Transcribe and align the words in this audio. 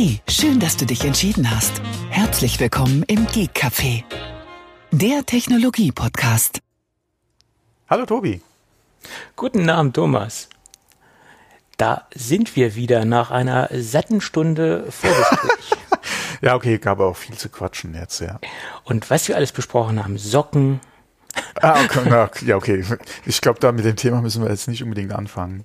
Hey, 0.00 0.20
schön, 0.28 0.60
dass 0.60 0.76
du 0.76 0.86
dich 0.86 1.04
entschieden 1.04 1.50
hast. 1.50 1.82
Herzlich 2.08 2.60
willkommen 2.60 3.02
im 3.08 3.26
Geek 3.26 3.50
Café, 3.56 4.04
der 4.92 5.26
Technologie-Podcast. 5.26 6.60
Hallo 7.90 8.06
Tobi. 8.06 8.40
Guten 9.34 9.68
Abend, 9.68 9.96
Thomas. 9.96 10.50
Da 11.78 12.06
sind 12.14 12.54
wir 12.54 12.76
wieder 12.76 13.04
nach 13.06 13.32
einer 13.32 13.70
satten 13.72 14.20
Stunde 14.20 14.84
Vorgespräch. 14.88 15.76
ja, 16.42 16.54
okay, 16.54 16.78
gab 16.78 17.00
auch 17.00 17.16
viel 17.16 17.36
zu 17.36 17.48
quatschen 17.48 17.96
jetzt, 17.96 18.20
ja. 18.20 18.38
Und 18.84 19.10
was 19.10 19.26
wir 19.26 19.34
alles 19.34 19.50
besprochen 19.50 20.00
haben, 20.00 20.16
Socken. 20.16 20.78
Ah, 21.60 21.82
okay, 21.82 22.02
na, 22.08 22.30
ja, 22.46 22.54
okay. 22.54 22.84
Ich 23.26 23.40
glaube, 23.40 23.58
da 23.58 23.72
mit 23.72 23.84
dem 23.84 23.96
Thema 23.96 24.22
müssen 24.22 24.44
wir 24.44 24.48
jetzt 24.48 24.68
nicht 24.68 24.84
unbedingt 24.84 25.12
anfangen. 25.12 25.64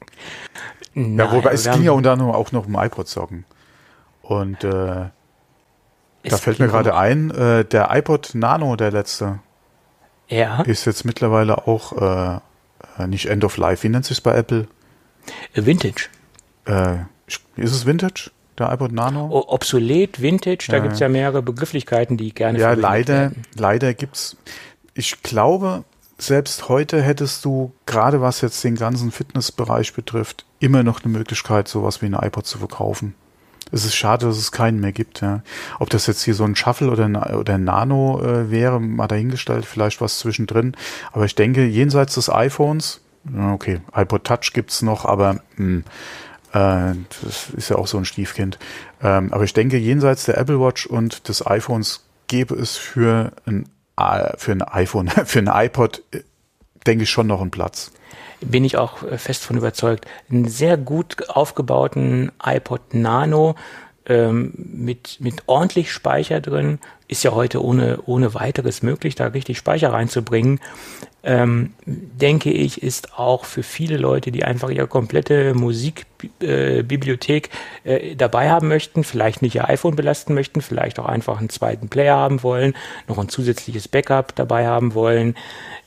Nein, 0.96 1.20
ja, 1.20 1.32
wobei 1.32 1.52
es 1.52 1.66
ging 1.66 1.84
ja 1.84 1.92
unter 1.92 2.14
anderem 2.14 2.32
auch 2.32 2.52
noch 2.52 2.66
um 2.66 2.74
iPod-Socken. 2.74 3.46
Und 4.24 4.64
äh, 4.64 5.10
da 6.24 6.38
fällt 6.38 6.60
mir 6.60 6.68
gerade 6.68 6.96
ein, 6.96 7.30
äh, 7.32 7.66
der 7.66 7.90
iPod 7.92 8.32
Nano, 8.34 8.76
der 8.78 8.92
letzte, 8.92 9.40
ja. 10.30 10.62
ist 10.62 10.86
jetzt 10.86 11.04
mittlerweile 11.04 11.68
auch 11.68 11.92
äh, 12.02 12.40
äh 13.02 13.08
nicht 13.08 13.28
End 13.28 13.44
of 13.44 13.58
Life. 13.58 13.84
Wie 13.84 13.90
nennt 13.90 14.06
sich 14.06 14.18
es 14.18 14.22
bei 14.22 14.34
Apple? 14.34 14.68
Vintage. 15.54 16.08
Äh, 16.66 17.00
ist 17.28 17.74
es 17.74 17.86
Vintage? 17.86 18.32
Der 18.58 18.72
iPod 18.72 18.94
Nano? 18.94 19.28
O 19.28 19.46
obsolet, 19.48 20.22
Vintage, 20.22 20.68
da 20.70 20.78
äh, 20.78 20.82
gibt 20.82 20.94
es 20.94 21.00
ja 21.00 21.10
mehrere 21.10 21.42
Begrifflichkeiten, 21.42 22.18
die 22.18 22.34
gerne 22.34 22.60
Ja, 22.60 22.74
leider, 22.74 23.14
werden. 23.14 23.44
leider 23.56 23.94
gibt's. 23.94 24.38
Ich 24.94 25.22
glaube, 25.24 25.84
selbst 26.18 26.70
heute 26.70 27.02
hättest 27.02 27.44
du, 27.44 27.74
gerade 27.86 28.22
was 28.22 28.42
jetzt 28.42 28.64
den 28.64 28.76
ganzen 28.76 29.12
Fitnessbereich 29.12 29.94
betrifft, 29.94 30.46
immer 30.60 30.84
noch 30.84 31.04
eine 31.04 31.12
Möglichkeit, 31.12 31.68
sowas 31.68 32.02
wie 32.02 32.06
ein 32.06 32.14
iPod 32.14 32.46
zu 32.46 32.60
verkaufen. 32.60 33.16
Es 33.74 33.86
ist 33.86 33.96
schade, 33.96 34.28
dass 34.28 34.38
es 34.38 34.52
keinen 34.52 34.80
mehr 34.80 34.92
gibt. 34.92 35.22
Ja. 35.22 35.42
Ob 35.80 35.90
das 35.90 36.06
jetzt 36.06 36.24
hier 36.24 36.36
so 36.36 36.44
ein 36.44 36.56
Shuffle 36.56 36.92
oder 36.92 37.06
ein, 37.06 37.16
oder 37.16 37.56
ein 37.56 37.64
Nano 37.64 38.22
äh, 38.22 38.52
wäre, 38.52 38.80
mal 38.80 39.08
dahingestellt, 39.08 39.66
vielleicht 39.66 40.00
was 40.00 40.20
zwischendrin. 40.20 40.76
Aber 41.12 41.26
ich 41.26 41.34
denke, 41.34 41.66
jenseits 41.66 42.14
des 42.14 42.30
iPhones, 42.30 43.02
okay, 43.52 43.82
iPod 43.96 44.24
Touch 44.26 44.54
gibt's 44.54 44.84
noch, 44.84 45.06
aber 45.06 45.42
mh, 45.58 45.84
hm, 45.84 45.84
äh, 46.54 46.96
das 47.24 47.50
ist 47.58 47.70
ja 47.70 47.78
auch 47.78 47.88
so 47.88 47.98
ein 47.98 48.06
Stiefkind. 48.06 48.60
Ähm, 49.02 49.34
aber 49.34 49.44
ich 49.44 49.54
denke, 49.54 49.78
jenseits 49.78 50.26
der 50.26 50.38
Apple 50.38 50.60
Watch 50.60 50.86
und 50.86 51.28
des 51.28 51.46
iPhones 51.46 52.06
gäbe 52.28 52.54
es 52.54 52.78
für 52.78 53.32
ein, 53.46 53.68
äh, 53.98 54.38
für 54.38 54.52
ein 54.52 54.62
iPhone, 54.62 55.08
für 55.26 55.40
ein 55.40 55.50
iPod, 55.52 56.04
äh, 56.12 56.22
denke 56.86 57.06
ich, 57.06 57.10
schon 57.10 57.26
noch 57.26 57.42
einen 57.42 57.52
Platz 57.52 57.92
bin 58.46 58.66
ich 58.66 58.78
auch 58.78 59.04
äh, 59.04 59.18
fest 59.18 59.44
von 59.44 59.58
überzeugt. 59.58 60.06
Einen 60.30 60.48
sehr 60.48 60.78
gut 60.78 61.30
aufgebauten 61.30 62.32
iPod 62.44 62.94
Nano 62.94 63.56
ähm, 64.06 64.54
mit, 64.56 65.18
mit 65.20 65.44
ordentlich 65.46 65.92
Speicher 65.92 66.42
drin. 66.42 66.80
Ist 67.08 67.24
ja 67.24 67.32
heute 67.32 67.64
ohne, 67.64 68.00
ohne 68.06 68.34
weiteres 68.34 68.82
möglich, 68.82 69.16
da 69.16 69.28
richtig 69.28 69.58
Speicher 69.58 69.94
reinzubringen. 69.94 70.60
Ähm, 71.26 71.74
denke 71.86 72.52
ich, 72.52 72.84
ist 72.84 73.18
auch 73.18 73.46
für 73.46 73.64
viele 73.64 73.96
Leute, 73.96 74.30
die 74.32 74.44
einfach 74.44 74.70
ihre 74.70 74.88
komplette 74.88 75.54
Musikbibliothek 75.54 77.50
äh, 77.86 78.12
äh, 78.12 78.16
dabei 78.16 78.50
haben 78.50 78.68
möchten, 78.68 79.06
vielleicht 79.06 79.42
nicht 79.42 79.56
ihr 79.56 79.70
iPhone 79.70 79.96
belasten 79.96 80.34
möchten, 80.34 80.62
vielleicht 80.62 81.00
auch 81.00 81.06
einfach 81.06 81.40
einen 81.40 81.48
zweiten 81.48 81.88
Player 81.88 82.18
haben 82.18 82.44
wollen, 82.44 82.74
noch 83.08 83.18
ein 83.20 83.30
zusätzliches 83.30 83.88
Backup 83.88 84.36
dabei 84.36 84.68
haben 84.68 84.96
wollen. 84.96 85.36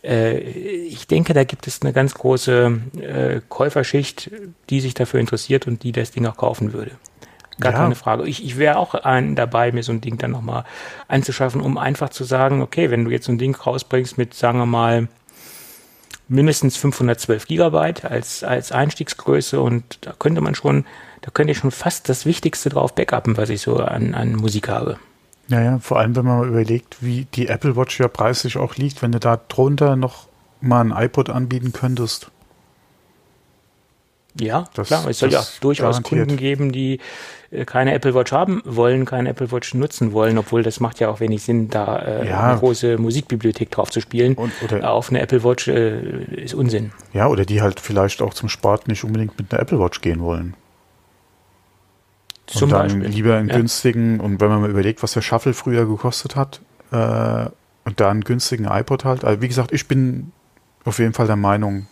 Äh, 0.06 0.38
ich 0.38 1.06
denke, 1.06 1.34
da 1.34 1.44
gibt 1.44 1.66
es 1.66 1.82
eine 1.82 1.92
ganz 1.92 2.14
große 2.14 2.80
äh, 3.00 3.40
Käuferschicht, 3.48 4.30
die 4.70 4.80
sich 4.80 4.94
dafür 4.94 5.20
interessiert 5.20 5.66
und 5.66 5.82
die 5.82 5.92
das 5.92 6.12
Ding 6.12 6.26
auch 6.26 6.36
kaufen 6.36 6.72
würde. 6.72 6.92
Gar 7.58 7.72
ja. 7.72 7.78
keine 7.78 7.94
Frage. 7.94 8.26
Ich, 8.26 8.44
ich 8.44 8.58
wäre 8.58 8.76
auch 8.76 8.94
ein, 8.94 9.34
dabei, 9.34 9.72
mir 9.72 9.82
so 9.82 9.92
ein 9.92 10.02
Ding 10.02 10.18
dann 10.18 10.30
nochmal 10.30 10.64
anzuschaffen, 11.08 11.60
um 11.60 11.78
einfach 11.78 12.10
zu 12.10 12.24
sagen, 12.24 12.60
okay, 12.60 12.90
wenn 12.90 13.04
du 13.04 13.10
jetzt 13.10 13.26
so 13.26 13.32
ein 13.32 13.38
Ding 13.38 13.54
rausbringst 13.54 14.18
mit, 14.18 14.34
sagen 14.34 14.58
wir 14.58 14.66
mal, 14.66 15.08
mindestens 16.28 16.76
512 16.76 17.46
Gigabyte 17.46 18.04
als, 18.04 18.44
als 18.44 18.72
Einstiegsgröße 18.72 19.60
und 19.60 19.98
da 20.02 20.12
könnte 20.18 20.40
man 20.40 20.54
schon, 20.54 20.84
da 21.22 21.30
könnte 21.30 21.52
ich 21.52 21.58
schon 21.58 21.70
fast 21.70 22.08
das 22.08 22.26
Wichtigste 22.26 22.68
drauf 22.68 22.94
backuppen, 22.94 23.36
was 23.36 23.48
ich 23.48 23.62
so 23.62 23.76
an, 23.76 24.14
an 24.14 24.34
Musik 24.34 24.68
habe. 24.68 24.98
Ja, 25.48 25.62
ja, 25.62 25.78
vor 25.78 25.98
allem, 25.98 26.16
wenn 26.16 26.24
man 26.24 26.38
mal 26.40 26.48
überlegt, 26.48 26.96
wie 27.00 27.26
die 27.34 27.46
Apple 27.48 27.76
Watch 27.76 28.00
ja 28.00 28.08
preislich 28.08 28.56
auch 28.56 28.76
liegt, 28.76 29.02
wenn 29.02 29.12
du 29.12 29.20
da 29.20 29.38
drunter 29.48 29.96
noch 29.96 30.26
mal 30.60 30.80
ein 30.80 30.90
iPod 30.90 31.30
anbieten 31.30 31.72
könntest. 31.72 32.30
Ja, 34.40 34.66
das, 34.74 34.88
klar. 34.88 35.06
Es 35.08 35.18
soll 35.18 35.32
ja 35.32 35.42
durchaus 35.60 35.96
garantiert. 35.96 36.28
Kunden 36.28 36.36
geben, 36.36 36.72
die 36.72 37.00
äh, 37.50 37.64
keine 37.64 37.94
Apple 37.94 38.14
Watch 38.14 38.32
haben 38.32 38.60
wollen, 38.64 39.04
keine 39.04 39.30
Apple 39.30 39.50
Watch 39.50 39.74
nutzen 39.74 40.12
wollen, 40.12 40.36
obwohl 40.36 40.62
das 40.62 40.80
macht 40.80 41.00
ja 41.00 41.08
auch 41.08 41.20
wenig 41.20 41.42
Sinn, 41.42 41.68
da 41.68 41.98
äh, 41.98 42.28
ja. 42.28 42.50
eine 42.50 42.58
große 42.58 42.98
Musikbibliothek 42.98 43.70
drauf 43.70 43.90
zu 43.90 44.00
spielen. 44.00 44.34
Und, 44.34 44.52
oder, 44.62 44.90
auf 44.90 45.08
eine 45.08 45.20
Apple 45.20 45.42
Watch 45.42 45.68
äh, 45.68 46.24
ist 46.42 46.54
Unsinn. 46.54 46.92
Ja, 47.14 47.28
oder 47.28 47.44
die 47.44 47.62
halt 47.62 47.80
vielleicht 47.80 48.20
auch 48.20 48.34
zum 48.34 48.48
Sport 48.48 48.88
nicht 48.88 49.04
unbedingt 49.04 49.38
mit 49.38 49.52
einer 49.52 49.62
Apple 49.62 49.80
Watch 49.80 50.00
gehen 50.00 50.20
wollen. 50.20 50.54
Zum 52.46 52.64
und 52.64 52.70
dann 52.70 52.82
Beispiel. 52.88 53.06
lieber 53.08 53.36
einen 53.36 53.48
ja. 53.48 53.56
günstigen, 53.56 54.20
und 54.20 54.40
wenn 54.40 54.48
man 54.48 54.60
mal 54.60 54.70
überlegt, 54.70 55.02
was 55.02 55.12
der 55.12 55.22
Shuffle 55.22 55.52
früher 55.52 55.86
gekostet 55.86 56.36
hat, 56.36 56.60
äh, 56.92 57.46
und 57.84 58.00
da 58.00 58.10
einen 58.10 58.22
günstigen 58.22 58.64
iPod 58.64 59.04
halt. 59.04 59.24
Also 59.24 59.40
wie 59.40 59.48
gesagt, 59.48 59.72
ich 59.72 59.86
bin 59.86 60.32
auf 60.84 60.98
jeden 60.98 61.12
Fall 61.12 61.26
der 61.26 61.36
Meinung, 61.36 61.86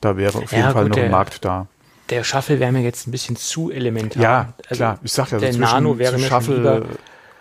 da 0.00 0.16
wäre 0.16 0.38
auf 0.38 0.52
jeden 0.52 0.70
Fall 0.70 0.84
gut, 0.84 0.96
noch 0.96 1.02
ein 1.02 1.10
Markt 1.10 1.44
da. 1.44 1.66
Der 2.10 2.24
Shuffle 2.24 2.60
wäre 2.60 2.72
mir 2.72 2.82
jetzt 2.82 3.06
ein 3.06 3.10
bisschen 3.10 3.36
zu 3.36 3.70
elementar. 3.70 4.22
Ja, 4.22 4.52
also 4.68 4.78
klar. 4.78 4.98
Ich 5.02 5.12
sag 5.12 5.30
ja, 5.30 5.38
der 5.38 5.56
Nano 5.56 5.98
wäre 5.98 6.18
mir 6.18 6.26
Shuffle, 6.26 6.86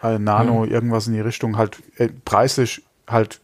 äh, 0.02 0.18
Nano, 0.18 0.64
hm. 0.64 0.72
irgendwas 0.72 1.08
in 1.08 1.14
die 1.14 1.20
Richtung, 1.20 1.58
halt 1.58 1.78
äh, 1.98 2.10
preislich 2.26 2.84
halt 3.08 3.41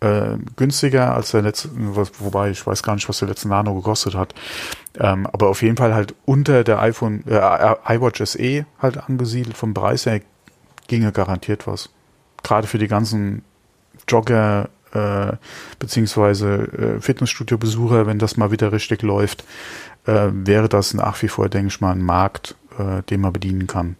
äh, 0.00 0.36
günstiger 0.56 1.14
als 1.14 1.30
der 1.30 1.42
letzte, 1.42 1.70
wobei 2.18 2.50
ich 2.50 2.66
weiß 2.66 2.82
gar 2.82 2.94
nicht, 2.94 3.08
was 3.08 3.18
der 3.18 3.28
letzte 3.28 3.48
Nano 3.48 3.74
gekostet 3.74 4.14
hat. 4.14 4.34
Ähm, 4.98 5.26
aber 5.26 5.48
auf 5.48 5.62
jeden 5.62 5.76
Fall 5.76 5.94
halt 5.94 6.14
unter 6.24 6.64
der 6.64 6.80
iPhone, 6.80 7.22
äh, 7.26 7.74
iWatch 7.94 8.22
SE 8.24 8.66
halt 8.80 8.96
angesiedelt. 8.96 9.56
Vom 9.56 9.74
Preis 9.74 10.06
her 10.06 10.20
ginge 10.88 11.12
garantiert 11.12 11.66
was. 11.66 11.90
Gerade 12.42 12.66
für 12.66 12.78
die 12.78 12.88
ganzen 12.88 13.42
Jogger, 14.08 14.68
äh, 14.92 15.32
beziehungsweise 15.78 16.96
äh, 16.96 17.00
Fitnessstudio-Besucher, 17.00 18.06
wenn 18.06 18.18
das 18.18 18.36
mal 18.36 18.50
wieder 18.50 18.72
richtig 18.72 19.02
läuft, 19.02 19.44
äh, 20.06 20.28
wäre 20.32 20.68
das 20.68 20.94
nach 20.94 21.20
wie 21.22 21.28
vor, 21.28 21.48
denke 21.48 21.68
ich 21.68 21.80
mal, 21.80 21.92
ein 21.92 22.02
Markt, 22.02 22.56
äh, 22.78 23.02
den 23.04 23.20
man 23.20 23.32
bedienen 23.32 23.66
kann. 23.66 23.96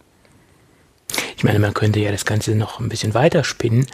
Ich 1.41 1.45
meine, 1.45 1.57
man 1.57 1.73
könnte 1.73 1.99
ja 1.99 2.11
das 2.11 2.25
Ganze 2.25 2.53
noch 2.53 2.79
ein 2.79 2.87
bisschen 2.87 3.15
weiter 3.15 3.43
spinnen. 3.43 3.87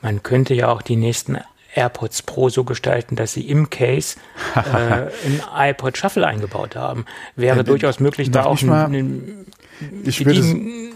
Man 0.00 0.24
könnte 0.24 0.52
ja 0.52 0.66
auch 0.66 0.82
die 0.82 0.96
nächsten 0.96 1.38
AirPods 1.76 2.22
Pro 2.22 2.48
so 2.48 2.64
gestalten, 2.64 3.14
dass 3.14 3.34
sie 3.34 3.48
im 3.48 3.70
Case 3.70 4.16
äh, 4.56 5.06
ein 5.24 5.42
iPod 5.54 5.96
Shuffle 5.96 6.26
eingebaut 6.26 6.74
haben. 6.74 7.04
Wäre 7.36 7.60
äh, 7.60 7.64
durchaus 7.64 8.00
möglich, 8.00 8.32
da 8.32 8.46
auch 8.46 8.60
ein, 8.60 8.72
ein 8.72 9.46
Bedien 10.02 10.94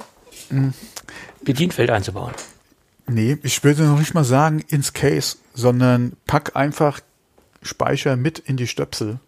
hm. 0.48 0.74
Bedienfeld 1.44 1.91
einzubauen. 1.91 2.34
Nee, 3.06 3.38
ich 3.44 3.62
würde 3.62 3.84
noch 3.84 4.00
nicht 4.00 4.12
mal 4.12 4.24
sagen 4.24 4.64
ins 4.66 4.92
Case, 4.92 5.36
sondern 5.54 6.14
pack 6.26 6.56
einfach 6.56 6.98
Speicher 7.62 8.16
mit 8.16 8.41
in 8.41 8.56
die 8.56 8.66
Stöpsel. 8.66 9.20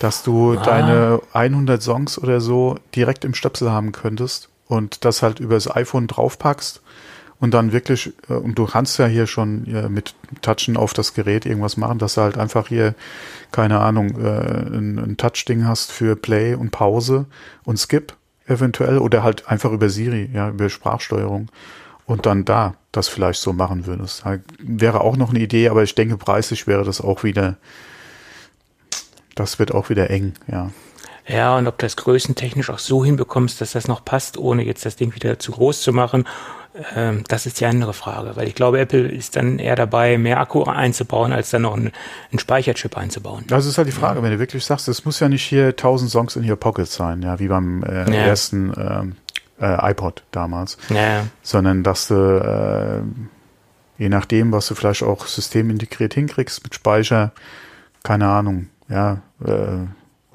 Dass 0.00 0.24
du 0.24 0.58
ah. 0.58 0.64
deine 0.64 1.20
100 1.34 1.80
Songs 1.80 2.18
oder 2.18 2.40
so 2.40 2.80
direkt 2.96 3.24
im 3.24 3.32
Stöpsel 3.32 3.70
haben 3.70 3.92
könntest 3.92 4.48
und 4.68 5.04
das 5.04 5.22
halt 5.22 5.40
über 5.40 5.54
das 5.54 5.74
iPhone 5.74 6.06
draufpackst 6.06 6.82
und 7.38 7.52
dann 7.52 7.72
wirklich, 7.72 8.12
äh, 8.28 8.34
und 8.34 8.58
du 8.58 8.66
kannst 8.66 8.98
ja 8.98 9.06
hier 9.06 9.26
schon 9.26 9.64
mit 9.90 10.14
Touchen 10.42 10.76
auf 10.76 10.92
das 10.92 11.14
Gerät 11.14 11.46
irgendwas 11.46 11.76
machen, 11.76 11.98
dass 11.98 12.14
du 12.14 12.22
halt 12.22 12.38
einfach 12.38 12.68
hier, 12.68 12.94
keine 13.52 13.80
Ahnung, 13.80 14.20
äh, 14.20 14.28
ein, 14.28 14.98
ein 14.98 15.16
Touch-Ding 15.16 15.66
hast 15.66 15.92
für 15.92 16.16
Play 16.16 16.54
und 16.54 16.70
Pause 16.70 17.26
und 17.64 17.78
Skip 17.78 18.14
eventuell 18.46 18.98
oder 18.98 19.22
halt 19.22 19.48
einfach 19.48 19.72
über 19.72 19.88
Siri, 19.90 20.30
ja, 20.32 20.48
über 20.48 20.68
Sprachsteuerung 20.68 21.50
und 22.06 22.26
dann 22.26 22.44
da 22.44 22.74
das 22.92 23.08
vielleicht 23.08 23.40
so 23.40 23.52
machen 23.52 23.86
würdest. 23.86 24.24
wäre 24.58 25.00
auch 25.02 25.16
noch 25.16 25.30
eine 25.30 25.40
Idee, 25.40 25.68
aber 25.68 25.82
ich 25.82 25.94
denke, 25.94 26.16
preislich 26.16 26.66
wäre 26.66 26.84
das 26.84 27.00
auch 27.00 27.24
wieder, 27.24 27.56
das 29.34 29.58
wird 29.58 29.74
auch 29.74 29.90
wieder 29.90 30.08
eng, 30.10 30.34
ja. 30.50 30.70
Ja, 31.28 31.56
und 31.56 31.66
ob 31.66 31.78
du 31.78 31.86
das 31.86 31.96
größentechnisch 31.96 32.70
auch 32.70 32.78
so 32.78 33.04
hinbekommst, 33.04 33.60
dass 33.60 33.72
das 33.72 33.88
noch 33.88 34.04
passt, 34.04 34.38
ohne 34.38 34.62
jetzt 34.64 34.86
das 34.86 34.96
Ding 34.96 35.14
wieder 35.14 35.38
zu 35.38 35.52
groß 35.52 35.82
zu 35.82 35.92
machen, 35.92 36.24
ähm, 36.94 37.24
das 37.28 37.46
ist 37.46 37.60
die 37.60 37.66
andere 37.66 37.94
Frage. 37.94 38.36
Weil 38.36 38.48
ich 38.48 38.54
glaube, 38.54 38.78
Apple 38.78 39.08
ist 39.08 39.36
dann 39.36 39.58
eher 39.58 39.76
dabei, 39.76 40.18
mehr 40.18 40.38
Akku 40.38 40.64
einzubauen, 40.64 41.32
als 41.32 41.50
dann 41.50 41.62
noch 41.62 41.74
einen, 41.74 41.92
einen 42.30 42.38
Speicherchip 42.38 42.96
einzubauen. 42.96 43.44
Das 43.48 43.66
ist 43.66 43.78
halt 43.78 43.88
die 43.88 43.92
Frage, 43.92 44.18
ja. 44.18 44.24
wenn 44.24 44.32
du 44.32 44.38
wirklich 44.38 44.64
sagst, 44.64 44.88
es 44.88 45.04
muss 45.04 45.20
ja 45.20 45.28
nicht 45.28 45.42
hier 45.42 45.68
1000 45.68 46.10
Songs 46.10 46.36
in 46.36 46.48
your 46.48 46.56
pocket 46.56 46.86
sein, 46.86 47.22
ja, 47.22 47.38
wie 47.38 47.48
beim 47.48 47.82
äh, 47.82 48.10
ja. 48.10 48.26
ersten 48.26 48.72
ähm, 48.76 49.16
äh, 49.60 49.90
iPod 49.90 50.22
damals. 50.30 50.76
Ja. 50.90 51.26
Sondern 51.42 51.82
dass 51.82 52.08
du 52.08 52.14
äh, 52.14 53.02
je 53.98 54.08
nachdem, 54.08 54.52
was 54.52 54.68
du 54.68 54.74
vielleicht 54.74 55.02
auch 55.02 55.26
systemintegriert 55.26 56.14
hinkriegst 56.14 56.62
mit 56.62 56.74
Speicher, 56.74 57.32
keine 58.02 58.28
Ahnung, 58.28 58.68
ja, 58.88 59.22
äh, 59.44 59.86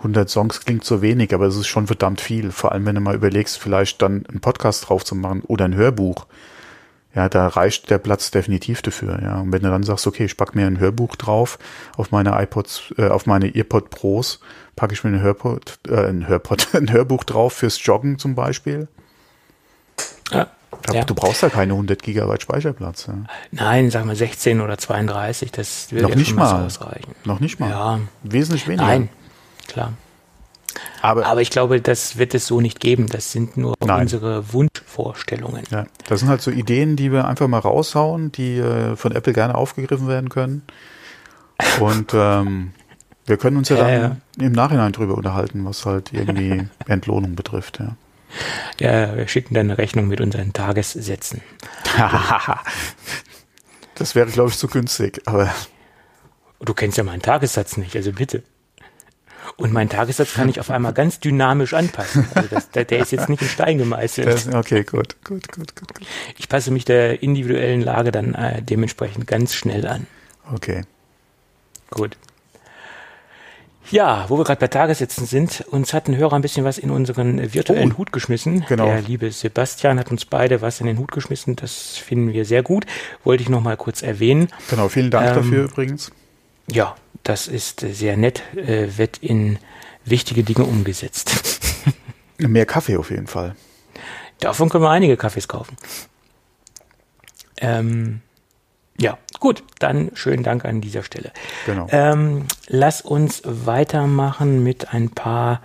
100 0.02 0.30
Songs 0.30 0.60
klingt 0.66 0.84
so 0.84 1.02
wenig, 1.02 1.34
aber 1.34 1.46
es 1.46 1.56
ist 1.56 1.68
schon 1.68 1.88
verdammt 1.88 2.22
viel. 2.22 2.52
Vor 2.52 2.72
allem, 2.72 2.86
wenn 2.86 2.96
du 2.96 3.02
mal 3.02 3.16
überlegst, 3.16 3.60
vielleicht 3.60 4.02
dann 4.02 4.26
einen 4.28 4.42
Podcast 4.42 4.90
drauf 4.90 5.06
zu 5.06 5.16
machen 5.16 5.42
oder 5.48 5.66
ein 5.66 5.76
Hörbuch. 5.76 6.26
Ja, 7.14 7.28
da 7.28 7.48
reicht 7.48 7.90
der 7.90 7.98
Platz 7.98 8.32
definitiv 8.32 8.82
dafür. 8.82 9.20
Ja, 9.22 9.42
und 9.42 9.52
wenn 9.52 9.62
du 9.62 9.70
dann 9.70 9.84
sagst, 9.84 10.08
okay, 10.08 10.24
ich 10.26 10.38
pack 10.38 10.56
mir 10.56 10.66
ein 10.66 10.80
Hörbuch 10.80 11.16
drauf 11.18 11.60
auf 11.98 12.12
meine 12.12 12.42
iPods, 12.42 12.94
äh, 12.98 13.10
auf 13.10 13.26
meine 13.26 13.54
EarPod 13.54 13.90
Pros, 13.90 14.40
packe 14.78 14.94
ich 14.94 15.04
mir 15.04 15.10
ein 15.12 15.22
Hörpod, 15.22 15.80
äh, 15.90 16.08
ein 16.08 16.28
Hörpod, 16.28 16.70
ein 16.74 16.92
Hörbuch 16.92 17.24
drauf 17.26 17.54
fürs 17.54 17.84
Joggen 17.86 18.18
zum 18.18 18.34
Beispiel. 18.36 18.88
Ja. 20.32 20.48
Da, 20.84 20.94
Ja. 20.94 21.04
Du 21.04 21.14
brauchst 21.14 21.44
ja 21.44 21.50
keine 21.50 21.74
100 21.74 22.02
Gigabyte 22.02 22.42
Speicherplatz. 22.44 23.08
Ja. 23.08 23.14
Nein, 23.52 23.92
sagen 23.92 24.08
wir 24.08 24.16
16 24.16 24.62
oder 24.62 24.78
32, 24.78 25.52
das 25.52 25.92
würde 25.92 26.04
Noch 26.04 26.10
ja 26.12 26.16
nicht 26.16 26.36
mal. 26.36 26.66
ausreichen. 26.66 27.14
Noch 27.26 27.42
nicht 27.42 27.60
mal. 27.60 27.70
Ja, 27.70 28.00
Wesentlich 28.24 28.68
weniger. 28.68 28.86
nein, 28.86 29.10
klar. 29.72 29.94
Aber, 31.02 31.26
Aber 31.26 31.42
ich 31.42 31.50
glaube, 31.50 31.82
das 31.82 32.18
wird 32.18 32.34
es 32.34 32.46
so 32.48 32.62
nicht 32.62 32.80
geben. 32.80 33.08
Das 33.08 33.32
sind 33.32 33.58
nur 33.58 33.76
Nein. 33.84 34.02
unsere 34.02 34.54
Wunschvorstellungen. 34.54 35.64
ja, 35.70 35.86
das 36.08 36.20
sind 36.20 36.30
halt 36.30 36.42
so 36.42 36.52
Ideen, 36.52 36.96
die 36.96 37.12
wir 37.12 37.28
einfach 37.28 37.48
mal 37.48 37.60
raushauen, 37.60 38.32
die 38.32 38.58
äh, 38.58 38.96
von 38.96 39.12
Apple 39.12 39.34
gerne 39.34 39.56
aufgegriffen 39.56 40.08
werden 40.08 40.30
können. 40.30 40.62
Und 41.80 42.12
ähm, 42.14 42.72
wir 43.26 43.38
können 43.38 43.58
uns 43.58 43.70
ja 43.70 43.78
Ja, 43.78 44.00
dann 44.00 44.22
im 44.40 44.52
Nachhinein 44.54 44.92
drüber 44.92 45.16
unterhalten, 45.16 45.66
was 45.66 45.86
halt 45.86 46.14
irgendwie 46.14 46.68
Entlohnung 46.88 47.36
betrifft. 47.36 47.80
Ja. 47.80 47.96
Ja, 48.80 49.16
wir 49.18 49.28
schicken 49.28 49.56
dann 49.56 49.70
eine 49.70 49.78
Rechnung 49.78 50.08
mit 50.08 50.22
unseren 50.22 50.54
Tagessätzen. 50.54 51.42
das 53.96 54.16
wäre, 54.16 54.30
glaube 54.30 54.52
ich, 54.52 54.58
zu 54.58 54.68
günstig. 54.68 55.22
Aber 55.26 55.50
Du 56.64 56.74
kennst 56.74 56.98
ja 56.98 57.04
meinen 57.04 57.22
Tagessatz 57.22 57.78
nicht, 57.78 57.96
also 57.96 58.12
bitte. 58.14 58.44
Und 59.58 59.74
meinen 59.74 59.90
Tagessatz 59.90 60.34
kann 60.34 60.50
ich 60.50 60.60
auf 60.60 60.72
einmal 60.72 60.94
ganz 60.94 61.20
dynamisch 61.20 61.74
anpassen. 61.74 62.28
Also 62.34 62.48
das, 62.50 62.70
der, 62.72 62.86
der 62.86 63.00
ist 63.00 63.12
jetzt 63.12 63.30
nicht 63.30 63.42
in 63.42 63.48
Stein 63.48 63.78
gemeißelt. 63.78 64.28
das, 64.28 64.48
okay, 64.48 64.84
gut, 64.84 65.16
gut, 65.24 65.52
gut, 65.52 65.76
gut, 65.76 65.94
gut. 65.94 66.08
Ich 66.38 66.50
passe 66.50 66.72
mich 66.72 66.86
der 66.86 67.22
individuellen 67.22 67.82
Lage 67.82 68.12
dann 68.12 68.34
äh, 68.34 68.62
dementsprechend 68.62 69.28
ganz 69.28 69.54
schnell 69.54 69.88
an. 69.88 70.08
Okay. 70.54 70.84
Gut. 71.90 72.18
Ja, 73.90 74.26
wo 74.30 74.38
wir 74.38 74.46
gerade 74.46 74.60
bei 74.60 74.68
Tagessätzen 74.68 75.26
sind, 75.26 75.66
uns 75.70 75.94
hat 75.94 76.08
ein 76.08 76.16
Hörer 76.16 76.34
ein 76.38 76.42
bisschen 76.42 76.64
was 76.64 76.78
in 76.78 76.92
unseren 76.92 77.54
virtuellen 77.54 77.92
Oh. 77.94 77.98
Hut 77.98 78.14
geschmissen. 78.14 78.64
Genau. 78.70 78.86
Der 78.86 79.02
liebe 79.02 79.30
Sebastian 79.32 80.00
hat 80.00 80.12
uns 80.12 80.24
beide 80.24 80.62
was 80.62 80.80
in 80.80 80.88
den 80.88 80.98
Hut 80.98 81.12
geschmissen. 81.12 81.58
Das 81.58 81.98
finden 81.98 82.32
wir 82.32 82.46
sehr 82.46 82.64
gut. 82.64 82.86
Wollte 83.26 83.44
ich 83.44 83.50
noch 83.50 83.62
mal 83.62 83.76
kurz 83.76 84.02
erwähnen. 84.02 84.48
Genau, 84.70 84.88
vielen 84.88 85.12
Dank 85.12 85.30
Ähm, 85.30 85.36
dafür 85.36 85.64
übrigens. 85.66 86.10
Ja, 86.72 86.96
das 87.24 87.48
ist 87.48 87.84
äh, 87.84 87.94
sehr 87.94 88.18
nett, 88.18 88.42
äh, 88.56 88.98
wird 88.98 89.18
in 89.18 89.60
wichtige 90.06 90.44
Dinge 90.44 90.66
umgesetzt. 90.66 91.32
Mehr 92.38 92.66
Kaffee 92.66 92.98
auf 92.98 93.12
jeden 93.12 93.28
Fall. 93.28 93.56
Davon 94.40 94.70
können 94.70 94.84
wir 94.84 94.90
einige 94.90 95.18
Kaffees 95.18 95.48
kaufen. 95.48 95.78
Ähm, 97.58 98.22
ja, 99.00 99.18
gut, 99.40 99.64
dann 99.80 100.12
schönen 100.16 100.44
Dank 100.44 100.66
an 100.66 100.82
dieser 100.82 101.04
Stelle. 101.04 101.32
Genau. 101.66 101.88
Ähm, 101.92 102.46
lass 102.68 103.02
uns 103.02 103.42
weitermachen 103.46 104.64
mit 104.64 104.94
ein 104.94 105.10
paar 105.10 105.62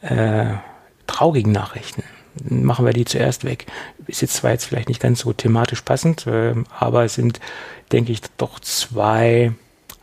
äh, 0.00 0.54
traurigen 1.06 1.52
Nachrichten. 1.52 2.02
Machen 2.48 2.86
wir 2.86 2.92
die 2.92 3.04
zuerst 3.04 3.44
weg. 3.44 3.66
Ist 4.06 4.22
jetzt 4.22 4.34
zwar 4.34 4.52
jetzt 4.52 4.64
vielleicht 4.64 4.88
nicht 4.88 5.00
ganz 5.00 5.20
so 5.20 5.32
thematisch 5.32 5.82
passend, 5.82 6.26
ähm, 6.26 6.64
aber 6.78 7.04
es 7.04 7.14
sind, 7.14 7.40
denke 7.92 8.12
ich, 8.12 8.22
doch 8.38 8.60
zwei 8.60 9.52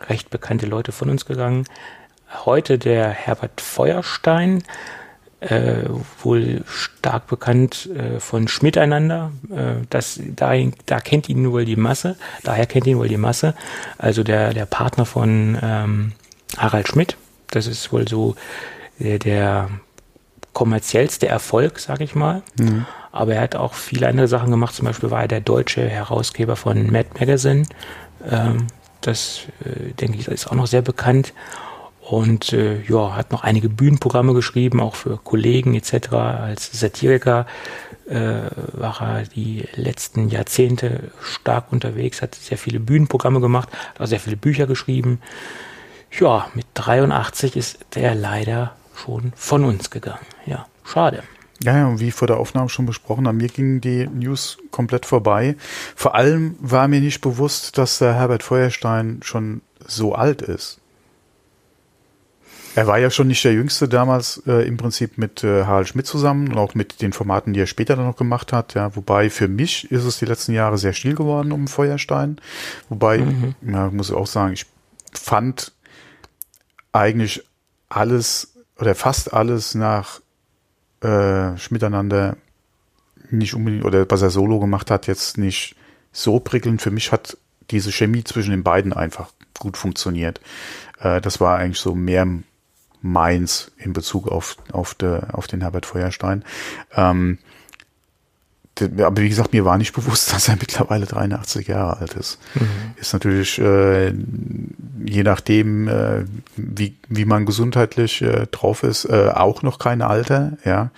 recht 0.01 0.29
bekannte 0.29 0.65
Leute 0.65 0.91
von 0.91 1.09
uns 1.09 1.25
gegangen. 1.25 1.65
Heute 2.45 2.77
der 2.77 3.09
Herbert 3.09 3.61
Feuerstein, 3.61 4.63
äh, 5.39 5.83
wohl 6.23 6.63
stark 6.67 7.27
bekannt 7.27 7.89
äh, 7.95 8.19
von 8.19 8.47
Schmiteinander. 8.47 9.31
Äh, 9.51 9.85
das, 9.89 10.19
da, 10.35 10.53
da 10.85 10.99
kennt 10.99 11.29
ihn 11.29 11.51
wohl 11.51 11.65
die 11.65 11.75
Masse, 11.75 12.17
daher 12.43 12.65
kennt 12.65 12.87
ihn 12.87 12.97
wohl 12.97 13.07
die 13.07 13.17
Masse. 13.17 13.53
Also 13.97 14.23
der, 14.23 14.53
der 14.53 14.65
Partner 14.65 15.05
von 15.05 15.57
ähm, 15.61 16.13
Harald 16.57 16.87
Schmidt. 16.87 17.17
Das 17.51 17.67
ist 17.67 17.93
wohl 17.93 18.07
so 18.07 18.35
der, 18.99 19.19
der 19.19 19.69
kommerziellste 20.53 21.27
Erfolg, 21.27 21.79
sag 21.79 22.01
ich 22.01 22.15
mal. 22.15 22.41
Aber 23.11 23.35
er 23.35 23.41
hat 23.41 23.55
auch 23.55 23.73
viele 23.73 24.07
andere 24.07 24.27
Sachen 24.27 24.51
gemacht. 24.51 24.75
Zum 24.75 24.85
Beispiel 24.85 25.11
war 25.11 25.21
er 25.21 25.27
der 25.27 25.41
deutsche 25.41 25.87
Herausgeber 25.87 26.55
von 26.55 26.91
Mad 26.91 27.09
Magazine. 27.19 27.63
Ähm, 28.29 28.67
das, 29.07 29.41
äh, 29.63 29.93
denke 29.93 30.19
ich, 30.19 30.27
ist 30.27 30.47
auch 30.47 30.55
noch 30.55 30.67
sehr 30.67 30.81
bekannt. 30.81 31.33
Und 32.01 32.53
äh, 32.53 32.81
ja, 32.83 33.15
hat 33.15 33.31
noch 33.31 33.43
einige 33.43 33.67
Bühnenprogramme 33.67 34.33
geschrieben, 34.33 34.79
auch 34.79 34.95
für 34.95 35.17
Kollegen 35.17 35.73
etc. 35.75 36.13
Als 36.13 36.79
Satiriker 36.79 37.45
äh, 38.07 38.49
war 38.71 39.01
er 39.01 39.23
die 39.23 39.65
letzten 39.75 40.29
Jahrzehnte 40.29 41.11
stark 41.21 41.71
unterwegs, 41.71 42.21
hat 42.21 42.35
sehr 42.35 42.57
viele 42.57 42.79
Bühnenprogramme 42.79 43.41
gemacht, 43.41 43.69
hat 43.71 44.01
auch 44.01 44.05
sehr 44.05 44.21
viele 44.21 44.37
Bücher 44.37 44.67
geschrieben. 44.67 45.21
Ja, 46.17 46.47
mit 46.53 46.65
83 46.75 47.57
ist 47.57 47.79
der 47.95 48.15
leider 48.15 48.73
schon 48.95 49.33
von 49.35 49.65
uns 49.65 49.89
gegangen. 49.89 50.25
Ja, 50.45 50.65
schade. 50.85 51.23
Ja, 51.63 51.75
ja, 51.75 51.87
und 51.87 51.99
wie 51.99 52.11
vor 52.11 52.27
der 52.27 52.37
Aufnahme 52.37 52.69
schon 52.69 52.85
besprochen, 52.85 53.25
an 53.25 53.37
mir 53.37 53.47
gingen 53.47 53.81
die 53.81 54.07
News 54.07 54.57
komplett 54.69 55.05
vorbei. 55.05 55.55
Vor 55.95 56.13
allem 56.13 56.55
war 56.59 56.87
mir 56.87 57.01
nicht 57.01 57.21
bewusst, 57.21 57.77
dass 57.77 57.97
der 57.97 58.13
Herbert 58.13 58.43
Feuerstein 58.43 59.21
schon 59.23 59.61
so 59.85 60.13
alt 60.13 60.41
ist. 60.41 60.79
Er 62.75 62.85
war 62.85 62.99
ja 62.99 63.09
schon 63.09 63.27
nicht 63.27 63.43
der 63.43 63.53
Jüngste 63.53 63.89
damals 63.89 64.43
äh, 64.45 64.67
im 64.67 64.77
Prinzip 64.77 65.17
mit 65.17 65.43
äh, 65.43 65.63
Harald 65.63 65.87
Schmidt 65.87 66.05
zusammen 66.05 66.49
und 66.49 66.59
auch 66.59 66.75
mit 66.75 67.01
den 67.01 67.11
Formaten, 67.11 67.53
die 67.53 67.59
er 67.59 67.65
später 67.65 67.95
dann 67.95 68.05
noch 68.05 68.17
gemacht 68.17 68.53
hat. 68.53 68.75
Ja, 68.75 68.95
wobei 68.95 69.31
für 69.31 69.47
mich 69.47 69.91
ist 69.91 70.03
es 70.03 70.19
die 70.19 70.25
letzten 70.25 70.51
Jahre 70.53 70.77
sehr 70.77 70.93
still 70.93 71.15
geworden 71.15 71.51
um 71.51 71.67
Feuerstein. 71.67 72.39
Wobei, 72.87 73.25
ja, 73.63 73.89
muss 73.89 74.11
ich 74.11 74.15
auch 74.15 74.27
sagen, 74.27 74.53
ich 74.53 74.67
fand 75.11 75.71
eigentlich 76.91 77.43
alles 77.89 78.53
oder 78.77 78.93
fast 78.93 79.33
alles 79.33 79.73
nach 79.73 80.21
äh, 81.01 81.57
Schmiteinander 81.57 82.37
nicht 83.29 83.53
unbedingt, 83.53 83.85
oder 83.85 84.09
was 84.09 84.21
er 84.21 84.29
solo 84.29 84.59
gemacht 84.59 84.89
hat, 84.89 85.07
jetzt 85.07 85.37
nicht 85.37 85.75
so 86.11 86.39
prickelnd. 86.39 86.81
Für 86.81 86.91
mich 86.91 87.11
hat 87.11 87.37
diese 87.71 87.91
Chemie 87.91 88.23
zwischen 88.23 88.51
den 88.51 88.63
beiden 88.63 88.93
einfach 88.93 89.31
gut 89.59 89.77
funktioniert. 89.77 90.39
Äh, 90.99 91.21
das 91.21 91.39
war 91.39 91.57
eigentlich 91.57 91.79
so 91.79 91.95
mehr 91.95 92.27
meins 93.01 93.71
in 93.77 93.93
Bezug 93.93 94.27
auf, 94.27 94.57
auf, 94.71 94.93
de, 94.95 95.21
auf 95.31 95.47
den 95.47 95.61
Herbert 95.61 95.85
Feuerstein. 95.85 96.43
Ähm, 96.93 97.37
aber 98.81 99.21
wie 99.21 99.29
gesagt, 99.29 99.53
mir 99.53 99.65
war 99.65 99.77
nicht 99.77 99.93
bewusst, 99.93 100.33
dass 100.33 100.47
er 100.47 100.55
mittlerweile 100.55 101.05
83 101.05 101.67
Jahre 101.67 101.97
alt 101.97 102.13
ist. 102.13 102.39
Ist 102.99 103.13
natürlich 103.13 103.59
äh, 103.59 104.13
je 105.07 105.23
nachdem, 105.23 105.87
äh, 105.87 106.25
wie, 106.55 106.97
wie 107.09 107.25
man 107.25 107.45
gesundheitlich 107.45 108.21
äh, 108.21 108.47
drauf 108.47 108.83
ist, 108.83 109.05
äh, 109.05 109.31
auch 109.33 109.61
noch 109.61 109.79
kein 109.79 110.01
Alter. 110.01 110.57
Ja, 110.63 110.91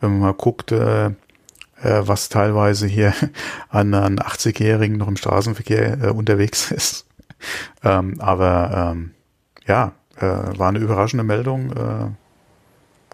wenn 0.00 0.12
man 0.12 0.20
mal 0.20 0.34
guckt, 0.34 0.72
äh, 0.72 1.06
äh, 1.06 1.12
was 1.82 2.28
teilweise 2.28 2.86
hier 2.86 3.12
an, 3.68 3.94
an 3.94 4.18
80-Jährigen 4.18 4.96
noch 4.96 5.08
im 5.08 5.16
Straßenverkehr 5.16 6.14
unterwegs 6.14 6.70
ist. 6.70 7.06
ähm, 7.82 8.20
aber 8.20 8.92
ähm, 8.92 9.12
ja, 9.66 9.92
war 10.18 10.68
eine 10.68 10.80
überraschende 10.80 11.24
Meldung. 11.24 11.72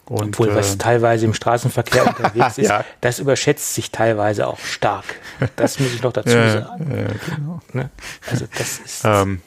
Und, 0.09 0.29
Obwohl, 0.39 0.55
was 0.55 0.75
äh, 0.75 0.79
teilweise 0.79 1.25
im 1.27 1.35
Straßenverkehr 1.35 2.07
unterwegs 2.07 2.59
ist, 2.59 2.69
Ja. 2.69 2.85
das 3.01 3.19
überschätzt 3.19 3.75
sich 3.75 3.91
teilweise 3.91 4.47
auch 4.47 4.59
stark. 4.61 5.05
Das 5.57 5.81
muss 5.81 5.93
ich 5.93 6.03
noch 6.03 6.13
dazu 6.13 6.31
sagen. 6.31 6.91
ja, 6.97 7.35
genau. 7.37 7.61
Ne? 7.73 7.91
Also 8.31 8.47
das 8.57 8.79
ist, 8.79 9.03
ähm, 9.05 9.41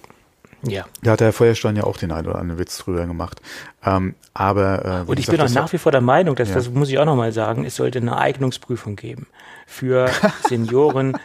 ja. 0.64 0.86
da 1.02 1.12
hat 1.12 1.22
der 1.22 1.32
Feuerstein 1.32 1.78
ja 1.78 1.84
auch 1.86 1.98
den 1.98 2.12
einen 2.12 2.28
oder 2.28 2.40
anderen 2.40 2.60
Witz 2.60 2.78
drüber 2.78 3.06
gemacht. 3.06 3.42
Ähm, 3.86 4.16
aber 4.34 5.04
äh, 5.06 5.10
Und 5.10 5.18
ich 5.20 5.26
gesagt, 5.28 5.38
bin 5.38 5.48
auch 5.48 5.62
nach 5.64 5.72
wie 5.72 5.78
vor 5.78 5.92
der 5.94 6.02
Meinung, 6.02 6.36
dass, 6.36 6.52
das 6.52 6.70
muss 6.70 6.90
ich 6.90 7.00
auch 7.00 7.06
nochmal 7.06 7.32
sagen, 7.32 7.64
es 7.66 7.76
sollte 7.78 8.00
eine 8.00 8.18
Eignungsprüfung 8.18 8.96
geben 8.98 9.28
für 9.66 10.10
Senioren. 10.50 11.18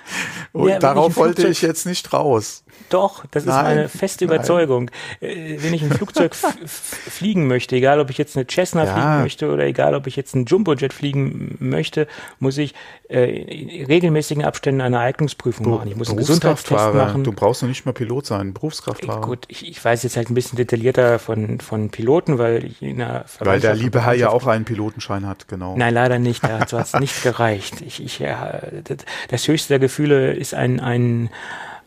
Und 0.52 0.80
darauf 0.82 1.16
wollte 1.16 1.48
ich 1.48 1.62
jetzt 1.62 1.86
nicht 1.86 2.12
raus. 2.12 2.63
Doch, 2.90 3.25
das 3.31 3.45
ist 3.45 3.49
Nein, 3.49 3.64
meine 3.64 3.88
feste 3.88 4.26
nein. 4.26 4.35
Überzeugung. 4.37 4.90
Äh, 5.21 5.57
Wenn 5.59 5.75
ich 5.75 5.83
ein 5.83 5.90
Flugzeug 5.90 6.35
fliegen 6.35 7.47
möchte, 7.47 7.76
egal 7.76 7.99
ob 8.00 8.11
ich 8.11 8.19
jetzt 8.19 8.37
eine 8.37 8.47
Cessna 8.47 8.85
Ja. 8.85 8.93
fliegen 8.95 9.23
möchte 9.23 9.50
oder 9.50 9.64
egal 9.64 9.95
ob 9.95 10.07
ich 10.07 10.16
jetzt 10.16 10.35
einen 10.35 10.45
Jumbojet 10.45 10.93
fliegen 10.93 11.57
möchte, 11.61 12.07
muss 12.38 12.59
ich 12.59 12.75
äh, 13.09 13.25
in 13.43 13.87
regelmäßigen 13.87 14.45
Abständen 14.45 14.81
eine 14.81 14.99
Eignungsprüfung 15.00 15.69
machen. 15.71 15.88
Ich 15.90 15.97
muss 15.97 16.09
einen 16.09 16.19
Gesundheitstest 16.19 16.95
machen. 16.95 17.25
Du 17.25 17.33
brauchst 17.33 17.62
noch 17.62 17.69
nicht 17.69 17.85
mal 17.87 17.93
Pilot 17.93 18.26
sein, 18.26 18.52
Berufskraftfahrer. 18.54 19.21
Gut, 19.23 19.45
ich, 19.49 19.69
ich 19.69 19.83
weiß 19.85 20.02
jetzt 20.02 20.16
halt 20.16 20.31
ein 20.31 20.35
bisschen 20.35 20.57
detaillierter 20.57 21.19
von, 21.19 21.61
von 21.61 21.90
Piloten, 21.90 22.38
weil 22.38 22.64
ich 22.64 22.83
in 22.83 23.00
einer 23.00 23.25
Weil 23.40 23.61
der 23.61 23.75
liebe 23.75 24.04
Herr 24.04 24.14
ja 24.14 24.28
auch 24.31 24.47
einen 24.47 24.64
Pilotenschein 24.64 25.26
hat, 25.26 25.49
genau. 25.49 25.75
Nein, 25.76 25.95
leider 25.95 26.19
nicht. 26.19 26.45
Dazu 26.45 26.78
hat 26.78 26.87
es 26.87 26.95
nicht 27.00 27.23
gereicht. 27.23 27.81
Ich, 27.81 28.02
ich, 28.04 28.19
ja, 28.19 28.61
das- 28.85 28.99
das 29.28 29.49
höchste 29.49 29.69
der 29.75 29.78
Gefühle 29.81 30.33
ist 30.35 30.54
ein, 30.54 30.81
ein, 30.81 31.31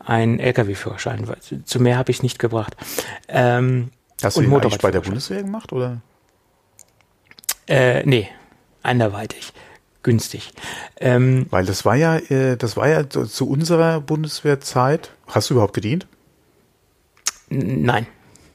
ein 0.08 0.40
LKW-Führerschein. 0.40 1.28
Zu 1.64 1.80
mehr 1.80 1.98
habe 1.98 2.10
ich 2.10 2.22
nicht 2.22 2.38
gebracht. 2.38 2.74
Ähm, 3.28 3.90
Hast 4.22 4.38
du 4.38 4.40
den 4.40 4.78
bei 4.80 4.90
der. 4.90 5.00
Bundeswehr 5.00 5.42
gemacht 5.42 5.72
oder? 5.72 6.00
Äh, 7.68 8.04
nee, 8.06 8.28
anderweitig. 8.82 9.52
Günstig. 10.02 10.52
Ähm, 10.96 11.46
Weil 11.50 11.66
das 11.66 11.84
war 11.84 11.94
ja, 11.94 12.16
äh, 12.16 12.56
das 12.56 12.76
war 12.76 12.88
ja 12.88 13.08
zu, 13.08 13.26
zu 13.26 13.48
unserer 13.48 14.00
Bundeswehrzeit. 14.00 15.10
Hast 15.26 15.50
du 15.50 15.54
überhaupt 15.54 15.74
gedient? 15.74 16.06
Nein. 17.50 18.06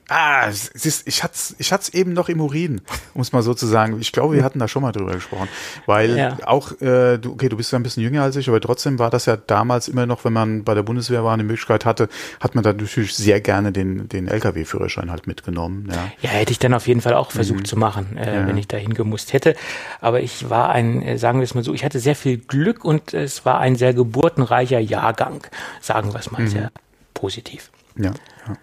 Ah, 0.09 0.51
siehst, 0.51 1.07
ich 1.07 1.23
hatte 1.23 1.33
es 1.33 1.55
ich 1.57 1.71
hat's 1.71 1.89
eben 1.89 2.13
noch 2.13 2.27
im 2.27 2.41
Urin, 2.41 2.81
um 3.13 3.21
es 3.21 3.31
mal 3.31 3.41
so 3.41 3.53
zu 3.53 3.65
sagen. 3.65 3.99
Ich 4.01 4.11
glaube, 4.11 4.35
wir 4.35 4.43
hatten 4.43 4.59
da 4.59 4.67
schon 4.67 4.81
mal 4.81 4.91
drüber 4.91 5.13
gesprochen. 5.13 5.47
Weil 5.85 6.17
ja. 6.17 6.37
auch, 6.45 6.71
äh, 6.81 7.17
du, 7.17 7.31
okay, 7.33 7.49
du 7.49 7.57
bist 7.57 7.71
ja 7.71 7.79
ein 7.79 7.83
bisschen 7.83 8.03
jünger 8.03 8.23
als 8.23 8.35
ich, 8.35 8.49
aber 8.49 8.59
trotzdem 8.59 8.99
war 8.99 9.09
das 9.09 9.25
ja 9.25 9.37
damals 9.37 9.87
immer 9.87 10.05
noch, 10.05 10.25
wenn 10.25 10.33
man 10.33 10.63
bei 10.63 10.73
der 10.73 10.83
Bundeswehr 10.83 11.23
war, 11.23 11.33
eine 11.33 11.43
Möglichkeit 11.43 11.85
hatte, 11.85 12.09
hat 12.39 12.53
man 12.53 12.63
da 12.63 12.73
natürlich 12.73 13.15
sehr 13.15 13.39
gerne 13.39 13.71
den, 13.71 14.09
den 14.09 14.27
Lkw-Führerschein 14.27 15.09
halt 15.09 15.25
mitgenommen. 15.25 15.89
Ja. 15.89 16.11
ja, 16.21 16.29
hätte 16.29 16.51
ich 16.51 16.59
dann 16.59 16.73
auf 16.73 16.87
jeden 16.87 17.01
Fall 17.01 17.13
auch 17.13 17.31
versucht 17.31 17.61
mhm. 17.61 17.65
zu 17.65 17.77
machen, 17.77 18.17
äh, 18.17 18.35
ja. 18.35 18.47
wenn 18.47 18.57
ich 18.57 18.67
dahin 18.67 18.93
gemusst 18.93 19.33
hätte. 19.33 19.55
Aber 20.01 20.21
ich 20.21 20.49
war 20.49 20.69
ein, 20.69 21.01
äh, 21.01 21.17
sagen 21.17 21.39
wir 21.39 21.43
es 21.43 21.55
mal 21.55 21.63
so, 21.63 21.73
ich 21.73 21.85
hatte 21.85 21.99
sehr 21.99 22.15
viel 22.15 22.37
Glück 22.37 22.83
und 22.83 23.13
es 23.13 23.45
war 23.45 23.59
ein 23.59 23.75
sehr 23.75 23.93
geburtenreicher 23.93 24.79
Jahrgang, 24.79 25.47
sagen 25.81 26.13
wir 26.13 26.19
es 26.19 26.31
mal 26.31 26.41
mhm. 26.41 26.47
sehr 26.47 26.71
positiv. 27.13 27.71
Ja. 27.95 28.11
Ja, 28.47 28.57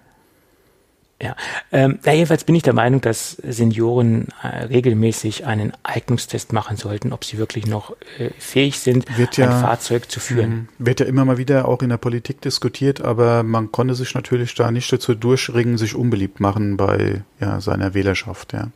ähm, 1.71 1.99
na, 2.05 2.13
jedenfalls 2.13 2.45
bin 2.45 2.55
ich 2.55 2.63
der 2.63 2.73
Meinung, 2.73 3.01
dass 3.01 3.33
Senioren 3.33 4.29
äh, 4.43 4.65
regelmäßig 4.65 5.45
einen 5.45 5.73
Eignungstest 5.83 6.53
machen 6.53 6.77
sollten, 6.77 7.13
ob 7.13 7.25
sie 7.25 7.37
wirklich 7.37 7.67
noch 7.67 7.95
äh, 8.19 8.31
fähig 8.39 8.79
sind, 8.79 9.07
ja, 9.17 9.27
ein 9.27 9.61
Fahrzeug 9.61 10.11
zu 10.11 10.19
führen. 10.19 10.51
Mh, 10.51 10.67
wird 10.79 11.01
ja 11.01 11.07
immer 11.07 11.25
mal 11.25 11.37
wieder 11.37 11.69
auch 11.69 11.83
in 11.83 11.91
der 11.91 11.99
Politik 11.99 12.41
diskutiert, 12.41 13.03
aber 13.03 13.43
man 13.43 13.71
konnte 13.71 13.95
sich 13.95 14.15
natürlich 14.15 14.55
da 14.55 14.71
nicht 14.71 14.91
dazu 14.93 15.15
durchringen, 15.15 15.77
sich 15.77 15.95
unbeliebt 15.95 16.41
machen 16.41 16.77
bei 16.79 17.23
ja, 17.39 17.61
seiner 17.61 17.93
Wählerschaft, 17.93 18.55
ja. 18.55 18.69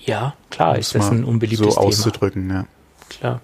Ja, 0.00 0.34
klar, 0.50 0.78
ist 0.78 0.94
das 0.94 1.10
ein 1.10 1.24
unbeliebtes 1.24 1.74
so 1.74 1.80
Thema. 1.80 1.82
So 1.82 1.88
auszudrücken, 1.88 2.50
ja. 2.50 2.66
Klar. 3.10 3.40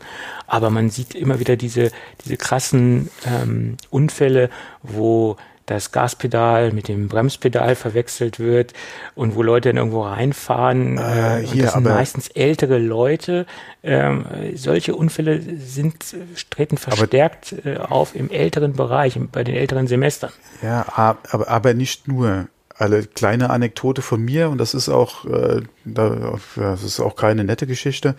Aber 0.47 0.71
man 0.71 0.91
sieht 0.91 1.15
immer 1.15 1.39
wieder 1.39 1.57
diese, 1.57 1.91
diese 2.25 2.37
krassen 2.37 3.11
ähm, 3.25 3.77
Unfälle, 3.91 4.49
wo 4.83 5.37
das 5.67 5.93
Gaspedal 5.93 6.73
mit 6.73 6.89
dem 6.89 7.09
Bremspedal 7.09 7.75
verwechselt 7.75 8.39
wird 8.39 8.73
und 9.15 9.35
wo 9.35 9.43
Leute 9.43 9.69
dann 9.69 9.77
irgendwo 9.77 10.03
reinfahren. 10.03 10.97
Äh, 10.97 11.43
äh, 11.43 11.47
hier, 11.47 11.65
das 11.65 11.75
sind 11.75 11.85
meistens 11.85 12.29
ältere 12.29 12.79
Leute. 12.79 13.47
Ähm, 13.83 14.25
solche 14.55 14.95
Unfälle 14.95 15.41
sind 15.41 16.17
treten 16.51 16.77
verstärkt 16.77 17.55
aber, 17.65 17.71
äh, 17.71 17.79
auf 17.79 18.15
im 18.15 18.31
älteren 18.31 18.73
Bereich, 18.75 19.19
bei 19.33 19.45
den 19.45 19.57
älteren 19.57 19.87
Semestern. 19.89 20.31
Ja, 20.63 20.87
aber, 20.95 21.49
aber 21.49 21.75
nicht 21.75 22.09
nur. 22.09 22.49
Eine 22.79 23.05
kleine 23.05 23.49
Anekdote 23.49 24.03
von 24.03 24.23
mir 24.23 24.51
und 24.51 24.59
das 24.59 24.75
ist 24.75 24.91
auch, 24.91 25.25
äh, 25.25 25.63
das 25.87 26.83
ist 26.83 27.01
auch 27.01 27.17
keine 27.17 27.43
nette 27.43 27.67
Geschichte. 27.67 28.17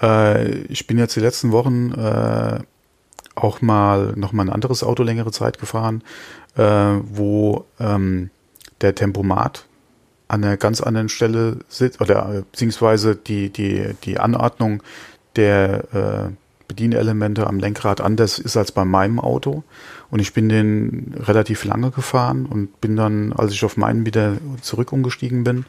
Äh, 0.00 0.48
ich 0.70 0.86
bin 0.86 0.96
jetzt 0.96 1.14
die 1.14 1.20
letzten 1.20 1.52
Wochen 1.52 1.92
äh, 1.92 2.60
auch 3.38 3.62
mal 3.62 4.12
noch 4.16 4.32
mal 4.32 4.44
ein 4.44 4.50
anderes 4.50 4.82
Auto 4.82 5.02
längere 5.02 5.32
Zeit 5.32 5.58
gefahren 5.58 6.02
äh, 6.58 7.00
wo 7.10 7.64
ähm, 7.78 8.30
der 8.80 8.94
Tempomat 8.94 9.64
an 10.26 10.44
einer 10.44 10.56
ganz 10.58 10.80
anderen 10.80 11.08
Stelle 11.08 11.58
sitzt, 11.68 12.00
oder 12.00 12.34
äh, 12.34 12.42
beziehungsweise 12.50 13.16
die, 13.16 13.50
die, 13.50 13.94
die 14.04 14.18
Anordnung 14.18 14.82
der 15.36 15.94
äh, 15.94 16.32
Bedienelemente 16.66 17.46
am 17.46 17.58
Lenkrad 17.58 18.02
anders 18.02 18.38
ist 18.38 18.56
als 18.56 18.72
bei 18.72 18.84
meinem 18.84 19.20
Auto. 19.20 19.62
Und 20.10 20.20
ich 20.20 20.34
bin 20.34 20.50
den 20.50 21.14
relativ 21.18 21.64
lange 21.64 21.90
gefahren 21.90 22.44
und 22.44 22.80
bin 22.82 22.94
dann, 22.94 23.32
als 23.32 23.52
ich 23.52 23.64
auf 23.64 23.78
meinen 23.78 24.04
wieder 24.04 24.36
zurück 24.60 24.92
umgestiegen 24.92 25.44
bin, 25.44 25.64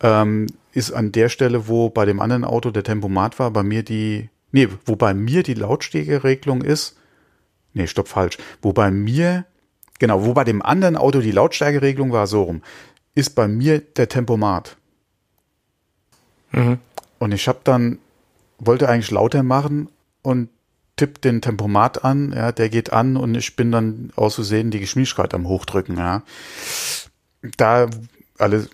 ähm, 0.00 0.48
ist 0.72 0.90
an 0.90 1.12
der 1.12 1.28
Stelle, 1.28 1.68
wo 1.68 1.88
bei 1.88 2.04
dem 2.04 2.18
anderen 2.18 2.44
Auto 2.44 2.72
der 2.72 2.82
Tempomat 2.82 3.38
war, 3.38 3.52
bei 3.52 3.62
mir 3.62 3.84
die, 3.84 4.28
nee, 4.54 4.68
wo 4.86 4.96
bei 4.96 5.12
mir 5.12 5.42
die 5.42 5.54
Lautstärkeregelung 5.54 6.62
ist, 6.62 6.96
nee, 7.74 7.86
stopp, 7.86 8.08
falsch, 8.08 8.38
wo 8.62 8.72
bei 8.72 8.90
mir 8.90 9.44
Genau, 9.98 10.24
wo 10.24 10.34
bei 10.34 10.44
dem 10.44 10.62
anderen 10.62 10.96
Auto 10.96 11.20
die 11.20 11.30
Lautstärkeregelung 11.30 12.12
war, 12.12 12.26
so 12.26 12.42
rum, 12.42 12.62
ist 13.14 13.34
bei 13.34 13.46
mir 13.48 13.80
der 13.80 14.08
Tempomat. 14.08 14.76
Mhm. 16.52 16.78
Und 17.18 17.32
ich 17.32 17.48
habe 17.48 17.60
dann, 17.64 17.98
wollte 18.58 18.88
eigentlich 18.88 19.10
lauter 19.10 19.42
machen 19.42 19.88
und 20.22 20.48
tipp 20.96 21.20
den 21.22 21.40
Tempomat 21.40 22.04
an, 22.04 22.32
ja, 22.32 22.52
der 22.52 22.68
geht 22.68 22.92
an 22.92 23.16
und 23.16 23.34
ich 23.34 23.56
bin 23.56 23.72
dann 23.72 24.12
auszusehen 24.16 24.70
die 24.70 24.80
Geschwindigkeit 24.80 25.32
am 25.34 25.48
Hochdrücken, 25.48 25.96
ja. 25.96 26.22
Da 27.56 27.88
alles 28.38 28.68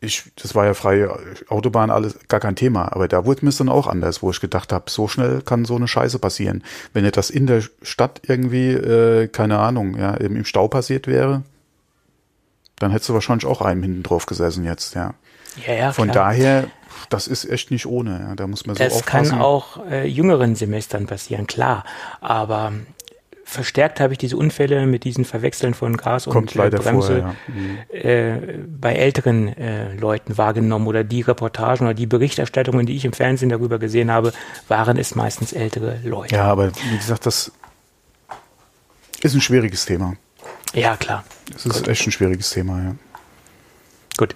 ich, 0.00 0.24
das 0.40 0.54
war 0.54 0.66
ja 0.66 0.74
freie 0.74 1.10
Autobahn, 1.48 1.90
alles 1.90 2.18
gar 2.28 2.40
kein 2.40 2.56
Thema. 2.56 2.92
Aber 2.92 3.08
da 3.08 3.24
wurde 3.24 3.44
mir 3.44 3.48
es 3.48 3.56
dann 3.56 3.68
auch 3.68 3.86
anders, 3.86 4.22
wo 4.22 4.30
ich 4.30 4.40
gedacht 4.40 4.72
habe, 4.72 4.90
so 4.90 5.08
schnell 5.08 5.42
kann 5.42 5.64
so 5.64 5.76
eine 5.76 5.88
Scheiße 5.88 6.18
passieren. 6.18 6.62
Wenn 6.92 7.04
etwas 7.04 7.30
in 7.30 7.46
der 7.46 7.62
Stadt 7.82 8.22
irgendwie, 8.26 8.70
äh, 8.70 9.28
keine 9.28 9.58
Ahnung, 9.58 9.96
ja, 9.96 10.18
eben 10.20 10.36
im 10.36 10.44
Stau 10.44 10.68
passiert 10.68 11.06
wäre, 11.06 11.42
dann 12.78 12.90
hättest 12.90 13.08
du 13.08 13.14
wahrscheinlich 13.14 13.46
auch 13.46 13.62
einem 13.62 13.82
hinten 13.82 14.02
drauf 14.02 14.26
gesessen 14.26 14.64
jetzt, 14.64 14.94
ja. 14.94 15.14
Ja, 15.66 15.72
ja, 15.72 15.92
Von 15.92 16.10
klar. 16.10 16.26
daher, 16.26 16.66
das 17.08 17.26
ist 17.26 17.48
echt 17.48 17.70
nicht 17.70 17.86
ohne. 17.86 18.20
Ja. 18.20 18.34
Da 18.34 18.46
muss 18.46 18.66
man 18.66 18.76
so 18.76 18.84
das 18.84 18.92
aufpassen. 18.92 19.22
Das 19.22 19.30
kann 19.30 19.40
auch 19.40 19.86
äh, 19.86 20.06
jüngeren 20.06 20.54
Semestern 20.54 21.06
passieren, 21.06 21.46
klar. 21.46 21.84
Aber 22.20 22.74
verstärkt 23.46 24.00
habe 24.00 24.12
ich 24.12 24.18
diese 24.18 24.36
Unfälle 24.36 24.86
mit 24.86 25.04
diesen 25.04 25.24
Verwechseln 25.24 25.72
von 25.72 25.96
Gas 25.96 26.24
Kommt 26.24 26.56
und 26.56 26.64
äh, 26.64 26.68
Bremse 26.68 27.22
vor, 27.22 27.36
ja. 27.94 27.98
äh, 27.98 28.58
bei 28.66 28.94
älteren 28.94 29.56
äh, 29.56 29.94
Leuten 29.94 30.36
wahrgenommen 30.36 30.88
oder 30.88 31.04
die 31.04 31.20
Reportagen 31.22 31.86
oder 31.86 31.94
die 31.94 32.06
Berichterstattungen, 32.06 32.86
die 32.86 32.96
ich 32.96 33.04
im 33.04 33.12
Fernsehen 33.12 33.48
darüber 33.48 33.78
gesehen 33.78 34.10
habe, 34.10 34.32
waren 34.66 34.98
es 34.98 35.14
meistens 35.14 35.52
ältere 35.52 36.00
Leute. 36.02 36.34
Ja, 36.34 36.44
aber 36.44 36.72
wie 36.90 36.96
gesagt, 36.96 37.24
das 37.24 37.52
ist 39.22 39.34
ein 39.34 39.40
schwieriges 39.40 39.86
Thema. 39.86 40.16
Ja, 40.74 40.96
klar. 40.96 41.24
Es 41.54 41.64
ist 41.64 41.78
Gut. 41.78 41.88
echt 41.88 42.06
ein 42.06 42.12
schwieriges 42.12 42.50
Thema, 42.50 42.82
ja. 42.82 42.94
Gut. 44.18 44.34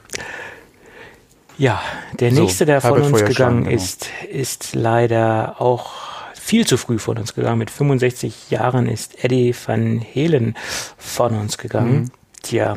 Ja, 1.58 1.82
der 2.12 2.30
nächste, 2.30 2.60
so, 2.60 2.64
der 2.64 2.80
von 2.80 3.02
uns 3.02 3.24
gegangen 3.24 3.64
genau. 3.64 3.76
ist, 3.76 4.08
ist 4.30 4.74
leider 4.74 5.60
auch 5.60 6.09
viel 6.50 6.66
zu 6.66 6.76
früh 6.76 6.98
von 6.98 7.16
uns 7.16 7.34
gegangen. 7.34 7.58
Mit 7.58 7.70
65 7.70 8.50
Jahren 8.50 8.88
ist 8.88 9.24
Eddie 9.24 9.54
Van 9.54 10.04
Halen 10.16 10.56
von 10.98 11.36
uns 11.36 11.58
gegangen. 11.58 12.00
Mhm. 12.00 12.10
Tja, 12.42 12.76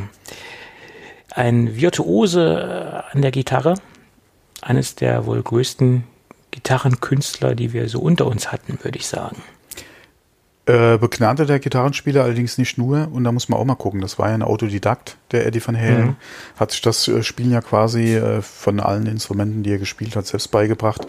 ein 1.32 1.75
Virtuose 1.75 3.03
an 3.12 3.24
der 3.24 3.32
Gitarre, 3.32 3.74
eines 4.62 4.94
der 4.94 5.25
wohl 5.25 5.42
größten 5.42 6.03
Gitarrenkünstler, 6.51 7.56
die 7.56 7.74
wir 7.74 7.89
so 7.89 8.00
unter 8.00 8.27
uns 8.27 8.51
hatten, 8.51 8.77
würde 8.84 9.00
ich 9.00 9.08
sagen. 9.08 9.42
Äh, 10.68 11.00
begnadeter 11.00 11.58
Gitarrenspieler 11.58 12.24
allerdings 12.24 12.60
nicht 12.60 12.77
nur, 12.77 13.10
und 13.12 13.24
da 13.24 13.32
muss 13.32 13.50
man 13.50 13.60
auch 13.60 13.65
mal 13.65 13.74
gucken, 13.74 14.01
das 14.01 14.20
war 14.20 14.30
ja 14.30 14.36
ein 14.36 14.44
Autodidakt, 14.44 15.18
der 15.32 15.48
Eddie 15.48 15.65
Van 15.65 15.75
Halen, 15.75 16.06
mhm. 16.06 16.15
hat 16.58 16.72
sich 16.72 16.82
das 16.82 17.08
äh, 17.08 17.24
Spielen 17.24 17.51
ja 17.51 17.62
quasi 17.62 18.15
äh, 18.15 18.44
von 18.44 18.80
allen 18.80 19.08
Instrumenten, 19.08 19.63
die 19.63 19.72
er 19.72 19.80
gespielt 19.80 20.15
hat, 20.15 20.27
selbst 20.27 20.51
beigebracht 20.51 21.08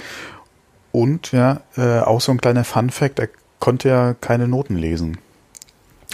und 0.94 1.32
ja, 1.32 1.60
äh, 1.76 1.98
auch 1.98 2.20
so 2.20 2.30
ein 2.30 2.40
kleiner 2.40 2.62
Fun-Fact, 2.62 3.18
er 3.18 3.28
konnte 3.58 3.88
ja 3.88 4.14
keine 4.14 4.46
Noten 4.46 4.76
lesen. 4.76 5.18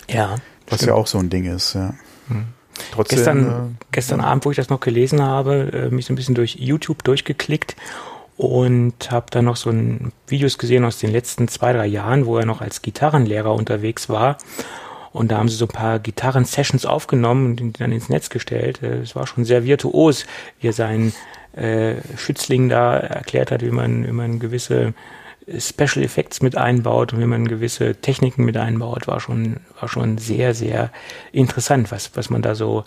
Ja. 0.08 0.36
Was 0.68 0.78
stimmt. 0.78 0.88
ja 0.88 0.94
auch 0.94 1.06
so 1.06 1.18
ein 1.18 1.28
Ding 1.28 1.44
ist, 1.44 1.74
ja. 1.74 1.92
Hm. 2.28 2.46
Trotzdem, 2.92 3.18
gestern, 3.18 3.46
äh, 3.46 3.84
gestern 3.92 4.20
Abend, 4.22 4.46
wo 4.46 4.50
ich 4.50 4.56
das 4.56 4.70
noch 4.70 4.80
gelesen 4.80 5.20
habe, 5.20 5.70
äh, 5.70 5.94
mich 5.94 6.06
so 6.06 6.14
ein 6.14 6.16
bisschen 6.16 6.34
durch 6.34 6.56
YouTube 6.56 7.04
durchgeklickt 7.04 7.76
und 8.38 9.10
habe 9.10 9.26
dann 9.30 9.44
noch 9.44 9.56
so 9.56 9.68
ein 9.68 10.12
Videos 10.26 10.56
gesehen 10.56 10.86
aus 10.86 10.98
den 10.98 11.10
letzten 11.10 11.46
zwei, 11.48 11.74
drei 11.74 11.86
Jahren, 11.86 12.24
wo 12.24 12.38
er 12.38 12.46
noch 12.46 12.62
als 12.62 12.80
Gitarrenlehrer 12.80 13.52
unterwegs 13.52 14.08
war. 14.08 14.38
Und 15.12 15.30
da 15.30 15.36
haben 15.36 15.50
sie 15.50 15.56
so 15.56 15.66
ein 15.66 15.68
paar 15.68 15.98
Gitarren-Sessions 15.98 16.86
aufgenommen 16.86 17.50
und 17.50 17.56
die 17.56 17.72
dann 17.72 17.92
ins 17.92 18.08
Netz 18.08 18.30
gestellt. 18.30 18.82
Äh, 18.82 19.00
es 19.00 19.14
war 19.14 19.26
schon 19.26 19.44
sehr 19.44 19.64
virtuos, 19.64 20.24
wie 20.58 20.68
er 20.68 20.72
seinen 20.72 21.12
äh, 21.54 21.96
Schützling 22.16 22.68
da 22.68 22.96
erklärt 22.96 23.50
hat, 23.50 23.62
wie 23.62 23.70
man, 23.70 24.06
wie 24.06 24.12
man 24.12 24.38
gewisse 24.38 24.94
Special 25.58 26.04
Effects 26.04 26.42
mit 26.42 26.56
einbaut 26.56 27.12
und 27.12 27.20
wie 27.20 27.26
man 27.26 27.48
gewisse 27.48 27.96
Techniken 27.96 28.44
mit 28.44 28.56
einbaut, 28.56 29.08
war 29.08 29.20
schon, 29.20 29.56
war 29.80 29.88
schon 29.88 30.18
sehr, 30.18 30.54
sehr 30.54 30.90
interessant, 31.32 31.90
was, 31.90 32.14
was 32.14 32.30
man 32.30 32.42
da 32.42 32.54
so 32.54 32.84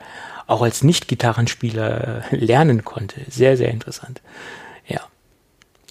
auch 0.48 0.62
als 0.62 0.84
Nicht-Gitarrenspieler 0.84 2.24
lernen 2.32 2.84
konnte. 2.84 3.22
Sehr, 3.30 3.58
sehr 3.58 3.70
interessant. 3.70 4.22
Ja. 4.88 5.02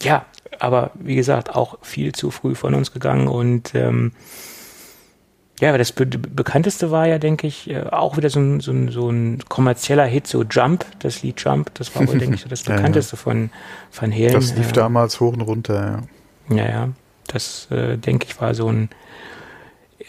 Ja, 0.00 0.26
aber 0.58 0.92
wie 0.94 1.16
gesagt, 1.16 1.54
auch 1.54 1.78
viel 1.82 2.12
zu 2.12 2.30
früh 2.30 2.54
von 2.54 2.74
uns 2.74 2.92
gegangen 2.92 3.28
und 3.28 3.74
ähm, 3.74 4.12
ja, 5.60 5.68
aber 5.68 5.78
das 5.78 5.92
be 5.92 6.06
bekannteste 6.06 6.90
war 6.90 7.06
ja, 7.06 7.18
denke 7.18 7.46
ich, 7.46 7.70
äh, 7.70 7.82
auch 7.82 8.16
wieder 8.16 8.30
so 8.30 8.40
ein, 8.40 8.60
so, 8.60 8.72
ein, 8.72 8.88
so 8.88 9.08
ein 9.10 9.40
kommerzieller 9.48 10.06
Hit, 10.06 10.26
so 10.26 10.42
Jump, 10.42 10.84
das 10.98 11.22
Lied 11.22 11.40
Jump, 11.40 11.72
das 11.74 11.94
war 11.94 12.06
wohl, 12.08 12.18
denke 12.18 12.34
ich, 12.34 12.42
so 12.42 12.48
das 12.48 12.62
bekannteste 12.62 13.16
ja, 13.16 13.18
ja. 13.18 13.22
von 13.22 13.50
Van 13.92 14.12
Halen. 14.12 14.32
Das 14.32 14.54
lief 14.56 14.66
ja. 14.66 14.72
damals 14.72 15.20
hoch 15.20 15.32
und 15.34 15.42
runter, 15.42 16.02
ja. 16.48 16.56
Ja, 16.56 16.68
ja, 16.68 16.88
das, 17.28 17.68
äh, 17.70 17.96
denke 17.96 18.26
ich, 18.28 18.40
war 18.40 18.54
so 18.54 18.68
ein 18.68 18.88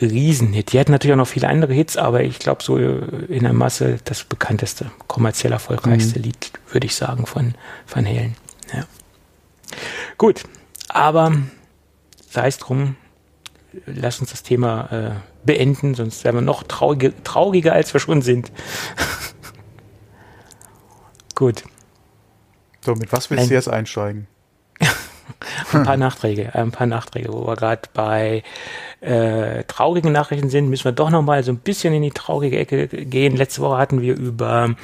Riesenhit. 0.01 0.73
Die 0.73 0.79
hatten 0.79 0.91
natürlich 0.91 1.13
auch 1.13 1.17
noch 1.17 1.27
viele 1.27 1.47
andere 1.47 1.73
Hits, 1.73 1.97
aber 1.97 2.23
ich 2.23 2.39
glaube 2.39 2.63
so 2.63 2.77
in 2.77 3.43
der 3.43 3.53
Masse 3.53 3.99
das 4.03 4.23
bekannteste, 4.23 4.91
kommerziell 5.07 5.53
erfolgreichste 5.53 6.17
mhm. 6.17 6.25
Lied, 6.25 6.51
würde 6.71 6.87
ich 6.87 6.95
sagen, 6.95 7.25
von 7.25 7.53
Van 7.87 8.05
Halen. 8.07 8.35
Ja. 8.73 8.85
Gut, 10.17 10.43
aber 10.89 11.33
sei 12.29 12.47
es 12.47 12.57
drum, 12.57 12.95
lass 13.85 14.19
uns 14.19 14.31
das 14.31 14.41
Thema 14.41 14.91
äh, 14.91 15.32
beenden, 15.45 15.95
sonst 15.95 16.23
werden 16.23 16.37
wir 16.37 16.41
noch 16.41 16.63
traurige, 16.63 17.13
trauriger, 17.23 17.73
als 17.73 17.93
wir 17.93 17.99
schon 17.99 18.21
sind. 18.21 18.51
Gut. 21.35 21.63
So, 22.81 22.95
mit 22.95 23.11
was 23.11 23.29
willst 23.29 23.43
ein, 23.43 23.49
du 23.49 23.55
jetzt 23.55 23.69
einsteigen? 23.69 24.27
ein 25.73 25.83
paar 25.83 25.97
Nachträge, 25.97 26.53
ein 26.53 26.71
paar 26.71 26.87
Nachträge, 26.87 27.31
wo 27.31 27.47
wir 27.47 27.55
gerade 27.55 27.81
bei 27.93 28.43
äh, 29.03 29.65
traurigen 29.65 30.11
Nachrichten 30.11 30.49
sind, 30.49 30.69
müssen 30.69 30.85
wir 30.85 30.91
doch 30.93 31.09
nochmal 31.09 31.43
so 31.43 31.51
ein 31.51 31.57
bisschen 31.57 31.93
in 31.93 32.03
die 32.03 32.11
traurige 32.11 32.57
Ecke 32.57 32.87
gehen. 32.87 33.35
Letzte 33.35 33.61
Woche 33.61 33.77
hatten 33.77 34.01
wir 34.01 34.15
über 34.15 34.75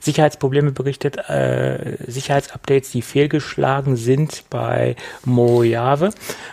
Sicherheitsprobleme 0.00 0.70
berichtet, 0.70 1.16
äh, 1.28 1.96
Sicherheitsupdates, 2.06 2.92
die 2.92 3.02
fehlgeschlagen 3.02 3.96
sind 3.96 4.44
bei 4.48 4.94
Mojave. 5.24 6.10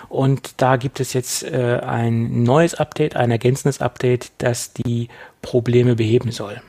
Und 0.10 0.54
da 0.58 0.78
gibt 0.78 1.00
es 1.00 1.14
jetzt 1.14 1.44
äh, 1.44 1.80
ein 1.86 2.44
neues 2.44 2.76
Update, 2.76 3.16
ein 3.16 3.30
ergänzendes 3.30 3.82
Update, 3.82 4.32
das 4.40 4.74
die 4.74 5.08
Probleme 5.42 5.96
beheben 5.96 6.32
soll. 6.32 6.62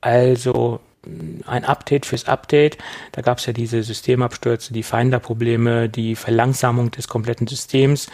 Also 0.00 0.80
ein 1.46 1.64
Update 1.64 2.06
fürs 2.06 2.26
Update. 2.26 2.78
Da 3.12 3.22
gab 3.22 3.38
es 3.38 3.46
ja 3.46 3.52
diese 3.52 3.82
Systemabstürze, 3.82 4.72
die 4.72 4.82
Finder-Probleme, 4.82 5.88
die 5.88 6.14
Verlangsamung 6.16 6.90
des 6.90 7.08
kompletten 7.08 7.46
Systems 7.46 8.08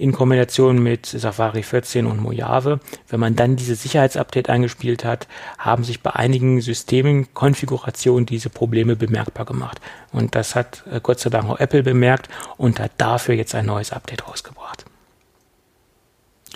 in 0.00 0.12
Kombination 0.12 0.82
mit 0.82 1.04
Safari 1.04 1.62
14 1.62 2.06
und 2.06 2.22
Mojave. 2.22 2.80
Wenn 3.08 3.20
man 3.20 3.36
dann 3.36 3.56
diese 3.56 3.74
Sicherheitsupdate 3.74 4.48
eingespielt 4.48 5.04
hat, 5.04 5.28
haben 5.58 5.84
sich 5.84 6.02
bei 6.02 6.12
einigen 6.12 6.62
Systemen, 6.62 7.34
Konfigurationen 7.34 8.24
diese 8.24 8.48
Probleme 8.48 8.96
bemerkbar 8.96 9.44
gemacht. 9.44 9.78
Und 10.10 10.34
das 10.34 10.54
hat 10.54 10.84
äh, 10.90 11.00
Gott 11.02 11.20
sei 11.20 11.28
Dank 11.28 11.50
auch 11.50 11.60
Apple 11.60 11.82
bemerkt 11.82 12.30
und 12.56 12.80
hat 12.80 12.92
dafür 12.96 13.34
jetzt 13.34 13.54
ein 13.54 13.66
neues 13.66 13.92
Update 13.92 14.26
rausgebracht. 14.26 14.86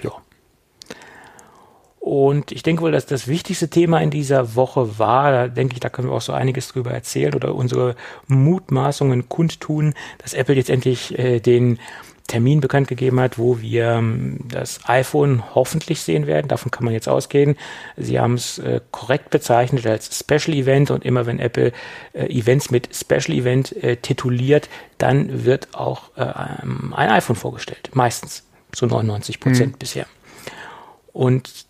Ja. 0.02 0.12
Und 2.00 2.50
ich 2.50 2.62
denke 2.62 2.80
wohl, 2.80 2.92
dass 2.92 3.04
das 3.04 3.28
wichtigste 3.28 3.68
Thema 3.68 4.00
in 4.00 4.10
dieser 4.10 4.54
Woche 4.54 4.98
war, 4.98 5.32
da 5.32 5.48
denke 5.48 5.74
ich, 5.74 5.80
da 5.80 5.90
können 5.90 6.08
wir 6.08 6.14
auch 6.14 6.22
so 6.22 6.32
einiges 6.32 6.68
drüber 6.68 6.92
erzählen 6.92 7.34
oder 7.34 7.54
unsere 7.54 7.94
Mutmaßungen 8.26 9.28
kundtun, 9.28 9.92
dass 10.16 10.32
Apple 10.32 10.54
jetzt 10.54 10.70
endlich 10.70 11.18
äh, 11.18 11.40
den 11.40 11.78
Termin 12.26 12.60
bekannt 12.60 12.88
gegeben 12.88 13.20
hat, 13.20 13.38
wo 13.38 13.60
wir 13.60 13.92
ähm, 13.92 14.38
das 14.48 14.80
iPhone 14.88 15.42
hoffentlich 15.54 16.00
sehen 16.00 16.26
werden. 16.26 16.48
Davon 16.48 16.70
kann 16.70 16.84
man 16.84 16.94
jetzt 16.94 17.08
ausgehen. 17.08 17.56
Sie 17.96 18.18
haben 18.18 18.34
es 18.34 18.58
äh, 18.58 18.80
korrekt 18.90 19.30
bezeichnet 19.30 19.86
als 19.86 20.18
Special 20.18 20.56
Event 20.56 20.90
und 20.90 21.04
immer 21.04 21.26
wenn 21.26 21.38
Apple 21.38 21.72
äh, 22.14 22.26
Events 22.26 22.70
mit 22.70 22.94
Special 22.96 23.36
Event 23.36 23.72
äh, 23.76 23.96
tituliert, 23.96 24.70
dann 24.96 25.44
wird 25.44 25.74
auch 25.74 26.16
äh, 26.16 26.22
ein 26.22 26.92
iPhone 27.10 27.36
vorgestellt. 27.36 27.90
Meistens. 27.92 28.44
So 28.74 28.86
99 28.86 29.38
Prozent 29.38 29.72
mhm. 29.74 29.78
bisher. 29.78 30.06
Und 31.12 31.66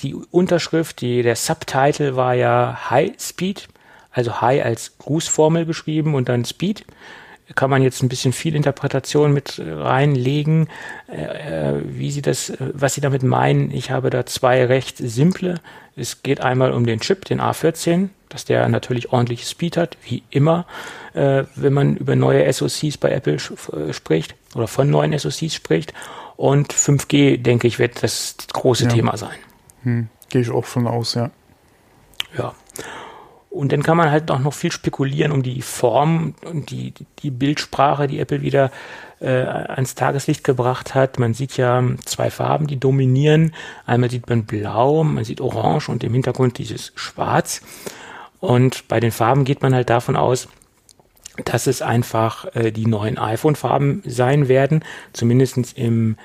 die 0.00 0.14
Unterschrift, 0.14 1.00
die, 1.00 1.22
der 1.22 1.36
Subtitle 1.36 2.14
war 2.14 2.34
ja 2.34 2.90
High 2.90 3.12
Speed, 3.18 3.68
also 4.10 4.40
High 4.40 4.64
als 4.64 4.98
Grußformel 4.98 5.64
geschrieben 5.64 6.14
und 6.14 6.28
dann 6.28 6.44
Speed 6.44 6.84
kann 7.54 7.70
man 7.70 7.82
jetzt 7.82 8.02
ein 8.02 8.08
bisschen 8.08 8.32
viel 8.32 8.54
Interpretation 8.54 9.32
mit 9.32 9.60
reinlegen, 9.64 10.68
äh, 11.08 11.74
wie 11.84 12.10
sie 12.10 12.22
das, 12.22 12.52
was 12.58 12.94
sie 12.94 13.00
damit 13.00 13.22
meinen. 13.22 13.70
Ich 13.70 13.90
habe 13.90 14.10
da 14.10 14.24
zwei 14.26 14.64
recht 14.64 14.98
simple. 14.98 15.60
Es 15.96 16.22
geht 16.22 16.40
einmal 16.40 16.72
um 16.72 16.86
den 16.86 17.00
Chip, 17.00 17.24
den 17.24 17.40
A14, 17.40 18.08
dass 18.28 18.44
der 18.44 18.68
natürlich 18.68 19.12
ordentliches 19.12 19.50
Speed 19.50 19.76
hat, 19.76 19.96
wie 20.04 20.22
immer, 20.30 20.66
äh, 21.14 21.44
wenn 21.54 21.72
man 21.72 21.96
über 21.96 22.16
neue 22.16 22.50
SoCs 22.50 22.96
bei 22.96 23.10
Apple 23.10 23.34
äh, 23.34 23.92
spricht 23.92 24.34
oder 24.54 24.68
von 24.68 24.88
neuen 24.88 25.16
SoCs 25.18 25.54
spricht. 25.54 25.92
Und 26.36 26.72
5G, 26.72 27.36
denke 27.36 27.66
ich, 27.66 27.78
wird 27.78 28.02
das 28.02 28.36
große 28.52 28.84
ja. 28.84 28.90
Thema 28.90 29.16
sein. 29.16 29.36
Hm, 29.82 30.08
Gehe 30.30 30.40
ich 30.40 30.50
auch 30.50 30.64
von 30.64 30.86
aus, 30.86 31.14
ja. 31.14 31.30
Ja. 32.36 32.54
Und 33.52 33.70
dann 33.70 33.82
kann 33.82 33.98
man 33.98 34.10
halt 34.10 34.30
auch 34.30 34.38
noch 34.38 34.54
viel 34.54 34.72
spekulieren 34.72 35.30
um 35.30 35.42
die 35.42 35.60
Form 35.60 36.34
und 36.42 36.70
die, 36.70 36.94
die 37.18 37.30
Bildsprache, 37.30 38.06
die 38.06 38.18
Apple 38.18 38.40
wieder 38.40 38.70
äh, 39.20 39.28
ans 39.28 39.94
Tageslicht 39.94 40.42
gebracht 40.42 40.94
hat. 40.94 41.18
Man 41.18 41.34
sieht 41.34 41.58
ja 41.58 41.84
zwei 42.06 42.30
Farben, 42.30 42.66
die 42.66 42.80
dominieren. 42.80 43.54
Einmal 43.84 44.10
sieht 44.10 44.26
man 44.30 44.46
blau, 44.46 45.04
man 45.04 45.24
sieht 45.24 45.42
orange 45.42 45.90
und 45.90 46.02
im 46.02 46.14
Hintergrund 46.14 46.56
dieses 46.56 46.92
schwarz. 46.94 47.60
Und 48.40 48.88
bei 48.88 49.00
den 49.00 49.12
Farben 49.12 49.44
geht 49.44 49.60
man 49.60 49.74
halt 49.74 49.90
davon 49.90 50.16
aus, 50.16 50.48
dass 51.44 51.66
es 51.66 51.82
einfach 51.82 52.46
äh, 52.56 52.72
die 52.72 52.86
neuen 52.86 53.18
iPhone-Farben 53.18 54.02
sein 54.06 54.48
werden, 54.48 54.82
zumindestens 55.12 55.74
im, 55.74 56.16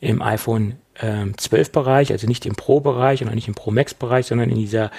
im 0.00 0.20
iPhone 0.20 0.76
äh, 1.00 1.24
12-Bereich, 1.24 2.12
also 2.12 2.26
nicht 2.26 2.46
im 2.46 2.54
Pro-Bereich 2.54 3.22
und 3.22 3.28
auch 3.28 3.34
nicht 3.34 3.48
im 3.48 3.54
Pro 3.54 3.70
Max-Bereich, 3.70 4.26
sondern 4.26 4.50
in 4.50 4.56
dieser 4.56 4.90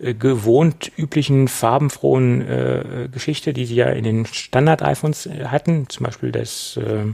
äh, 0.00 0.14
gewohnt 0.14 0.90
üblichen 0.96 1.48
farbenfrohen 1.48 2.46
äh, 2.48 3.08
Geschichte, 3.10 3.52
die 3.52 3.66
sie 3.66 3.76
ja 3.76 3.86
in 3.86 4.04
den 4.04 4.26
Standard-iPhones 4.26 5.26
äh, 5.26 5.46
hatten. 5.46 5.88
Zum 5.88 6.06
Beispiel 6.06 6.32
das 6.32 6.78
äh, 6.78 7.04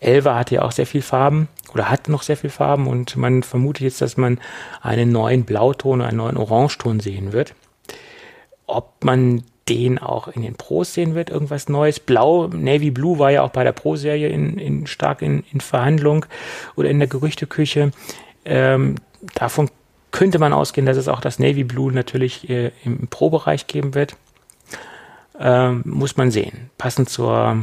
11 0.00 0.24
hatte 0.26 0.54
ja 0.56 0.62
auch 0.62 0.72
sehr 0.72 0.86
viel 0.86 1.02
Farben 1.02 1.48
oder 1.72 1.90
hat 1.90 2.08
noch 2.08 2.22
sehr 2.22 2.36
viel 2.36 2.50
Farben 2.50 2.86
und 2.86 3.16
man 3.16 3.42
vermutet 3.42 3.82
jetzt, 3.82 4.00
dass 4.00 4.16
man 4.16 4.38
einen 4.80 5.12
neuen 5.12 5.44
Blauton 5.44 6.02
einen 6.02 6.18
neuen 6.18 6.36
Orangeton 6.36 7.00
sehen 7.00 7.32
wird. 7.32 7.54
Ob 8.66 9.04
man 9.04 9.42
den 9.68 9.98
auch 9.98 10.28
in 10.28 10.42
den 10.42 10.54
Pros 10.54 10.94
sehen 10.94 11.14
wird, 11.14 11.30
irgendwas 11.30 11.68
Neues. 11.68 12.00
Blau, 12.00 12.48
Navy 12.48 12.90
Blue 12.90 13.18
war 13.18 13.30
ja 13.30 13.42
auch 13.42 13.50
bei 13.50 13.64
der 13.64 13.72
Pro-Serie 13.72 14.28
in, 14.28 14.58
in, 14.58 14.86
stark 14.86 15.22
in, 15.22 15.44
in 15.52 15.60
Verhandlung 15.60 16.26
oder 16.76 16.88
in 16.88 16.98
der 16.98 17.08
Gerüchteküche. 17.08 17.92
Ähm, 18.44 18.96
davon 19.34 19.70
könnte 20.10 20.38
man 20.38 20.52
ausgehen, 20.52 20.86
dass 20.86 20.96
es 20.96 21.08
auch 21.08 21.20
das 21.20 21.38
Navy 21.38 21.64
Blue 21.64 21.92
natürlich 21.92 22.48
äh, 22.50 22.72
im 22.84 23.06
Pro-Bereich 23.08 23.66
geben 23.66 23.94
wird. 23.94 24.16
Ähm, 25.38 25.82
muss 25.84 26.16
man 26.16 26.30
sehen. 26.30 26.70
Passend 26.76 27.08
zur 27.08 27.62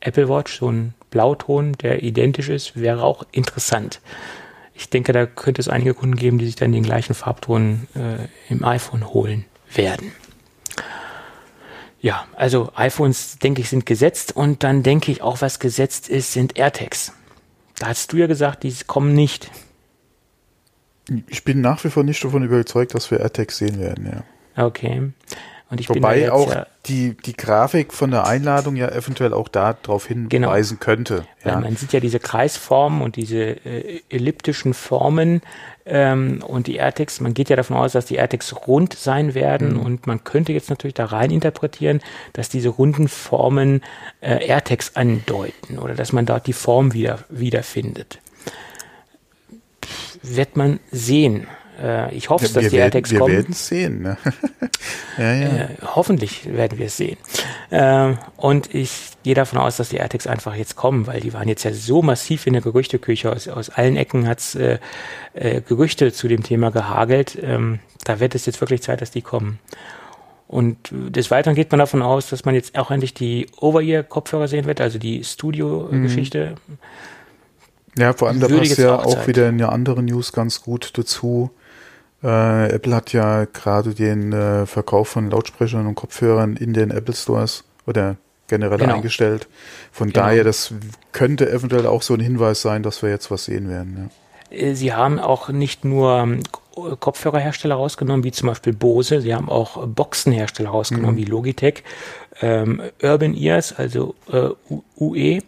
Apple 0.00 0.28
Watch, 0.28 0.58
so 0.58 0.70
ein 0.70 0.94
Blauton, 1.10 1.72
der 1.74 2.02
identisch 2.02 2.48
ist, 2.48 2.80
wäre 2.80 3.02
auch 3.02 3.24
interessant. 3.32 4.00
Ich 4.74 4.88
denke, 4.88 5.12
da 5.12 5.26
könnte 5.26 5.60
es 5.60 5.68
einige 5.68 5.94
Kunden 5.94 6.16
geben, 6.16 6.38
die 6.38 6.46
sich 6.46 6.56
dann 6.56 6.72
den 6.72 6.82
gleichen 6.82 7.14
Farbton 7.14 7.86
äh, 7.94 8.52
im 8.52 8.64
iPhone 8.64 9.12
holen 9.12 9.44
werden. 9.74 10.12
Ja, 12.00 12.26
also 12.34 12.72
iPhones, 12.76 13.38
denke 13.38 13.60
ich, 13.60 13.68
sind 13.68 13.84
gesetzt 13.84 14.34
und 14.34 14.62
dann 14.62 14.82
denke 14.82 15.12
ich 15.12 15.22
auch, 15.22 15.42
was 15.42 15.58
gesetzt 15.58 16.08
ist, 16.08 16.32
sind 16.32 16.58
AirTags. 16.58 17.12
Da 17.78 17.88
hast 17.88 18.12
du 18.12 18.16
ja 18.16 18.26
gesagt, 18.26 18.62
die 18.62 18.74
kommen 18.86 19.14
nicht. 19.14 19.50
Ich 21.28 21.44
bin 21.44 21.60
nach 21.60 21.82
wie 21.84 21.90
vor 21.90 22.02
nicht 22.02 22.22
davon 22.24 22.44
überzeugt, 22.44 22.94
dass 22.94 23.10
wir 23.10 23.20
AirTags 23.20 23.58
sehen 23.58 23.80
werden, 23.80 24.06
ja. 24.06 24.64
Okay. 24.64 25.12
Und 25.70 25.80
ich 25.80 25.88
Wobei 25.88 26.32
auch 26.32 26.52
ja 26.52 26.66
die, 26.86 27.14
die 27.14 27.36
Grafik 27.36 27.92
von 27.92 28.10
der 28.10 28.26
Einladung 28.26 28.74
ja 28.74 28.88
eventuell 28.88 29.34
auch 29.34 29.48
darauf 29.48 30.06
hinweisen 30.06 30.78
genau. 30.78 30.84
könnte. 30.84 31.26
Ja. 31.44 31.60
man 31.60 31.76
sieht 31.76 31.92
ja 31.92 32.00
diese 32.00 32.18
Kreisformen 32.18 33.02
und 33.02 33.16
diese 33.16 33.38
äh, 33.38 34.00
elliptischen 34.08 34.72
Formen 34.72 35.42
ähm, 35.84 36.42
und 36.46 36.66
die 36.66 36.76
AirTags, 36.76 37.20
man 37.20 37.34
geht 37.34 37.50
ja 37.50 37.56
davon 37.56 37.76
aus, 37.76 37.92
dass 37.92 38.06
die 38.06 38.16
AirTags 38.16 38.66
rund 38.66 38.94
sein 38.94 39.34
werden 39.34 39.74
mhm. 39.74 39.80
und 39.80 40.06
man 40.06 40.24
könnte 40.24 40.52
jetzt 40.52 40.70
natürlich 40.70 40.94
da 40.94 41.06
rein 41.06 41.30
interpretieren, 41.30 42.00
dass 42.32 42.48
diese 42.48 42.70
runden 42.70 43.08
Formen 43.08 43.82
äh, 44.20 44.46
AirTags 44.46 44.96
andeuten 44.96 45.78
oder 45.78 45.94
dass 45.94 46.12
man 46.12 46.24
dort 46.24 46.46
die 46.46 46.54
Form 46.54 46.94
wieder 46.94 47.18
wiederfindet 47.28 48.20
wird 50.22 50.54
man 50.54 50.80
sehen. 50.90 51.46
Äh, 51.80 52.14
ich 52.14 52.28
hoffe, 52.30 52.46
ja, 52.46 52.52
dass 52.52 52.64
die 52.64 52.72
werden, 52.72 52.82
AirTags 52.82 53.10
kommen. 53.10 53.28
Wir 53.28 53.38
werden 53.38 53.52
es 53.52 53.66
sehen. 53.66 54.02
Ne? 54.02 54.16
ja, 55.18 55.34
ja. 55.34 55.48
Äh, 55.48 55.68
hoffentlich 55.82 56.52
werden 56.52 56.78
wir 56.78 56.86
es 56.86 56.96
sehen. 56.96 57.16
Äh, 57.70 58.14
und 58.36 58.74
ich 58.74 59.12
gehe 59.22 59.34
davon 59.34 59.58
aus, 59.58 59.76
dass 59.76 59.88
die 59.88 59.96
AirTags 59.96 60.26
einfach 60.26 60.54
jetzt 60.54 60.76
kommen, 60.76 61.06
weil 61.06 61.20
die 61.20 61.32
waren 61.32 61.48
jetzt 61.48 61.64
ja 61.64 61.72
so 61.72 62.02
massiv 62.02 62.46
in 62.46 62.52
der 62.52 62.62
Gerüchteküche. 62.62 63.32
Aus, 63.32 63.48
aus 63.48 63.70
allen 63.70 63.96
Ecken 63.96 64.26
hat 64.26 64.40
es 64.40 64.54
äh, 64.54 64.78
äh, 65.34 65.60
Gerüchte 65.60 66.12
zu 66.12 66.28
dem 66.28 66.42
Thema 66.42 66.70
gehagelt. 66.70 67.38
Ähm, 67.42 67.80
da 68.04 68.20
wird 68.20 68.34
es 68.34 68.46
jetzt 68.46 68.60
wirklich 68.60 68.82
Zeit, 68.82 69.00
dass 69.00 69.10
die 69.10 69.22
kommen. 69.22 69.58
Und 70.48 70.90
des 70.90 71.30
Weiteren 71.30 71.54
geht 71.54 71.70
man 71.70 71.78
davon 71.78 72.02
aus, 72.02 72.28
dass 72.28 72.44
man 72.44 72.56
jetzt 72.56 72.76
auch 72.76 72.90
endlich 72.90 73.14
die 73.14 73.46
Over-Ear-Kopfhörer 73.58 74.48
sehen 74.48 74.64
wird, 74.64 74.80
also 74.80 74.98
die 74.98 75.22
Studio-Geschichte. 75.22 76.56
Mhm 76.66 76.78
ja, 77.98 78.12
vor 78.12 78.28
allem, 78.28 78.40
da 78.40 78.48
passt 78.48 78.78
ja 78.78 78.98
auch, 78.98 79.04
auch 79.04 79.26
wieder 79.26 79.48
in 79.48 79.58
der 79.58 79.72
anderen 79.72 80.04
News 80.06 80.32
ganz 80.32 80.62
gut 80.62 80.92
dazu. 80.96 81.50
Äh, 82.22 82.72
Apple 82.72 82.94
hat 82.94 83.12
ja 83.12 83.46
gerade 83.46 83.94
den 83.94 84.32
äh, 84.32 84.66
Verkauf 84.66 85.08
von 85.08 85.30
Lautsprechern 85.30 85.86
und 85.86 85.94
Kopfhörern 85.94 86.56
in 86.56 86.72
den 86.72 86.90
Apple 86.90 87.14
Stores 87.14 87.64
oder 87.86 88.16
generell 88.48 88.78
genau. 88.78 88.96
eingestellt. 88.96 89.48
Von 89.92 90.10
genau. 90.10 90.26
daher, 90.26 90.44
das 90.44 90.74
könnte 91.12 91.50
eventuell 91.50 91.86
auch 91.86 92.02
so 92.02 92.14
ein 92.14 92.20
Hinweis 92.20 92.60
sein, 92.60 92.82
dass 92.82 93.02
wir 93.02 93.10
jetzt 93.10 93.30
was 93.30 93.46
sehen 93.46 93.68
werden. 93.70 94.10
Ja. 94.50 94.56
Äh, 94.56 94.74
sie 94.74 94.92
haben 94.92 95.18
auch 95.18 95.48
nicht 95.48 95.84
nur 95.84 96.18
ähm, 96.18 96.42
Kopfhörerhersteller 97.00 97.74
rausgenommen, 97.74 98.24
wie 98.24 98.32
zum 98.32 98.48
Beispiel 98.48 98.72
Bose. 98.72 99.20
Sie 99.20 99.34
haben 99.34 99.48
auch 99.48 99.86
Boxenhersteller 99.86 100.70
rausgenommen, 100.70 101.14
mhm. 101.14 101.18
wie 101.18 101.24
Logitech, 101.24 101.84
ähm, 102.40 102.82
Urban 103.02 103.34
Ears, 103.34 103.72
also 103.76 104.14
äh, 104.30 104.50
UE 104.98 105.40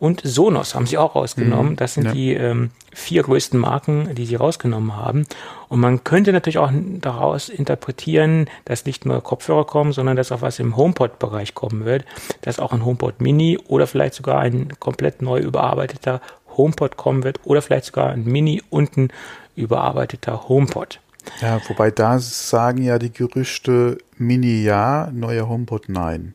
und 0.00 0.20
Sonos 0.22 0.74
haben 0.74 0.86
sie 0.86 0.96
auch 0.96 1.16
rausgenommen. 1.16 1.72
Mhm. 1.72 1.76
Das 1.76 1.94
sind 1.94 2.04
ja. 2.04 2.12
die 2.12 2.32
ähm, 2.34 2.70
vier 2.92 3.24
größten 3.24 3.58
Marken, 3.58 4.14
die 4.14 4.26
sie 4.26 4.36
rausgenommen 4.36 4.96
haben. 4.96 5.26
Und 5.68 5.80
man 5.80 6.04
könnte 6.04 6.32
natürlich 6.32 6.58
auch 6.58 6.70
daraus 6.72 7.48
interpretieren, 7.48 8.48
dass 8.64 8.84
nicht 8.84 9.04
nur 9.06 9.20
Kopfhörer 9.22 9.64
kommen, 9.64 9.92
sondern 9.92 10.16
dass 10.16 10.30
auch 10.30 10.40
was 10.40 10.60
im 10.60 10.76
HomePod-Bereich 10.76 11.54
kommen 11.54 11.84
wird, 11.84 12.04
dass 12.42 12.60
auch 12.60 12.72
ein 12.72 12.84
HomePod 12.84 13.20
Mini 13.20 13.58
oder 13.66 13.86
vielleicht 13.86 14.14
sogar 14.14 14.38
ein 14.38 14.72
komplett 14.78 15.20
neu 15.20 15.40
überarbeiteter 15.40 16.20
HomePod 16.56 16.96
kommen 16.96 17.24
wird 17.24 17.40
oder 17.44 17.60
vielleicht 17.60 17.86
sogar 17.86 18.10
ein 18.10 18.24
Mini 18.24 18.62
und 18.70 18.96
ein 18.96 19.12
überarbeiteter 19.56 20.48
HomePod. 20.48 21.00
Ja, 21.40 21.60
wobei 21.68 21.90
da 21.90 22.18
sagen 22.18 22.82
ja 22.82 22.98
die 22.98 23.12
Gerüchte 23.12 23.98
Mini 24.16 24.62
ja, 24.62 25.10
neuer 25.12 25.48
HomePod 25.48 25.88
nein. 25.88 26.34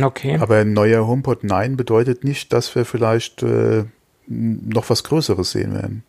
Okay. 0.00 0.38
Aber 0.38 0.64
neuer 0.64 1.06
HomePod 1.06 1.44
nein 1.44 1.76
bedeutet 1.76 2.24
nicht, 2.24 2.52
dass 2.52 2.74
wir 2.74 2.84
vielleicht 2.84 3.42
äh, 3.42 3.84
noch 4.26 4.90
was 4.90 5.04
Größeres 5.04 5.50
sehen 5.50 5.74
werden. 5.74 6.04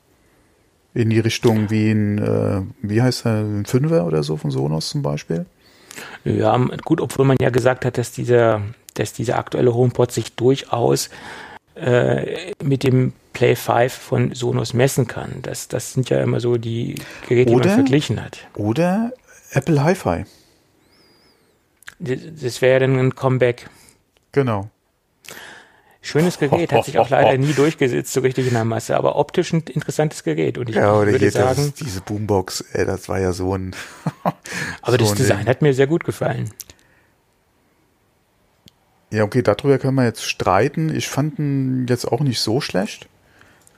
In 0.93 1.09
die 1.09 1.19
Richtung 1.19 1.69
wie 1.71 1.91
ein, 1.91 2.17
äh, 2.19 2.61
wie 2.81 3.01
heißt 3.01 3.25
er, 3.25 3.39
ein 3.39 3.65
Fünfer 3.65 4.05
oder 4.05 4.21
so 4.23 4.37
von 4.37 4.51
Sonos 4.51 4.89
zum 4.89 5.01
Beispiel? 5.01 5.45
Ja, 6.23 6.55
gut, 6.85 7.01
obwohl 7.01 7.25
man 7.25 7.37
ja 7.41 7.49
gesagt 7.49 7.85
hat, 7.85 7.97
dass 7.97 8.11
dieser, 8.11 8.61
dass 8.93 9.13
dieser 9.13 9.37
aktuelle 9.37 9.73
HomePod 9.73 10.11
sich 10.11 10.35
durchaus 10.35 11.09
äh, 11.75 12.53
mit 12.63 12.83
dem 12.83 13.13
Play 13.33 13.55
5 13.55 13.93
von 13.93 14.35
Sonos 14.35 14.73
messen 14.73 15.07
kann. 15.07 15.41
Das, 15.41 15.67
das 15.67 15.93
sind 15.93 16.09
ja 16.09 16.21
immer 16.21 16.39
so 16.39 16.57
die 16.57 16.95
Geräte, 17.27 17.51
oder, 17.51 17.61
die 17.63 17.67
man 17.69 17.77
verglichen 17.77 18.23
hat. 18.23 18.39
Oder 18.55 19.13
Apple 19.51 19.83
Hi-Fi. 19.83 20.25
Das, 21.99 22.19
das 22.41 22.61
wäre 22.61 22.81
dann 22.81 22.99
ein 22.99 23.15
Comeback. 23.15 23.69
Genau. 24.31 24.69
Schönes 26.05 26.37
Gerät, 26.37 26.73
hat 26.73 26.83
sich 26.83 26.99
auch 26.99 27.09
leider 27.09 27.37
nie 27.37 27.53
durchgesetzt, 27.53 28.11
so 28.11 28.19
richtig 28.19 28.47
in 28.47 28.53
der 28.53 28.65
Masse, 28.65 28.97
aber 28.97 29.15
optisch 29.15 29.53
ein 29.53 29.61
interessantes 29.61 30.23
Gerät. 30.23 30.57
Und 30.57 30.69
ich, 30.69 30.75
ja, 30.75 30.93
oder 30.93 31.11
würde 31.13 31.31
sagen, 31.31 31.71
das, 31.71 31.73
diese 31.75 32.01
Boombox, 32.01 32.61
ey, 32.73 32.85
das 32.85 33.07
war 33.07 33.21
ja 33.21 33.31
so 33.31 33.55
ein. 33.55 33.73
aber 34.23 34.35
so 34.91 34.97
das 34.97 35.13
Design 35.13 35.47
hat 35.47 35.61
mir 35.61 35.73
sehr 35.73 35.87
gut 35.87 36.03
gefallen. 36.03 36.49
Ja, 39.13 39.23
okay, 39.25 39.43
darüber 39.43 39.77
können 39.77 39.93
wir 39.93 40.05
jetzt 40.05 40.25
streiten. 40.25 40.93
Ich 40.93 41.07
fand 41.07 41.37
ihn 41.37 41.85
jetzt 41.87 42.05
auch 42.05 42.21
nicht 42.21 42.39
so 42.39 42.61
schlecht. 42.61 43.07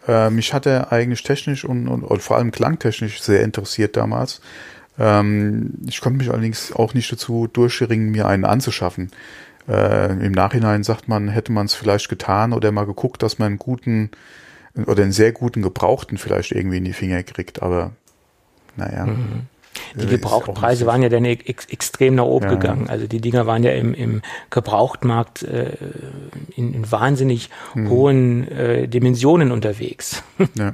Äh, 0.07 0.29
mich 0.29 0.53
hat 0.53 0.65
er 0.65 0.93
eigentlich 0.93 1.23
technisch 1.23 1.65
und, 1.65 1.89
und, 1.89 2.03
und, 2.03 2.21
vor 2.21 2.37
allem 2.37 2.51
klangtechnisch 2.51 3.21
sehr 3.21 3.41
interessiert 3.43 3.97
damals. 3.97 4.39
Ähm, 4.97 5.73
ich 5.87 5.99
konnte 5.99 6.19
mich 6.19 6.29
allerdings 6.29 6.71
auch 6.71 6.93
nicht 6.93 7.11
dazu 7.11 7.47
durchringen, 7.51 8.11
mir 8.11 8.29
einen 8.29 8.45
anzuschaffen. 8.45 9.11
Äh, 9.67 10.25
Im 10.25 10.31
Nachhinein 10.31 10.85
sagt 10.85 11.09
man, 11.09 11.27
hätte 11.27 11.51
man 11.51 11.65
es 11.65 11.73
vielleicht 11.73 12.07
getan 12.07 12.53
oder 12.53 12.71
mal 12.71 12.85
geguckt, 12.85 13.21
dass 13.21 13.37
man 13.37 13.47
einen 13.47 13.59
guten 13.59 14.11
oder 14.85 15.03
einen 15.03 15.11
sehr 15.11 15.33
guten 15.33 15.61
Gebrauchten 15.61 16.17
vielleicht 16.17 16.53
irgendwie 16.53 16.77
in 16.77 16.85
die 16.85 16.93
Finger 16.93 17.23
kriegt, 17.23 17.61
aber 17.61 17.91
naja. 18.77 19.05
Mhm. 19.05 19.47
Die 19.95 20.07
Gebrauchtpreise 20.07 20.85
waren 20.85 21.01
ja 21.01 21.09
dann 21.09 21.25
ex 21.25 21.65
extrem 21.65 22.15
nach 22.15 22.25
oben 22.25 22.45
ja. 22.45 22.51
gegangen. 22.53 22.89
Also 22.89 23.07
die 23.07 23.21
Dinger 23.21 23.45
waren 23.45 23.63
ja 23.63 23.71
im, 23.71 23.93
im 23.93 24.21
Gebrauchtmarkt 24.49 25.43
äh, 25.43 25.71
in, 26.55 26.73
in, 26.73 26.91
wahnsinnig 26.91 27.49
mhm. 27.73 27.89
hohen 27.89 28.47
äh, 28.47 28.87
Dimensionen 28.87 29.51
unterwegs. 29.51 30.23
Ja. 30.57 30.73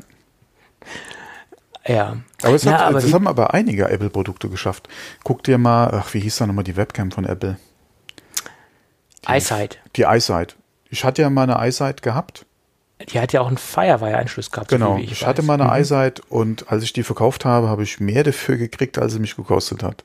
ja. 1.88 2.18
Aber, 2.44 2.54
es 2.54 2.64
ja, 2.64 2.74
hat, 2.74 2.82
aber 2.82 3.02
das 3.02 3.12
haben 3.14 3.28
aber 3.28 3.54
einige 3.54 3.90
Apple-Produkte 3.90 4.50
geschafft. 4.50 4.88
Guck 5.24 5.44
dir 5.44 5.58
mal, 5.58 5.90
ach, 5.92 6.14
wie 6.14 6.20
hieß 6.20 6.38
da 6.38 6.48
nochmal 6.48 6.64
die 6.64 6.76
Webcam 6.76 7.12
von 7.12 7.26
Apple? 7.26 7.58
Eyesight. 9.26 9.80
Die 9.96 10.04
Eyesight. 10.04 10.56
Ich 10.90 11.04
hatte 11.04 11.24
ja 11.24 11.30
mal 11.30 11.44
eine 11.44 11.56
Eyesight 11.56 12.02
gehabt. 12.02 12.46
Die 13.10 13.20
hat 13.20 13.34
ja 13.34 13.42
auch 13.42 13.48
einen 13.48 13.58
Firewire-Anschluss 13.58 14.52
gehabt. 14.52 14.70
Genau. 14.70 14.98
So 14.98 15.04
ich, 15.04 15.12
ich 15.12 15.26
hatte 15.26 15.42
mal 15.42 15.56
eine 15.56 15.66
mhm. 15.66 15.72
Eyesight 15.72 16.22
und 16.30 16.72
als 16.72 16.84
ich 16.84 16.94
die 16.94 17.04
verkauft 17.04 17.46
habe, 17.46 17.70
habe 17.70 17.84
ich 17.84 18.00
mehr 18.00 18.24
dafür 18.24 18.58
gekriegt, 18.58 18.98
als 18.98 19.14
sie 19.14 19.20
mich 19.20 19.36
gekostet 19.36 19.84
hat. 19.84 20.04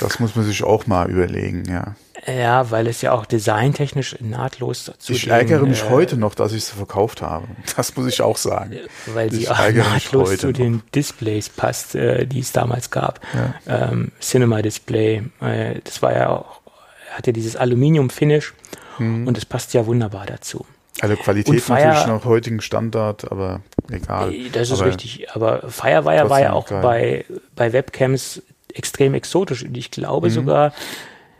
Das 0.00 0.18
muss 0.18 0.34
man 0.34 0.44
sich 0.44 0.64
auch 0.64 0.86
mal 0.86 1.08
überlegen, 1.08 1.64
ja. 1.68 1.94
Ja, 2.26 2.70
weil 2.70 2.86
es 2.86 3.02
ja 3.02 3.12
auch 3.12 3.26
designtechnisch 3.26 4.16
nahtlos 4.20 4.86
dazu 4.86 5.12
Ich 5.12 5.28
ärgere 5.28 5.66
mich 5.66 5.82
äh, 5.82 5.90
heute 5.90 6.16
noch, 6.16 6.34
dass 6.34 6.52
ich 6.52 6.64
sie 6.64 6.74
verkauft 6.74 7.20
habe. 7.20 7.46
Das 7.76 7.94
muss 7.96 8.06
ich 8.06 8.22
auch 8.22 8.38
sagen. 8.38 8.78
Weil 9.12 9.30
sie 9.30 9.48
auch 9.48 9.58
nahtlos 9.58 10.38
zu 10.38 10.46
noch. 10.46 10.54
den 10.54 10.82
Displays 10.94 11.50
passt, 11.50 11.94
äh, 11.94 12.26
die 12.26 12.40
es 12.40 12.52
damals 12.52 12.90
gab. 12.90 13.20
Ja. 13.66 13.90
Ähm, 13.90 14.12
Cinema 14.20 14.62
Display, 14.62 15.22
äh, 15.40 15.80
das 15.84 16.00
war 16.00 16.14
ja 16.14 16.30
auch 16.30 16.64
hat 17.14 17.26
ja 17.26 17.32
dieses 17.32 17.56
Aluminium-Finish 17.56 18.54
mhm. 18.98 19.26
und 19.26 19.38
es 19.38 19.46
passt 19.46 19.72
ja 19.74 19.86
wunderbar 19.86 20.26
dazu. 20.26 20.66
Also 21.00 21.16
Qualität 21.16 21.60
Fire, 21.60 21.78
natürlich 21.78 22.06
nach 22.06 22.24
heutigen 22.24 22.60
Standard, 22.60 23.30
aber 23.30 23.60
egal. 23.90 24.32
Das 24.52 24.70
ist 24.70 24.80
aber 24.80 24.88
richtig. 24.88 25.30
Aber 25.34 25.68
Firewire 25.68 26.30
war 26.30 26.40
ja 26.40 26.52
auch 26.52 26.68
bei, 26.68 27.24
bei 27.56 27.72
Webcams 27.72 28.42
extrem 28.72 29.14
exotisch 29.14 29.64
und 29.64 29.76
ich 29.76 29.90
glaube 29.90 30.28
mhm. 30.28 30.32
sogar, 30.32 30.72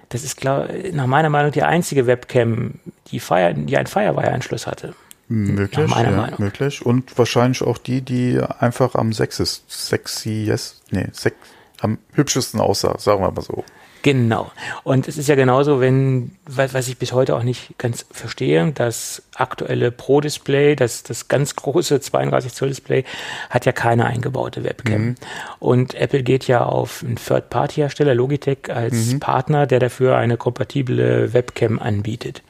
das 0.09 0.25
ist 0.25 0.37
klar, 0.37 0.69
nach 0.93 1.07
meiner 1.07 1.31
Meinung 1.31 1.53
die 1.53 1.63
einzige 1.63 2.07
Webcam, 2.07 2.81
die, 3.09 3.21
Fire, 3.21 3.55
die 3.55 3.77
einen 3.77 3.87
Firewire-Anschluss 3.87 4.67
hatte. 4.67 4.95
Möglich, 5.29 5.79
ja, 5.79 5.87
Meinung. 5.87 6.35
möglich. 6.39 6.85
Und 6.85 7.17
wahrscheinlich 7.17 7.63
auch 7.63 7.79
die, 7.79 8.03
die 8.03 8.41
einfach 8.59 8.95
am 8.95 9.13
sexist, 9.13 9.65
sexy, 9.69 10.45
yes, 10.45 10.83
nee, 10.91 11.09
sex, 11.13 11.37
am 11.81 11.99
hübschesten 12.13 12.61
aussah, 12.61 12.99
sagen 12.99 13.23
wir 13.23 13.31
mal 13.31 13.43
so. 13.43 13.65
Genau. 14.05 14.53
Und 14.83 15.09
es 15.09 15.17
ist 15.17 15.31
ja 15.31 15.35
genauso, 15.35 15.81
wenn, 15.81 16.33
was 16.45 16.89
ich 16.89 16.99
bis 16.99 17.15
heute 17.15 17.35
auch 17.35 17.43
nicht 17.43 17.79
ganz 17.79 18.05
verstehe, 18.11 18.71
das 18.71 19.23
aktuelle 19.35 19.91
Pro-Display, 19.91 20.77
das, 20.77 21.05
das 21.05 21.29
ganz 21.29 21.57
große 21.57 22.03
32 22.03 22.53
Zoll 22.53 22.69
Display, 22.69 23.05
hat 23.49 23.65
ja 23.65 23.73
keine 23.73 24.05
eingebaute 24.05 24.63
Webcam. 24.63 25.03
Mhm. 25.03 25.15
Und 25.59 25.95
Apple 25.95 26.23
geht 26.23 26.47
ja 26.47 26.65
auf 26.65 27.03
einen 27.03 27.17
Third-Party-Hersteller, 27.17 28.15
Logitech, 28.15 28.69
als 28.69 29.15
mhm. 29.15 29.21
Partner, 29.21 29.67
der 29.67 29.79
dafür 29.79 30.19
eine 30.19 30.37
kompatible 30.37 31.33
Webcam 31.33 31.79
anbietet. 31.79 32.43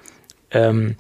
Ähm, 0.51 0.97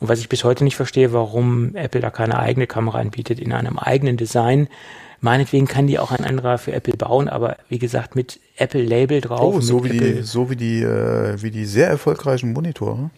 und 0.00 0.08
was 0.08 0.18
ich 0.18 0.28
bis 0.28 0.44
heute 0.44 0.64
nicht 0.64 0.76
verstehe, 0.76 1.12
warum 1.12 1.74
Apple 1.76 2.00
da 2.00 2.10
keine 2.10 2.38
eigene 2.38 2.66
Kamera 2.66 2.98
anbietet 2.98 3.38
in 3.38 3.52
einem 3.52 3.78
eigenen 3.78 4.16
Design, 4.16 4.68
Meinetwegen 5.22 5.66
kann 5.66 5.86
die 5.86 5.98
auch 5.98 6.12
ein 6.12 6.24
anderer 6.24 6.56
für 6.56 6.72
Apple 6.72 6.96
bauen, 6.96 7.28
aber 7.28 7.58
wie 7.68 7.78
gesagt, 7.78 8.16
mit 8.16 8.40
Apple-Label 8.56 9.20
drauf. 9.20 9.54
Oh, 9.54 9.60
so 9.60 9.84
wie 9.84 9.90
die, 9.90 10.22
so 10.22 10.48
wie 10.48 10.56
die, 10.56 10.82
äh, 10.82 11.42
wie 11.42 11.50
die 11.50 11.66
sehr 11.66 11.88
erfolgreichen 11.88 12.54
Monitore. 12.54 13.10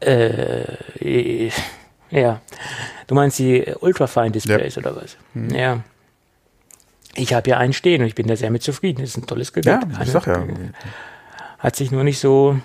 Äh, 0.00 1.50
ja. 2.10 2.42
Du 3.06 3.14
meinst 3.14 3.38
die 3.38 3.64
Ultrafine-Displays 3.80 4.74
ja. 4.74 4.82
oder 4.82 4.96
was? 4.96 5.16
Hm. 5.32 5.54
Ja. 5.54 5.80
Ich 7.14 7.32
habe 7.32 7.48
ja 7.48 7.56
einen 7.56 7.72
stehen 7.72 8.02
und 8.02 8.06
ich 8.06 8.14
bin 8.14 8.26
da 8.26 8.36
sehr 8.36 8.50
mit 8.50 8.62
zufrieden. 8.62 9.00
Das 9.00 9.10
ist 9.10 9.16
ein 9.16 9.26
tolles 9.26 9.54
Gerät. 9.54 9.66
Ja, 9.66 9.80
ich 10.02 10.10
sag 10.10 10.26
ja. 10.26 10.44
Hat 11.58 11.76
sich 11.76 11.90
nur 11.90 12.04
nicht 12.04 12.18
so 12.18 12.60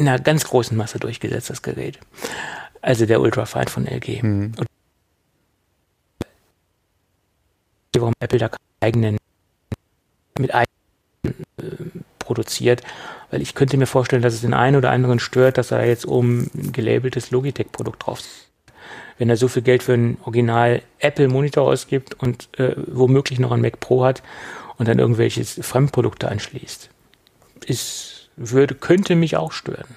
in 0.00 0.08
einer 0.08 0.18
ganz 0.18 0.44
großen 0.44 0.76
Masse 0.76 0.98
durchgesetzt, 0.98 1.50
das 1.50 1.62
Gerät. 1.62 1.98
Also 2.80 3.06
der 3.06 3.20
Ultrafine 3.20 3.68
von 3.68 3.86
LG. 3.86 4.22
Mhm. 4.22 4.52
Und 4.58 4.66
warum 7.94 8.14
Apple 8.20 8.38
da 8.38 8.50
eigenen 8.80 9.18
mit 10.38 10.54
eigenen 10.54 11.44
äh, 11.58 12.00
produziert, 12.18 12.82
weil 13.30 13.42
ich 13.42 13.54
könnte 13.54 13.76
mir 13.76 13.86
vorstellen, 13.86 14.22
dass 14.22 14.32
es 14.32 14.40
den 14.40 14.54
einen 14.54 14.76
oder 14.76 14.90
anderen 14.90 15.18
stört, 15.18 15.58
dass 15.58 15.70
er 15.70 15.84
jetzt 15.86 16.06
oben 16.06 16.50
ein 16.54 16.72
gelabeltes 16.72 17.30
Logitech-Produkt 17.30 18.06
drauf 18.06 18.20
wenn 19.20 19.28
er 19.28 19.36
so 19.36 19.48
viel 19.48 19.60
Geld 19.60 19.82
für 19.82 19.92
einen 19.92 20.16
Original 20.24 20.80
Apple 20.98 21.28
Monitor 21.28 21.64
ausgibt 21.68 22.14
und 22.14 22.48
äh, 22.58 22.74
womöglich 22.86 23.38
noch 23.38 23.52
ein 23.52 23.60
Mac 23.60 23.78
Pro 23.78 24.02
hat 24.02 24.22
und 24.78 24.88
dann 24.88 24.98
irgendwelche 24.98 25.44
Fremdprodukte 25.44 26.26
anschließt. 26.26 26.88
Ist, 27.66 28.19
würde, 28.36 28.74
könnte 28.74 29.16
mich 29.16 29.36
auch 29.36 29.52
stören. 29.52 29.96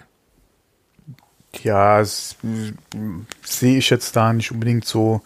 Ja, 1.62 2.04
sehe 2.04 3.78
ich 3.78 3.90
jetzt 3.90 4.16
da 4.16 4.34
nicht 4.34 4.52
unbedingt 4.52 4.86
so 4.86 5.22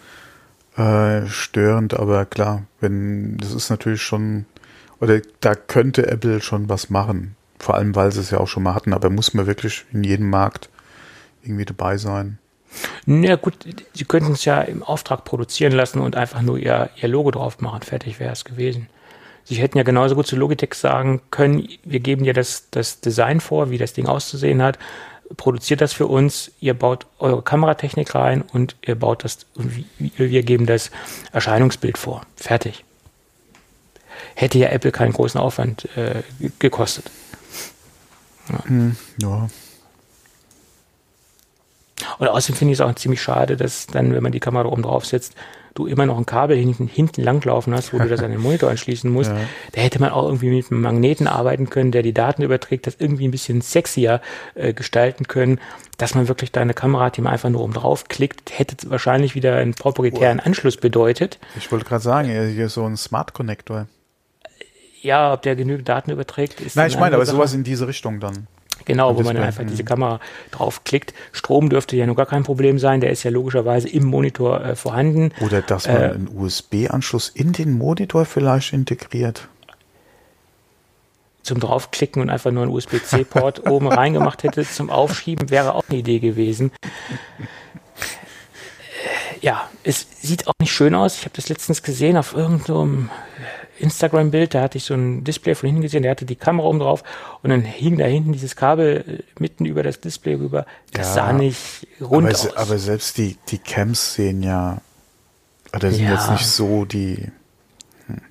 äh, 0.75 1.25
störend, 1.27 1.93
aber 1.93 2.25
klar, 2.25 2.63
wenn 2.79 3.37
das 3.37 3.53
ist 3.53 3.69
natürlich 3.69 4.01
schon, 4.01 4.45
oder 4.99 5.21
da 5.39 5.55
könnte 5.55 6.07
Apple 6.07 6.41
schon 6.41 6.69
was 6.69 6.89
machen. 6.89 7.35
Vor 7.59 7.75
allem, 7.75 7.95
weil 7.95 8.11
sie 8.11 8.19
es 8.19 8.29
ja 8.29 8.39
auch 8.39 8.47
schon 8.47 8.63
mal 8.63 8.75
hatten, 8.75 8.93
aber 8.93 9.09
muss 9.09 9.33
man 9.33 9.47
wirklich 9.47 9.85
in 9.91 10.03
jedem 10.03 10.29
Markt 10.29 10.69
irgendwie 11.43 11.65
dabei 11.65 11.97
sein. 11.97 12.37
Na 13.05 13.35
gut, 13.35 13.65
sie 13.93 14.05
könnten 14.05 14.33
es 14.33 14.45
ja 14.45 14.61
im 14.61 14.83
Auftrag 14.83 15.23
produzieren 15.23 15.71
lassen 15.71 15.99
und 15.99 16.15
einfach 16.15 16.41
nur 16.41 16.57
ihr, 16.57 16.89
ihr 17.01 17.07
Logo 17.07 17.31
drauf 17.31 17.59
machen. 17.61 17.81
Fertig 17.81 18.19
wäre 18.19 18.33
es 18.33 18.45
gewesen. 18.45 18.87
Sie 19.47 19.55
hätten 19.55 19.77
ja 19.77 19.83
genauso 19.83 20.15
gut 20.15 20.27
zu 20.27 20.36
Logitech 20.36 20.73
sagen 20.73 21.21
können, 21.31 21.67
wir 21.83 21.99
geben 21.99 22.23
dir 22.25 22.33
das, 22.33 22.69
das 22.71 22.99
Design 22.99 23.39
vor, 23.39 23.69
wie 23.69 23.77
das 23.77 23.93
Ding 23.93 24.07
auszusehen 24.07 24.62
hat 24.62 24.77
produziert 25.36 25.81
das 25.81 25.93
für 25.93 26.07
uns, 26.07 26.51
ihr 26.60 26.73
baut 26.73 27.05
eure 27.19 27.41
Kameratechnik 27.41 28.15
rein 28.15 28.41
und 28.41 28.75
ihr 28.86 28.95
baut 28.95 29.23
das, 29.23 29.39
wir 29.97 30.43
geben 30.43 30.65
das 30.65 30.91
Erscheinungsbild 31.33 31.97
vor. 31.97 32.21
Fertig. 32.36 32.86
Hätte 34.36 34.57
ja 34.57 34.69
Apple 34.69 34.91
keinen 34.91 35.13
großen 35.13 35.39
Aufwand 35.39 35.86
äh, 35.97 36.23
gekostet. 36.60 37.12
Ja. 38.49 38.63
Hm, 38.65 38.95
ja. 39.21 39.49
Und 42.19 42.27
außerdem 42.27 42.55
finde 42.55 42.73
ich 42.73 42.79
es 42.79 42.86
auch 42.86 42.93
ziemlich 42.95 43.21
schade, 43.21 43.57
dass 43.57 43.88
dann, 43.88 44.13
wenn 44.13 44.23
man 44.23 44.31
die 44.31 44.39
Kamera 44.39 44.67
oben 44.67 44.83
drauf 44.83 45.05
setzt, 45.05 45.33
du 45.77 45.85
immer 45.85 46.05
noch 46.05 46.17
ein 46.17 46.25
Kabel 46.25 46.57
hinten, 46.57 46.87
hinten 46.87 47.21
langlaufen 47.21 47.73
hast, 47.73 47.93
wo 47.93 47.99
du 47.99 48.07
das 48.07 48.21
an 48.21 48.31
den 48.31 48.41
Monitor 48.41 48.69
anschließen 48.69 49.09
musst. 49.11 49.31
Ja. 49.37 49.41
Da 49.73 49.81
hätte 49.81 49.99
man 49.99 50.11
auch 50.11 50.23
irgendwie 50.23 50.49
mit 50.49 50.71
einem 50.71 50.81
Magneten 50.81 51.27
arbeiten 51.27 51.69
können, 51.69 51.91
der 51.91 52.01
die 52.01 52.13
Daten 52.13 52.41
überträgt, 52.41 52.87
das 52.87 52.95
irgendwie 52.97 53.27
ein 53.27 53.31
bisschen 53.31 53.61
sexier 53.61 54.21
äh, 54.55 54.73
gestalten 54.73 55.27
können, 55.27 55.59
dass 55.97 56.15
man 56.15 56.27
wirklich 56.27 56.51
deine 56.51 56.73
Kamera, 56.73 57.09
die 57.09 57.21
man 57.21 57.33
einfach 57.33 57.49
nur 57.49 57.61
oben 57.61 57.73
drauf 57.73 58.07
klickt, 58.07 58.57
hätte 58.57 58.89
wahrscheinlich 58.89 59.35
wieder 59.35 59.57
einen 59.57 59.73
proprietären 59.73 60.39
Anschluss 60.39 60.77
bedeutet. 60.77 61.39
Ich 61.57 61.71
wollte 61.71 61.85
gerade 61.85 62.03
sagen, 62.03 62.29
hier 62.29 62.69
so 62.69 62.85
ein 62.85 62.97
Smart 62.97 63.33
Connector. 63.33 63.87
Ja, 65.01 65.33
ob 65.33 65.41
der 65.41 65.55
genügend 65.55 65.89
Daten 65.89 66.11
überträgt, 66.11 66.61
ist. 66.61 66.75
Nein, 66.75 66.87
ich 66.89 66.97
meine, 66.97 67.15
aber 67.15 67.25
Sache. 67.25 67.35
sowas 67.35 67.53
in 67.53 67.63
diese 67.63 67.87
Richtung 67.87 68.19
dann. 68.19 68.47
Genau, 68.85 69.17
wo 69.17 69.21
man 69.21 69.35
dann 69.35 69.43
einfach 69.43 69.63
diese 69.65 69.83
Kamera 69.83 70.19
draufklickt. 70.51 71.13
Strom 71.31 71.69
dürfte 71.69 71.95
ja 71.95 72.05
nur 72.05 72.15
gar 72.15 72.25
kein 72.25 72.43
Problem 72.43 72.79
sein, 72.79 73.01
der 73.01 73.11
ist 73.11 73.23
ja 73.23 73.31
logischerweise 73.31 73.89
im 73.89 74.05
Monitor 74.05 74.63
äh, 74.63 74.75
vorhanden. 74.75 75.31
Oder 75.41 75.61
dass 75.61 75.87
man 75.87 75.97
äh, 75.97 76.05
einen 76.05 76.29
USB-Anschluss 76.33 77.29
in 77.29 77.53
den 77.53 77.77
Monitor 77.77 78.25
vielleicht 78.25 78.73
integriert. 78.73 79.47
Zum 81.43 81.59
draufklicken 81.59 82.21
und 82.21 82.29
einfach 82.29 82.51
nur 82.51 82.63
einen 82.63 82.71
USB-C-Port 82.71 83.67
oben 83.69 83.87
reingemacht 83.87 84.43
hätte 84.43 84.67
zum 84.67 84.89
Aufschieben, 84.89 85.49
wäre 85.49 85.75
auch 85.75 85.83
eine 85.89 85.99
Idee 85.99 86.19
gewesen. 86.19 86.71
Ja, 89.41 89.69
es 89.83 90.07
sieht 90.21 90.47
auch 90.47 90.53
nicht 90.59 90.71
schön 90.71 90.95
aus. 90.95 91.17
Ich 91.17 91.21
habe 91.25 91.35
das 91.35 91.49
letztens 91.49 91.83
gesehen 91.83 92.17
auf 92.17 92.33
irgendeinem 92.33 93.09
Instagram-Bild, 93.79 94.53
da 94.53 94.61
hatte 94.61 94.77
ich 94.77 94.85
so 94.85 94.93
ein 94.93 95.23
Display 95.23 95.55
von 95.55 95.67
hinten 95.67 95.81
gesehen, 95.81 96.03
der 96.03 96.11
hatte 96.11 96.25
die 96.25 96.35
Kamera 96.35 96.67
oben 96.67 96.79
drauf 96.79 97.03
und 97.43 97.49
dann 97.49 97.61
hing 97.61 97.97
da 97.97 98.05
hinten 98.05 98.31
dieses 98.33 98.55
Kabel 98.55 99.03
äh, 99.07 99.41
mitten 99.41 99.65
über 99.65 99.83
das 99.83 99.99
Display 99.99 100.35
rüber. 100.35 100.65
Das 100.91 101.07
ja, 101.07 101.13
sah 101.13 101.33
nicht 101.33 101.87
rund 102.01 102.27
aber, 102.27 102.35
aus. 102.35 102.57
Aber 102.57 102.77
selbst 102.77 103.17
die, 103.17 103.37
die 103.49 103.57
Cams 103.57 104.15
sehen 104.15 104.43
ja, 104.43 104.81
oder 105.73 105.91
sind 105.91 106.05
ja. 106.05 106.13
jetzt 106.13 106.31
nicht 106.31 106.47
so 106.47 106.85
die. 106.85 107.31
Hm. 108.07 108.21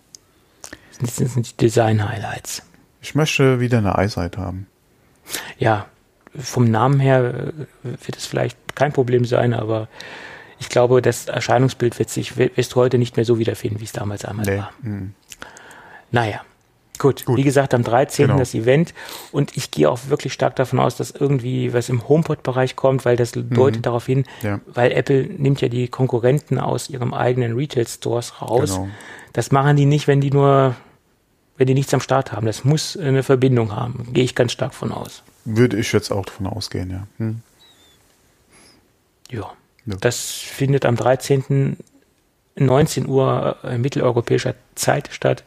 Das 1.00 1.16
sind 1.16 1.50
die 1.50 1.56
Design-Highlights. 1.56 2.62
Ich 3.00 3.14
möchte 3.14 3.60
wieder 3.60 3.78
eine 3.78 3.96
Eyesight 3.96 4.36
haben. 4.36 4.66
Ja, 5.58 5.86
vom 6.34 6.70
Namen 6.70 7.00
her 7.00 7.52
äh, 7.84 8.06
wird 8.06 8.16
es 8.16 8.26
vielleicht 8.26 8.58
kein 8.74 8.92
Problem 8.92 9.24
sein, 9.24 9.54
aber 9.54 9.88
ich 10.58 10.68
glaube, 10.68 11.02
das 11.02 11.26
Erscheinungsbild 11.26 11.98
wird 11.98 12.10
sich, 12.10 12.36
wirst 12.36 12.72
du 12.72 12.76
heute 12.76 12.98
nicht 12.98 13.16
mehr 13.16 13.24
so 13.24 13.38
wiederfinden, 13.38 13.80
wie 13.80 13.84
es 13.84 13.92
damals 13.92 14.24
einmal 14.24 14.46
nee. 14.46 14.58
war. 14.58 14.72
Mhm. 14.82 15.14
Naja. 16.10 16.40
Gut. 16.98 17.26
Gut, 17.26 17.36
wie 17.36 17.42
gesagt, 17.42 17.74
am 17.74 17.82
13. 17.82 18.26
Genau. 18.26 18.38
das 18.38 18.54
Event 18.54 18.94
und 19.32 19.56
ich 19.56 19.70
gehe 19.70 19.90
auch 19.90 20.08
wirklich 20.08 20.32
stark 20.32 20.56
davon 20.56 20.78
aus, 20.78 20.96
dass 20.96 21.10
irgendwie 21.10 21.72
was 21.72 21.88
im 21.88 22.08
HomePod-Bereich 22.08 22.76
kommt, 22.76 23.04
weil 23.04 23.16
das 23.16 23.34
mhm. 23.34 23.50
deutet 23.50 23.86
darauf 23.86 24.06
hin, 24.06 24.24
ja. 24.42 24.60
weil 24.66 24.92
Apple 24.92 25.24
nimmt 25.24 25.60
ja 25.60 25.68
die 25.68 25.88
Konkurrenten 25.88 26.58
aus 26.58 26.88
ihrem 26.88 27.12
eigenen 27.12 27.54
Retail-Stores 27.54 28.40
raus. 28.40 28.74
Genau. 28.74 28.88
Das 29.32 29.52
machen 29.52 29.76
die 29.76 29.84
nicht, 29.84 30.06
wenn 30.06 30.20
die 30.20 30.30
nur, 30.30 30.74
wenn 31.58 31.66
die 31.66 31.74
nichts 31.74 31.92
am 31.92 32.00
Start 32.00 32.32
haben. 32.32 32.46
Das 32.46 32.64
muss 32.64 32.96
eine 32.96 33.22
Verbindung 33.22 33.76
haben. 33.76 34.08
Gehe 34.12 34.24
ich 34.24 34.34
ganz 34.34 34.52
stark 34.52 34.72
von 34.72 34.92
aus. 34.92 35.22
Würde 35.44 35.78
ich 35.78 35.92
jetzt 35.92 36.10
auch 36.10 36.24
davon 36.24 36.46
ausgehen, 36.46 36.90
ja. 36.90 37.06
Hm. 37.18 37.42
Ja. 39.30 39.52
ja. 39.84 39.96
Das 40.00 40.24
findet 40.24 40.86
am 40.86 40.96
13. 40.96 41.76
19 42.58 43.06
Uhr 43.06 43.56
äh, 43.64 43.76
mitteleuropäischer 43.76 44.54
Zeit 44.74 45.10
statt 45.12 45.44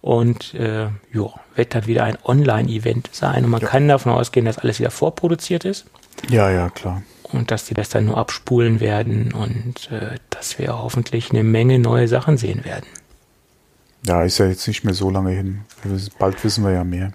und 0.00 0.54
äh, 0.54 0.88
jo, 1.12 1.32
wird 1.54 1.74
dann 1.74 1.86
wieder 1.86 2.04
ein 2.04 2.16
Online-Event 2.24 3.10
sein. 3.12 3.44
Und 3.44 3.50
man 3.50 3.60
ja. 3.60 3.68
kann 3.68 3.88
davon 3.88 4.12
ausgehen, 4.12 4.46
dass 4.46 4.58
alles 4.58 4.78
wieder 4.78 4.90
vorproduziert 4.90 5.64
ist. 5.64 5.86
Ja, 6.28 6.50
ja, 6.50 6.70
klar. 6.70 7.02
Und 7.32 7.50
dass 7.50 7.66
die 7.66 7.74
das 7.74 7.90
dann 7.90 8.06
nur 8.06 8.16
abspulen 8.16 8.80
werden 8.80 9.32
und 9.32 9.90
äh, 9.92 10.16
dass 10.30 10.58
wir 10.58 10.76
hoffentlich 10.76 11.30
eine 11.30 11.44
Menge 11.44 11.78
neue 11.78 12.08
Sachen 12.08 12.36
sehen 12.36 12.64
werden. 12.64 12.86
Ja, 14.06 14.22
ist 14.24 14.38
ja 14.38 14.46
jetzt 14.46 14.66
nicht 14.66 14.84
mehr 14.84 14.94
so 14.94 15.10
lange 15.10 15.30
hin. 15.30 15.60
Bald 16.18 16.42
wissen 16.42 16.64
wir 16.64 16.72
ja 16.72 16.84
mehr. 16.84 17.12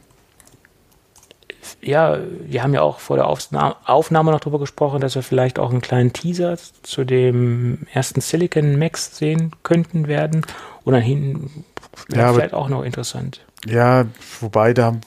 Ja, 1.81 2.19
wir 2.47 2.63
haben 2.63 2.73
ja 2.73 2.81
auch 2.81 2.99
vor 2.99 3.17
der 3.17 3.27
Aufnahme 3.27 4.31
noch 4.31 4.39
darüber 4.39 4.59
gesprochen, 4.59 5.01
dass 5.01 5.15
wir 5.15 5.23
vielleicht 5.23 5.59
auch 5.59 5.71
einen 5.71 5.81
kleinen 5.81 6.13
Teaser 6.13 6.57
zu 6.83 7.03
dem 7.03 7.87
ersten 7.91 8.21
Silicon 8.21 8.77
Max 8.77 9.17
sehen 9.17 9.51
könnten 9.63 10.07
werden. 10.07 10.45
Und 10.83 10.93
dann 10.93 11.01
hinten 11.01 11.65
Wäre 12.09 12.21
ja, 12.21 12.33
vielleicht 12.33 12.53
auch 12.53 12.69
noch 12.69 12.83
interessant. 12.83 13.41
Ja, 13.65 14.05
wobei 14.41 14.73
da 14.73 14.97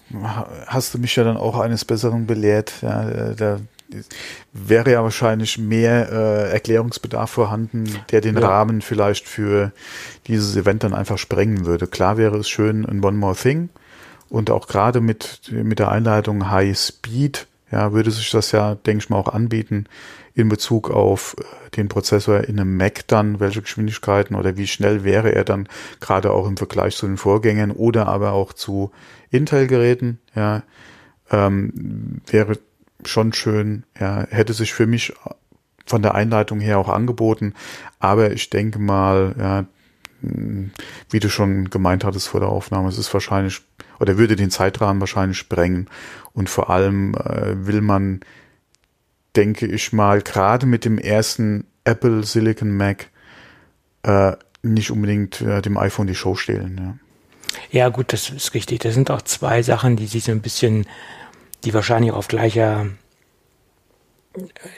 hast 0.66 0.94
du 0.94 0.98
mich 0.98 1.14
ja 1.16 1.24
dann 1.24 1.37
auch 1.37 1.59
eines 1.59 1.85
Besseren 1.85 2.27
belehrt. 2.27 2.72
Ja, 2.83 3.35
da 3.35 3.61
wäre 4.53 4.90
ja 4.90 5.03
wahrscheinlich 5.03 5.59
mehr 5.59 6.11
äh, 6.12 6.53
Erklärungsbedarf 6.53 7.31
vorhanden, 7.31 7.85
der 8.11 8.20
den 8.20 8.37
ja. 8.37 8.46
Rahmen 8.46 8.83
vielleicht 8.83 9.27
für 9.27 9.72
dieses 10.27 10.57
Event 10.57 10.85
dann 10.85 10.94
einfach 10.94 11.18
sprengen 11.18 11.64
würde. 11.64 11.87
Klar 11.87 12.16
wäre 12.16 12.37
es 12.38 12.48
schön 12.48 12.85
ein 12.85 13.03
One 13.03 13.16
More 13.16 13.37
Thing 13.37 13.70
und 14.29 14.51
auch 14.51 14.66
gerade 14.66 15.01
mit, 15.01 15.40
mit 15.51 15.79
der 15.79 15.90
Einleitung 15.90 16.51
High 16.51 16.77
Speed, 16.77 17.46
ja, 17.70 17.92
würde 17.92 18.11
sich 18.11 18.31
das 18.31 18.53
ja, 18.53 18.74
denke 18.74 19.05
ich 19.05 19.11
mal, 19.11 19.16
auch 19.16 19.33
anbieten, 19.33 19.87
in 20.38 20.48
Bezug 20.48 20.90
auf 20.90 21.37
äh, 21.38 21.70
den 21.70 21.88
Prozessor 21.88 22.44
in 22.44 22.61
einem 22.61 22.77
Mac 22.77 23.07
dann, 23.09 23.40
welche 23.40 23.61
Geschwindigkeiten 23.61 24.37
oder 24.37 24.57
wie 24.57 24.68
schnell 24.68 25.03
wäre 25.03 25.35
er 25.35 25.44
dann 25.44 25.68
gerade 26.01 26.31
auch 26.31 26.46
im 26.46 26.57
Vergleich 26.57 26.96
zu 26.96 27.07
den 27.07 27.16
Vorgängern 27.16 27.72
oder 27.72 28.07
aber 28.07 28.33
auch 28.33 28.53
zu 28.53 28.92
Intel-Geräten, 29.31 30.20
ja, 30.37 30.62
ähm, 31.31 32.22
wäre 32.27 32.59
schon 33.05 33.33
schön, 33.33 33.83
ja, 33.98 34.27
hätte 34.31 34.53
sich 34.53 34.72
für 34.72 34.87
mich 34.87 35.12
von 35.87 36.03
der 36.03 36.14
Einleitung 36.14 36.61
her 36.61 36.79
auch 36.79 36.88
angeboten, 36.88 37.55
aber 37.98 38.31
ich 38.31 38.48
denke 38.48 38.79
mal, 38.79 39.35
ja, 39.38 39.64
wie 41.11 41.20
du 41.20 41.29
schon 41.29 41.68
gemeint 41.70 42.05
hattest 42.05 42.29
vor 42.29 42.40
der 42.40 42.48
Aufnahme, 42.48 42.88
es 42.88 42.98
ist 42.98 43.12
wahrscheinlich 43.12 43.62
oder 44.01 44.18
würde 44.18 44.37
den 44.37 44.51
Zeitrahmen 44.51 45.01
wahrscheinlich 45.01 45.38
sprengen. 45.38 45.88
Und 46.33 46.48
vor 46.48 46.70
allem 46.70 47.14
äh, 47.14 47.66
will 47.66 47.81
man 47.81 48.20
denke 49.38 49.66
ich 49.66 49.92
mal, 49.92 50.20
gerade 50.20 50.66
mit 50.66 50.85
dem 50.85 50.98
ersten 50.98 51.64
Apple 51.85 52.24
Silicon 52.24 52.77
Mac 52.77 53.09
äh, 54.03 54.33
nicht 54.62 54.90
unbedingt 54.90 55.40
äh, 55.40 55.62
dem 55.62 55.79
iPhone 55.79 56.09
die 56.09 56.16
Show 56.16 56.35
stehlen. 56.35 56.98
Ja. 57.70 57.85
ja, 57.85 57.88
gut, 57.88 58.12
das 58.12 58.31
ist 58.31 58.53
richtig. 58.55 58.81
Das 58.81 58.94
sind 58.94 59.12
auch 59.12 59.22
zwei 59.22 59.62
Sachen, 59.62 59.94
die 59.94 60.09
sich 60.09 60.24
so 60.24 60.33
ein 60.33 60.40
bisschen, 60.40 60.87
die 61.64 61.72
wahrscheinlich 61.72 62.11
auf 62.11 62.27
gleicher, 62.27 62.87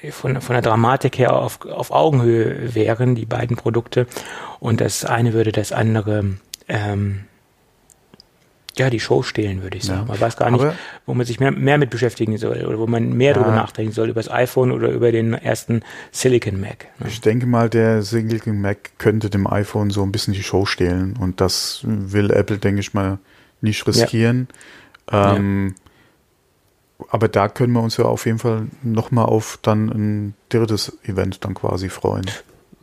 äh, 0.02 0.10
von, 0.12 0.42
von 0.42 0.52
der 0.52 0.62
Dramatik 0.62 1.18
her 1.18 1.32
auf, 1.32 1.64
auf 1.64 1.90
Augenhöhe 1.90 2.74
wären, 2.74 3.14
die 3.14 3.24
beiden 3.24 3.56
Produkte. 3.56 4.06
Und 4.58 4.82
das 4.82 5.06
eine 5.06 5.32
würde 5.32 5.52
das 5.52 5.72
andere 5.72 6.36
ähm, 6.68 7.24
ja, 8.80 8.90
die 8.90 9.00
Show 9.00 9.22
stehlen, 9.22 9.62
würde 9.62 9.76
ich 9.76 9.84
sagen. 9.84 10.00
Ja. 10.00 10.06
Man 10.06 10.20
weiß 10.20 10.36
gar 10.36 10.50
nicht, 10.50 10.60
Aber 10.60 10.74
wo 11.06 11.14
man 11.14 11.26
sich 11.26 11.38
mehr, 11.38 11.52
mehr 11.52 11.78
mit 11.78 11.90
beschäftigen 11.90 12.36
soll 12.38 12.64
oder 12.64 12.78
wo 12.78 12.86
man 12.86 13.12
mehr 13.12 13.28
ja. 13.28 13.34
darüber 13.34 13.54
nachdenken 13.54 13.92
soll, 13.92 14.08
über 14.08 14.20
das 14.20 14.30
iPhone 14.30 14.72
oder 14.72 14.88
über 14.88 15.12
den 15.12 15.34
ersten 15.34 15.82
Silicon 16.10 16.60
Mac. 16.60 16.86
Ne? 16.98 17.08
Ich 17.08 17.20
denke 17.20 17.46
mal, 17.46 17.68
der 17.68 18.02
Silicon 18.02 18.60
Mac 18.60 18.98
könnte 18.98 19.30
dem 19.30 19.46
iPhone 19.46 19.90
so 19.90 20.02
ein 20.02 20.12
bisschen 20.12 20.34
die 20.34 20.42
Show 20.42 20.66
stehlen 20.66 21.16
und 21.20 21.40
das 21.40 21.80
will 21.84 22.30
Apple, 22.30 22.58
denke 22.58 22.80
ich 22.80 22.94
mal, 22.94 23.18
nicht 23.60 23.86
riskieren. 23.86 24.48
Ja. 25.12 25.36
Ähm, 25.36 25.74
aber 27.08 27.28
da 27.28 27.48
können 27.48 27.72
wir 27.72 27.82
uns 27.82 27.96
ja 27.96 28.04
auf 28.04 28.26
jeden 28.26 28.38
Fall 28.38 28.68
nochmal 28.82 29.26
auf 29.26 29.58
dann 29.62 29.88
ein 29.88 30.34
drittes 30.48 30.98
Event 31.04 31.44
dann 31.44 31.54
quasi 31.54 31.88
freuen. 31.88 32.26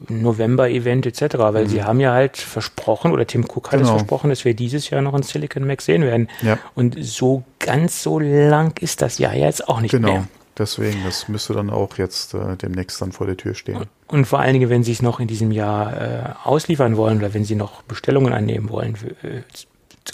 November-Event 0.08 1.06
etc., 1.06 1.38
weil 1.38 1.66
mhm. 1.66 1.70
sie 1.70 1.84
haben 1.84 2.00
ja 2.00 2.14
halt 2.14 2.38
versprochen, 2.38 3.12
oder 3.12 3.26
Tim 3.26 3.46
Cook 3.46 3.72
hat 3.72 3.80
genau. 3.80 3.84
es 3.84 3.90
versprochen, 3.90 4.30
dass 4.30 4.46
wir 4.46 4.54
dieses 4.54 4.90
Jahr 4.90 5.02
noch 5.02 5.14
ein 5.14 5.24
Silicon 5.24 5.66
Mac 5.66 5.82
sehen 5.82 6.04
werden. 6.04 6.30
Ja. 6.42 6.60
Und 6.76 6.98
so 7.00 7.44
ganz 7.60 8.04
so 8.04 8.20
lang 8.20 8.80
ist 8.80 9.02
das 9.02 9.18
Jahr 9.18 9.34
jetzt 9.34 9.68
auch 9.68 9.82
nicht 9.82 9.92
genau. 9.92 10.12
mehr. 10.12 10.28
Deswegen, 10.58 11.04
das 11.04 11.28
müsste 11.28 11.54
dann 11.54 11.70
auch 11.70 11.98
jetzt 11.98 12.34
äh, 12.34 12.56
demnächst 12.56 13.00
dann 13.02 13.12
vor 13.12 13.28
der 13.28 13.38
Tür 13.38 13.54
stehen. 13.54 13.78
Und, 13.78 13.90
und 14.08 14.26
vor 14.26 14.40
allen 14.40 14.54
Dingen, 14.54 14.70
wenn 14.70 14.84
Sie 14.84 14.92
es 14.92 15.02
noch 15.02 15.20
in 15.20 15.28
diesem 15.28 15.52
Jahr 15.52 16.02
äh, 16.02 16.24
ausliefern 16.44 16.98
wollen 16.98 17.20
oder 17.20 17.34
wenn 17.34 17.46
Sie 17.46 17.56
noch 17.56 17.84
Bestellungen 17.84 18.34
annehmen 18.34 18.70
wollen, 18.70 18.96
für, 18.96 19.10
äh, 19.10 19.44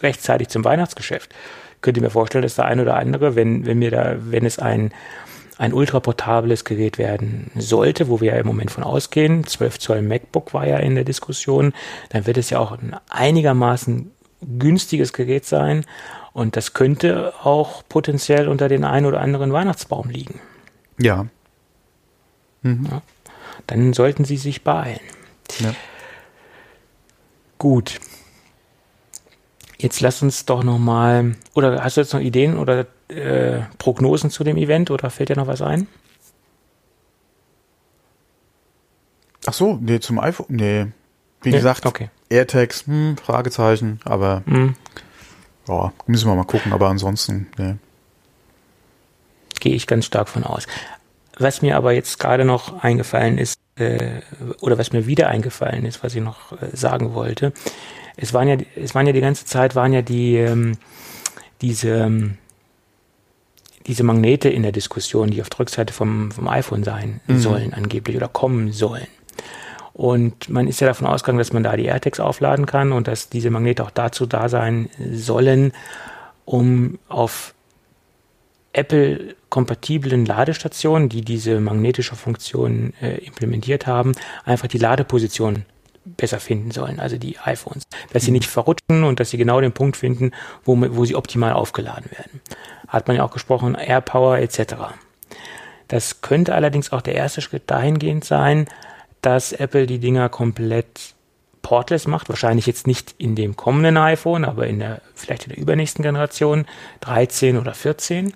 rechtzeitig 0.02 0.50
zum 0.50 0.66
Weihnachtsgeschäft, 0.66 1.34
könnte 1.82 2.00
ich 2.00 2.04
mir 2.04 2.10
vorstellen, 2.10 2.42
dass 2.42 2.56
der 2.56 2.66
ein 2.66 2.80
oder 2.80 2.96
andere, 2.96 3.36
wenn, 3.36 3.66
wenn 3.66 3.80
mir 3.80 3.92
da, 3.92 4.16
wenn 4.20 4.46
es 4.46 4.60
ein 4.60 4.92
ein 5.58 5.74
ultraportables 5.74 6.66
Gerät 6.66 6.98
werden 6.98 7.52
sollte, 7.56 8.08
wo 8.08 8.22
wir 8.22 8.34
ja 8.34 8.40
im 8.40 8.48
Moment 8.48 8.72
von 8.72 8.84
ausgehen, 8.84 9.46
12 9.46 9.80
Zoll 9.80 10.02
MacBook 10.02 10.54
war 10.54 10.68
ja 10.68 10.78
in 10.78 10.96
der 10.96 11.04
Diskussion, 11.04 11.74
dann 12.10 12.26
wird 12.26 12.38
es 12.38 12.50
ja 12.50 12.60
auch 12.60 12.72
ein 12.72 12.96
einigermaßen 13.10 14.12
günstiges 14.60 15.14
Gerät 15.14 15.46
sein 15.46 15.86
und 16.34 16.58
das 16.58 16.74
könnte 16.74 17.34
auch 17.44 17.84
potenziell 17.88 18.48
unter 18.48 18.68
den 18.68 18.84
einen 18.84 19.06
oder 19.06 19.22
anderen 19.22 19.54
Weihnachtsbaum 19.54 20.10
liegen. 20.10 20.40
Ja. 21.00 21.28
Mhm. 22.64 22.88
ja. 22.92 23.02
Dann 23.68 23.94
sollten 23.94 24.26
Sie 24.26 24.38
sich 24.38 24.64
beeilen. 24.64 25.00
Ja. 25.60 25.74
Gut. 27.58 28.00
Jetzt 29.78 30.02
lass 30.02 30.22
uns 30.22 30.46
doch 30.46 30.64
noch 30.64 30.80
mal, 30.80 31.36
oder 31.54 31.84
hast 31.84 31.98
du 31.98 32.02
jetzt 32.02 32.14
noch 32.14 32.22
Ideen 32.22 32.58
oder 32.58 32.88
äh, 33.14 33.62
Prognosen 33.78 34.30
zu 34.30 34.44
dem 34.44 34.58
Event 34.58 34.92
oder 34.92 35.10
fällt 35.10 35.30
dir 35.30 35.36
noch 35.36 35.48
was 35.48 35.62
ein? 35.62 35.88
Ach 39.46 39.54
so, 39.54 39.78
nee, 39.82 40.00
zum 40.00 40.20
iPhone, 40.20 40.48
nee. 40.50 40.88
Wie 41.42 41.50
nee, 41.50 41.58
gesagt, 41.58 41.86
okay. 41.86 42.10
AirTags, 42.30 42.88
hm, 42.88 43.18
Fragezeichen, 43.18 44.00
aber 44.06 44.44
hm. 44.46 44.76
ja, 45.68 45.92
müssen 46.08 46.30
wir 46.30 46.36
mal 46.36 46.46
gucken, 46.46 46.72
aber 46.72 46.88
ansonsten, 46.88 47.48
nee. 47.58 47.76
Gehe 49.60 49.76
ich 49.76 49.88
ganz 49.88 50.06
stark 50.06 50.30
von 50.30 50.44
aus. 50.44 50.66
Was 51.38 51.62
mir 51.62 51.76
aber 51.76 51.94
jetzt 51.94 52.20
gerade 52.20 52.46
noch 52.46 52.84
eingefallen 52.84 53.38
ist, 53.38 53.60
äh, 53.76 54.22
oder 54.62 54.78
was 54.78 54.94
mir 54.94 55.08
wieder 55.08 55.28
eingefallen 55.28 55.86
ist, 55.86 56.04
was 56.04 56.16
ich 56.16 56.22
noch 56.22 56.54
äh, 56.54 56.76
sagen 56.76 57.14
wollte, 57.14 57.54
es 58.16 58.34
waren 58.34 58.48
ja, 58.48 58.58
es 58.76 58.96
waren 58.96 59.08
ja 59.08 59.14
die 59.14 59.22
ganze 59.22 59.46
Zeit, 59.46 59.76
waren 59.76 59.94
ja 59.94 60.02
die, 60.02 60.38
ähm, 60.38 60.78
diese, 61.62 61.90
ähm, 61.90 62.38
diese 63.88 64.04
Magnete 64.04 64.50
in 64.50 64.64
der 64.64 64.72
Diskussion, 64.72 65.30
die 65.30 65.42
auf 65.42 65.50
der 65.50 65.60
Rückseite 65.60 65.94
vom, 65.94 66.32
vom 66.32 66.48
iPhone 66.48 66.84
sein 66.84 67.22
mhm. 67.28 67.40
sollen, 67.40 67.74
angeblich, 67.74 68.16
oder 68.16 68.28
kommen 68.28 68.72
sollen. 68.72 69.08
Und 69.94 70.50
man 70.50 70.68
ist 70.68 70.82
ja 70.82 70.88
davon 70.88 71.06
ausgegangen, 71.08 71.38
dass 71.38 71.54
man 71.54 71.64
da 71.64 71.76
die 71.78 71.86
AirTags 71.86 72.20
aufladen 72.20 72.66
kann 72.66 72.92
und 72.92 73.08
dass 73.08 73.30
diese 73.30 73.52
Magnete 73.52 73.84
auch 73.84 73.92
dazu 73.92 74.26
da 74.26 74.50
sein 74.50 74.90
sollen, 75.12 75.72
um 76.46 76.98
auf 77.08 77.54
Apple-kompatiblen 78.74 80.26
Ladestationen, 80.26 81.10
die 81.10 81.22
diese 81.22 81.60
magnetische 81.60 82.16
Funktion 82.16 82.94
äh, 83.02 83.18
implementiert 83.24 83.86
haben, 83.86 84.14
einfach 84.46 84.68
die 84.68 84.80
Ladeposition 84.80 85.66
besser 86.06 86.40
finden 86.40 86.72
sollen, 86.72 87.00
also 87.00 87.18
die 87.18 87.38
iPhones. 87.40 87.84
Dass 88.12 88.24
sie 88.24 88.32
mhm. 88.32 88.38
nicht 88.38 88.50
verrutschen 88.50 89.04
und 89.04 89.20
dass 89.20 89.30
sie 89.30 89.38
genau 89.38 89.62
den 89.62 89.72
Punkt 89.72 89.96
finden, 89.96 90.32
wo, 90.66 90.76
wo 90.96 91.06
sie 91.06 91.16
optimal 91.16 91.54
aufgeladen 91.54 92.12
werden. 92.12 92.42
Hat 92.94 93.08
man 93.08 93.18
ja 93.18 93.24
auch 93.24 93.32
gesprochen, 93.32 93.74
AirPower 93.74 94.38
etc. 94.38 94.76
Das 95.88 96.22
könnte 96.22 96.54
allerdings 96.54 96.94
auch 96.94 97.02
der 97.02 97.16
erste 97.16 97.42
Schritt 97.42 97.64
dahingehend 97.66 98.24
sein, 98.24 98.68
dass 99.22 99.52
Apple 99.52 99.88
die 99.88 99.98
Dinger 99.98 100.30
komplett 100.30 101.16
portless 101.64 102.06
macht. 102.06 102.30
Wahrscheinlich 102.30 102.68
jetzt 102.68 102.86
nicht 102.86 103.16
in 103.18 103.36
dem 103.36 103.56
kommenden 103.56 103.98
iPhone, 103.98 104.46
aber 104.46 104.68
in 104.68 104.78
der, 104.78 105.02
vielleicht 105.16 105.46
in 105.46 105.50
der 105.50 105.58
übernächsten 105.58 106.04
Generation, 106.04 106.68
13 107.02 107.58
oder 107.58 107.74
14. 107.74 108.34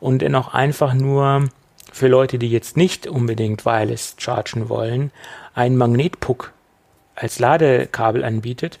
Und 0.00 0.20
dann 0.20 0.34
auch 0.34 0.52
einfach 0.52 0.92
nur 0.92 1.48
für 1.90 2.08
Leute, 2.08 2.38
die 2.38 2.50
jetzt 2.50 2.76
nicht 2.76 3.06
unbedingt 3.06 3.64
wireless 3.64 4.16
chargen 4.18 4.68
wollen, 4.68 5.12
einen 5.54 5.78
Magnetpuck 5.78 6.52
als 7.14 7.38
Ladekabel 7.38 8.22
anbietet, 8.22 8.80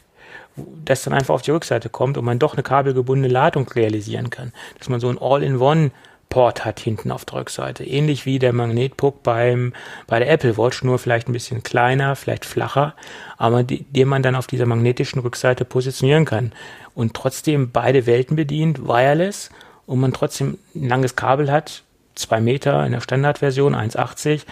das 0.56 1.02
dann 1.02 1.14
einfach 1.14 1.34
auf 1.34 1.42
die 1.42 1.50
Rückseite 1.50 1.88
kommt 1.88 2.16
und 2.16 2.24
man 2.24 2.38
doch 2.38 2.54
eine 2.54 2.62
kabelgebundene 2.62 3.32
Ladung 3.32 3.68
realisieren 3.68 4.30
kann. 4.30 4.52
Dass 4.78 4.88
man 4.88 5.00
so 5.00 5.08
ein 5.08 5.18
All-in-One 5.20 5.90
Port 6.28 6.64
hat 6.64 6.80
hinten 6.80 7.12
auf 7.12 7.24
der 7.24 7.38
Rückseite. 7.38 7.84
Ähnlich 7.84 8.26
wie 8.26 8.40
der 8.40 8.52
Magnetpuck 8.52 9.22
beim, 9.22 9.72
bei 10.08 10.18
der 10.18 10.28
Apple 10.30 10.56
Watch, 10.56 10.82
nur 10.82 10.98
vielleicht 10.98 11.28
ein 11.28 11.32
bisschen 11.32 11.62
kleiner, 11.62 12.16
vielleicht 12.16 12.44
flacher, 12.44 12.94
aber 13.36 13.62
die, 13.62 13.84
den 13.84 14.08
man 14.08 14.22
dann 14.22 14.34
auf 14.34 14.48
dieser 14.48 14.66
magnetischen 14.66 15.20
Rückseite 15.20 15.64
positionieren 15.64 16.24
kann. 16.24 16.52
Und 16.94 17.14
trotzdem 17.14 17.70
beide 17.70 18.06
Welten 18.06 18.36
bedient, 18.36 18.84
wireless, 18.84 19.50
und 19.86 20.00
man 20.00 20.12
trotzdem 20.12 20.58
ein 20.74 20.88
langes 20.88 21.14
Kabel 21.14 21.52
hat, 21.52 21.82
zwei 22.14 22.40
Meter 22.40 22.84
in 22.84 22.92
der 22.92 23.00
Standardversion, 23.00 23.74
1,80, 23.74 24.42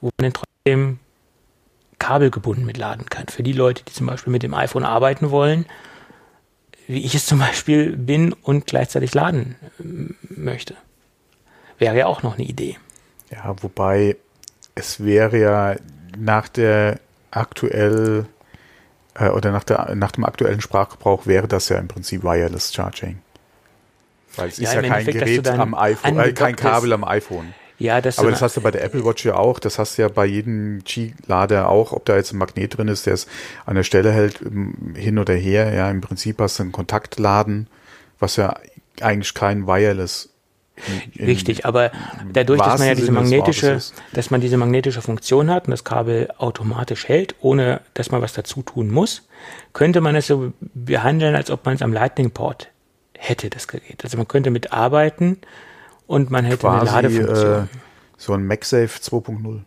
wo 0.00 0.10
man 0.18 0.30
dann 0.30 0.32
trotzdem 0.32 0.98
kabelgebunden 1.98 2.64
mitladen 2.64 3.06
kann. 3.06 3.26
Für 3.28 3.42
die 3.42 3.52
Leute, 3.52 3.84
die 3.84 3.92
zum 3.92 4.06
Beispiel 4.06 4.32
mit 4.32 4.42
dem 4.42 4.54
iPhone 4.54 4.84
arbeiten 4.84 5.30
wollen, 5.30 5.66
wie 6.86 7.04
ich 7.04 7.14
es 7.14 7.26
zum 7.26 7.38
Beispiel 7.38 7.96
bin 7.96 8.32
und 8.32 8.66
gleichzeitig 8.66 9.14
laden 9.14 9.56
äh, 9.78 9.82
möchte. 10.34 10.74
Wäre 11.78 11.96
ja 11.96 12.06
auch 12.06 12.22
noch 12.22 12.34
eine 12.34 12.44
Idee. 12.44 12.76
Ja, 13.30 13.54
wobei 13.60 14.16
es 14.74 15.04
wäre 15.04 15.38
ja 15.38 15.76
nach 16.16 16.48
der 16.48 16.98
aktuell 17.30 18.26
äh, 19.14 19.28
oder 19.28 19.52
nach, 19.52 19.64
der, 19.64 19.94
nach 19.94 20.12
dem 20.12 20.24
aktuellen 20.24 20.60
Sprachgebrauch 20.60 21.26
wäre 21.26 21.46
das 21.46 21.68
ja 21.68 21.78
im 21.78 21.88
Prinzip 21.88 22.22
Wireless 22.22 22.72
Charging. 22.72 23.18
Weil 24.36 24.48
es 24.48 24.58
ja, 24.58 24.70
ist 24.70 24.74
ja 24.74 24.82
kein 24.82 25.04
Gerät 25.04 25.48
am 25.48 25.74
iPhone, 25.74 26.18
äh, 26.18 26.32
kein 26.32 26.56
Kabel 26.56 26.92
am 26.92 27.04
iPhone. 27.04 27.54
Ja, 27.78 28.00
das 28.00 28.18
Aber 28.18 28.30
das 28.30 28.42
hast 28.42 28.56
du 28.56 28.60
bei 28.60 28.72
der 28.72 28.82
Apple 28.82 29.04
Watch 29.04 29.24
ja 29.24 29.36
auch, 29.36 29.60
das 29.60 29.78
hast 29.78 29.98
du 29.98 30.02
ja 30.02 30.08
bei 30.08 30.26
jedem 30.26 30.82
Qi-Lader 30.84 31.68
auch, 31.68 31.92
ob 31.92 32.04
da 32.04 32.16
jetzt 32.16 32.32
ein 32.32 32.38
Magnet 32.38 32.76
drin 32.76 32.88
ist, 32.88 33.06
der 33.06 33.14
es 33.14 33.28
an 33.66 33.76
der 33.76 33.84
Stelle 33.84 34.10
hält, 34.10 34.40
hin 34.96 35.18
oder 35.18 35.34
her. 35.34 35.72
Ja, 35.72 35.88
im 35.88 36.00
Prinzip 36.00 36.40
hast 36.40 36.58
du 36.58 36.64
einen 36.64 36.72
Kontaktladen, 36.72 37.68
was 38.18 38.36
ja 38.36 38.56
eigentlich 39.00 39.32
kein 39.34 39.66
Wireless 39.66 40.30
in, 41.14 41.24
Richtig, 41.24 41.66
aber 41.66 41.90
dadurch, 42.32 42.60
dass 42.60 42.78
man 42.78 42.88
ja 42.88 42.94
diese 42.94 43.12
magnetische, 43.12 43.80
dass 44.12 44.30
man 44.30 44.40
diese 44.40 44.56
magnetische 44.56 45.02
Funktion 45.02 45.50
hat 45.50 45.66
und 45.66 45.72
das 45.72 45.84
Kabel 45.84 46.28
automatisch 46.38 47.08
hält, 47.08 47.34
ohne 47.40 47.80
dass 47.94 48.10
man 48.10 48.22
was 48.22 48.32
dazu 48.32 48.62
tun 48.62 48.90
muss, 48.90 49.26
könnte 49.72 50.00
man 50.00 50.14
es 50.14 50.26
so 50.26 50.52
behandeln, 50.60 51.34
als 51.34 51.50
ob 51.50 51.64
man 51.66 51.74
es 51.74 51.82
am 51.82 51.92
Lightning 51.92 52.30
Port 52.30 52.68
hätte, 53.16 53.50
das 53.50 53.68
Gerät. 53.68 54.04
Also 54.04 54.16
man 54.16 54.28
könnte 54.28 54.50
mitarbeiten 54.50 55.38
und 56.08 56.30
man 56.30 56.44
hätte 56.44 56.58
Quasi, 56.66 56.90
eine 56.90 57.08
Ladefunktion. 57.08 57.64
Äh, 57.64 57.66
so 58.16 58.32
ein 58.32 58.44
MagSafe 58.44 58.98
2.0. 59.00 59.60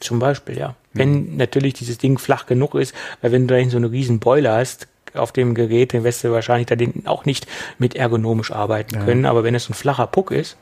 Zum 0.00 0.18
Beispiel, 0.18 0.56
ja. 0.56 0.74
Wenn 0.94 1.32
mhm. 1.32 1.36
natürlich 1.36 1.74
dieses 1.74 1.98
Ding 1.98 2.16
flach 2.16 2.46
genug 2.46 2.74
ist, 2.74 2.94
weil 3.20 3.32
wenn 3.32 3.46
du 3.46 3.54
da 3.54 3.70
so 3.70 3.76
eine 3.76 3.90
riesen 3.90 4.20
Boiler 4.20 4.56
hast, 4.56 4.88
auf 5.14 5.32
dem 5.32 5.54
Gerät, 5.54 5.94
dann 5.94 6.04
wirst 6.04 6.24
du 6.24 6.30
wahrscheinlich 6.30 6.66
da 6.66 6.76
auch 7.10 7.24
nicht 7.24 7.46
mit 7.78 7.96
ergonomisch 7.96 8.52
arbeiten 8.52 8.96
ja. 8.96 9.04
können. 9.04 9.24
Aber 9.24 9.44
wenn 9.44 9.54
es 9.54 9.68
ein 9.68 9.74
flacher 9.74 10.06
Puck 10.06 10.30
ist, 10.30 10.56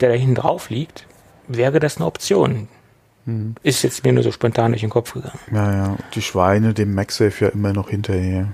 der 0.00 0.08
da 0.08 0.14
hinten 0.14 0.36
drauf 0.36 0.70
liegt, 0.70 1.06
wäre 1.48 1.80
das 1.80 1.96
eine 1.96 2.06
Option. 2.06 2.68
Mhm. 3.26 3.54
Ist 3.62 3.82
jetzt 3.82 4.04
mir 4.04 4.12
nur 4.12 4.22
so 4.22 4.32
spontan 4.32 4.72
durch 4.72 4.80
den 4.80 4.90
Kopf 4.90 5.12
gegangen. 5.12 5.38
Ja, 5.52 5.72
ja. 5.72 5.96
Die 6.14 6.22
Schweine 6.22 6.72
dem 6.72 6.94
MagSafe 6.94 7.44
ja 7.44 7.50
immer 7.50 7.72
noch 7.72 7.90
hinterher. 7.90 8.48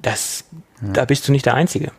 Das, 0.00 0.44
ja. 0.80 0.92
da 0.92 1.04
bist 1.04 1.26
du 1.26 1.32
nicht 1.32 1.46
der 1.46 1.54
Einzige 1.54 1.90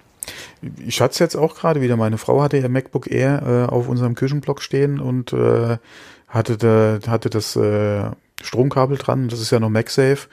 ich 0.85 1.01
hatte 1.01 1.13
es 1.13 1.19
jetzt 1.19 1.35
auch 1.35 1.55
gerade 1.55 1.81
wieder. 1.81 1.97
Meine 1.97 2.17
Frau 2.17 2.41
hatte 2.41 2.57
ihr 2.57 2.69
MacBook 2.69 3.09
Air 3.11 3.67
äh, 3.69 3.71
auf 3.71 3.87
unserem 3.87 4.15
Küchenblock 4.15 4.61
stehen 4.61 4.99
und 4.99 5.33
äh, 5.33 5.77
hatte, 6.27 6.57
da, 6.57 6.99
hatte 7.07 7.29
das 7.29 7.55
äh, 7.55 8.11
Stromkabel 8.41 8.97
dran. 8.97 9.27
Das 9.27 9.39
ist 9.39 9.51
ja 9.51 9.59
noch 9.59 9.69
MagSafe. 9.69 10.27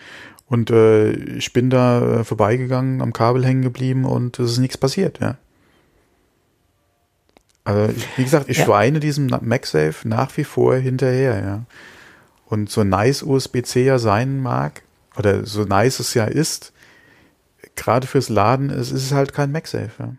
Und 0.47 0.71
äh, 0.71 1.11
ich 1.11 1.53
bin 1.53 1.71
da 1.71 2.21
äh, 2.21 2.25
vorbeigegangen, 2.25 3.03
am 3.03 3.13
Kabel 3.13 3.45
hängen 3.45 3.63
geblieben 3.63 4.05
und 4.05 4.39
es 4.39 4.53
ist 4.53 4.59
nichts 4.59 4.79
passiert, 4.79 5.21
ja. 5.21 5.37
Also, 7.65 7.93
ich, 7.93 8.17
wie 8.17 8.25
gesagt, 8.25 8.49
ich 8.49 8.57
ja. 8.57 8.65
schweine 8.65 8.99
diesem 8.99 9.27
MagSafe 9.27 10.09
nach 10.09 10.35
wie 10.39 10.45
vor 10.45 10.77
hinterher, 10.77 11.45
ja. 11.45 11.65
Und 12.47 12.71
so 12.71 12.83
nice 12.83 13.23
USB-C 13.23 13.85
ja 13.85 13.99
sein 13.99 14.41
mag, 14.41 14.83
oder 15.19 15.45
so 15.45 15.65
nice 15.65 16.01
es 16.01 16.15
ja 16.15 16.25
ist, 16.25 16.73
gerade 17.79 18.07
fürs 18.07 18.29
Laden, 18.29 18.71
es 18.71 18.91
ist 18.91 19.13
halt 19.13 19.33
kein 19.33 19.53
MagSafe. 19.53 19.91
Ja. 19.99 20.15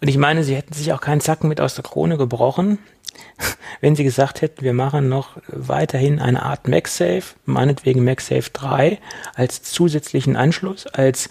Und 0.00 0.08
ich 0.08 0.18
meine, 0.18 0.42
sie 0.42 0.56
hätten 0.56 0.74
sich 0.74 0.92
auch 0.92 1.00
keinen 1.00 1.20
Zacken 1.20 1.48
mit 1.48 1.60
aus 1.60 1.74
der 1.74 1.84
Krone 1.84 2.16
gebrochen, 2.16 2.78
wenn 3.80 3.94
sie 3.94 4.04
gesagt 4.04 4.42
hätten, 4.42 4.62
wir 4.62 4.72
machen 4.72 5.08
noch 5.08 5.38
weiterhin 5.46 6.18
eine 6.18 6.42
Art 6.42 6.66
MagSafe, 6.66 7.34
meinetwegen 7.44 8.04
MagSafe 8.04 8.50
3, 8.52 8.98
als 9.34 9.62
zusätzlichen 9.62 10.36
Anschluss, 10.36 10.86
als, 10.88 11.28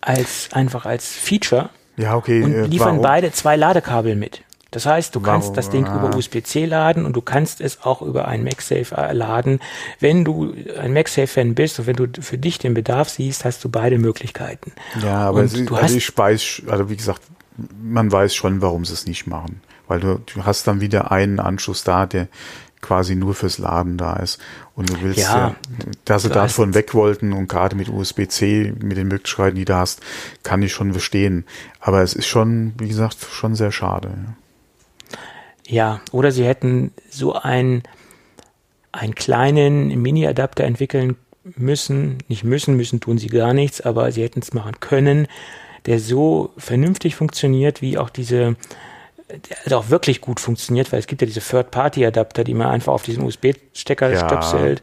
als 0.00 0.48
einfach 0.52 0.86
als 0.86 1.12
Feature. 1.12 1.68
Ja, 1.96 2.16
okay. 2.16 2.42
Und 2.42 2.54
äh, 2.54 2.64
liefern 2.64 2.88
warum? 2.88 3.02
beide 3.02 3.32
zwei 3.32 3.56
Ladekabel 3.56 4.16
mit. 4.16 4.42
Das 4.72 4.86
heißt, 4.86 5.14
du 5.14 5.20
kannst 5.20 5.48
Warum? 5.48 5.56
das 5.56 5.70
Ding 5.70 5.84
über 5.86 6.16
USB-C 6.16 6.64
laden 6.64 7.04
und 7.04 7.14
du 7.14 7.20
kannst 7.20 7.60
es 7.60 7.82
auch 7.82 8.00
über 8.00 8.26
ein 8.26 8.42
MagSafe 8.42 8.96
äh, 8.96 9.12
laden. 9.12 9.60
Wenn 10.00 10.24
du 10.24 10.54
ein 10.80 10.94
MagSafe-Fan 10.94 11.54
bist 11.54 11.78
und 11.78 11.86
wenn 11.86 11.96
du 11.96 12.08
für 12.22 12.38
dich 12.38 12.58
den 12.58 12.72
Bedarf 12.72 13.10
siehst, 13.10 13.44
hast 13.44 13.62
du 13.64 13.68
beide 13.68 13.98
Möglichkeiten. 13.98 14.72
Ja, 15.02 15.28
aber 15.28 15.46
sie, 15.46 15.66
du 15.66 15.74
also 15.74 15.84
hast, 15.84 15.94
ich 15.94 16.16
weiß, 16.16 16.62
also 16.68 16.88
wie 16.88 16.96
gesagt, 16.96 17.20
man 17.82 18.10
weiß 18.10 18.34
schon, 18.34 18.62
warum 18.62 18.86
sie 18.86 18.94
es 18.94 19.06
nicht 19.06 19.26
machen. 19.26 19.60
Weil 19.88 20.00
du, 20.00 20.22
du 20.34 20.46
hast 20.46 20.66
dann 20.66 20.80
wieder 20.80 21.12
einen 21.12 21.38
Anschluss 21.38 21.84
da, 21.84 22.06
der 22.06 22.28
quasi 22.80 23.14
nur 23.14 23.34
fürs 23.34 23.58
Laden 23.58 23.98
da 23.98 24.16
ist. 24.16 24.40
Und 24.74 24.88
du 24.88 25.02
willst 25.02 25.20
ja, 25.20 25.48
ja 25.48 25.56
dass 26.06 26.22
sie 26.22 26.30
davon 26.30 26.72
weg 26.72 26.94
wollten 26.94 27.34
und 27.34 27.46
gerade 27.46 27.76
mit 27.76 27.90
USB-C, 27.90 28.72
mit 28.82 28.96
den 28.96 29.08
Möglichkeiten, 29.08 29.56
die 29.56 29.66
du 29.66 29.76
hast, 29.76 30.00
kann 30.42 30.62
ich 30.62 30.72
schon 30.72 30.92
verstehen. 30.92 31.44
Aber 31.78 32.02
es 32.02 32.14
ist 32.14 32.26
schon, 32.26 32.72
wie 32.78 32.88
gesagt, 32.88 33.18
schon 33.30 33.54
sehr 33.54 33.70
schade. 33.70 34.08
Ja. 34.08 34.34
Ja, 35.66 36.00
oder 36.10 36.32
sie 36.32 36.44
hätten 36.44 36.92
so 37.10 37.34
einen, 37.34 37.82
einen 38.90 39.14
kleinen 39.14 39.88
Mini-Adapter 40.00 40.64
entwickeln 40.64 41.16
müssen, 41.56 42.18
nicht 42.28 42.44
müssen, 42.44 42.76
müssen 42.76 43.00
tun 43.00 43.18
sie 43.18 43.28
gar 43.28 43.52
nichts, 43.52 43.80
aber 43.80 44.12
sie 44.12 44.22
hätten 44.22 44.40
es 44.40 44.52
machen 44.52 44.80
können, 44.80 45.26
der 45.86 45.98
so 45.98 46.52
vernünftig 46.56 47.16
funktioniert, 47.16 47.82
wie 47.82 47.98
auch 47.98 48.10
diese 48.10 48.56
der 49.66 49.78
auch 49.78 49.88
wirklich 49.88 50.20
gut 50.20 50.40
funktioniert, 50.40 50.92
weil 50.92 50.98
es 50.98 51.06
gibt 51.06 51.22
ja 51.22 51.26
diese 51.26 51.40
Third-Party-Adapter, 51.40 52.44
die 52.44 52.52
man 52.52 52.68
einfach 52.68 52.92
auf 52.92 53.02
diesen 53.02 53.24
USB-Stecker 53.24 54.10
Ja. 54.10 54.26
stöpselt 54.26 54.82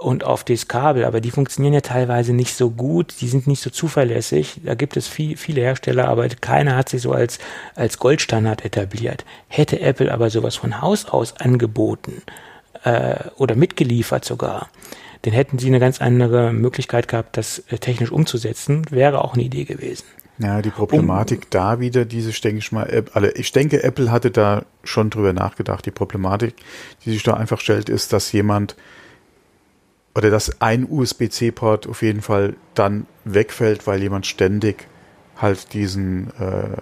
und 0.00 0.24
auf 0.24 0.44
das 0.44 0.66
Kabel, 0.66 1.04
aber 1.04 1.20
die 1.20 1.30
funktionieren 1.30 1.74
ja 1.74 1.82
teilweise 1.82 2.32
nicht 2.32 2.54
so 2.54 2.70
gut, 2.70 3.14
die 3.20 3.28
sind 3.28 3.46
nicht 3.46 3.62
so 3.62 3.68
zuverlässig. 3.68 4.60
Da 4.64 4.74
gibt 4.74 4.96
es 4.96 5.06
viel, 5.06 5.36
viele 5.36 5.60
Hersteller, 5.60 6.08
aber 6.08 6.28
keiner 6.28 6.76
hat 6.76 6.88
sich 6.88 7.02
so 7.02 7.12
als, 7.12 7.38
als 7.74 7.98
Goldstandard 7.98 8.64
etabliert. 8.64 9.24
Hätte 9.48 9.80
Apple 9.80 10.12
aber 10.12 10.30
sowas 10.30 10.56
von 10.56 10.80
Haus 10.80 11.04
aus 11.06 11.36
angeboten 11.36 12.22
äh, 12.82 13.16
oder 13.36 13.54
mitgeliefert 13.56 14.24
sogar, 14.24 14.70
dann 15.22 15.34
hätten 15.34 15.58
sie 15.58 15.66
eine 15.66 15.80
ganz 15.80 16.00
andere 16.00 16.52
Möglichkeit 16.52 17.06
gehabt, 17.06 17.36
das 17.36 17.58
äh, 17.68 17.78
technisch 17.78 18.10
umzusetzen. 18.10 18.86
Wäre 18.90 19.22
auch 19.22 19.34
eine 19.34 19.42
Idee 19.42 19.64
gewesen. 19.64 20.04
Ja, 20.38 20.62
die 20.62 20.70
Problematik 20.70 21.50
da 21.50 21.80
wieder, 21.80 22.06
diese, 22.06 22.32
denke 22.40 22.60
ich 22.60 22.72
mal, 22.72 23.04
alle, 23.12 23.32
ich 23.32 23.52
denke, 23.52 23.82
Apple 23.82 24.10
hatte 24.10 24.30
da 24.30 24.64
schon 24.82 25.10
drüber 25.10 25.34
nachgedacht. 25.34 25.84
Die 25.84 25.90
Problematik, 25.90 26.54
die 27.04 27.10
sich 27.10 27.22
da 27.22 27.34
einfach 27.34 27.60
stellt, 27.60 27.90
ist, 27.90 28.14
dass 28.14 28.32
jemand 28.32 28.74
oder 30.14 30.30
dass 30.30 30.60
ein 30.60 30.86
USB-C-Port 30.88 31.86
auf 31.86 32.02
jeden 32.02 32.22
Fall 32.22 32.56
dann 32.74 33.06
wegfällt, 33.24 33.86
weil 33.86 34.02
jemand 34.02 34.26
ständig 34.26 34.88
halt 35.36 35.72
diesen, 35.72 36.32
äh, 36.38 36.76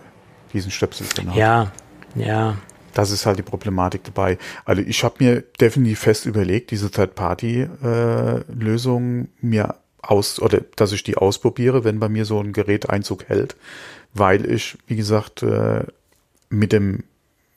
diesen 0.53 0.71
Stöpsel 0.71 1.07
drin 1.09 1.29
hat. 1.31 1.37
Ja, 1.37 1.73
ja. 2.15 2.57
Das 2.95 3.11
ist 3.11 3.27
halt 3.27 3.39
die 3.39 3.43
Problematik 3.43 4.05
dabei. 4.05 4.39
Also 4.65 4.81
ich 4.83 5.05
habe 5.05 5.17
mir 5.19 5.43
definitiv 5.61 5.99
fest 6.01 6.25
überlegt, 6.27 6.71
diese 6.71 6.91
Third-Party-Lösung 6.91 9.29
mir 9.41 9.77
aus 10.01 10.41
oder 10.41 10.61
dass 10.77 10.93
ich 10.93 11.03
die 11.05 11.17
ausprobiere, 11.17 11.85
wenn 11.85 12.01
bei 12.01 12.09
mir 12.09 12.25
so 12.25 12.41
ein 12.41 12.53
Gerät 12.53 12.91
Einzug 12.91 13.29
hält, 13.29 13.57
weil 14.15 14.51
ich, 14.51 14.79
wie 14.87 14.97
gesagt, 14.97 15.43
äh, 15.43 15.85
mit 16.49 16.73
dem 16.73 17.05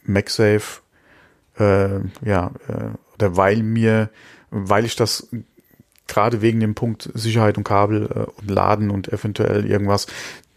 MagSafe, 0.04 0.82
äh, 1.58 2.00
ja, 2.24 2.52
äh, 2.68 2.90
oder 3.16 3.38
weil 3.38 3.64
mir, 3.64 4.10
weil 4.50 4.86
ich 4.86 4.96
das 4.96 5.28
gerade 6.08 6.42
wegen 6.42 6.60
dem 6.60 6.76
Punkt 6.76 7.10
Sicherheit 7.14 7.58
und 7.58 7.64
Kabel 7.64 8.06
äh, 8.06 8.42
und 8.42 8.50
Laden 8.50 8.90
und 8.92 9.12
eventuell 9.12 9.66
irgendwas, 9.66 10.08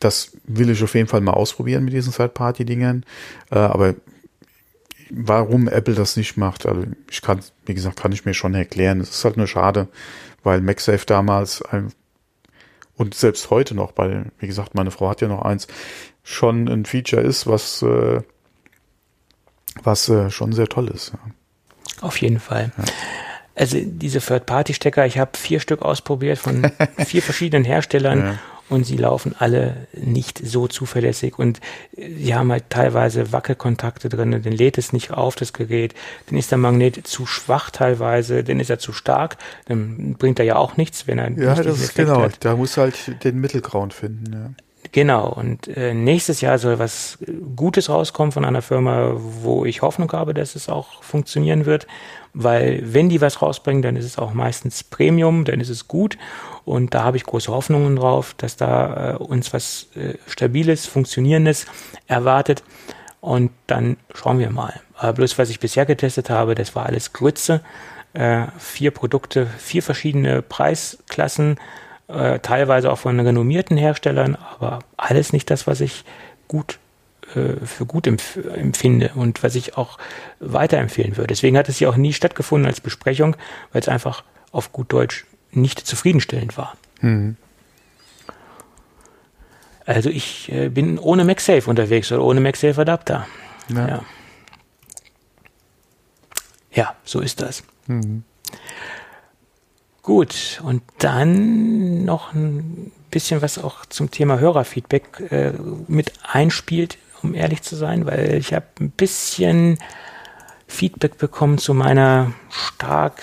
das 0.00 0.32
will 0.44 0.70
ich 0.70 0.82
auf 0.82 0.94
jeden 0.94 1.08
Fall 1.08 1.20
mal 1.20 1.32
ausprobieren 1.32 1.84
mit 1.84 1.94
diesen 1.94 2.12
Third-Party-Dingern. 2.12 3.04
Äh, 3.50 3.58
aber 3.58 3.94
warum 5.10 5.68
Apple 5.68 5.94
das 5.94 6.16
nicht 6.16 6.36
macht, 6.36 6.66
also 6.66 6.84
ich 7.10 7.22
kann, 7.22 7.40
wie 7.66 7.74
gesagt, 7.74 7.96
kann 7.98 8.12
ich 8.12 8.24
mir 8.24 8.34
schon 8.34 8.54
erklären. 8.54 9.00
Es 9.00 9.10
ist 9.10 9.24
halt 9.24 9.36
nur 9.36 9.46
schade, 9.46 9.88
weil 10.42 10.60
MagSafe 10.60 11.06
damals 11.06 11.62
ein, 11.62 11.92
und 12.96 13.14
selbst 13.14 13.50
heute 13.50 13.74
noch, 13.74 13.92
weil, 13.96 14.26
wie 14.38 14.46
gesagt, 14.46 14.74
meine 14.74 14.90
Frau 14.90 15.08
hat 15.08 15.20
ja 15.20 15.28
noch 15.28 15.42
eins, 15.42 15.66
schon 16.22 16.68
ein 16.68 16.84
Feature 16.84 17.22
ist, 17.22 17.46
was, 17.46 17.82
äh, 17.82 18.22
was 19.82 20.08
äh, 20.08 20.30
schon 20.30 20.52
sehr 20.52 20.68
toll 20.68 20.88
ist. 20.88 21.12
Ja. 21.12 22.06
Auf 22.06 22.18
jeden 22.18 22.40
Fall. 22.40 22.72
Also 23.56 23.78
diese 23.80 24.18
Third-Party-Stecker, 24.20 25.06
ich 25.06 25.18
habe 25.18 25.30
vier 25.36 25.60
Stück 25.60 25.82
ausprobiert 25.82 26.38
von 26.38 26.70
vier 27.06 27.22
verschiedenen 27.22 27.64
Herstellern 27.64 28.18
Ja. 28.18 28.34
und 28.68 28.84
sie 28.84 28.96
laufen 28.96 29.34
alle 29.38 29.86
nicht 29.92 30.40
so 30.44 30.66
zuverlässig 30.66 31.38
und 31.38 31.60
sie 31.96 32.34
haben 32.34 32.50
halt 32.50 32.64
teilweise 32.70 33.32
Wackelkontakte 33.32 34.08
drin, 34.08 34.32
dann 34.32 34.42
lädt 34.52 34.76
es 34.78 34.92
nicht 34.92 35.12
auf, 35.12 35.36
das 35.36 35.52
Gerät, 35.52 35.94
dann 36.28 36.36
ist 36.38 36.50
der 36.50 36.58
Magnet 36.58 37.06
zu 37.06 37.26
schwach 37.26 37.70
teilweise, 37.70 38.42
dann 38.42 38.58
ist 38.58 38.70
er 38.70 38.80
zu 38.80 38.92
stark, 38.92 39.36
dann 39.66 40.14
bringt 40.18 40.40
er 40.40 40.44
ja 40.46 40.56
auch 40.56 40.76
nichts, 40.76 41.06
wenn 41.06 41.18
er 41.18 41.30
Ja, 41.30 41.54
nicht 41.54 41.64
das 41.64 41.80
ist 41.80 41.94
genau. 41.94 42.22
hat. 42.22 42.44
Da 42.44 42.56
muss 42.56 42.76
halt 42.76 43.22
den 43.22 43.40
Mittelground 43.40 43.94
finden. 43.94 44.32
Ja. 44.32 44.50
Genau, 44.92 45.28
und 45.28 45.66
äh, 45.68 45.94
nächstes 45.94 46.40
Jahr 46.40 46.58
soll 46.58 46.78
was 46.78 47.18
äh, 47.26 47.32
Gutes 47.56 47.88
rauskommen 47.88 48.32
von 48.32 48.44
einer 48.44 48.62
Firma, 48.62 49.12
wo 49.16 49.64
ich 49.64 49.82
Hoffnung 49.82 50.10
habe, 50.12 50.34
dass 50.34 50.54
es 50.56 50.68
auch 50.68 51.02
funktionieren 51.02 51.66
wird, 51.66 51.86
weil 52.34 52.82
wenn 52.84 53.08
die 53.08 53.20
was 53.20 53.40
rausbringen, 53.40 53.82
dann 53.82 53.96
ist 53.96 54.04
es 54.04 54.18
auch 54.18 54.34
meistens 54.34 54.82
Premium, 54.82 55.44
dann 55.44 55.60
ist 55.60 55.68
es 55.70 55.88
gut. 55.88 56.18
Und 56.64 56.94
da 56.94 57.04
habe 57.04 57.16
ich 57.16 57.24
große 57.24 57.52
Hoffnungen 57.52 57.96
drauf, 57.96 58.34
dass 58.36 58.56
da 58.56 59.12
äh, 59.12 59.16
uns 59.16 59.52
was 59.52 59.88
äh, 59.94 60.14
Stabiles, 60.26 60.86
Funktionierendes 60.86 61.66
erwartet. 62.06 62.64
Und 63.20 63.52
dann 63.68 63.96
schauen 64.14 64.38
wir 64.38 64.50
mal. 64.50 64.80
Aber 64.96 65.14
bloß 65.14 65.38
was 65.38 65.48
ich 65.48 65.60
bisher 65.60 65.86
getestet 65.86 66.28
habe, 66.28 66.54
das 66.54 66.74
war 66.74 66.86
alles 66.86 67.12
Grütze, 67.12 67.62
äh, 68.12 68.46
vier 68.58 68.90
Produkte, 68.90 69.46
vier 69.46 69.82
verschiedene 69.82 70.42
Preisklassen, 70.42 71.56
äh, 72.08 72.38
teilweise 72.40 72.92
auch 72.92 72.98
von 72.98 73.18
renommierten 73.18 73.76
Herstellern, 73.76 74.36
aber 74.36 74.80
alles 74.96 75.32
nicht 75.32 75.50
das, 75.50 75.66
was 75.66 75.80
ich 75.80 76.04
gut 76.48 76.78
äh, 77.36 77.66
für 77.66 77.86
gut 77.86 78.06
empf 78.06 78.36
empfinde 78.36 79.12
und 79.14 79.42
was 79.42 79.54
ich 79.54 79.76
auch 79.76 79.98
weiterempfehlen 80.40 81.16
würde. 81.16 81.28
Deswegen 81.28 81.56
hat 81.56 81.68
es 81.68 81.80
ja 81.80 81.88
auch 81.88 81.96
nie 81.96 82.12
stattgefunden 82.12 82.66
als 82.66 82.80
Besprechung, 82.80 83.36
weil 83.72 83.80
es 83.80 83.88
einfach 83.88 84.24
auf 84.52 84.72
gut 84.72 84.92
Deutsch 84.92 85.26
nicht 85.52 85.86
zufriedenstellend 85.86 86.56
war. 86.56 86.76
Mhm. 87.00 87.36
Also 89.86 90.10
ich 90.10 90.50
äh, 90.50 90.68
bin 90.68 90.98
ohne 90.98 91.24
MagSafe 91.24 91.68
unterwegs 91.68 92.10
oder 92.10 92.24
ohne 92.24 92.40
MagSafe 92.40 92.80
Adapter. 92.80 93.26
Ja. 93.68 93.88
Ja. 93.88 94.04
Ja, 96.72 96.96
so 97.04 97.20
ist 97.20 97.40
das. 97.40 97.62
Gut, 100.02 100.60
und 100.64 100.82
dann 100.98 102.04
noch 102.04 102.34
ein 102.34 102.92
bisschen 103.10 103.42
was 103.42 103.62
auch 103.62 103.86
zum 103.86 104.10
Thema 104.10 104.40
Hörerfeedback 104.40 105.30
äh, 105.30 105.52
mit 105.86 106.12
einspielt, 106.24 106.98
um 107.24 107.34
ehrlich 107.34 107.62
zu 107.62 107.74
sein, 107.74 108.06
weil 108.06 108.34
ich 108.34 108.52
habe 108.52 108.66
ein 108.80 108.90
bisschen 108.90 109.78
Feedback 110.66 111.18
bekommen 111.18 111.58
zu 111.58 111.74
meiner 111.74 112.32
stark 112.50 113.22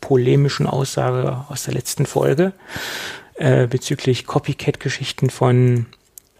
polemischen 0.00 0.66
Aussage 0.66 1.44
aus 1.48 1.64
der 1.64 1.74
letzten 1.74 2.06
Folge 2.06 2.52
äh, 3.34 3.66
bezüglich 3.66 4.26
Copycat-Geschichten 4.26 5.30
von 5.30 5.86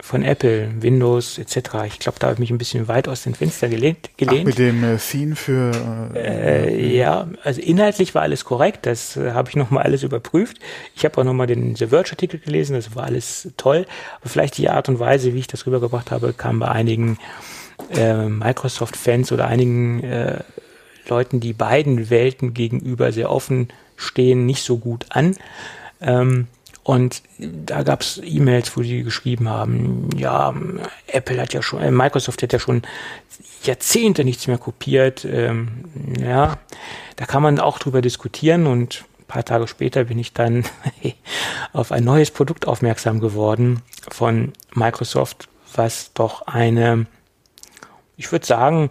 von 0.01 0.23
Apple, 0.23 0.71
Windows 0.81 1.39
etc. 1.39 1.57
Ich 1.87 1.99
glaube, 1.99 2.19
da 2.19 2.27
habe 2.27 2.35
ich 2.35 2.41
mich 2.41 2.51
ein 2.51 2.59
bisschen 2.59 2.87
weit 2.87 3.09
aus 3.09 3.23
dem 3.23 3.35
Fenster 3.35 3.69
gelehnt. 3.69 3.99
Ach, 4.13 4.17
gelehnt. 4.19 4.45
mit 4.45 4.59
dem 4.59 4.85
äh, 4.85 4.99
Theme 4.99 5.37
für 5.37 5.73
äh, 6.15 6.67
Äh, 6.67 6.97
ja, 6.97 7.29
also 7.43 7.61
inhaltlich 7.61 8.15
war 8.15 8.23
alles 8.23 8.45
korrekt, 8.45 8.87
das 8.87 9.17
äh, 9.17 9.33
habe 9.33 9.49
ich 9.49 9.57
nochmal 9.57 9.85
alles 9.85 10.03
überprüft. 10.03 10.59
Ich 10.95 11.05
habe 11.05 11.21
auch 11.21 11.25
nochmal 11.25 11.47
den 11.47 11.77
The 11.77 11.87
Verge-Artikel 11.89 12.41
gelesen, 12.41 12.75
das 12.75 12.95
war 12.95 13.05
alles 13.05 13.49
toll. 13.57 13.87
Aber 14.21 14.29
vielleicht 14.29 14.59
die 14.59 14.69
Art 14.69 14.89
und 14.89 14.99
Weise, 14.99 15.35
wie 15.35 15.39
ich 15.39 15.47
das 15.47 15.67
rübergebracht 15.67 16.11
habe, 16.11 16.33
kam 16.33 16.59
bei 16.59 16.69
einigen 16.69 17.19
äh, 17.95 18.29
Microsoft-Fans 18.29 19.33
oder 19.33 19.47
einigen 19.47 20.03
äh, 20.03 20.41
Leuten, 21.09 21.41
die 21.41 21.53
beiden 21.53 22.11
Welten 22.11 22.53
gegenüber 22.55 23.13
sehr 23.13 23.31
offen 23.31 23.69
stehen, 23.97 24.45
nicht 24.45 24.63
so 24.63 24.79
gut 24.79 25.07
an. 25.11 25.37
Ähm, 26.01 26.49
und 26.87 27.23
da 27.37 27.83
gab 27.83 28.03
es 28.03 28.21
E-Mails, 28.23 28.77
wo 28.77 28.81
die 28.81 29.03
geschrieben 29.03 29.49
haben, 29.49 30.09
ja, 30.17 30.55
Apple 31.09 31.41
hat 31.41 31.53
ja 31.53 31.61
schon, 31.61 31.83
äh, 31.83 31.91
Microsoft 31.91 32.45
hat 32.45 32.53
ja 32.53 32.61
schon 32.61 32.83
Jahrzehnte 33.65 34.23
nichts 34.23 34.47
mehr 34.47 34.59
kopiert. 34.59 35.25
Ähm, 35.25 35.83
ja, 36.21 36.59
da 37.17 37.27
kann 37.27 37.43
man 37.43 37.59
auch 37.59 37.81
drüber 37.81 38.03
diskutieren 38.03 38.69
und 38.69 39.05
ein 39.19 39.25
paar 39.27 39.45
Tage 39.45 39.67
später 39.67 40.05
bin 40.05 40.21
ich 40.21 40.33
dann 40.33 40.65
auf 41.73 41.91
ein 41.91 42.05
neues 42.05 42.31
Produkt 42.31 42.69
aufmerksam 42.69 43.19
geworden 43.19 43.83
von 44.09 44.53
Microsoft, 44.73 45.49
was 45.75 46.13
doch 46.13 46.43
eine, 46.43 47.07
ich 48.17 48.31
würde 48.31 48.47
sagen, 48.47 48.91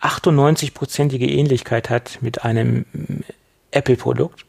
98-prozentige 0.00 1.26
Ähnlichkeit 1.26 1.90
hat 1.90 2.18
mit 2.20 2.44
einem 2.44 2.84
Apple-Produkt. 3.72 4.46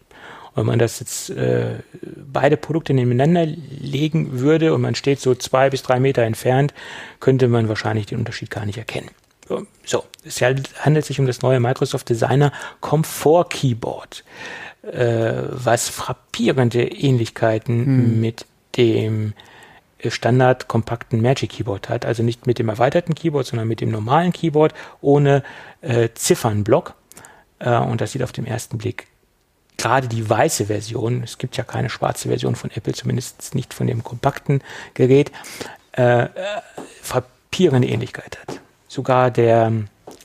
Wenn 0.56 0.66
man 0.66 0.80
das 0.80 1.00
jetzt 1.00 1.30
äh, 1.30 1.80
beide 2.02 2.58
Produkte 2.58 2.94
nebeneinander 2.94 3.46
legen 3.46 4.40
würde 4.40 4.74
und 4.74 4.82
man 4.82 4.96
steht 4.96 5.20
so 5.20 5.34
zwei 5.36 5.70
bis 5.70 5.82
drei 5.82 6.00
Meter 6.00 6.24
entfernt, 6.24 6.74
könnte 7.20 7.48
man 7.48 7.70
wahrscheinlich 7.70 8.08
den 8.08 8.20
Unterschied 8.20 8.52
gar 8.52 8.66
nicht 8.66 8.78
erkennen. 8.78 9.10
So, 9.86 10.06
es 10.24 10.42
handelt 10.42 11.06
sich 11.06 11.20
um 11.20 11.26
das 11.26 11.42
neue 11.42 11.60
Microsoft 11.60 12.10
Designer 12.10 12.52
Comfort 12.80 13.50
Keyboard, 13.50 14.24
äh, 14.84 15.44
was 15.50 15.90
frappierende 15.90 16.84
Ähnlichkeiten 16.84 18.20
mit 18.22 18.46
dem 18.78 19.34
Standard 20.08 20.68
kompakten 20.68 21.22
Magic 21.22 21.52
Keyboard 21.52 21.90
hat, 21.90 22.06
also 22.06 22.24
nicht 22.24 22.48
mit 22.48 22.60
dem 22.60 22.70
erweiterten 22.70 23.14
Keyboard, 23.14 23.46
sondern 23.46 23.68
mit 23.68 23.82
dem 23.82 23.92
normalen 23.92 24.32
Keyboard 24.32 24.74
ohne 25.02 25.44
äh, 25.82 26.10
Ziffernblock. 26.14 26.96
Äh, 27.60 27.78
und 27.78 28.02
das 28.02 28.14
sieht 28.14 28.24
auf 28.24 28.32
den 28.32 28.46
ersten 28.46 28.78
Blick 28.78 29.08
gerade 29.82 30.08
die 30.08 30.30
weiße 30.30 30.68
Version, 30.68 31.24
es 31.24 31.40
gibt 31.40 31.58
ja 31.58 31.64
keine 31.64 31.90
schwarze 31.90 32.28
Version 32.28 32.56
von 32.56 32.70
Apple, 32.72 32.94
zumindest 32.94 33.56
nicht 33.56 33.74
von 33.74 33.88
dem 33.88 34.04
kompakten 34.04 34.62
Gerät, 34.94 35.32
äh, 35.98 36.24
äh, 36.24 36.28
frappierende 37.02 37.88
Ähnlichkeit 37.88 38.38
hat. 38.40 38.60
Sogar 38.88 39.32
der 39.32 39.72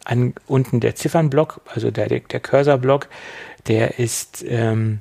an, 0.04 0.34
unten 0.46 0.80
der 0.80 0.94
Ziffernblock, 0.94 1.62
also 1.74 1.90
der, 1.90 2.08
der 2.08 2.40
Cursorblock, 2.40 3.08
der 3.66 3.98
ist 3.98 4.44
ähm, 4.46 5.00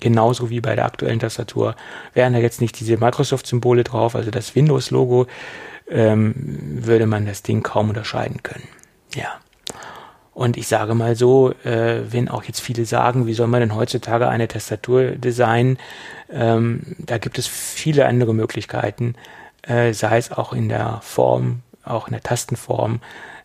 genauso 0.00 0.50
wie 0.50 0.60
bei 0.60 0.74
der 0.74 0.84
aktuellen 0.84 1.20
Tastatur, 1.20 1.76
wären 2.12 2.32
da 2.32 2.40
jetzt 2.40 2.60
nicht 2.60 2.78
diese 2.80 2.96
Microsoft-Symbole 2.96 3.84
drauf, 3.84 4.16
also 4.16 4.30
das 4.32 4.56
Windows-Logo, 4.56 5.26
ähm, 5.88 6.34
würde 6.84 7.06
man 7.06 7.24
das 7.24 7.42
Ding 7.42 7.62
kaum 7.62 7.90
unterscheiden 7.90 8.42
können. 8.42 8.66
Ja. 9.14 9.40
Und 10.34 10.56
ich 10.56 10.66
sage 10.66 10.94
mal 10.94 11.14
so, 11.14 11.52
äh, 11.64 12.00
wenn 12.10 12.28
auch 12.28 12.44
jetzt 12.44 12.60
viele 12.60 12.86
sagen, 12.86 13.26
wie 13.26 13.34
soll 13.34 13.48
man 13.48 13.60
denn 13.60 13.74
heutzutage 13.74 14.28
eine 14.28 14.48
Tastatur 14.48 15.12
designen, 15.12 15.78
ähm, 16.30 16.96
da 16.98 17.18
gibt 17.18 17.38
es 17.38 17.46
viele 17.46 18.06
andere 18.06 18.34
Möglichkeiten, 18.34 19.14
äh, 19.62 19.92
sei 19.92 20.16
es 20.16 20.32
auch 20.32 20.54
in 20.54 20.68
der 20.70 21.00
Form, 21.02 21.60
auch 21.84 22.08
in 22.08 22.12
der 22.12 22.22
Tastenform. 22.22 23.00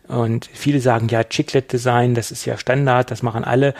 Und 0.08 0.48
viele 0.50 0.80
sagen, 0.80 1.08
ja, 1.08 1.22
Chiclet-Design, 1.22 2.14
das 2.14 2.30
ist 2.30 2.46
ja 2.46 2.56
Standard, 2.56 3.10
das 3.10 3.22
machen 3.22 3.44
alle. 3.44 3.74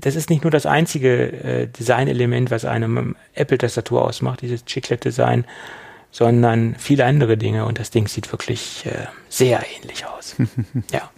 Das 0.00 0.14
ist 0.14 0.30
nicht 0.30 0.44
nur 0.44 0.52
das 0.52 0.66
einzige 0.66 1.32
äh, 1.32 1.66
Designelement, 1.66 2.52
was 2.52 2.64
eine 2.64 3.16
Apple-Tastatur 3.34 4.02
ausmacht, 4.02 4.42
dieses 4.42 4.64
Chiclet-Design, 4.64 5.44
sondern 6.12 6.76
viele 6.78 7.04
andere 7.04 7.36
Dinge. 7.36 7.64
Und 7.64 7.80
das 7.80 7.90
Ding 7.90 8.06
sieht 8.06 8.30
wirklich 8.30 8.86
äh, 8.86 9.06
sehr 9.28 9.64
ähnlich 9.76 10.06
aus. 10.06 10.36
ja, 10.92 11.10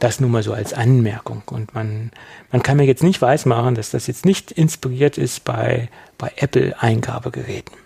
das 0.00 0.20
nur 0.20 0.30
mal 0.30 0.42
so 0.42 0.52
als 0.52 0.72
Anmerkung. 0.72 1.42
Und 1.46 1.74
man, 1.74 2.10
man 2.52 2.62
kann 2.62 2.76
mir 2.76 2.84
jetzt 2.84 3.02
nicht 3.02 3.20
weismachen, 3.22 3.74
dass 3.74 3.90
das 3.90 4.06
jetzt 4.06 4.24
nicht 4.24 4.52
inspiriert 4.52 5.18
ist 5.18 5.44
bei, 5.44 5.88
bei 6.18 6.32
Apple-Eingabegeräten. 6.36 7.76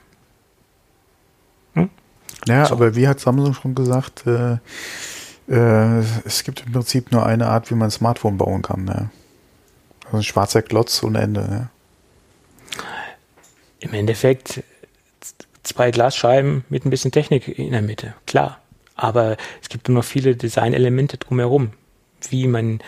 Hm? 1.75 1.91
Ja, 2.47 2.67
so. 2.67 2.75
aber 2.75 2.95
wie 2.95 3.09
hat 3.09 3.21
Samsung 3.21 3.55
schon 3.55 3.75
gesagt, 3.75 4.27
äh, 4.27 4.59
äh, 5.49 6.03
es 6.25 6.45
gibt 6.45 6.65
im 6.67 6.73
Prinzip 6.73 7.13
nur 7.13 7.27
eine 7.27 7.49
Art, 7.49 7.71
wie 7.71 7.75
man 7.75 7.89
ein 7.89 7.93
Smartphone 7.93 8.39
bauen 8.39 8.63
kann. 8.63 8.85
Ne? 8.85 9.11
Also 10.07 10.19
ein 10.19 10.23
schwarzer 10.23 10.63
Klotz 10.63 11.03
ohne 11.03 11.21
Ende. 11.21 11.41
Ne? 11.41 11.69
Im 13.81 13.95
Endeffekt 13.95 14.63
zwei 15.63 15.91
Glasscheiben 15.91 16.65
mit 16.69 16.85
ein 16.85 16.91
bisschen 16.91 17.13
Technik 17.13 17.49
in 17.59 17.73
der 17.73 17.83
Mitte, 17.83 18.15
klar. 18.27 18.59
Aber 19.01 19.37
es 19.63 19.71
gibt 19.71 19.89
noch 19.89 20.05
viele 20.05 20.37
Designelemente 20.37 21.17
drumherum, 21.17 21.71
wie 22.29 22.47
man 22.47 22.81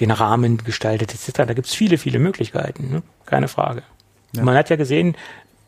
den 0.00 0.10
Rahmen 0.10 0.58
gestaltet 0.58 1.14
etc. 1.14 1.32
Da 1.46 1.54
gibt 1.54 1.68
es 1.68 1.74
viele, 1.74 1.98
viele 1.98 2.18
Möglichkeiten, 2.18 2.90
ne? 2.90 3.02
keine 3.26 3.46
Frage. 3.46 3.82
Ja. 4.34 4.42
Man 4.42 4.56
hat 4.56 4.70
ja 4.70 4.76
gesehen, 4.76 5.16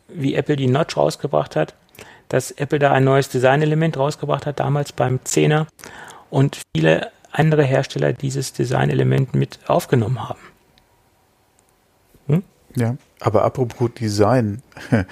wie 0.09 0.35
Apple 0.35 0.57
die 0.57 0.67
Notch 0.67 0.97
rausgebracht 0.97 1.55
hat, 1.55 1.75
dass 2.27 2.51
Apple 2.51 2.77
da 2.77 2.91
ein 2.91 3.05
neues 3.05 3.29
Designelement 3.29 3.97
rausgebracht 3.97 4.45
hat, 4.45 4.59
damals 4.59 4.91
beim 4.91 5.19
10er 5.25 5.65
und 6.29 6.61
viele 6.75 7.11
andere 7.31 7.63
Hersteller 7.63 8.11
dieses 8.11 8.51
Designelement 8.51 9.33
mit 9.33 9.59
aufgenommen 9.67 10.27
haben. 10.27 10.39
Hm? 12.27 12.43
Ja, 12.75 12.97
aber 13.21 13.45
apropos 13.45 13.91
Design, 13.97 14.61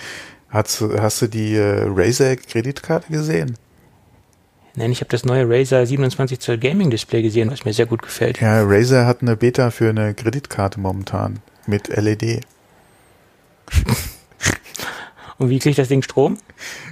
hast, 0.49 0.81
hast 0.81 1.21
du 1.21 1.27
die 1.27 1.55
äh, 1.55 1.85
Razer-Kreditkarte 1.87 3.11
gesehen? 3.11 3.57
Nein, 4.77 4.91
ich 4.91 5.01
habe 5.01 5.09
das 5.09 5.25
neue 5.25 5.49
Razer 5.49 5.83
27 5.83 6.39
Zoll 6.39 6.59
Gaming 6.59 6.91
Display 6.91 7.23
gesehen, 7.23 7.49
was 7.49 7.65
mir 7.65 7.73
sehr 7.73 7.87
gut 7.87 8.03
gefällt. 8.03 8.39
Ja, 8.39 8.61
Razer 8.63 9.07
hat 9.07 9.23
eine 9.23 9.35
Beta 9.35 9.71
für 9.71 9.89
eine 9.89 10.13
Kreditkarte 10.13 10.79
momentan 10.79 11.39
mit 11.65 11.87
LED. 11.87 12.45
Und 15.39 15.49
wie 15.49 15.57
kriegt 15.57 15.79
das 15.79 15.87
Ding 15.87 16.03
Strom? 16.03 16.37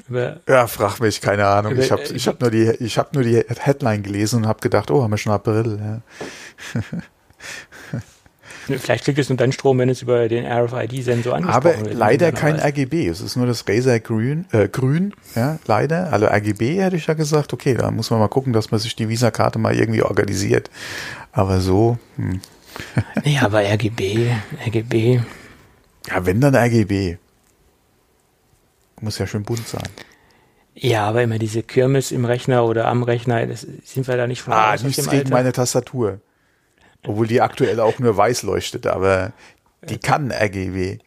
Über 0.09 0.39
ja, 0.49 0.65
frag 0.65 0.99
mich, 0.99 1.21
keine 1.21 1.45
Ahnung. 1.45 1.73
Über, 1.73 1.83
ich 1.83 1.91
habe 1.91 2.01
ich 2.01 2.27
hab 2.27 2.41
nur, 2.41 2.49
die, 2.49 2.71
ich 2.79 2.97
hab 2.97 3.13
nur 3.13 3.23
die 3.23 3.43
Headline 3.59 4.01
gelesen 4.01 4.37
und 4.37 4.47
habe 4.47 4.61
gedacht, 4.61 4.89
oh, 4.89 5.03
haben 5.03 5.11
wir 5.11 5.17
schon 5.19 5.33
April. 5.33 5.79
Ja. 5.79 6.81
Vielleicht 8.65 9.05
kriegt 9.05 9.19
es 9.19 9.29
nur 9.29 9.37
dann 9.37 9.51
Strom, 9.51 9.77
wenn 9.79 9.89
es 9.89 10.01
über 10.01 10.27
den 10.27 10.45
RFID-Sensor 10.45 11.35
angesprochen 11.35 11.55
Aber 11.55 11.69
wird. 11.77 11.87
Aber 11.87 11.93
leider 11.93 12.31
kein 12.31 12.55
RGB. 12.55 13.07
Es 13.07 13.21
ist 13.21 13.35
nur 13.35 13.45
das 13.45 13.65
Razer 13.67 13.99
Grün, 13.99 14.45
äh, 14.51 14.67
Grün, 14.67 15.13
ja, 15.35 15.59
leider. 15.67 16.11
Also 16.11 16.25
RGB 16.25 16.81
hätte 16.81 16.95
ich 16.95 17.07
ja 17.07 17.13
gesagt, 17.13 17.53
okay, 17.53 17.75
da 17.75 17.91
muss 17.91 18.09
man 18.09 18.19
mal 18.19 18.27
gucken, 18.27 18.53
dass 18.53 18.71
man 18.71 18.79
sich 18.79 18.95
die 18.95 19.07
Visa-Karte 19.09 19.59
mal 19.59 19.75
irgendwie 19.75 20.01
organisiert. 20.01 20.69
Aber 21.31 21.59
so, 21.61 21.97
hm. 22.15 22.41
Ja, 23.23 23.43
aber 23.43 23.61
RGB, 23.61 24.31
RGB. 24.65 25.19
Ja, 26.09 26.25
wenn 26.25 26.41
dann 26.41 26.55
RGB. 26.55 27.17
Muss 29.01 29.17
ja 29.17 29.27
schön 29.27 29.43
bunt 29.43 29.67
sein. 29.67 29.89
Ja, 30.73 31.07
aber 31.07 31.23
immer 31.23 31.39
diese 31.39 31.63
Kirmes 31.63 32.11
im 32.11 32.25
Rechner 32.25 32.65
oder 32.65 32.87
am 32.87 33.03
Rechner, 33.03 33.45
das 33.45 33.61
sind 33.61 34.07
wir 34.07 34.17
da 34.17 34.27
nicht 34.27 34.41
von 34.41 34.53
Ah, 34.53 34.73
aus 34.73 34.83
nichts 34.83 35.09
gegen 35.09 35.29
meine 35.29 35.53
Tastatur. 35.53 36.19
Obwohl 37.07 37.27
die 37.27 37.41
aktuell 37.41 37.79
auch 37.79 37.99
nur 37.99 38.15
weiß 38.15 38.43
leuchtet, 38.43 38.87
aber 38.87 39.33
die 39.89 39.97
kann 39.97 40.31
RGB. 40.31 40.99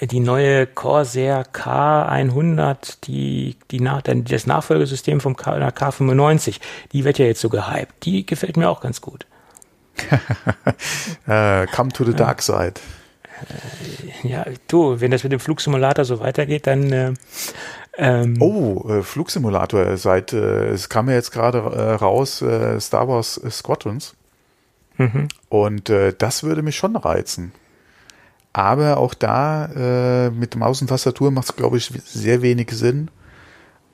Die 0.00 0.20
neue 0.20 0.66
Corsair 0.66 1.44
K100, 1.52 2.96
die, 3.04 3.56
die 3.70 3.80
nach, 3.80 4.02
das 4.02 4.46
Nachfolgesystem 4.46 5.20
vom 5.20 5.36
K, 5.36 5.68
K95, 5.68 6.60
die 6.92 7.04
wird 7.04 7.18
ja 7.18 7.26
jetzt 7.26 7.40
so 7.40 7.50
gehypt. 7.50 8.04
Die 8.04 8.24
gefällt 8.24 8.56
mir 8.56 8.68
auch 8.70 8.80
ganz 8.80 9.00
gut. 9.00 9.26
uh, 11.26 11.66
come 11.72 11.92
to 11.92 12.04
the 12.04 12.14
dark 12.14 12.40
side. 12.42 12.74
Äh, 13.42 14.28
ja, 14.28 14.44
du, 14.66 15.00
wenn 15.00 15.10
das 15.10 15.22
mit 15.22 15.32
dem 15.32 15.40
Flugsimulator 15.40 16.04
so 16.04 16.20
weitergeht, 16.20 16.66
dann. 16.66 16.92
Äh, 16.92 17.12
ähm, 17.98 18.40
oh, 18.40 18.88
äh, 18.88 19.02
Flugsimulator. 19.02 19.96
Seit 19.98 20.32
äh, 20.32 20.70
es 20.70 20.88
kam 20.88 21.08
ja 21.10 21.14
jetzt 21.14 21.30
gerade 21.30 21.58
äh, 21.58 21.92
raus 21.92 22.40
äh, 22.40 22.80
Star 22.80 23.06
Wars 23.08 23.40
Squadrons. 23.50 24.14
Mhm. 25.02 25.28
Und 25.48 25.90
äh, 25.90 26.14
das 26.16 26.42
würde 26.42 26.62
mich 26.62 26.76
schon 26.76 26.96
reizen. 26.96 27.52
Aber 28.52 28.98
auch 28.98 29.14
da 29.14 29.66
äh, 30.26 30.30
mit 30.30 30.56
Maus 30.56 30.82
und 30.82 30.88
Tastatur 30.88 31.30
macht 31.30 31.50
es, 31.50 31.56
glaube 31.56 31.78
ich, 31.78 31.90
sehr 32.04 32.42
wenig 32.42 32.70
Sinn. 32.70 33.08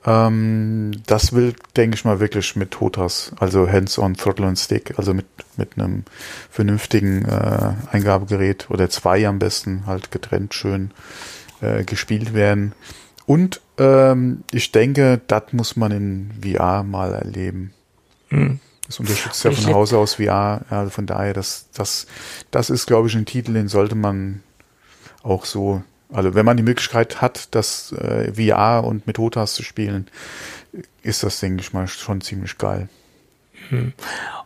Ähm, 0.04 0.92
das 1.06 1.32
will, 1.32 1.54
denke 1.76 1.94
ich 1.96 2.04
mal, 2.04 2.20
wirklich 2.20 2.56
mit 2.56 2.80
Hotas, 2.80 3.32
also 3.38 3.68
Hands-on 3.68 4.14
Throttle 4.14 4.46
and 4.46 4.59
Stick, 4.59 4.98
also 4.98 5.14
mit, 5.14 5.26
mit 5.56 5.76
einem 5.76 6.04
vernünftigen 6.50 7.24
äh, 7.24 7.72
Eingabegerät 7.90 8.68
oder 8.70 8.90
zwei 8.90 9.26
am 9.26 9.38
besten 9.38 9.86
halt 9.86 10.11
getrennt 10.11 10.54
schön 10.54 10.90
äh, 11.61 11.84
gespielt 11.84 12.34
werden. 12.34 12.72
Und 13.26 13.61
ähm, 13.76 14.42
ich 14.50 14.72
denke, 14.72 15.20
das 15.26 15.52
muss 15.52 15.76
man 15.76 15.92
in 15.92 16.30
VR 16.42 16.82
mal 16.82 17.12
erleben. 17.14 17.72
Mhm. 18.30 18.61
Das 18.89 18.99
unterstützt 18.99 19.45
ja 19.45 19.53
von 19.53 19.74
Hause 19.74 19.99
aus 19.99 20.14
VR. 20.14 20.62
Ja, 20.70 20.89
von 20.89 21.07
daher, 21.07 21.34
das, 21.34 21.68
das, 21.74 22.07
das 22.51 22.70
ist, 22.70 22.86
glaube 22.86 23.09
ich, 23.09 23.14
ein 23.14 23.26
Titel, 23.26 23.53
den 23.53 23.68
sollte 23.68 23.95
man 23.95 24.43
auch 25.22 25.45
so, 25.45 25.82
also 26.11 26.34
wenn 26.34 26.47
man 26.47 26.57
die 26.57 26.62
Möglichkeit 26.62 27.20
hat, 27.20 27.55
das 27.55 27.93
äh, 27.93 28.32
VR 28.32 28.84
und 28.84 29.07
mit 29.07 29.18
Hotas 29.18 29.55
zu 29.55 29.62
spielen, 29.62 30.09
ist 31.03 31.22
das, 31.22 31.39
denke 31.39 31.61
ich 31.61 31.72
mal, 31.74 31.86
schon 31.86 32.22
ziemlich 32.22 32.57
geil. 32.57 32.89
Hm. 33.70 33.92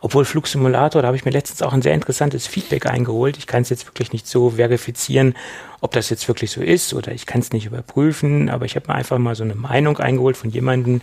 Obwohl 0.01 0.25
Flugsimulator, 0.25 1.01
da 1.01 1.07
habe 1.07 1.17
ich 1.17 1.25
mir 1.25 1.31
letztens 1.31 1.61
auch 1.61 1.73
ein 1.73 1.81
sehr 1.81 1.93
interessantes 1.93 2.47
Feedback 2.47 2.85
eingeholt. 2.85 3.37
Ich 3.37 3.47
kann 3.47 3.61
es 3.61 3.69
jetzt 3.69 3.87
wirklich 3.87 4.11
nicht 4.11 4.27
so 4.27 4.51
verifizieren, 4.51 5.35
ob 5.81 5.91
das 5.91 6.09
jetzt 6.09 6.27
wirklich 6.27 6.51
so 6.51 6.61
ist 6.61 6.93
oder 6.93 7.11
ich 7.11 7.25
kann 7.25 7.41
es 7.41 7.53
nicht 7.53 7.65
überprüfen, 7.65 8.49
aber 8.49 8.65
ich 8.65 8.75
habe 8.75 8.87
mir 8.87 8.95
einfach 8.95 9.17
mal 9.17 9.35
so 9.35 9.43
eine 9.43 9.55
Meinung 9.55 9.97
eingeholt 9.97 10.35
von 10.35 10.49
jemandem, 10.49 11.01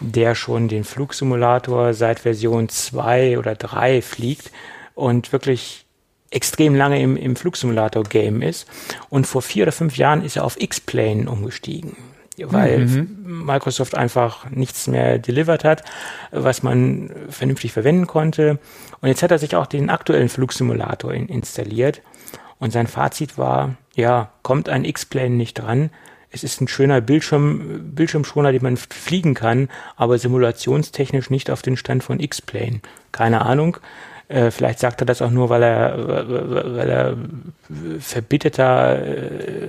der 0.00 0.34
schon 0.34 0.68
den 0.68 0.84
Flugsimulator 0.84 1.94
seit 1.94 2.20
Version 2.20 2.68
2 2.68 3.38
oder 3.38 3.54
3 3.54 4.02
fliegt 4.02 4.52
und 4.94 5.32
wirklich 5.32 5.86
extrem 6.30 6.74
lange 6.74 7.00
im, 7.00 7.16
im 7.16 7.36
Flugsimulator-Game 7.36 8.42
ist. 8.42 8.66
Und 9.10 9.26
vor 9.26 9.42
vier 9.42 9.64
oder 9.64 9.72
fünf 9.72 9.96
Jahren 9.96 10.24
ist 10.24 10.36
er 10.36 10.44
auf 10.44 10.60
X-Plane 10.60 11.30
umgestiegen 11.30 11.96
weil 12.44 12.86
mhm. 12.86 13.44
Microsoft 13.46 13.94
einfach 13.94 14.50
nichts 14.50 14.86
mehr 14.86 15.18
delivered 15.18 15.64
hat, 15.64 15.82
was 16.30 16.62
man 16.62 17.10
vernünftig 17.28 17.72
verwenden 17.72 18.06
konnte. 18.06 18.58
Und 19.00 19.08
jetzt 19.08 19.22
hat 19.22 19.30
er 19.30 19.38
sich 19.38 19.56
auch 19.56 19.66
den 19.66 19.90
aktuellen 19.90 20.28
Flugsimulator 20.28 21.12
in, 21.12 21.28
installiert. 21.28 22.02
Und 22.58 22.72
sein 22.72 22.86
Fazit 22.86 23.38
war, 23.38 23.76
ja, 23.94 24.30
kommt 24.42 24.68
ein 24.68 24.84
X-Plane 24.84 25.30
nicht 25.30 25.54
dran. 25.54 25.90
Es 26.30 26.44
ist 26.44 26.60
ein 26.60 26.68
schöner 26.68 27.00
Bildschirm, 27.00 27.92
Bildschirmschoner, 27.94 28.52
den 28.52 28.62
man 28.62 28.76
fliegen 28.76 29.34
kann, 29.34 29.68
aber 29.96 30.18
simulationstechnisch 30.18 31.30
nicht 31.30 31.50
auf 31.50 31.62
den 31.62 31.76
Stand 31.76 32.04
von 32.04 32.20
X-Plane. 32.20 32.80
Keine 33.12 33.42
Ahnung. 33.42 33.78
Äh, 34.28 34.50
vielleicht 34.50 34.80
sagt 34.80 35.00
er 35.02 35.06
das 35.06 35.22
auch 35.22 35.30
nur, 35.30 35.50
weil 35.50 35.62
er, 35.62 36.26
weil 36.76 36.90
er 36.90 37.16
verbitterter, 38.00 39.06
äh, 39.06 39.68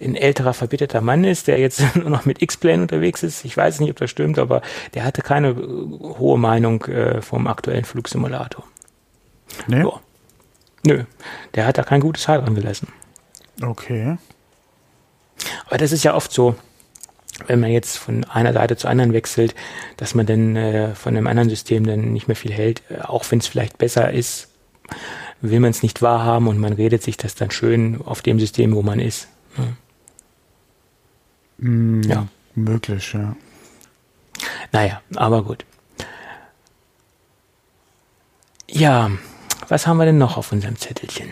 ein 0.00 0.16
älterer 0.16 0.54
verbitterter 0.54 1.02
Mann 1.02 1.24
ist, 1.24 1.46
der 1.46 1.58
jetzt 1.58 1.82
nur 1.96 2.08
noch 2.08 2.24
mit 2.24 2.40
X-Plane 2.40 2.82
unterwegs 2.82 3.22
ist. 3.22 3.44
Ich 3.44 3.56
weiß 3.56 3.80
nicht, 3.80 3.90
ob 3.90 3.96
das 3.96 4.10
stimmt, 4.10 4.38
aber 4.38 4.62
der 4.94 5.04
hatte 5.04 5.20
keine 5.20 5.50
äh, 5.50 5.54
hohe 5.54 6.38
Meinung 6.38 6.82
äh, 6.84 7.20
vom 7.20 7.46
aktuellen 7.46 7.84
Flugsimulator. 7.84 8.64
Nee. 9.66 9.82
So. 9.82 10.00
Nö, 10.84 11.04
der 11.54 11.66
hat 11.66 11.78
da 11.78 11.82
kein 11.82 12.00
gutes 12.00 12.26
Haar 12.26 12.40
dran 12.40 12.54
gelassen. 12.54 12.88
Okay. 13.60 14.16
Aber 15.66 15.78
das 15.78 15.92
ist 15.92 16.02
ja 16.02 16.14
oft 16.14 16.32
so 16.32 16.56
wenn 17.46 17.60
man 17.60 17.70
jetzt 17.70 17.96
von 17.96 18.24
einer 18.24 18.52
Seite 18.52 18.76
zur 18.76 18.90
anderen 18.90 19.12
wechselt, 19.12 19.54
dass 19.96 20.14
man 20.14 20.26
dann 20.26 20.56
äh, 20.56 20.94
von 20.94 21.16
einem 21.16 21.26
anderen 21.26 21.48
System 21.48 21.86
dann 21.86 22.12
nicht 22.12 22.28
mehr 22.28 22.36
viel 22.36 22.52
hält, 22.52 22.82
äh, 22.90 23.00
auch 23.00 23.24
wenn 23.30 23.38
es 23.38 23.46
vielleicht 23.46 23.78
besser 23.78 24.12
ist, 24.12 24.48
will 25.40 25.60
man 25.60 25.70
es 25.70 25.82
nicht 25.82 26.02
wahrhaben 26.02 26.46
und 26.46 26.58
man 26.58 26.72
redet 26.72 27.02
sich 27.02 27.16
das 27.16 27.34
dann 27.34 27.50
schön 27.50 28.00
auf 28.04 28.22
dem 28.22 28.38
System, 28.38 28.74
wo 28.74 28.82
man 28.82 29.00
ist. 29.00 29.28
Ne? 29.56 29.76
Mm, 31.58 32.02
ja. 32.02 32.28
Möglich, 32.54 33.12
ja. 33.14 33.34
Naja, 34.72 35.00
aber 35.16 35.42
gut. 35.42 35.64
Ja, 38.68 39.10
was 39.68 39.86
haben 39.86 39.96
wir 39.98 40.04
denn 40.04 40.18
noch 40.18 40.36
auf 40.36 40.52
unserem 40.52 40.76
Zettelchen? 40.76 41.28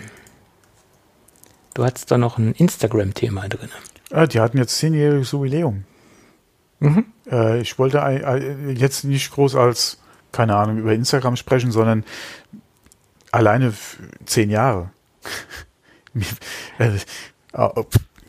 Du 1.75 1.85
hattest 1.85 2.11
da 2.11 2.19
noch 2.19 2.39
ein 2.39 2.53
Instagram-Thema 2.53 3.49
drin. 3.49 3.71
Ah, 4.11 4.27
die 4.27 4.41
hatten 4.41 4.59
jetzt 4.59 4.77
zehnjähriges 4.77 5.33
Jubiläum. 5.33 5.85
Mhm. 6.81 7.05
Äh, 7.31 7.61
ich 7.61 7.79
wollte 7.79 7.99
äh, 7.99 8.73
jetzt 8.73 9.05
nicht 9.05 9.31
groß 9.33 9.55
als, 9.55 9.99
keine 10.33 10.57
Ahnung, 10.57 10.79
über 10.79 10.93
Instagram 10.93 11.37
sprechen, 11.37 11.71
sondern 11.71 12.05
alleine 13.31 13.73
zehn 14.27 14.51
Jahre. 14.51 14.91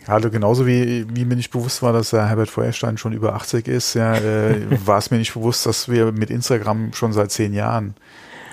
Also 0.08 0.32
genauso 0.32 0.66
wie, 0.66 1.06
wie 1.14 1.26
mir 1.26 1.36
nicht 1.36 1.52
bewusst 1.52 1.84
war, 1.84 1.93
dass 1.93 2.10
der 2.10 2.28
Herbert 2.28 2.49
Feuerstein 2.49 2.97
schon 2.97 3.14
über 3.14 3.36
80 3.36 3.68
ist, 3.68 3.93
ja, 3.93 4.16
äh, 4.16 4.66
war 4.86 4.97
es 4.97 5.12
mir 5.12 5.18
nicht 5.18 5.34
bewusst, 5.34 5.66
dass 5.66 5.89
wir 5.89 6.12
mit 6.12 6.30
Instagram 6.30 6.93
schon 6.93 7.14
seit 7.14 7.32
zehn 7.32 7.54
Jahren 7.54 7.95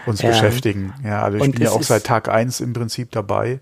uns 0.06 0.20
ja. 0.20 0.28
beschäftigen. 0.28 0.92
Ja, 1.02 1.22
also 1.22 1.38
ich 1.38 1.42
Und 1.42 1.52
bin 1.52 1.62
ja 1.62 1.70
auch 1.70 1.82
seit 1.82 2.04
Tag 2.04 2.28
eins 2.28 2.60
im 2.60 2.74
Prinzip 2.74 3.10
dabei. 3.12 3.60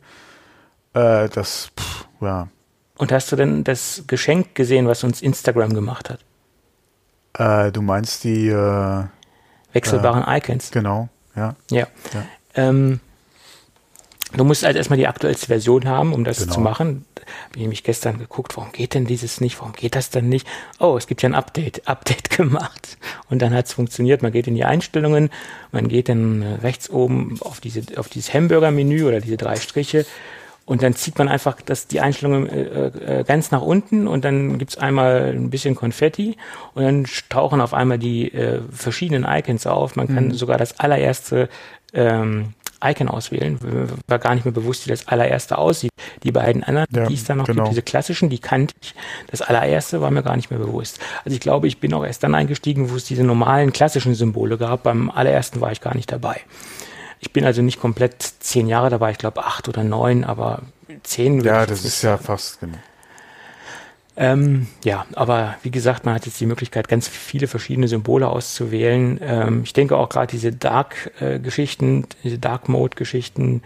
Äh, 0.95 1.29
das, 1.29 1.71
pff, 1.79 2.07
ja. 2.21 2.49
Und 2.97 3.13
hast 3.13 3.31
du 3.31 3.37
denn 3.37 3.65
das 3.65 4.05
Geschenk 4.07 4.55
gesehen, 4.55 4.87
was 4.87 5.05
uns 5.05 5.21
Instagram 5.21 5.75
gemacht 5.75 6.11
hat? 6.11 6.21
Äh, 7.39 7.73
du 7.73 7.83
meinst 7.83 8.25
die 8.25 8.49
äh, 8.49 9.05
wechselbaren 9.73 10.25
Icons? 10.27 10.71
Genau, 10.71 11.09
ja. 11.35 11.55
Ja. 11.71 11.87
ja. 12.15 12.25
Ähm, 12.55 13.01
du 14.35 14.45
musst 14.45 14.65
halt 14.65 14.77
erstmal 14.77 14.97
die 14.97 15.07
aktuellste 15.07 15.47
Version 15.47 15.87
haben, 15.87 16.15
um 16.15 16.25
das 16.25 16.39
genau. 16.39 16.55
zu 16.55 16.61
machen. 16.61 17.05
Habe 17.45 17.57
ich 17.57 17.61
nämlich 17.61 17.83
gestern 17.83 18.19
geguckt, 18.19 18.57
warum 18.57 18.73
geht 18.73 18.95
denn 18.95 19.05
dieses 19.05 19.41
nicht? 19.41 19.59
Warum 19.59 19.73
geht 19.73 19.97
das 19.97 20.11
dann 20.11 20.29
nicht? 20.29 20.47
Oh, 20.79 20.97
es 20.97 21.07
gibt 21.07 21.23
ja 21.23 21.29
ein 21.29 21.35
Update, 21.35 21.87
Update 21.89 22.31
gemacht. 22.31 22.97
Und 23.29 23.43
dann 23.43 23.53
hat 23.53 23.67
es 23.67 23.73
funktioniert. 23.73 24.23
Man 24.23 24.33
geht 24.33 24.47
in 24.47 24.55
die 24.55 24.65
Einstellungen, 24.65 25.31
man 25.73 25.89
geht 25.89 26.09
dann 26.09 26.43
rechts 26.43 26.89
oben 26.89 27.39
auf 27.41 27.61
diese, 27.61 27.83
auf 27.99 28.09
dieses 28.09 28.33
Hamburger-Menü 28.33 29.05
oder 29.05 29.21
diese 29.21 29.37
drei 29.37 29.57
Striche 29.57 30.07
und 30.67 30.83
dann 30.83 30.95
zieht 30.95 31.17
man 31.17 31.29
einfach 31.29 31.57
das, 31.65 31.87
die 31.87 32.01
Einstellungen 32.01 32.49
äh, 32.49 33.21
äh, 33.21 33.25
ganz 33.25 33.53
nach 33.53 33.63
unten 33.63 34.07
und 34.09 34.25
dann 34.25 34.59
gibt's 34.59 34.77
einmal 34.77 35.33
ein 35.33 35.49
bisschen 35.49 35.77
Konfetti 35.77 36.37
und 36.75 36.83
dann 36.83 37.07
tauchen 37.29 37.61
auf 37.61 37.73
einmal 37.73 37.99
die 37.99 38.33
äh, 38.35 38.61
verschiedenen 38.71 39.25
Icons 39.25 39.67
auf. 39.67 39.95
Man 39.97 40.09
kann 40.09 40.27
mhm. 40.27 40.35
sogar 40.35 40.59
das 40.59 40.79
allererste 40.81 41.49
ähm, 41.95 42.55
Icon 42.85 43.09
auswählen. 43.09 43.59
War 44.09 44.19
gar 44.19 44.35
nicht 44.35 44.45
mehr 44.45 44.53
bewusst, 44.53 44.87
wie 44.87 44.91
das 44.91 45.07
allererste 45.09 45.57
aussieht. 45.57 45.91
Die 46.25 46.33
beiden 46.33 46.65
anderen, 46.65 46.87
ja, 46.95 47.07
die 47.07 47.15
es 47.15 47.25
dann 47.25 47.39
noch 47.39 47.47
genau. 47.47 47.63
gibt, 47.63 47.71
diese 47.73 47.83
klassischen, 47.83 48.29
die 48.29 48.41
kannte 48.41 48.75
ich. 48.83 48.95
Das 49.31 49.43
allererste 49.43 50.01
war 50.01 50.11
mir 50.11 50.25
gar 50.25 50.37
nicht 50.37 50.51
mehr 50.51 50.59
bewusst. 50.59 50.99
Also 51.25 51.35
ich 51.35 51.41
glaube, 51.41 51.69
ich 51.69 51.79
bin 51.79 51.95
auch 51.95 52.05
erst 52.05 52.25
dann 52.25 52.35
eingestiegen, 52.35 52.91
wo 52.91 52.97
es 52.97 53.05
diese 53.05 53.23
normalen 53.23 53.73
klassischen 53.73 54.15
Symbole 54.15 54.59
gab. 54.59 54.83
Beim 54.83 55.11
allerersten 55.11 55.61
war 55.61 55.71
ich 55.71 55.81
gar 55.81 55.95
nicht 55.95 56.11
dabei. 56.11 56.41
Ich 57.21 57.33
bin 57.33 57.45
also 57.45 57.63
nicht 57.63 57.81
komplett 57.81 58.23
zehn 58.41 58.67
Jahre 58.67 58.91
dabei, 58.91 59.11
ich 59.11 59.19
glaube 59.19 59.45
acht 59.45 59.69
oder 59.69 59.85
neun, 59.85 60.25
aber 60.25 60.63
zehn. 61.03 61.41
Ja, 61.41 61.67
das 61.67 61.85
ist 61.85 62.03
ja 62.03 62.19
fast 62.19 62.61
genau. 62.61 62.79
Ähm, 64.19 64.67
ja, 64.83 65.05
aber 65.13 65.57
wie 65.63 65.71
gesagt, 65.71 66.07
man 66.07 66.15
hat 66.15 66.25
jetzt 66.25 66.41
die 66.41 66.47
Möglichkeit, 66.47 66.89
ganz 66.89 67.07
viele 67.07 67.49
verschiedene 67.49 67.87
Symbole 67.87 68.29
auszuwählen. 68.29 69.21
Ähm, 69.23 69.63
ich 69.65 69.75
denke 69.75 69.97
auch 69.97 70.09
gerade 70.09 70.29
diese 70.29 70.53
Dark-Geschichten, 70.53 72.05
äh, 72.05 72.07
diese 72.25 72.39
Dark-Mode-Geschichten 72.39 73.63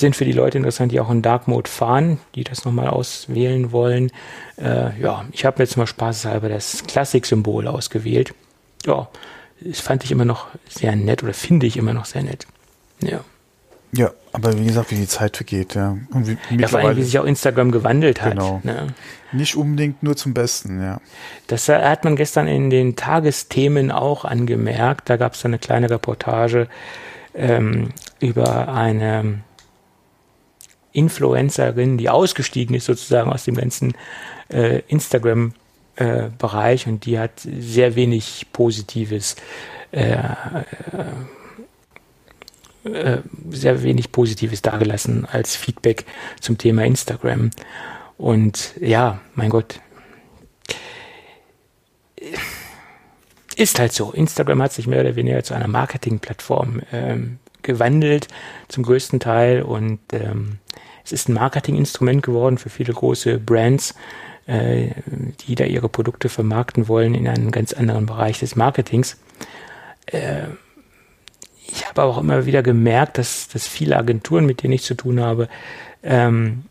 sind 0.00 0.16
für 0.16 0.24
die 0.24 0.32
Leute 0.32 0.58
interessant, 0.58 0.90
die 0.90 0.98
auch 0.98 1.10
in 1.10 1.22
Dark 1.22 1.46
Mode 1.46 1.70
fahren, 1.70 2.18
die 2.34 2.42
das 2.42 2.64
nochmal 2.64 2.88
auswählen 2.88 3.70
wollen. 3.70 4.10
Äh, 4.56 5.00
ja, 5.00 5.24
ich 5.30 5.44
habe 5.44 5.62
jetzt 5.62 5.76
mal 5.76 5.86
spaßeshalber 5.86 6.48
das 6.48 6.82
Klassik-Symbol 6.88 7.68
ausgewählt. 7.68 8.34
Ja, 8.86 9.08
das 9.60 9.78
fand 9.80 10.02
ich 10.02 10.10
immer 10.10 10.24
noch 10.24 10.48
sehr 10.68 10.96
nett 10.96 11.22
oder 11.22 11.34
finde 11.34 11.66
ich 11.66 11.76
immer 11.76 11.94
noch 11.94 12.06
sehr 12.06 12.24
nett. 12.24 12.48
Ja. 13.06 13.20
Ja, 13.96 14.10
aber 14.32 14.58
wie 14.58 14.64
gesagt, 14.64 14.90
wie 14.90 14.96
die 14.96 15.06
Zeit 15.06 15.36
vergeht, 15.36 15.76
ja. 15.76 15.96
Und 16.10 16.26
wie, 16.26 16.36
ja, 16.58 16.66
vor 16.66 16.80
allem, 16.80 16.96
wie 16.96 17.04
sich 17.04 17.16
auch 17.18 17.24
Instagram 17.24 17.70
gewandelt 17.70 18.22
hat. 18.22 18.32
Genau. 18.32 18.60
Ne? 18.64 18.88
Nicht 19.30 19.54
unbedingt 19.54 20.02
nur 20.02 20.16
zum 20.16 20.34
Besten, 20.34 20.82
ja. 20.82 21.00
Das 21.46 21.68
hat 21.68 22.02
man 22.02 22.16
gestern 22.16 22.48
in 22.48 22.70
den 22.70 22.96
Tagesthemen 22.96 23.92
auch 23.92 24.24
angemerkt. 24.24 25.08
Da 25.08 25.16
gab 25.16 25.34
es 25.34 25.44
eine 25.44 25.60
kleine 25.60 25.90
Reportage 25.90 26.66
ähm, 27.34 27.90
über 28.18 28.74
eine 28.74 29.42
Influencerin, 30.92 31.96
die 31.98 32.08
ausgestiegen 32.08 32.74
ist 32.74 32.86
sozusagen 32.86 33.32
aus 33.32 33.44
dem 33.44 33.54
ganzen 33.54 33.94
äh, 34.48 34.80
Instagram-Bereich 34.88 36.86
äh, 36.86 36.90
und 36.90 37.06
die 37.06 37.18
hat 37.18 37.32
sehr 37.40 37.94
wenig 37.94 38.46
Positives 38.52 39.36
äh, 39.92 40.18
äh 42.84 43.14
äh, 43.14 43.22
sehr 43.50 43.82
wenig 43.82 44.12
Positives 44.12 44.62
dargelassen 44.62 45.26
als 45.30 45.56
Feedback 45.56 46.04
zum 46.40 46.58
Thema 46.58 46.84
Instagram. 46.84 47.50
Und 48.16 48.74
ja, 48.80 49.20
mein 49.34 49.50
Gott, 49.50 49.80
ist 53.56 53.78
halt 53.78 53.92
so. 53.92 54.12
Instagram 54.12 54.62
hat 54.62 54.72
sich 54.72 54.86
mehr 54.86 55.00
oder 55.00 55.16
weniger 55.16 55.42
zu 55.42 55.54
einer 55.54 55.68
Marketingplattform 55.68 56.82
ähm, 56.92 57.38
gewandelt, 57.62 58.28
zum 58.68 58.84
größten 58.84 59.20
Teil. 59.20 59.62
Und 59.62 60.00
ähm, 60.12 60.58
es 61.04 61.12
ist 61.12 61.28
ein 61.28 61.34
Marketinginstrument 61.34 62.22
geworden 62.22 62.58
für 62.58 62.70
viele 62.70 62.92
große 62.92 63.38
Brands, 63.38 63.94
äh, 64.46 64.90
die 65.46 65.54
da 65.54 65.64
ihre 65.64 65.88
Produkte 65.88 66.28
vermarkten 66.28 66.88
wollen 66.88 67.14
in 67.14 67.28
einem 67.28 67.50
ganz 67.50 67.72
anderen 67.72 68.06
Bereich 68.06 68.40
des 68.40 68.56
Marketings. 68.56 69.18
Äh, 70.06 70.48
ich 71.66 71.88
habe 71.88 72.02
auch 72.02 72.18
immer 72.18 72.46
wieder 72.46 72.62
gemerkt, 72.62 73.18
dass, 73.18 73.48
dass 73.48 73.66
viele 73.66 73.96
Agenturen, 73.96 74.46
mit 74.46 74.62
denen 74.62 74.74
ich 74.74 74.82
zu 74.82 74.94
tun 74.94 75.20
habe, 75.20 75.48
ähm, 76.02 76.64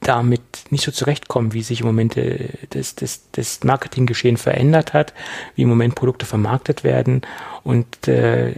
damit 0.00 0.42
nicht 0.70 0.84
so 0.84 0.92
zurechtkommen, 0.92 1.52
wie 1.52 1.62
sich 1.62 1.80
im 1.80 1.86
Moment 1.86 2.16
äh, 2.16 2.48
das, 2.70 2.94
das, 2.94 3.22
das 3.32 3.64
Marketinggeschehen 3.64 4.36
verändert 4.36 4.92
hat, 4.92 5.12
wie 5.56 5.62
im 5.62 5.68
Moment 5.68 5.94
Produkte 5.94 6.26
vermarktet 6.26 6.84
werden 6.84 7.22
und 7.64 8.06
äh, 8.06 8.54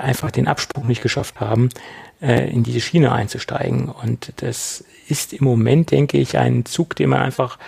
einfach 0.00 0.30
den 0.30 0.48
Absprung 0.48 0.86
nicht 0.86 1.02
geschafft 1.02 1.40
haben, 1.40 1.68
äh, 2.22 2.50
in 2.50 2.62
diese 2.62 2.80
Schiene 2.80 3.12
einzusteigen. 3.12 3.88
Und 3.88 4.32
das 4.36 4.84
ist 5.08 5.34
im 5.34 5.44
Moment, 5.44 5.90
denke 5.90 6.18
ich, 6.18 6.38
ein 6.38 6.64
Zug, 6.64 6.96
den 6.96 7.10
man 7.10 7.20
einfach 7.20 7.58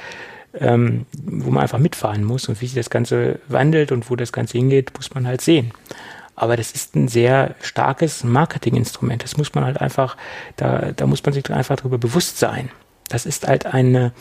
ähm, 0.59 1.05
wo 1.12 1.51
man 1.51 1.64
einfach 1.64 1.78
mitfahren 1.78 2.24
muss 2.24 2.49
und 2.49 2.62
wie 2.62 2.66
sich 2.66 2.74
das 2.74 2.89
Ganze 2.89 3.41
wandelt 3.47 3.93
und 3.93 4.09
wo 4.11 4.16
das 4.16 4.32
Ganze 4.32 4.57
hingeht, 4.57 4.93
muss 4.97 5.12
man 5.12 5.26
halt 5.26 5.43
sehen. 5.43 5.72
Aber 6.37 6.57
das 6.57 6.72
ist 6.72 6.95
ein 6.95 7.09
sehr 7.09 7.55
starkes 7.62 8.22
Marketinginstrument. 8.22 9.24
Das 9.24 9.39
muss 9.39 9.55
man 9.55 9.64
halt 9.64 9.80
einfach, 9.80 10.16
da, 10.57 10.93
da 10.93 11.07
muss 11.07 11.24
man 11.24 11.32
sich 11.32 11.51
einfach 11.51 11.76
darüber 11.76 11.97
bewusst 11.97 12.39
sein. 12.39 12.68
Das 13.09 13.24
ist 13.24 13.49
halt 13.49 13.64
eine, 13.64 14.12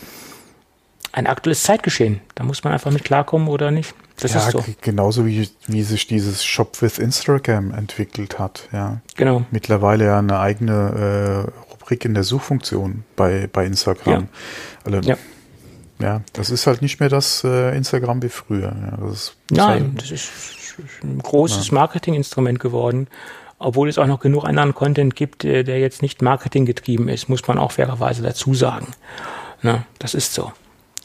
ein 1.12 1.26
aktuelles 1.26 1.62
Zeitgeschehen. 1.62 2.20
Da 2.34 2.42
muss 2.44 2.64
man 2.64 2.72
einfach 2.72 2.90
mit 2.90 3.04
klarkommen 3.04 3.48
oder 3.48 3.70
nicht. 3.70 3.94
Das 4.18 4.32
ja, 4.32 4.40
ist 4.40 4.52
so. 4.52 4.64
genauso 4.80 5.26
wie, 5.26 5.50
wie 5.66 5.82
sich 5.82 6.06
dieses 6.06 6.42
Shop 6.42 6.80
with 6.80 6.98
Instagram 6.98 7.72
entwickelt 7.72 8.38
hat. 8.38 8.66
Ja. 8.72 9.00
Genau. 9.16 9.44
Mittlerweile 9.50 10.06
ja 10.06 10.18
eine 10.18 10.38
eigene 10.38 11.46
äh, 11.46 11.70
Rubrik 11.72 12.06
in 12.06 12.14
der 12.14 12.24
Suchfunktion 12.24 13.04
bei, 13.14 13.46
bei 13.52 13.66
Instagram. 13.66 14.22
Ja. 14.22 14.90
Also, 14.90 15.10
ja. 15.10 15.16
ja. 15.98 16.22
das 16.32 16.48
ist 16.48 16.66
halt 16.66 16.80
nicht 16.80 16.98
mehr 16.98 17.10
das 17.10 17.44
äh, 17.44 17.76
Instagram 17.76 18.22
wie 18.22 18.30
früher. 18.30 18.74
Ja, 18.74 18.96
das 18.96 19.12
ist, 19.12 19.36
Nein, 19.50 19.68
halt, 19.68 20.02
das 20.02 20.10
ist 20.10 20.30
ein 21.02 21.18
großes 21.18 21.72
Marketinginstrument 21.72 22.60
geworden. 22.60 23.08
Obwohl 23.58 23.88
es 23.88 23.96
auch 23.96 24.06
noch 24.06 24.20
genug 24.20 24.44
anderen 24.44 24.74
Content 24.74 25.16
gibt, 25.16 25.44
äh, 25.44 25.62
der 25.62 25.80
jetzt 25.80 26.02
nicht 26.02 26.20
marketinggetrieben 26.20 27.08
ist, 27.08 27.28
muss 27.28 27.46
man 27.46 27.58
auch 27.58 27.72
fairerweise 27.72 28.22
dazu 28.22 28.54
sagen. 28.54 28.88
Ne, 29.62 29.84
das 29.98 30.14
ist 30.14 30.34
so. 30.34 30.52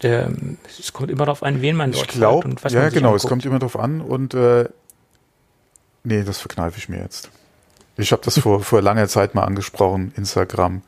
Der, 0.01 0.32
es 0.80 0.91
kommt 0.93 1.11
immer 1.11 1.26
darauf 1.26 1.43
an, 1.43 1.61
wen 1.61 1.76
man 1.76 1.91
dort 1.91 2.07
ich 2.07 2.11
glaub, 2.11 2.43
und 2.43 2.63
was 2.63 2.74
ja, 2.74 2.80
man 2.80 2.89
Ja, 2.89 2.93
genau, 2.93 3.09
anguckt. 3.09 3.24
es 3.24 3.30
kommt 3.30 3.45
immer 3.45 3.59
darauf 3.59 3.80
an 3.80 4.01
und 4.01 4.34
äh, 4.34 4.67
nee, 6.03 6.24
das 6.24 6.39
verkneife 6.39 6.78
ich 6.78 6.89
mir 6.89 6.99
jetzt. 6.99 7.30
Ich 7.97 8.11
habe 8.11 8.22
das 8.26 8.39
vor, 8.39 8.61
vor 8.63 8.82
langer 8.82 9.07
Zeit 9.07 9.36
mal 9.36 9.43
angesprochen, 9.43 10.11
Instagram. 10.17 10.82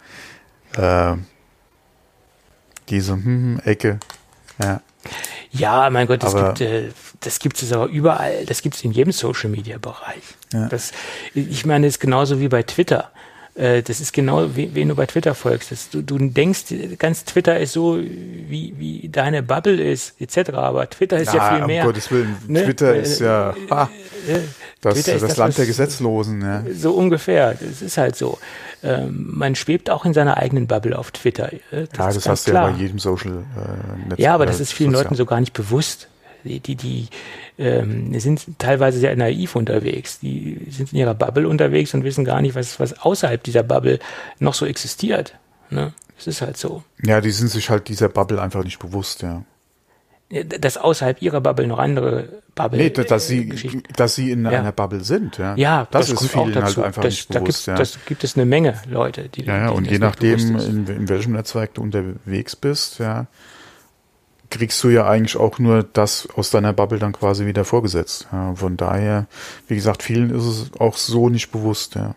Äh, 0.75 1.15
diese 2.89 3.13
hm, 3.13 3.23
hm, 3.23 3.61
Ecke. 3.63 3.99
Ja. 4.61 4.81
Ja, 5.51 5.89
mein 5.89 6.07
Gott, 6.07 6.23
es 6.23 6.33
gibt 6.33 6.61
äh, 6.61 6.89
das 7.23 7.39
gibt 7.39 7.61
es 7.61 7.71
aber 7.71 7.87
überall, 7.87 8.45
das 8.45 8.61
gibt 8.61 8.75
es 8.75 8.83
in 8.83 8.91
jedem 8.91 9.11
Social 9.13 9.49
Media 9.49 9.77
Bereich. 9.77 10.23
Ja. 10.53 10.67
Das, 10.67 10.91
ich 11.33 11.65
meine, 11.65 11.87
es 11.87 11.95
ist 11.95 11.99
genauso 11.99 12.39
wie 12.39 12.47
bei 12.47 12.63
Twitter. 12.63 13.11
Äh, 13.55 13.83
das 13.83 13.99
ist 13.99 14.13
genau, 14.13 14.55
wen 14.55 14.89
du 14.89 14.95
bei 14.95 15.05
Twitter 15.05 15.35
folgst. 15.35 15.71
Das, 15.71 15.89
du, 15.89 16.01
du 16.01 16.17
denkst, 16.17 16.65
ganz 16.97 17.23
Twitter 17.23 17.59
ist 17.59 17.73
so, 17.73 17.99
wie, 17.99 18.73
wie 18.77 19.09
deine 19.09 19.43
Bubble 19.43 19.81
ist, 19.81 20.19
etc. 20.19 20.51
Aber 20.53 20.89
Twitter 20.89 21.17
ist 21.17 21.33
ja, 21.33 21.51
ja 21.51 21.57
viel 21.57 21.67
mehr. 21.67 21.83
Um 21.83 21.89
Gottes 21.89 22.11
Willen, 22.11 22.35
ne? 22.47 22.63
Twitter 22.63 22.95
ist 22.95 23.19
ja. 23.19 23.53
Ha. 23.69 23.89
Das, 24.81 24.95
Twitter 24.95 25.13
das, 25.13 25.21
ist 25.21 25.29
das, 25.29 25.37
Land 25.37 25.49
was- 25.49 25.55
der 25.57 25.65
Gesetzlosen, 25.67 26.41
ja. 26.41 26.63
So 26.75 26.93
ungefähr. 26.93 27.53
Das 27.59 27.81
ist 27.81 27.97
halt 27.97 28.15
so. 28.15 28.39
Ähm, 28.83 29.29
man 29.33 29.55
schwebt 29.55 29.89
auch 29.89 30.03
in 30.03 30.13
seiner 30.13 30.37
eigenen 30.37 30.67
Bubble 30.67 30.97
auf 30.97 31.11
Twitter. 31.11 31.53
äh, 31.53 31.59
Das 31.91 31.97
Ja, 31.97 32.11
das 32.11 32.27
hast 32.27 32.47
du 32.47 32.53
ja 32.53 32.67
bei 32.69 32.77
jedem 32.77 32.99
Social 32.99 33.31
äh, 33.55 34.09
Netz. 34.09 34.19
Ja, 34.19 34.33
aber 34.33 34.45
äh, 34.45 34.47
das 34.47 34.59
ist 34.59 34.73
vielen 34.73 34.91
Leuten 34.91 35.15
so 35.15 35.25
gar 35.25 35.39
nicht 35.39 35.53
bewusst. 35.53 36.07
Die, 36.43 36.59
die, 36.59 36.75
die 36.75 37.07
ähm, 37.57 38.17
sind 38.19 38.45
teilweise 38.59 38.99
sehr 38.99 39.15
naiv 39.15 39.55
unterwegs. 39.55 40.19
Die 40.19 40.59
sind 40.69 40.91
in 40.93 40.99
ihrer 40.99 41.13
Bubble 41.15 41.47
unterwegs 41.47 41.93
und 41.93 42.03
wissen 42.03 42.25
gar 42.25 42.41
nicht, 42.41 42.55
was, 42.55 42.79
was 42.79 42.99
außerhalb 43.01 43.41
dieser 43.43 43.63
Bubble 43.63 43.99
noch 44.39 44.53
so 44.53 44.65
existiert. 44.65 45.35
Ne? 45.69 45.93
Das 46.17 46.27
ist 46.27 46.41
halt 46.41 46.57
so. 46.57 46.83
Ja, 47.03 47.21
die 47.21 47.31
sind 47.31 47.47
sich 47.49 47.69
halt 47.69 47.87
dieser 47.87 48.09
Bubble 48.09 48.41
einfach 48.41 48.63
nicht 48.63 48.79
bewusst, 48.79 49.21
ja. 49.23 49.43
Dass 50.59 50.77
außerhalb 50.77 51.21
ihrer 51.21 51.41
Bubble 51.41 51.67
noch 51.67 51.77
andere 51.77 52.41
Bubble 52.55 52.79
Nee, 52.79 52.89
dass 52.89 53.25
äh, 53.25 53.27
sie, 53.27 53.45
Geschichten. 53.49 53.83
dass 53.95 54.15
sie 54.15 54.31
in 54.31 54.45
Ja. 54.45 54.59
einer 54.61 54.71
Bubble 54.71 55.03
sind, 55.03 55.37
ja. 55.37 55.55
Ja, 55.57 55.87
das, 55.91 56.09
ist 56.09 56.15
kommt 56.15 56.31
vielen 56.31 56.43
auch 56.43 56.51
dazu. 56.61 56.77
halt 56.77 56.87
einfach 56.87 57.03
das, 57.03 57.11
nicht 57.13 57.35
da 57.35 57.39
bewusst, 57.39 57.57
gibt, 57.65 57.67
ja. 57.67 57.75
Das 57.75 57.99
gibt 58.05 58.23
es 58.23 58.35
eine 58.35 58.45
Menge 58.45 58.73
Leute, 58.89 59.29
die 59.29 59.43
Ja, 59.43 59.57
ja, 59.57 59.65
denen 59.67 59.77
und 59.77 59.85
das 59.85 59.91
je 59.93 59.99
nachdem, 59.99 60.35
ist. 60.57 60.67
in, 60.67 60.87
in 60.87 61.09
welchem 61.09 61.33
Netzwerk 61.33 61.75
du 61.75 61.83
unterwegs 61.83 62.55
bist, 62.55 62.97
ja, 62.99 63.27
kriegst 64.53 64.83
du 64.83 64.89
ja 64.89 65.07
eigentlich 65.07 65.35
auch 65.37 65.59
nur 65.59 65.83
das 65.83 66.27
aus 66.35 66.49
deiner 66.49 66.73
Bubble 66.73 66.99
dann 66.99 67.13
quasi 67.13 67.45
wieder 67.45 67.65
vorgesetzt. 67.65 68.27
Ja, 68.31 68.53
von 68.55 68.77
daher, 68.77 69.27
wie 69.67 69.75
gesagt, 69.75 70.03
vielen 70.03 70.29
ist 70.29 70.45
es 70.45 70.71
auch 70.79 70.95
so 70.97 71.29
nicht 71.29 71.51
bewusst, 71.51 71.95
ja, 71.95 72.15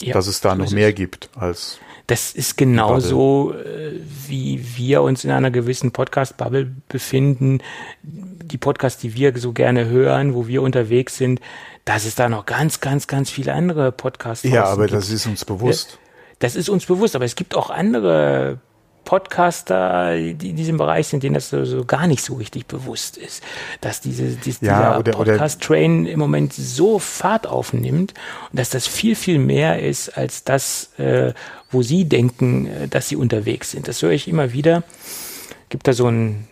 Ja, 0.00 0.14
dass 0.14 0.26
es 0.26 0.40
da 0.40 0.54
noch 0.54 0.70
mehr 0.70 0.92
gibt 0.92 1.30
als. 1.36 1.78
Das 2.06 2.32
ist 2.32 2.56
genauso, 2.56 3.52
äh, 3.52 3.98
wie 4.28 4.64
wir 4.76 5.02
uns 5.02 5.24
in 5.24 5.32
einer 5.32 5.50
gewissen 5.50 5.90
Podcast-Bubble 5.90 6.70
befinden. 6.88 7.58
Die 8.04 8.58
Podcasts, 8.58 9.00
die 9.00 9.14
wir 9.16 9.36
so 9.36 9.52
gerne 9.52 9.86
hören, 9.86 10.32
wo 10.34 10.46
wir 10.46 10.62
unterwegs 10.62 11.16
sind, 11.16 11.40
dass 11.84 12.04
es 12.04 12.14
da 12.14 12.28
noch 12.28 12.46
ganz, 12.46 12.80
ganz, 12.80 13.08
ganz 13.08 13.28
viele 13.30 13.52
andere 13.54 13.90
Podcasts 13.90 14.44
Ja, 14.44 14.64
aber 14.66 14.82
gibt. 14.86 14.94
das 14.94 15.10
ist 15.10 15.26
uns 15.26 15.44
bewusst. 15.44 15.98
Das 16.38 16.54
ist 16.54 16.68
uns 16.68 16.86
bewusst, 16.86 17.16
aber 17.16 17.24
es 17.24 17.34
gibt 17.34 17.56
auch 17.56 17.70
andere 17.70 18.58
Podcaster, 19.06 20.14
die 20.16 20.50
in 20.50 20.56
diesem 20.56 20.76
Bereich 20.76 21.06
sind, 21.06 21.22
denen 21.22 21.34
das 21.34 21.48
so, 21.48 21.64
so 21.64 21.86
gar 21.86 22.06
nicht 22.06 22.22
so 22.22 22.34
richtig 22.34 22.66
bewusst 22.66 23.16
ist, 23.16 23.42
dass 23.80 24.02
diese, 24.02 24.24
dies, 24.36 24.60
Ja, 24.60 25.00
dieser 25.00 25.16
Podcast-Train 25.16 26.04
im 26.04 26.18
Moment 26.18 26.52
so 26.52 26.98
Fahrt 26.98 27.46
aufnimmt 27.46 28.12
und 28.50 28.58
dass 28.58 28.68
das 28.68 28.86
viel, 28.86 29.14
viel 29.16 29.38
mehr 29.38 29.82
ist 29.82 30.10
als 30.18 30.44
das, 30.44 30.90
äh, 30.98 31.32
wo 31.70 31.82
sie 31.82 32.04
denken, 32.04 32.66
äh, 32.66 32.88
dass 32.88 33.08
sie 33.08 33.16
unterwegs 33.16 33.70
sind. 33.70 33.88
Das 33.88 34.02
höre 34.02 34.10
ich 34.10 34.28
immer 34.28 34.52
wieder. 34.52 34.82
Gibt 35.70 35.88
da 35.88 35.94
so 35.94 36.08
ein 36.08 36.46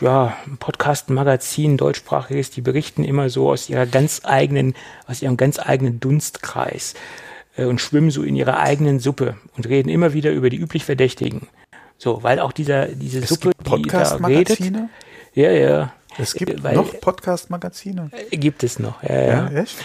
ja, 0.00 0.36
ein 0.46 0.56
Podcast-Magazin, 0.56 1.76
deutschsprachiges, 1.76 2.50
die 2.50 2.60
berichten 2.60 3.04
immer 3.04 3.28
so 3.28 3.50
aus 3.50 3.68
ihrer 3.68 3.86
ganz 3.86 4.22
eigenen, 4.24 4.74
aus 5.06 5.20
ihrem 5.22 5.36
ganz 5.36 5.58
eigenen 5.58 6.00
Dunstkreis 6.00 6.94
äh, 7.56 7.64
und 7.64 7.80
schwimmen 7.80 8.10
so 8.10 8.22
in 8.22 8.36
ihrer 8.36 8.58
eigenen 8.58 9.00
Suppe 9.00 9.36
und 9.56 9.68
reden 9.68 9.88
immer 9.88 10.12
wieder 10.12 10.32
über 10.32 10.50
die 10.50 10.58
üblich 10.58 10.84
Verdächtigen. 10.84 11.48
So, 11.98 12.22
weil 12.22 12.40
auch 12.40 12.52
dieser, 12.52 12.86
diese 12.86 13.20
Es 13.20 13.28
Suppe, 13.30 13.52
gibt 13.64 13.86
die 13.86 13.88
da 13.88 14.16
redet, 14.16 14.58
ja, 15.34 15.50
ja, 15.50 15.92
Es 16.18 16.34
gibt 16.34 16.62
weil- 16.62 16.74
noch 16.76 17.00
Podcast-Magazine? 17.00 18.10
äh, 18.30 18.36
gibt 18.36 18.62
es 18.62 18.78
noch, 18.78 19.02
ja, 19.02 19.14
ja. 19.22 19.50
Ja, 19.50 19.60
echt? 19.62 19.76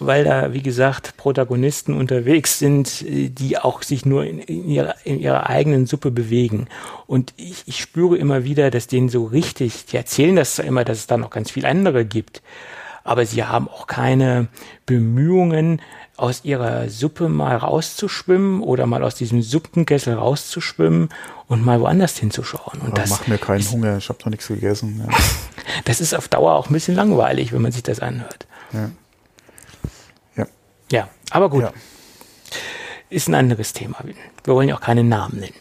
weil 0.00 0.22
da, 0.22 0.52
wie 0.52 0.62
gesagt, 0.62 1.16
Protagonisten 1.16 1.92
unterwegs 1.92 2.58
sind, 2.60 3.02
äh, 3.02 3.28
die 3.30 3.58
auch 3.58 3.82
sich 3.82 4.06
nur 4.06 4.24
in, 4.24 4.38
in, 4.38 4.68
ihrer, 4.68 4.94
in 5.04 5.18
ihrer 5.18 5.48
eigenen 5.50 5.86
Suppe 5.86 6.10
bewegen. 6.12 6.68
Und 7.08 7.34
ich, 7.36 7.64
ich 7.66 7.80
spüre 7.80 8.16
immer 8.16 8.44
wieder, 8.44 8.70
dass 8.70 8.86
denen 8.86 9.08
so 9.08 9.24
richtig, 9.24 9.86
die 9.86 9.96
erzählen 9.96 10.36
das 10.36 10.54
zwar 10.54 10.66
immer, 10.66 10.84
dass 10.84 10.98
es 10.98 11.06
da 11.08 11.16
noch 11.16 11.30
ganz 11.30 11.50
viel 11.50 11.66
andere 11.66 12.04
gibt, 12.04 12.42
aber 13.02 13.26
sie 13.26 13.42
haben 13.44 13.68
auch 13.68 13.86
keine 13.88 14.46
Bemühungen, 14.86 15.80
aus 16.18 16.44
ihrer 16.44 16.88
Suppe 16.90 17.28
mal 17.28 17.56
rauszuschwimmen 17.56 18.60
oder 18.62 18.86
mal 18.86 19.02
aus 19.04 19.14
diesem 19.14 19.40
Suppenkessel 19.40 20.14
rauszuschwimmen 20.14 21.08
und 21.46 21.64
mal 21.64 21.80
woanders 21.80 22.16
hinzuschauen. 22.18 22.80
Und 22.80 22.88
Aber 22.88 22.96
das, 23.00 23.10
mach 23.10 23.26
mir 23.28 23.38
keinen 23.38 23.68
Hunger, 23.70 23.96
ich 23.98 24.08
habe 24.08 24.18
noch 24.20 24.30
nichts 24.30 24.48
gegessen. 24.48 25.04
Ja. 25.08 25.16
das 25.84 26.00
ist 26.00 26.14
auf 26.14 26.28
Dauer 26.28 26.54
auch 26.54 26.68
ein 26.68 26.72
bisschen 26.72 26.94
langweilig, 26.96 27.52
wenn 27.52 27.62
man 27.62 27.72
sich 27.72 27.82
das 27.84 28.00
anhört. 28.00 28.46
Ja. 28.72 28.90
Ja. 30.36 30.46
Ja, 30.90 31.08
aber 31.30 31.48
gut. 31.50 31.62
Ja. 31.62 31.72
ist 33.10 33.28
ein 33.28 33.34
anderes 33.34 33.72
Thema. 33.72 33.96
Wir 34.44 34.54
wollen 34.54 34.68
ja 34.68 34.74
auch 34.76 34.80
keine 34.80 35.04
Namen 35.04 35.38
nennen. 35.40 35.54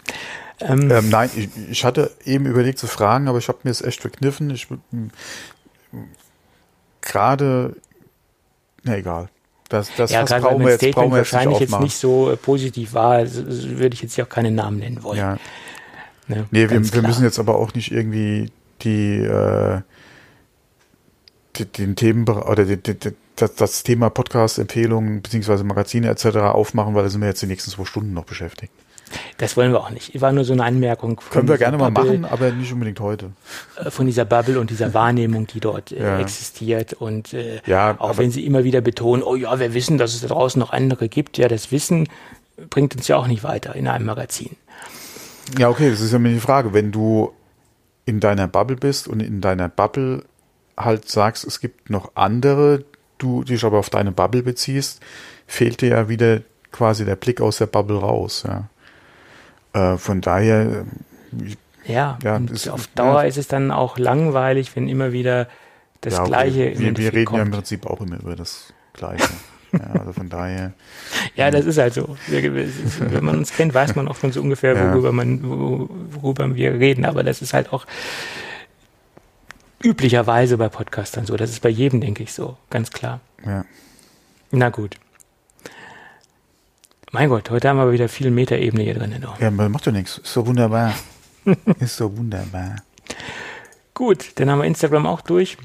Ähm, 0.60 0.90
Ähm, 0.90 1.10
nein, 1.10 1.30
ich, 1.36 1.50
ich 1.70 1.86
hatte 1.86 2.12
eben 2.26 2.48
überlegt 2.48 2.80
zu 2.80 2.88
fragen, 2.88 3.28
aber 3.28 3.38
ich 3.38 3.48
habe 3.48 3.60
mir 3.64 3.70
es 3.70 3.82
echt 3.84 4.02
verkniffen. 4.02 4.50
Ich 4.50 4.68
m- 4.72 5.12
gerade, 7.02 7.76
na 8.84 8.98
egal. 8.98 9.30
Das, 9.70 9.90
das 9.96 10.12
ja, 10.12 10.24
gerade 10.24 10.46
weil 10.46 10.58
mein 10.58 10.68
jetzt, 10.68 10.78
Statement 10.78 11.12
wir 11.12 11.18
jetzt 11.18 11.34
wahrscheinlich 11.34 11.60
jetzt 11.60 11.70
aufmachen. 11.70 11.84
nicht 11.84 11.98
so 11.98 12.32
äh, 12.32 12.38
positiv 12.38 12.94
war, 12.94 13.20
würde 13.26 13.94
ich 13.94 14.02
jetzt 14.02 14.16
hier 14.16 14.24
auch 14.24 14.30
keine 14.30 14.52
Namen 14.52 14.80
nennen 14.80 15.04
wollen. 15.04 15.18
ja. 15.18 15.38
Ne? 16.28 16.46
Nee, 16.52 16.70
wir, 16.70 16.94
wir 16.94 17.02
müssen 17.02 17.24
jetzt 17.24 17.40
aber 17.40 17.56
auch 17.56 17.74
nicht 17.74 17.92
irgendwie 17.92 18.52
die, 18.82 19.20
äh, 19.20 19.82
die 21.56 21.66
den 21.66 21.96
Themen 21.96 22.28
oder 22.28 22.66
die, 22.66 22.78
die, 22.78 22.96
die, 22.96 23.14
das, 23.38 23.56
das 23.56 23.84
Thema 23.84 24.10
Podcast-Empfehlungen 24.10 25.22
beziehungsweise 25.22 25.64
Magazine 25.64 26.10
etc. 26.10 26.38
aufmachen, 26.38 26.96
weil 26.96 27.04
da 27.04 27.10
sind 27.10 27.22
wir 27.22 27.28
jetzt 27.28 27.42
die 27.42 27.48
nächsten 27.48 27.72
zwei 27.72 27.86
Stunden 27.86 28.14
noch 28.14 28.26
beschäftigt. 28.26 28.74
Das 29.38 29.56
wollen 29.58 29.72
wir 29.72 29.80
auch 29.82 29.90
nicht. 29.90 30.20
War 30.20 30.32
nur 30.32 30.44
so 30.44 30.54
eine 30.54 30.64
Anmerkung. 30.64 31.20
von 31.20 31.30
Können 31.32 31.48
wir 31.48 31.56
dieser 31.56 31.66
gerne 31.72 31.78
mal 31.78 31.92
Bubble, 31.92 32.18
machen, 32.20 32.34
aber 32.34 32.52
nicht 32.52 32.72
unbedingt 32.74 33.00
heute. 33.00 33.32
äh, 33.84 33.90
Von 33.90 34.06
dieser 34.08 34.26
Bubble 34.26 34.60
und 34.60 34.70
dieser 34.70 34.94
Wahrnehmung, 34.94 35.48
die 35.48 35.60
dort 35.60 35.92
äh, 35.92 36.02
Ja. 36.02 36.20
existiert. 36.20 36.94
Und 36.94 37.34
äh, 37.34 37.62
Ja, 37.66 37.96
auch 38.00 38.18
wenn 38.18 38.32
sie 38.32 38.46
immer 38.46 38.64
wieder 38.64 38.82
betonen, 38.82 39.24
oh 39.24 39.36
ja, 39.36 39.60
wir 39.60 39.74
wissen, 39.74 39.98
dass 39.98 40.14
es 40.14 40.22
da 40.22 40.28
draußen 40.28 40.60
noch 40.60 40.72
andere 40.72 41.08
gibt. 41.10 41.38
Ja, 41.38 41.48
das 41.48 41.72
Wissen 41.72 42.08
bringt 42.70 42.96
uns 42.96 43.08
ja 43.08 43.18
auch 43.18 43.28
nicht 43.28 43.44
weiter 43.44 43.76
in 43.76 43.88
einem 43.88 44.06
Magazin. 44.06 44.56
Ja, 45.58 45.70
okay, 45.70 45.90
das 45.90 46.02
ist 46.02 46.12
ja 46.12 46.20
mir 46.20 46.30
die 46.34 46.40
Frage. 46.40 46.74
Wenn 46.74 46.92
du 46.92 47.32
in 48.06 48.20
deiner 48.20 48.48
Bubble 48.48 48.76
bist 48.78 49.08
und 49.08 49.22
in 49.22 49.42
deiner 49.42 49.70
Bubble 49.70 50.24
halt 50.76 51.10
sagst, 51.10 51.46
es 51.46 51.60
gibt 51.60 51.90
noch 51.90 52.12
andere, 52.16 52.84
du 53.18 53.44
dich 53.44 53.64
aber 53.64 53.78
auf 53.80 53.90
deine 53.90 54.12
Bubble 54.12 54.44
beziehst, 54.44 55.00
fehlt 55.48 55.82
dir 55.82 55.90
ja 55.90 56.10
wieder 56.10 56.42
quasi 56.72 57.06
der 57.06 57.16
Blick 57.16 57.42
aus 57.42 57.58
der 57.58 57.66
Bubble 57.68 57.98
raus. 58.00 58.44
Ja. 58.48 58.70
Äh, 59.78 59.98
von 59.98 60.22
daher, 60.22 60.62
äh, 60.62 60.84
Ja, 61.92 62.18
Ja, 62.24 62.36
und 62.36 62.52
ist- 62.52 62.68
auf 62.70 62.88
Dauer 62.88 63.22
ja. 63.24 63.28
ist 63.30 63.38
es 63.38 63.48
dann 63.48 63.72
auch 63.72 63.98
langweilig, 63.98 64.76
wenn 64.76 64.88
immer 64.90 65.12
wieder 65.14 65.48
das 66.02 66.14
ja, 66.16 66.24
Gleiche 66.26 66.78
wir, 66.78 66.98
wir 66.98 67.14
reden 67.14 67.16
ja 67.16 67.20
im 67.22 67.26
kommt. 67.26 67.52
Prinzip 67.52 67.86
auch 67.86 68.02
immer 68.02 68.20
über 68.20 68.36
das 68.36 68.74
Gleiche. 68.94 69.30
ja, 69.74 70.00
also 70.00 70.14
von 70.14 70.30
daher, 70.30 70.74
Ja, 71.36 71.50
das 71.52 71.66
ist 71.66 71.78
halt 71.78 71.94
so. 71.94 72.18
Wir, 72.28 72.54
wenn 72.54 73.24
man 73.24 73.38
uns 73.38 73.52
kennt, 73.54 73.74
weiß 73.74 73.96
man 73.96 74.08
auch 74.08 74.16
schon 74.18 74.32
so 74.32 74.42
ungefähr, 74.42 74.76
Ja. 74.76 74.92
worüber, 74.92 75.12
man, 75.12 75.42
wo- 75.44 75.90
worüber 76.22 76.54
wir 76.56 76.74
reden. 76.74 77.06
Aber 77.06 77.24
das 77.24 77.42
ist 77.42 77.54
halt 77.54 77.72
auch 77.74 77.86
üblicherweise 79.84 80.58
bei 80.58 80.70
Podcastern 80.70 81.26
so. 81.26 81.36
Das 81.38 81.50
ist 81.52 81.62
bei 81.62 81.70
jedem, 81.70 82.02
denke 82.02 82.24
ich, 82.24 82.34
so. 82.34 82.58
Ganz 82.70 82.92
klar. 82.92 83.20
ja. 83.46 83.64
Na 84.52 84.70
gut. 84.70 84.98
Mein 87.12 87.30
Gott, 87.30 87.50
heute 87.50 87.70
haben 87.70 87.78
wir 87.78 87.92
wieder 87.92 88.10
viel 88.10 88.32
Metaebene 88.32 88.84
hier 88.84 88.94
drin. 88.96 89.16
Noch. 89.22 89.40
ja, 89.40 89.50
man 89.50 89.72
macht 89.72 89.88
doch 89.88 89.92
nichts. 89.92 90.18
Ist 90.18 90.34
so 90.34 90.46
wunderbar. 90.46 90.94
ist 91.80 91.96
so 91.98 92.16
wunderbar. 92.18 92.76
Gut, 93.94 94.32
dann 94.36 94.50
haben 94.52 94.60
wir 94.60 94.66
Instagram 94.66 95.06
auch 95.06 95.22
durch. 95.22 95.58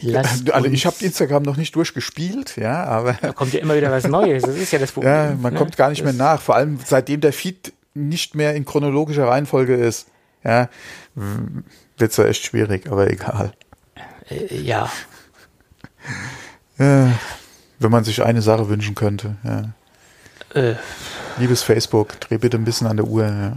Lasst 0.00 0.50
Also 0.52 0.66
uns- 0.68 0.74
ich 0.76 0.86
habe 0.86 0.96
Instagram 1.00 1.42
noch 1.42 1.56
nicht 1.56 1.74
durchgespielt, 1.74 2.56
ja, 2.56 2.84
aber 2.84 3.14
Da 3.14 3.32
kommt 3.32 3.52
ja 3.52 3.60
immer 3.60 3.74
wieder 3.74 3.90
was 3.90 4.06
Neues. 4.06 4.42
Das 4.44 4.54
ist 4.56 4.70
ja 4.70 4.78
das 4.78 4.92
Problem. 4.92 5.12
Ja, 5.12 5.34
man 5.40 5.54
ne? 5.54 5.58
kommt 5.58 5.76
gar 5.76 5.88
nicht 5.88 6.02
mehr 6.04 6.12
Das- 6.12 6.18
nach. 6.18 6.40
Vor 6.40 6.54
allem 6.56 6.78
seitdem 6.84 7.20
der 7.20 7.32
Feed 7.32 7.72
nicht 7.94 8.34
mehr 8.34 8.54
in 8.54 8.64
chronologischer 8.64 9.26
Reihenfolge 9.26 9.74
ist. 9.74 10.08
Ja, 10.44 10.68
wird 11.14 12.10
es 12.12 12.16
ja 12.16 12.24
echt 12.26 12.44
schwierig, 12.44 12.88
aber 12.90 13.10
egal. 13.10 13.52
Äh, 14.30 14.54
ja, 14.56 14.88
Ja, 16.78 17.12
wenn 17.80 17.90
man 17.90 18.04
sich 18.04 18.22
eine 18.22 18.40
Sache 18.42 18.68
wünschen 18.68 18.94
könnte. 18.94 19.36
Ja. 19.42 19.70
Äh, 20.58 20.76
Liebes 21.38 21.62
Facebook, 21.62 22.20
dreh 22.20 22.38
bitte 22.38 22.56
ein 22.56 22.64
bisschen 22.64 22.86
an 22.86 22.96
der 22.96 23.06
Uhr. 23.06 23.24
Ja. 23.24 23.56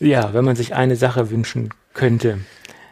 ja, 0.00 0.34
wenn 0.34 0.44
man 0.44 0.56
sich 0.56 0.74
eine 0.74 0.96
Sache 0.96 1.30
wünschen 1.30 1.70
könnte. 1.94 2.40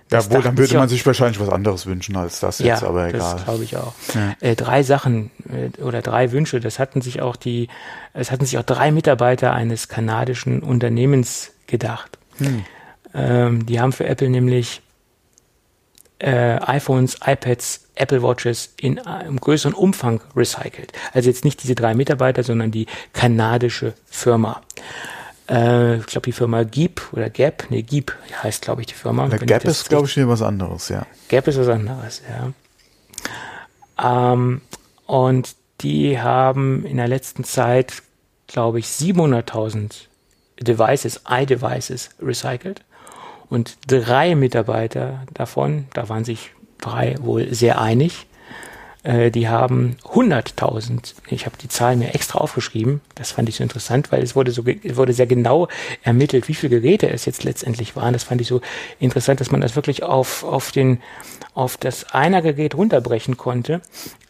Das 0.08 0.26
Jawohl, 0.26 0.42
dann 0.42 0.56
würde 0.56 0.78
man 0.78 0.88
sich 0.88 1.04
wahrscheinlich 1.04 1.38
was 1.38 1.50
anderes 1.50 1.84
wünschen 1.84 2.16
als 2.16 2.40
das 2.40 2.60
jetzt, 2.60 2.80
ja, 2.80 2.88
aber 2.88 3.12
das 3.12 3.32
egal. 3.32 3.44
glaube 3.44 3.64
ich 3.64 3.76
auch. 3.76 3.92
Ja. 4.14 4.34
Äh, 4.40 4.56
drei 4.56 4.82
Sachen 4.82 5.30
äh, 5.50 5.82
oder 5.82 6.00
drei 6.00 6.32
Wünsche, 6.32 6.60
das 6.60 6.78
hatten 6.78 7.02
sich 7.02 7.20
auch 7.20 7.36
die, 7.36 7.68
es 8.14 8.30
hatten 8.30 8.46
sich 8.46 8.56
auch 8.56 8.62
drei 8.62 8.90
Mitarbeiter 8.90 9.52
eines 9.52 9.88
kanadischen 9.88 10.62
Unternehmens 10.62 11.50
gedacht. 11.66 12.18
Hm. 12.38 12.64
Ähm, 13.12 13.66
die 13.66 13.80
haben 13.80 13.92
für 13.92 14.06
Apple 14.06 14.30
nämlich 14.30 14.80
äh, 16.18 16.58
iPhones, 16.60 17.18
iPads, 17.24 17.80
Apple 17.94 18.22
Watches 18.22 18.74
in 18.80 18.98
einem 19.00 19.38
größeren 19.38 19.74
Umfang 19.74 20.20
recycelt. 20.36 20.92
Also 21.12 21.28
jetzt 21.28 21.44
nicht 21.44 21.62
diese 21.62 21.74
drei 21.74 21.94
Mitarbeiter, 21.94 22.42
sondern 22.42 22.70
die 22.70 22.86
kanadische 23.12 23.94
Firma. 24.06 24.62
Äh, 25.48 25.98
ich 25.98 26.06
glaube, 26.06 26.26
die 26.26 26.32
Firma 26.32 26.62
Geep 26.64 27.02
oder 27.12 27.30
Gap, 27.30 27.66
nee, 27.70 27.82
Geep 27.82 28.12
heißt, 28.42 28.62
glaube 28.62 28.82
ich, 28.82 28.88
die 28.88 28.94
Firma. 28.94 29.28
Der 29.28 29.38
Gap 29.38 29.64
ist, 29.64 29.88
glaube 29.88 30.06
ich, 30.06 30.12
schon 30.12 30.28
was 30.28 30.42
anderes, 30.42 30.88
ja. 30.88 31.06
Gap 31.28 31.48
ist 31.48 31.58
was 31.58 31.68
anderes, 31.68 32.22
ja. 32.28 32.52
Ähm, 34.32 34.60
und 35.06 35.56
die 35.80 36.20
haben 36.20 36.84
in 36.84 36.96
der 36.96 37.08
letzten 37.08 37.44
Zeit, 37.44 38.02
glaube 38.46 38.78
ich, 38.78 38.86
700.000 38.86 40.08
Devices, 40.60 41.20
iDevices 41.28 42.10
recycelt. 42.20 42.82
Und 43.48 43.78
drei 43.86 44.34
Mitarbeiter 44.34 45.22
davon, 45.32 45.86
da 45.94 46.08
waren 46.08 46.24
sich 46.24 46.50
drei 46.80 47.14
wohl 47.20 47.54
sehr 47.54 47.80
einig, 47.80 48.26
äh, 49.04 49.30
die 49.30 49.48
haben 49.48 49.96
100.000, 50.04 51.14
ich 51.28 51.46
habe 51.46 51.56
die 51.56 51.68
Zahlen 51.68 52.00
mir 52.00 52.14
extra 52.14 52.40
aufgeschrieben, 52.40 53.00
das 53.14 53.30
fand 53.32 53.48
ich 53.48 53.56
so 53.56 53.62
interessant, 53.62 54.12
weil 54.12 54.22
es 54.22 54.36
wurde, 54.36 54.50
so, 54.50 54.66
wurde 54.66 55.12
sehr 55.12 55.26
genau 55.26 55.68
ermittelt, 56.02 56.48
wie 56.48 56.54
viele 56.54 56.80
Geräte 56.80 57.08
es 57.08 57.24
jetzt 57.24 57.44
letztendlich 57.44 57.94
waren. 57.96 58.12
Das 58.12 58.24
fand 58.24 58.40
ich 58.40 58.48
so 58.48 58.60
interessant, 58.98 59.40
dass 59.40 59.50
man 59.50 59.60
das 59.60 59.76
wirklich 59.76 60.02
auf, 60.02 60.44
auf, 60.44 60.72
den, 60.72 61.00
auf 61.54 61.76
das 61.76 62.12
einer 62.12 62.42
Gerät 62.42 62.74
runterbrechen 62.74 63.36
konnte. 63.36 63.80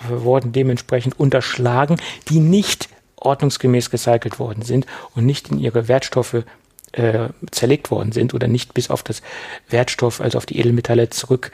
wurden 0.09 0.51
dementsprechend 0.51 1.19
unterschlagen, 1.19 1.97
die 2.29 2.39
nicht 2.39 2.89
ordnungsgemäß 3.15 3.89
gecycelt 3.89 4.39
worden 4.39 4.63
sind 4.63 4.85
und 5.15 5.25
nicht 5.25 5.49
in 5.49 5.59
ihre 5.59 5.87
Wertstoffe 5.87 6.43
äh, 6.91 7.29
zerlegt 7.51 7.91
worden 7.91 8.11
sind 8.11 8.33
oder 8.33 8.47
nicht 8.47 8.73
bis 8.73 8.89
auf 8.89 9.03
das 9.03 9.21
Wertstoff, 9.69 10.21
also 10.21 10.37
auf 10.37 10.45
die 10.45 10.59
Edelmetalle 10.59 11.09
zurück 11.09 11.51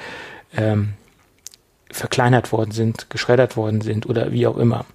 ähm, 0.56 0.94
verkleinert 1.92 2.52
worden 2.52 2.72
sind, 2.72 3.10
geschreddert 3.10 3.58
worden 3.58 3.82
sind 3.82 4.08
oder 4.08 4.32
wie 4.32 4.48
auch 4.48 4.58
immer. 4.58 4.86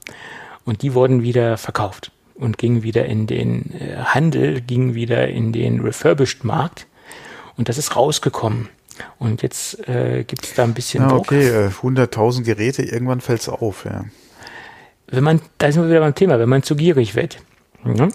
Und 0.65 0.83
die 0.83 0.95
wurden 0.95 1.23
wieder 1.23 1.57
verkauft 1.57 2.11
und 2.35 2.59
gingen 2.59 2.83
wieder 2.83 3.07
in 3.07 3.27
den 3.27 3.73
äh, 3.81 3.97
Handel, 3.97 4.61
gingen 4.61 4.95
wieder 4.95 5.29
in 5.29 5.53
den 5.53 5.81
Refurbished-Markt 5.81 6.87
und 7.57 7.69
das 7.69 7.79
ist 7.79 7.97
rausgekommen. 7.97 8.69
Und 9.18 9.42
jetzt 9.42 9.88
äh, 9.88 10.24
gibt 10.24 10.45
es 10.45 10.55
da 10.55 10.64
ein 10.64 10.74
bisschen 10.74 11.03
ja, 11.03 11.09
Druck. 11.09 11.32
Okay, 11.32 11.68
100.000 11.68 12.40
äh, 12.40 12.42
Geräte, 12.42 12.82
irgendwann 12.82 13.20
fällt 13.20 13.40
es 13.40 13.49
auf, 13.49 13.84
ja. 13.84 14.05
Wenn 15.07 15.24
man, 15.24 15.40
da 15.59 15.70
sind 15.70 15.82
wir 15.82 15.90
wieder 15.90 16.01
beim 16.01 16.14
Thema, 16.14 16.38
wenn 16.38 16.49
man 16.49 16.62
zu 16.62 16.76
gierig 16.76 17.14
wird. 17.14 17.38
Ja? 17.84 18.09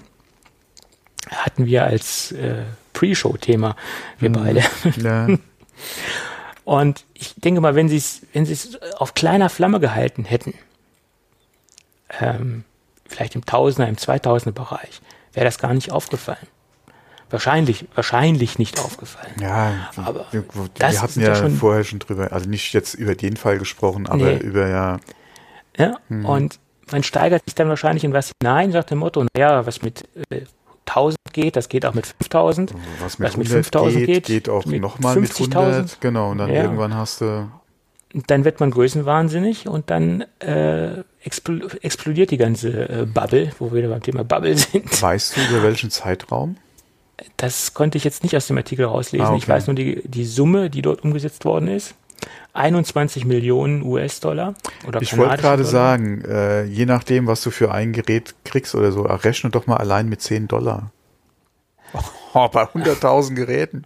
hatten 1.29 1.65
wir 1.65 1.83
als 1.83 2.31
äh, 2.31 2.63
Pre-Show-Thema, 2.93 3.75
wir 4.19 4.29
mhm. 4.29 4.33
beide. 4.33 4.63
Ja. 4.97 5.27
Und 6.63 7.05
ich 7.13 7.33
denke 7.35 7.61
mal, 7.61 7.75
wenn 7.75 7.89
sie 7.89 7.97
es 7.97 8.21
wenn 8.33 8.47
auf 8.97 9.13
kleiner 9.13 9.49
Flamme 9.49 9.79
gehalten 9.79 10.25
hätten, 10.25 10.53
ähm, 12.19 12.63
vielleicht 13.07 13.35
im 13.35 13.45
Tausender, 13.45 13.89
im 13.89 13.97
Zweitausender-Bereich, 13.97 15.01
wäre 15.33 15.45
das 15.45 15.57
gar 15.57 15.73
nicht 15.73 15.91
aufgefallen. 15.91 16.47
Wahrscheinlich, 17.29 17.85
wahrscheinlich 17.93 18.57
nicht 18.57 18.79
aufgefallen. 18.79 19.35
Ja, 19.39 19.91
aber 19.95 20.25
wir, 20.31 20.43
wir 20.53 21.01
hatten 21.01 21.21
ja 21.21 21.35
schon, 21.35 21.55
vorher 21.55 21.83
schon 21.83 21.99
drüber, 21.99 22.31
also 22.33 22.49
nicht 22.49 22.73
jetzt 22.73 22.95
über 22.95 23.13
den 23.13 23.37
Fall 23.37 23.59
gesprochen, 23.59 24.07
aber 24.07 24.33
nee. 24.33 24.37
über 24.37 24.67
ja. 24.67 24.99
Ja, 25.77 25.97
hm. 26.07 26.25
und 26.25 26.59
man 26.91 27.03
steigert 27.03 27.43
sich 27.45 27.55
dann 27.55 27.69
wahrscheinlich 27.69 28.03
in 28.03 28.13
was 28.13 28.31
hinein, 28.41 28.71
sagt 28.71 28.91
dem 28.91 28.99
Motto, 28.99 29.25
naja, 29.35 29.65
was 29.65 29.81
mit 29.81 30.03
äh, 30.29 30.41
1000 30.87 31.17
geht, 31.31 31.55
das 31.55 31.69
geht 31.69 31.85
auch 31.85 31.93
mit 31.93 32.07
5000. 32.07 32.73
Was 32.99 33.19
mit, 33.19 33.27
was 33.27 33.37
mit 33.37 33.47
5000 33.47 34.05
geht, 34.05 34.25
geht 34.25 34.49
auch 34.49 34.65
nochmal 34.65 35.15
mit 35.17 35.31
100. 35.31 36.01
Genau, 36.01 36.31
und 36.31 36.39
dann 36.39 36.49
ja. 36.49 36.63
irgendwann 36.63 36.95
hast 36.95 37.21
du. 37.21 37.49
Dann 38.25 38.43
wird 38.43 38.59
man 38.59 38.71
größenwahnsinnig 38.71 39.67
und 39.67 39.91
dann 39.91 40.25
äh, 40.39 41.03
expl 41.23 41.67
explodiert 41.81 42.31
die 42.31 42.37
ganze 42.37 42.89
äh, 42.89 43.05
Bubble, 43.05 43.51
wo 43.59 43.71
wir 43.71 43.77
wieder 43.77 43.89
beim 43.89 44.01
Thema 44.01 44.23
Bubble 44.23 44.57
sind. 44.57 44.99
Weißt 44.99 45.37
du, 45.37 45.41
über 45.41 45.61
welchen 45.61 45.91
Zeitraum? 45.91 46.57
Das 47.37 47.73
konnte 47.73 47.97
ich 47.97 48.03
jetzt 48.03 48.23
nicht 48.23 48.35
aus 48.35 48.47
dem 48.47 48.57
Artikel 48.57 48.85
rauslesen. 48.85 49.25
Ah, 49.25 49.29
okay. 49.29 49.39
Ich 49.39 49.49
weiß 49.49 49.67
nur 49.67 49.75
die, 49.75 50.01
die 50.05 50.25
Summe, 50.25 50.69
die 50.69 50.81
dort 50.81 51.03
umgesetzt 51.03 51.45
worden 51.45 51.67
ist. 51.67 51.95
21 52.53 53.25
Millionen 53.25 53.83
US-Dollar 53.83 54.55
oder 54.87 55.01
Ich 55.01 55.15
wollte 55.17 55.37
gerade 55.37 55.63
sagen, 55.63 56.23
äh, 56.25 56.63
je 56.65 56.85
nachdem, 56.85 57.27
was 57.27 57.41
du 57.41 57.51
für 57.51 57.71
ein 57.71 57.93
Gerät 57.93 58.35
kriegst 58.43 58.75
oder 58.75 58.91
so, 58.91 59.03
rechne 59.03 59.49
doch 59.51 59.67
mal 59.67 59.77
allein 59.77 60.09
mit 60.09 60.21
10 60.21 60.47
Dollar. 60.47 60.91
Oh, 62.35 62.47
bei 62.47 62.61
100.000 62.61 63.33
Geräten. 63.33 63.85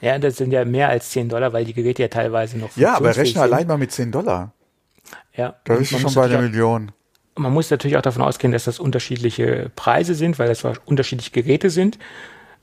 Ja, 0.00 0.18
das 0.18 0.38
sind 0.38 0.52
ja 0.52 0.64
mehr 0.64 0.88
als 0.88 1.10
10 1.10 1.28
Dollar, 1.28 1.52
weil 1.52 1.66
die 1.66 1.74
Geräte 1.74 2.00
ja 2.00 2.08
teilweise 2.08 2.56
noch 2.56 2.74
Ja, 2.76 2.94
aber 2.94 3.08
rechne 3.08 3.26
sind. 3.26 3.42
allein 3.42 3.66
mal 3.66 3.76
mit 3.76 3.92
10 3.92 4.10
Dollar. 4.10 4.52
Ja. 5.36 5.56
Da 5.64 5.74
bist 5.74 5.92
du 5.92 5.98
schon 5.98 6.14
bei 6.14 6.24
einer 6.24 6.40
Million. 6.40 6.92
Man 7.36 7.52
muss 7.52 7.70
natürlich 7.70 7.98
auch 7.98 8.02
davon 8.02 8.22
ausgehen, 8.22 8.52
dass 8.52 8.64
das 8.64 8.78
unterschiedliche 8.78 9.70
Preise 9.76 10.14
sind, 10.14 10.38
weil 10.38 10.48
das 10.48 10.64
unterschiedliche 10.86 11.30
Geräte 11.30 11.68
sind, 11.68 11.98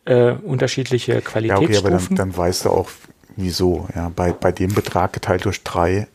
äh, 0.06 0.32
unterschiedliche 0.32 1.22
Qualitätsstufen. 1.22 1.74
Ja, 1.74 1.80
okay, 1.80 1.96
aber 1.96 2.08
dann, 2.08 2.16
dann 2.16 2.38
weißt 2.38 2.66
du 2.66 2.70
auch, 2.70 2.90
Wieso? 3.36 3.88
Ja, 3.96 4.10
bei, 4.10 4.34
bei 4.34 4.52
dem 4.52 4.74
Betrag 4.74 5.14
geteilt 5.14 5.46
durch 5.46 5.64
drei. 5.64 6.08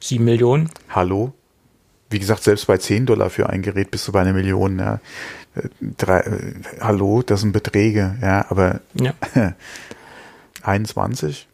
Sieben 0.00 0.24
Millionen. 0.24 0.70
Hallo? 0.88 1.32
Wie 2.10 2.18
gesagt, 2.18 2.44
selbst 2.44 2.66
bei 2.66 2.78
zehn 2.78 3.06
Dollar 3.06 3.30
für 3.30 3.48
ein 3.48 3.62
Gerät 3.62 3.90
bist 3.90 4.06
du 4.06 4.12
bei 4.12 4.20
einer 4.20 4.32
Million. 4.32 4.78
Ja. 4.78 5.00
Drei, 5.80 6.20
äh, 6.20 6.54
hallo, 6.80 7.22
das 7.22 7.40
sind 7.40 7.52
Beträge, 7.52 8.16
ja, 8.20 8.46
aber 8.50 8.80
ja. 8.94 9.14
21? 10.62 11.48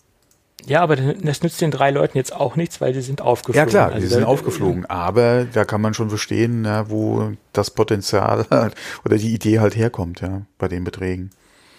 Ja, 0.67 0.81
aber 0.81 0.97
das 0.97 1.43
nützt 1.43 1.61
den 1.61 1.71
drei 1.71 1.91
Leuten 1.91 2.17
jetzt 2.17 2.35
auch 2.35 2.57
nichts, 2.57 2.81
weil 2.81 2.95
sie 2.95 3.01
sind 3.01 3.21
aufgeflogen. 3.21 3.69
Ja 3.69 3.71
klar, 3.71 3.93
also 3.93 4.01
die 4.01 4.13
sind 4.13 4.25
aufgeflogen, 4.25 4.87
aber 4.87 5.45
da 5.45 5.65
kann 5.65 5.81
man 5.81 5.95
schon 5.95 6.09
verstehen, 6.09 6.65
ja, 6.65 6.89
wo 6.89 7.33
das 7.53 7.71
Potenzial 7.71 8.47
oder 9.05 9.17
die 9.17 9.35
Idee 9.35 9.61
halt 9.61 9.77
herkommt, 9.77 10.21
ja, 10.21 10.43
bei 10.59 10.69
den 10.69 10.85
Beträgen. 10.85 11.31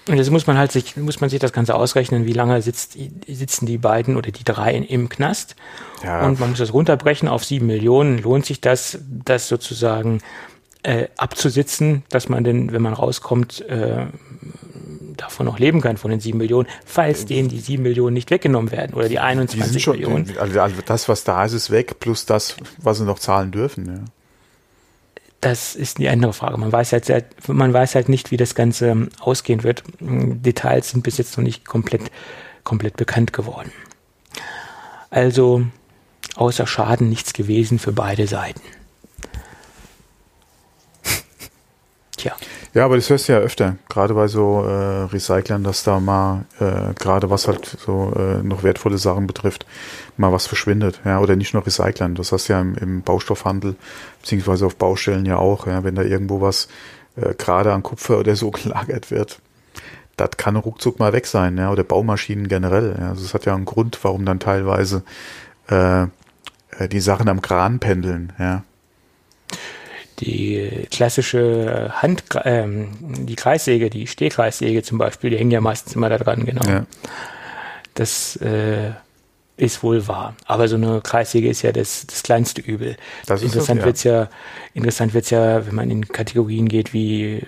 Und 0.09 0.17
jetzt 0.17 0.31
muss 0.31 0.47
man 0.47 0.57
halt 0.57 0.71
sich, 0.71 0.97
muss 0.97 1.21
man 1.21 1.29
sich 1.29 1.39
das 1.39 1.53
Ganze 1.53 1.75
ausrechnen, 1.75 2.25
wie 2.25 2.33
lange 2.33 2.61
sitzt, 2.61 2.97
sitzen 3.25 3.65
die 3.65 3.77
beiden 3.77 4.17
oder 4.17 4.31
die 4.31 4.43
drei 4.43 4.75
im 4.75 5.07
Knast. 5.07 5.55
Ja. 6.03 6.25
Und 6.25 6.41
man 6.41 6.49
muss 6.49 6.59
das 6.59 6.73
runterbrechen 6.73 7.29
auf 7.29 7.45
sieben 7.45 7.67
Millionen. 7.67 8.17
Lohnt 8.17 8.45
sich 8.45 8.59
das, 8.59 8.99
das 9.07 9.47
sozusagen 9.47 10.19
äh, 10.83 11.07
abzusitzen, 11.15 12.03
dass 12.09 12.27
man 12.27 12.43
denn, 12.43 12.73
wenn 12.73 12.81
man 12.81 12.93
rauskommt, 12.93 13.61
äh, 13.61 14.07
davon 15.17 15.45
noch 15.45 15.59
leben 15.59 15.81
kann, 15.81 15.97
von 15.97 16.11
den 16.11 16.19
sieben 16.19 16.37
Millionen, 16.37 16.67
falls 16.85 17.25
denen 17.25 17.49
die 17.49 17.59
sieben 17.59 17.83
Millionen 17.83 18.13
nicht 18.13 18.31
weggenommen 18.31 18.71
werden 18.71 18.93
oder 18.93 19.09
die 19.09 19.19
21 19.19 19.73
die 19.73 19.79
schon, 19.79 19.97
Millionen. 19.97 20.37
Also 20.37 20.81
das, 20.85 21.09
was 21.09 21.23
da 21.23 21.45
ist, 21.45 21.53
ist 21.53 21.71
weg, 21.71 21.99
plus 21.99 22.25
das, 22.25 22.55
was 22.77 22.97
sie 22.97 23.05
noch 23.05 23.19
zahlen 23.19 23.51
dürfen. 23.51 23.85
Ja 23.85 24.03
das 25.43 25.75
ist 25.75 25.97
die 25.97 26.07
andere 26.07 26.33
Frage. 26.33 26.57
Man 26.57 26.71
weiß 26.71 26.93
halt, 26.93 27.25
man 27.47 27.73
weiß 27.73 27.95
halt 27.95 28.07
nicht, 28.07 28.31
wie 28.31 28.37
das 28.37 28.55
Ganze 28.55 28.87
ähm, 28.87 29.09
ausgehen 29.19 29.63
wird. 29.63 29.83
Details 29.99 30.91
sind 30.91 31.03
bis 31.03 31.17
jetzt 31.17 31.37
noch 31.37 31.43
nicht 31.43 31.65
komplett, 31.65 32.11
komplett 32.63 32.95
bekannt 32.95 33.33
geworden. 33.33 33.71
Also 35.09 35.65
außer 36.35 36.65
Schaden 36.65 37.09
nichts 37.09 37.33
gewesen 37.33 37.77
für 37.77 37.91
beide 37.91 38.25
Seiten. 38.25 38.61
Tja. 42.23 42.37
Ja, 42.73 42.85
aber 42.85 42.95
das 42.95 43.09
hörst 43.09 43.27
du 43.27 43.33
ja 43.33 43.39
öfter, 43.39 43.75
gerade 43.89 44.13
bei 44.13 44.29
so 44.29 44.63
äh, 44.63 45.03
Recyclern, 45.11 45.61
dass 45.61 45.83
da 45.83 45.99
mal, 45.99 46.45
äh, 46.57 46.93
gerade 46.93 47.29
was 47.29 47.49
halt 47.49 47.65
so 47.65 48.13
äh, 48.15 48.41
noch 48.41 48.63
wertvolle 48.63 48.97
Sachen 48.97 49.27
betrifft, 49.27 49.65
mal 50.15 50.31
was 50.31 50.47
verschwindet, 50.47 51.01
ja, 51.03 51.19
oder 51.19 51.35
nicht 51.35 51.53
nur 51.53 51.65
Recyclern. 51.65 52.15
Das 52.15 52.31
hast 52.31 52.47
du 52.47 52.53
ja 52.53 52.61
im, 52.61 52.75
im 52.75 53.01
Baustoffhandel, 53.01 53.75
beziehungsweise 54.21 54.65
auf 54.65 54.77
Baustellen 54.77 55.25
ja 55.25 55.35
auch, 55.35 55.67
ja, 55.67 55.83
wenn 55.83 55.95
da 55.95 56.01
irgendwo 56.01 56.39
was 56.39 56.69
äh, 57.17 57.33
gerade 57.33 57.73
an 57.73 57.83
Kupfer 57.83 58.19
oder 58.19 58.37
so 58.37 58.51
gelagert 58.51 59.11
wird, 59.11 59.39
das 60.15 60.31
kann 60.37 60.55
ruckzuck 60.55 60.99
mal 60.99 61.11
weg 61.11 61.25
sein, 61.25 61.57
ja, 61.57 61.73
oder 61.73 61.83
Baumaschinen 61.83 62.47
generell. 62.47 62.95
Ja. 62.97 63.09
Also 63.09 63.25
es 63.25 63.33
hat 63.33 63.43
ja 63.45 63.53
einen 63.53 63.65
Grund, 63.65 63.99
warum 64.01 64.23
dann 64.23 64.39
teilweise 64.39 65.03
äh, 65.69 66.03
äh 66.03 66.07
die 66.89 67.01
Sachen 67.01 67.27
am 67.27 67.41
Kran 67.41 67.79
pendeln, 67.79 68.31
ja 68.39 68.63
die 70.19 70.87
klassische 70.91 71.91
Hand, 71.95 72.23
ähm, 72.43 72.89
die 73.01 73.35
Kreissäge, 73.35 73.89
die 73.89 74.07
Stehkreissäge 74.07 74.83
zum 74.83 74.97
Beispiel, 74.97 75.29
die 75.29 75.37
hängen 75.37 75.51
ja 75.51 75.61
meistens 75.61 75.95
immer 75.95 76.09
da 76.09 76.17
dran, 76.17 76.45
genau. 76.45 76.65
Ja. 76.69 76.85
Das 77.93 78.35
äh, 78.37 78.91
ist 79.57 79.83
wohl 79.83 80.07
wahr. 80.07 80.35
Aber 80.45 80.67
so 80.67 80.75
eine 80.75 81.01
Kreissäge 81.01 81.49
ist 81.49 81.61
ja 81.61 81.71
das, 81.71 82.07
das 82.07 82.23
kleinste 82.23 82.61
Übel. 82.61 82.97
Das 83.25 83.41
interessant 83.41 83.79
so, 83.79 83.81
ja. 83.81 83.85
wird's 83.85 84.03
ja, 84.03 84.29
interessant 84.73 85.13
wird's 85.13 85.29
ja, 85.29 85.65
wenn 85.65 85.75
man 85.75 85.91
in 85.91 86.07
Kategorien 86.07 86.67
geht 86.67 86.93
wie 86.93 87.41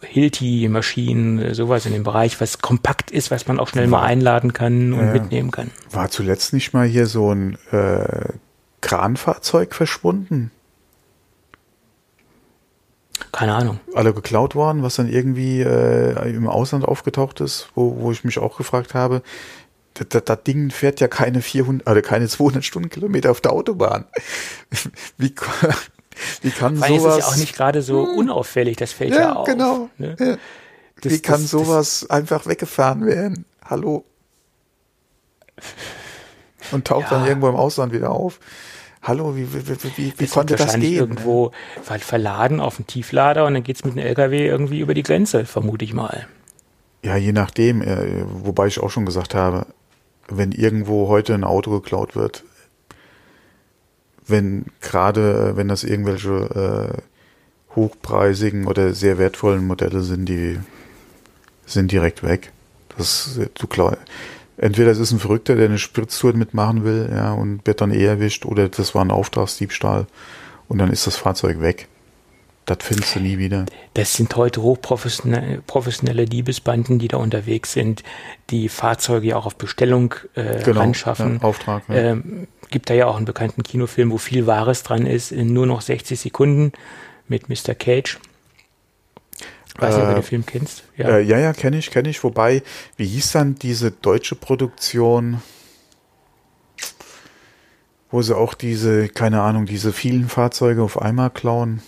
Hilti-Maschinen, 0.00 1.54
sowas 1.54 1.86
in 1.86 1.92
dem 1.92 2.04
Bereich, 2.04 2.40
was 2.40 2.58
kompakt 2.58 3.10
ist, 3.10 3.30
was 3.30 3.46
man 3.46 3.58
auch 3.58 3.68
schnell 3.68 3.90
war, 3.90 4.00
mal 4.00 4.06
einladen 4.06 4.52
kann 4.52 4.92
und 4.92 5.08
äh, 5.08 5.12
mitnehmen 5.12 5.50
kann. 5.50 5.70
War 5.90 6.10
zuletzt 6.10 6.52
nicht 6.52 6.72
mal 6.72 6.86
hier 6.86 7.06
so 7.06 7.32
ein 7.32 7.58
äh, 7.72 8.32
Kranfahrzeug 8.80 9.74
verschwunden? 9.74 10.50
Keine 13.38 13.54
Ahnung. 13.54 13.78
Alle 13.94 14.12
geklaut 14.12 14.54
worden, 14.56 14.82
was 14.82 14.96
dann 14.96 15.08
irgendwie 15.08 15.60
äh, 15.60 16.28
im 16.34 16.48
Ausland 16.48 16.84
aufgetaucht 16.84 17.40
ist, 17.40 17.68
wo, 17.76 17.96
wo 18.00 18.10
ich 18.10 18.24
mich 18.24 18.38
auch 18.38 18.56
gefragt 18.56 18.94
habe, 18.94 19.22
das, 19.94 20.24
das 20.24 20.42
Ding 20.42 20.70
fährt 20.70 20.98
ja 21.00 21.06
keine 21.08 21.40
400 21.40 21.88
oder 21.88 22.02
keine 22.02 22.26
200 22.28 22.64
Stundenkilometer 22.64 23.30
auf 23.30 23.40
der 23.40 23.52
Autobahn. 23.52 24.06
Wie, 25.18 25.32
wie 26.42 26.50
kann 26.50 26.80
Weil 26.80 26.98
sowas? 26.98 27.12
es 27.14 27.18
ist 27.18 27.24
ja 27.26 27.32
auch 27.32 27.36
nicht 27.36 27.54
gerade 27.56 27.82
so 27.82 28.00
unauffällig, 28.02 28.76
das 28.76 28.90
fällt 28.92 29.14
ja, 29.14 29.20
ja, 29.20 29.32
auf. 29.34 29.46
genau. 29.46 29.88
Ne? 29.98 30.16
Ja. 30.18 30.36
Das- 31.00 31.12
Wie 31.12 31.20
kann 31.20 31.40
das- 31.42 31.50
sowas 31.50 32.10
einfach 32.10 32.46
weggefahren 32.46 33.06
werden? 33.06 33.44
Hallo. 33.64 34.04
Und 36.72 36.86
taucht 36.88 37.10
dann 37.12 37.22
Ja. 37.22 37.28
irgendwo 37.28 37.48
im 37.48 37.56
Ausland 37.56 37.92
wieder 37.92 38.10
auf. 38.10 38.40
Hallo, 39.02 39.36
wie, 39.36 39.52
wie, 39.54 39.66
wie, 39.68 39.76
wie, 39.96 40.14
wie 40.18 40.24
Das 40.24 40.30
konnte 40.32 40.56
das 40.56 40.66
wahrscheinlich 40.66 40.90
gehen? 40.90 40.98
irgendwo 41.00 41.52
ver- 41.82 41.98
verladen 41.98 42.60
auf 42.60 42.78
einen 42.78 42.86
Tieflader 42.86 43.46
und 43.46 43.54
dann 43.54 43.62
geht's 43.62 43.84
mit 43.84 43.94
dem 43.94 43.98
LKW 44.00 44.46
irgendwie 44.46 44.80
über 44.80 44.94
die 44.94 45.02
Grenze, 45.02 45.44
vermute 45.46 45.84
ich 45.84 45.94
mal. 45.94 46.26
Ja, 47.04 47.16
je 47.16 47.32
nachdem. 47.32 47.82
Äh, 47.82 48.24
wobei 48.26 48.66
ich 48.66 48.80
auch 48.80 48.90
schon 48.90 49.06
gesagt 49.06 49.34
habe, 49.34 49.66
wenn 50.28 50.52
irgendwo 50.52 51.08
heute 51.08 51.34
ein 51.34 51.44
Auto 51.44 51.70
geklaut 51.70 52.16
wird, 52.16 52.44
wenn 54.26 54.66
gerade, 54.80 55.52
äh, 55.52 55.56
wenn 55.56 55.68
das 55.68 55.84
irgendwelche 55.84 56.98
äh, 56.98 57.74
hochpreisigen 57.76 58.66
oder 58.66 58.92
sehr 58.94 59.18
wertvollen 59.18 59.66
Modelle 59.66 60.02
sind, 60.02 60.26
die 60.26 60.58
sind 61.66 61.92
direkt 61.92 62.22
weg. 62.22 62.52
Das, 62.96 63.38
du 63.54 63.66
klar, 63.66 63.96
entweder 64.58 64.90
es 64.90 64.98
ist 64.98 65.12
ein 65.12 65.18
Verrückter, 65.20 65.56
der 65.56 65.66
eine 65.66 65.78
Spritztour 65.78 66.34
mitmachen 66.34 66.84
will, 66.84 67.08
ja, 67.12 67.32
und 67.32 67.66
wird 67.66 67.80
dann 67.80 67.90
eh 67.92 68.04
erwischt, 68.04 68.44
oder 68.44 68.68
das 68.68 68.94
war 68.94 69.04
ein 69.04 69.10
Auftragsdiebstahl 69.10 70.06
und 70.68 70.78
dann 70.78 70.90
ist 70.92 71.06
das 71.06 71.16
Fahrzeug 71.16 71.60
weg. 71.60 71.88
Das 72.66 72.78
findest 72.82 73.16
du 73.16 73.20
nie 73.20 73.38
wieder. 73.38 73.64
Das 73.94 74.12
sind 74.12 74.36
heute 74.36 74.60
hochprofessionelle 74.60 75.62
professionelle 75.66 76.26
Diebesbanden, 76.26 76.98
die 76.98 77.08
da 77.08 77.16
unterwegs 77.16 77.72
sind, 77.72 78.02
die 78.50 78.68
Fahrzeuge 78.68 79.28
ja 79.28 79.36
auch 79.36 79.46
auf 79.46 79.56
Bestellung 79.56 80.14
äh, 80.34 80.62
Genau, 80.62 80.82
anschaffen. 80.82 81.38
ja, 81.40 81.48
Auftrag, 81.48 81.84
ja. 81.88 81.94
Ähm, 81.94 82.46
gibt 82.70 82.90
da 82.90 82.94
ja 82.94 83.06
auch 83.06 83.16
einen 83.16 83.24
bekannten 83.24 83.62
Kinofilm, 83.62 84.10
wo 84.10 84.18
viel 84.18 84.46
Wahres 84.46 84.82
dran 84.82 85.06
ist, 85.06 85.32
in 85.32 85.54
nur 85.54 85.64
noch 85.64 85.80
60 85.80 86.20
Sekunden 86.20 86.72
mit 87.26 87.48
Mr. 87.48 87.74
Cage. 87.74 88.18
Weiß 89.78 89.94
nicht, 89.94 90.02
ob 90.02 90.08
du 90.08 90.12
Äh, 90.12 90.14
den 90.16 90.22
Film 90.22 90.46
kennst. 90.46 90.84
Ja. 90.96 91.08
Ja, 91.08 91.16
äh, 91.16 91.22
ja, 91.22 91.38
ja 91.38 91.52
kenne 91.52 91.78
ich, 91.78 91.90
kenne 91.90 92.08
ich. 92.08 92.22
Wobei, 92.24 92.62
wie 92.96 93.06
hieß 93.06 93.32
dann 93.32 93.54
diese 93.54 93.90
deutsche 93.90 94.34
Produktion, 94.34 95.40
wo 98.10 98.22
sie 98.22 98.36
auch 98.36 98.54
diese, 98.54 99.08
keine 99.08 99.42
Ahnung, 99.42 99.66
diese 99.66 99.92
vielen 99.92 100.28
Fahrzeuge 100.28 100.82
auf 100.82 101.00
einmal 101.00 101.30
klauen? 101.30 101.82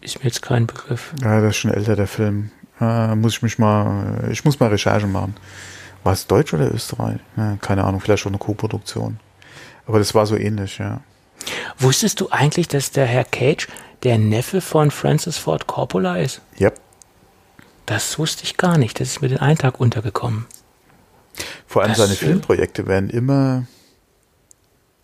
ist 0.00 0.18
mir 0.18 0.24
jetzt 0.24 0.42
kein 0.42 0.66
Begriff. 0.66 1.12
Ja, 1.22 1.40
das 1.40 1.50
ist 1.50 1.56
schon 1.58 1.70
älter, 1.72 1.94
der 1.94 2.08
Film. 2.08 2.50
Äh, 2.80 3.14
muss 3.14 3.34
ich 3.34 3.42
mich 3.42 3.58
mal, 3.58 4.28
ich 4.32 4.44
muss 4.44 4.58
mal 4.58 4.68
Recherche 4.68 5.06
machen. 5.06 5.36
War 6.02 6.12
es 6.12 6.26
Deutsch 6.26 6.52
oder 6.52 6.74
Österreich? 6.74 7.20
Ja, 7.36 7.56
keine 7.60 7.84
Ahnung, 7.84 8.00
vielleicht 8.00 8.22
schon 8.22 8.32
eine 8.32 8.38
Co-Produktion. 8.38 9.20
Aber 9.86 9.98
das 10.00 10.12
war 10.14 10.26
so 10.26 10.36
ähnlich, 10.36 10.78
ja. 10.78 11.00
Wusstest 11.78 12.20
du 12.20 12.30
eigentlich, 12.30 12.66
dass 12.66 12.90
der 12.90 13.06
Herr 13.06 13.24
Cage 13.24 13.68
der 14.02 14.18
Neffe 14.18 14.60
von 14.60 14.90
Francis 14.90 15.38
Ford 15.38 15.66
Coppola 15.66 16.16
ist? 16.18 16.40
Yep. 16.60 16.80
Das 17.86 18.18
wusste 18.18 18.44
ich 18.44 18.56
gar 18.56 18.78
nicht. 18.78 19.00
Das 19.00 19.08
ist 19.08 19.22
mir 19.22 19.28
den 19.28 19.38
einen 19.38 19.58
Tag 19.58 19.80
untergekommen. 19.80 20.46
Vor 21.66 21.82
allem 21.82 21.92
Das, 21.92 21.98
seine 21.98 22.14
Filmprojekte 22.14 22.86
werden 22.86 23.10
immer, 23.10 23.66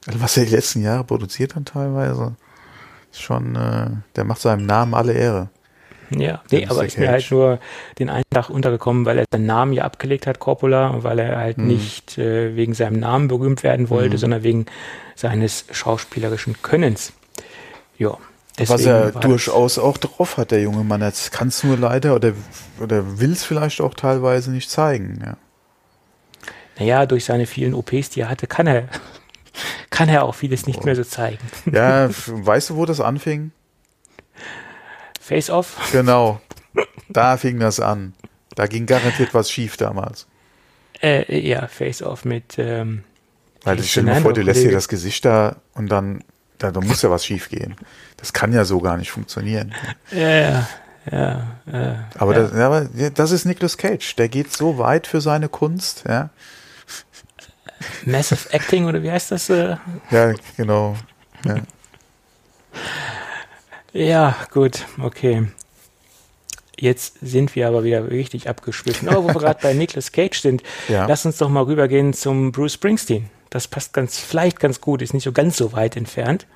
also 0.06 0.20
was 0.20 0.36
er 0.36 0.44
die 0.44 0.52
letzten 0.54 0.82
Jahre 0.82 1.04
produziert 1.04 1.54
hat 1.56 1.66
teilweise, 1.66 2.36
ist 3.10 3.22
schon, 3.22 3.56
äh, 3.56 3.90
der 4.16 4.24
macht 4.24 4.40
seinem 4.40 4.66
Namen 4.66 4.94
alle 4.94 5.12
Ehre. 5.14 5.48
Ja, 6.10 6.42
nee, 6.50 6.66
aber 6.66 6.86
ist 6.86 6.96
mir 6.98 7.10
halt 7.10 7.30
nur 7.30 7.58
den 7.98 8.08
einen 8.08 8.24
Tag 8.30 8.48
untergekommen, 8.48 9.04
weil 9.04 9.18
er 9.18 9.24
seinen 9.30 9.44
Namen 9.44 9.74
ja 9.74 9.84
abgelegt 9.84 10.26
hat, 10.26 10.38
Coppola, 10.38 10.88
und 10.88 11.04
weil 11.04 11.18
er 11.18 11.36
halt 11.36 11.58
Mhm. 11.58 11.66
nicht 11.66 12.16
äh, 12.16 12.56
wegen 12.56 12.72
seinem 12.72 12.98
Namen 13.00 13.28
berühmt 13.28 13.62
werden 13.62 13.90
wollte, 13.90 14.16
sondern 14.16 14.42
wegen 14.42 14.64
seines 15.16 15.66
schauspielerischen 15.70 16.62
Könnens. 16.62 17.12
Ja. 17.98 18.16
Was 18.58 18.68
deswegen 18.68 18.90
er 18.90 19.14
war 19.14 19.20
durchaus 19.20 19.78
auch 19.78 19.98
drauf 19.98 20.36
hat, 20.36 20.50
der 20.50 20.60
junge 20.62 20.84
Mann. 20.84 21.00
Jetzt 21.02 21.32
kann 21.32 21.48
es 21.48 21.62
nur 21.64 21.76
leider 21.76 22.14
oder, 22.14 22.32
oder 22.80 23.18
will 23.20 23.32
es 23.32 23.44
vielleicht 23.44 23.80
auch 23.80 23.94
teilweise 23.94 24.50
nicht 24.50 24.70
zeigen. 24.70 25.20
Ja. 25.24 25.36
Das, 26.42 26.50
naja, 26.78 27.06
durch 27.06 27.24
seine 27.24 27.46
vielen 27.46 27.74
OPs, 27.74 28.10
die 28.10 28.20
er 28.20 28.28
hatte, 28.28 28.46
kann 28.46 28.66
er, 28.66 28.88
kann 29.90 30.08
er 30.08 30.24
auch 30.24 30.34
vieles 30.34 30.64
Oh. 30.64 30.66
nicht 30.66 30.84
mehr 30.84 30.94
so 30.96 31.04
zeigen. 31.04 31.38
Ja, 31.72 32.08
weißt 32.26 32.70
du, 32.70 32.76
wo 32.76 32.84
das 32.86 33.00
anfing? 33.00 33.50
Face-Off? 35.20 35.90
Genau. 35.92 36.40
Da 37.08 37.36
fing 37.36 37.58
das 37.58 37.80
an. 37.80 38.14
Da 38.54 38.66
ging 38.66 38.86
garantiert 38.86 39.34
was 39.34 39.50
schief 39.50 39.76
damals. 39.76 40.26
Äh, 41.02 41.46
ja, 41.46 41.66
Face-Off 41.68 42.24
mit, 42.24 42.56
ähm, 42.58 43.04
Weil 43.62 43.78
ich 43.80 43.90
stell 43.92 44.04
dir 44.04 44.16
vor, 44.16 44.32
du 44.32 44.42
lässt 44.42 44.62
dir 44.62 44.72
das 44.72 44.88
Gesicht 44.88 45.24
da 45.24 45.56
und 45.74 45.88
dann, 45.88 46.24
da, 46.58 46.70
da 46.70 46.80
muss 46.80 47.02
ja 47.02 47.10
was 47.10 47.24
schief 47.24 47.48
gehen. 47.48 47.76
Das 48.16 48.32
kann 48.32 48.52
ja 48.52 48.64
so 48.64 48.80
gar 48.80 48.96
nicht 48.96 49.10
funktionieren. 49.10 49.74
ja, 50.10 50.66
ja, 51.10 51.46
äh, 51.72 51.94
Aber, 52.18 52.34
ja. 52.34 52.42
das, 52.42 52.52
ja, 52.52 52.66
aber 52.66 52.88
ja, 52.94 53.10
das 53.10 53.30
ist 53.30 53.44
Nicolas 53.46 53.78
Cage. 53.78 54.16
Der 54.16 54.28
geht 54.28 54.52
so 54.52 54.78
weit 54.78 55.06
für 55.06 55.20
seine 55.20 55.48
Kunst. 55.48 56.04
Ja, 56.06 56.30
Massive 58.04 58.52
Acting 58.52 58.86
oder 58.86 59.02
wie 59.02 59.10
heißt 59.10 59.30
das? 59.30 59.48
Äh? 59.50 59.76
ja 60.10 60.34
genau. 60.56 60.96
Ja. 61.44 61.56
Ja, 63.92 64.36
gut, 64.52 64.84
okay. 65.00 65.46
Jetzt 66.78 67.16
sind 67.22 67.56
wir 67.56 67.66
aber 67.66 67.82
wieder 67.84 68.08
richtig 68.10 68.48
abgeschwiffen. 68.48 69.08
Aber 69.08 69.24
wo 69.24 69.28
wir 69.28 69.34
gerade 69.40 69.58
bei 69.62 69.72
Nicolas 69.74 70.12
Cage 70.12 70.38
sind, 70.40 70.62
Ja. 70.88 71.06
lass 71.06 71.24
uns 71.26 71.38
doch 71.38 71.48
mal 71.48 71.62
rübergehen 71.64 72.12
zum 72.12 72.52
Bruce 72.52 72.74
Springsteen. 72.74 73.30
Das 73.50 73.68
passt 73.68 73.92
ganz, 73.92 74.18
vielleicht 74.18 74.60
ganz 74.60 74.80
gut, 74.80 75.02
ist 75.02 75.14
nicht 75.14 75.24
so 75.24 75.32
ganz 75.32 75.56
so 75.56 75.72
weit 75.72 75.96
entfernt. 75.96 76.46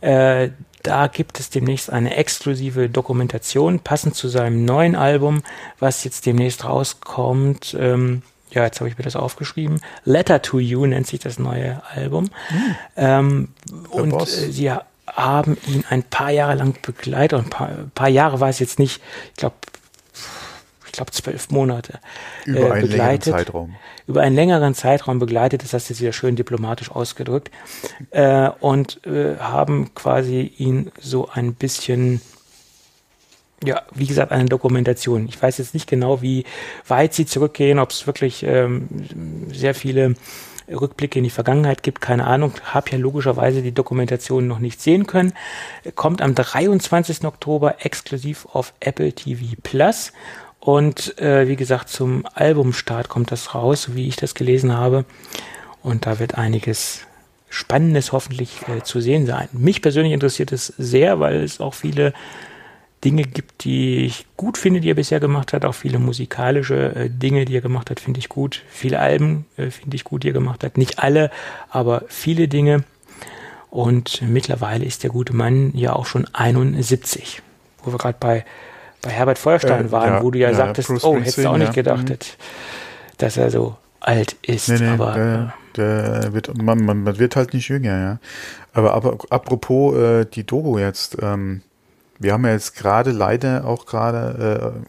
Äh, 0.00 0.50
da 0.82 1.08
gibt 1.08 1.40
es 1.40 1.50
demnächst 1.50 1.90
eine 1.90 2.16
exklusive 2.16 2.88
Dokumentation, 2.88 3.80
passend 3.80 4.14
zu 4.14 4.28
seinem 4.28 4.64
neuen 4.64 4.94
Album, 4.94 5.42
was 5.78 6.04
jetzt 6.04 6.24
demnächst 6.26 6.64
rauskommt. 6.64 7.76
Ähm, 7.78 8.22
ja, 8.50 8.64
jetzt 8.64 8.80
habe 8.80 8.88
ich 8.88 8.96
mir 8.96 9.04
das 9.04 9.16
aufgeschrieben. 9.16 9.80
Letter 10.04 10.40
to 10.40 10.58
You 10.58 10.86
nennt 10.86 11.06
sich 11.06 11.20
das 11.20 11.38
neue 11.38 11.82
Album. 11.94 12.30
Ähm, 12.96 13.48
und 13.90 14.14
äh, 14.14 14.26
sie 14.26 14.72
haben 15.06 15.58
ihn 15.66 15.84
ein 15.90 16.02
paar 16.02 16.30
Jahre 16.30 16.54
lang 16.54 16.74
begleitet. 16.80 17.38
Ein 17.38 17.50
paar, 17.50 17.68
ein 17.68 17.90
paar 17.94 18.08
Jahre 18.08 18.40
war 18.40 18.48
es 18.48 18.58
jetzt 18.58 18.78
nicht. 18.78 19.02
Ich 19.30 19.36
glaube, 19.36 19.56
glaube 20.98 21.12
zwölf 21.12 21.50
Monate. 21.50 22.00
Über 22.44 22.58
äh, 22.58 22.62
einen 22.62 22.70
längeren 22.72 22.90
begleitet 22.90 23.32
Zeitraum. 23.32 23.76
über 24.06 24.20
einen 24.20 24.36
längeren 24.36 24.74
Zeitraum 24.74 25.18
begleitet, 25.18 25.62
das 25.62 25.72
hast 25.72 25.90
du 25.90 25.98
wieder 25.98 26.12
schön 26.12 26.36
diplomatisch 26.36 26.90
ausgedrückt, 26.90 27.50
äh, 28.10 28.50
und 28.60 29.04
äh, 29.06 29.36
haben 29.38 29.94
quasi 29.94 30.52
ihn 30.58 30.90
so 31.00 31.28
ein 31.32 31.54
bisschen, 31.54 32.20
ja, 33.64 33.82
wie 33.94 34.06
gesagt, 34.06 34.32
eine 34.32 34.46
Dokumentation. 34.46 35.26
Ich 35.28 35.40
weiß 35.40 35.58
jetzt 35.58 35.74
nicht 35.74 35.88
genau, 35.88 36.20
wie 36.20 36.44
weit 36.86 37.14
sie 37.14 37.26
zurückgehen, 37.26 37.78
ob 37.78 37.90
es 37.90 38.06
wirklich 38.06 38.42
ähm, 38.42 38.88
sehr 39.52 39.74
viele 39.74 40.14
Rückblicke 40.68 41.18
in 41.18 41.24
die 41.24 41.30
Vergangenheit 41.30 41.82
gibt, 41.82 42.00
keine 42.00 42.26
Ahnung. 42.26 42.52
Hab 42.64 42.90
ja 42.92 42.98
logischerweise 42.98 43.62
die 43.62 43.72
Dokumentation 43.72 44.46
noch 44.46 44.58
nicht 44.58 44.80
sehen 44.80 45.06
können. 45.06 45.32
Kommt 45.94 46.20
am 46.22 46.34
23. 46.34 47.24
Oktober 47.24 47.84
exklusiv 47.84 48.46
auf 48.52 48.74
Apple 48.80 49.12
TV 49.12 49.54
Plus. 49.62 50.12
Und 50.68 51.18
äh, 51.18 51.48
wie 51.48 51.56
gesagt, 51.56 51.88
zum 51.88 52.26
Albumstart 52.34 53.08
kommt 53.08 53.32
das 53.32 53.54
raus, 53.54 53.94
wie 53.94 54.06
ich 54.06 54.16
das 54.16 54.34
gelesen 54.34 54.76
habe. 54.76 55.06
Und 55.82 56.04
da 56.04 56.18
wird 56.18 56.34
einiges 56.34 57.06
Spannendes 57.48 58.12
hoffentlich 58.12 58.68
äh, 58.68 58.82
zu 58.82 59.00
sehen 59.00 59.24
sein. 59.24 59.48
Mich 59.52 59.80
persönlich 59.80 60.12
interessiert 60.12 60.52
es 60.52 60.66
sehr, 60.66 61.20
weil 61.20 61.36
es 61.42 61.62
auch 61.62 61.72
viele 61.72 62.12
Dinge 63.02 63.22
gibt, 63.22 63.64
die 63.64 64.04
ich 64.04 64.26
gut 64.36 64.58
finde, 64.58 64.82
die 64.82 64.90
er 64.90 64.94
bisher 64.94 65.20
gemacht 65.20 65.54
hat. 65.54 65.64
Auch 65.64 65.74
viele 65.74 65.98
musikalische 65.98 66.94
äh, 66.94 67.08
Dinge, 67.08 67.46
die 67.46 67.56
er 67.56 67.62
gemacht 67.62 67.88
hat, 67.88 67.98
finde 67.98 68.20
ich 68.20 68.28
gut. 68.28 68.62
Viele 68.68 68.98
Alben 68.98 69.46
äh, 69.56 69.70
finde 69.70 69.96
ich 69.96 70.04
gut, 70.04 70.22
die 70.22 70.28
er 70.28 70.34
gemacht 70.34 70.62
hat. 70.64 70.76
Nicht 70.76 70.98
alle, 70.98 71.30
aber 71.70 72.02
viele 72.08 72.46
Dinge. 72.46 72.84
Und 73.70 74.20
mittlerweile 74.20 74.84
ist 74.84 75.02
der 75.02 75.08
gute 75.08 75.34
Mann 75.34 75.72
ja 75.74 75.94
auch 75.94 76.04
schon 76.04 76.28
71. 76.34 77.40
Wo 77.82 77.90
wir 77.90 77.96
gerade 77.96 78.18
bei, 78.20 78.44
bei 79.02 79.10
Herbert 79.10 79.38
Feuerstein 79.38 79.86
Äh, 79.86 79.92
waren, 79.92 80.14
ja, 80.14 80.22
wo 80.22 80.30
du 80.30 80.38
ja, 80.38 80.50
ja, 80.50 80.54
sagtest, 80.56 80.88
Bruce 80.88 81.04
oh, 81.04 81.16
hättest 81.16 81.38
du 81.38 81.48
auch 81.48 81.56
nicht 81.56 81.74
gedacht, 81.74 82.08
Mhm. 82.08 82.16
dass- 83.18 83.36
er 83.36 83.50
so 83.50 83.76
alt 84.00 84.36
ist. 84.42 84.68
Nee, 84.68 84.78
nee, 84.78 84.88
aber 84.88 85.12
der, 85.14 85.54
der 86.22 86.32
wird, 86.32 86.56
man, 86.60 86.84
man, 86.84 87.02
man 87.02 87.18
wird 87.18 87.36
halt 87.36 87.52
nicht 87.54 87.68
jünger, 87.68 87.98
ja. 87.98 88.18
Aber, 88.72 88.94
aber 88.94 89.18
apropos 89.30 89.96
äh, 89.96 90.24
die 90.24 90.44
Dogo 90.44 90.78
jetzt, 90.78 91.16
ähm, 91.20 91.62
wir 92.18 92.32
haben 92.32 92.44
ja 92.44 92.52
jetzt 92.52 92.76
gerade 92.76 93.10
leider 93.12 93.64
auch 93.64 93.86
gerade 93.86 94.82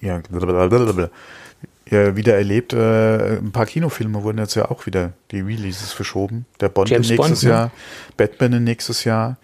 äh, 0.00 0.06
ja, 0.06 0.20
blablabla, 0.30 1.10
ja, 1.90 2.16
wieder 2.16 2.36
erlebt, 2.36 2.72
äh, 2.72 3.38
ein 3.38 3.50
paar 3.52 3.66
Kinofilme 3.66 4.22
wurden 4.22 4.38
jetzt 4.38 4.54
ja 4.54 4.70
auch 4.70 4.86
wieder 4.86 5.12
die 5.30 5.40
Releases 5.40 5.92
verschoben. 5.92 6.46
Der 6.60 6.68
Bond 6.68 6.90
James 6.90 7.08
nächstes 7.08 7.40
Bond, 7.40 7.42
ne? 7.44 7.48
Jahr, 7.50 7.70
Batman 8.16 8.64
nächstes 8.64 9.04
Jahr. 9.04 9.36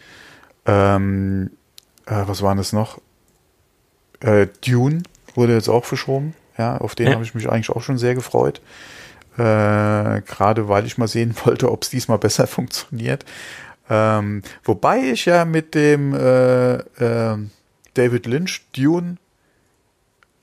Ähm, 0.66 1.50
äh, 2.06 2.22
was 2.26 2.42
waren 2.42 2.56
das 2.58 2.72
noch? 2.72 3.00
Äh, 4.24 4.46
Dune 4.66 5.02
wurde 5.34 5.54
jetzt 5.54 5.68
auch 5.68 5.84
verschoben. 5.84 6.34
Ja, 6.56 6.76
auf 6.78 6.94
den 6.94 7.08
Ja. 7.08 7.14
habe 7.14 7.24
ich 7.24 7.34
mich 7.34 7.48
eigentlich 7.48 7.70
auch 7.70 7.82
schon 7.82 7.98
sehr 7.98 8.14
gefreut. 8.14 8.60
äh, 9.36 10.20
gerade 10.22 10.68
weil 10.68 10.86
ich 10.86 10.96
mal 10.96 11.08
sehen 11.08 11.34
wollte, 11.44 11.70
ob 11.72 11.82
es 11.82 11.90
diesmal 11.90 12.18
besser 12.18 12.46
funktioniert. 12.46 13.24
Ähm, 13.90 14.42
wobei 14.62 14.98
ich 15.10 15.24
ja 15.26 15.44
mit 15.44 15.74
dem 15.74 16.14
äh, 16.14 16.74
äh, 16.74 17.38
David 17.94 18.26
Lynch 18.26 18.62
Dune, 18.76 19.16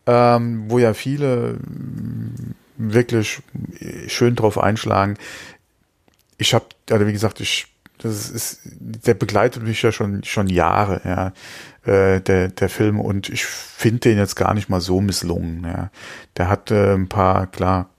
ähm, 0.05 0.65
wo 0.67 0.77
ja 0.77 0.93
viele 0.93 1.53
mm, 1.53 2.53
wirklich 2.77 3.39
schön 4.07 4.35
drauf 4.35 4.57
einschlagen. 4.57 5.17
Ich 6.37 6.53
habe, 6.53 6.65
also 6.89 7.07
wie 7.07 7.13
gesagt, 7.13 7.39
ich 7.39 7.67
das 8.03 8.29
ist, 8.29 8.59
der 8.63 9.13
begleitet 9.13 9.63
mich 9.63 9.81
ja 9.81 9.91
schon 9.91 10.23
schon 10.23 10.47
Jahre, 10.47 11.01
ja, 11.05 11.33
äh, 11.91 12.21
der 12.21 12.49
der 12.49 12.69
Film 12.69 12.99
und 12.99 13.29
ich 13.29 13.45
finde 13.45 13.99
den 13.99 14.17
jetzt 14.17 14.35
gar 14.35 14.53
nicht 14.53 14.69
mal 14.69 14.81
so 14.81 15.01
misslungen. 15.01 15.63
Ja, 15.63 15.89
der 16.37 16.49
hat 16.49 16.71
äh, 16.71 16.93
ein 16.93 17.09
paar 17.09 17.47
klar 17.47 17.89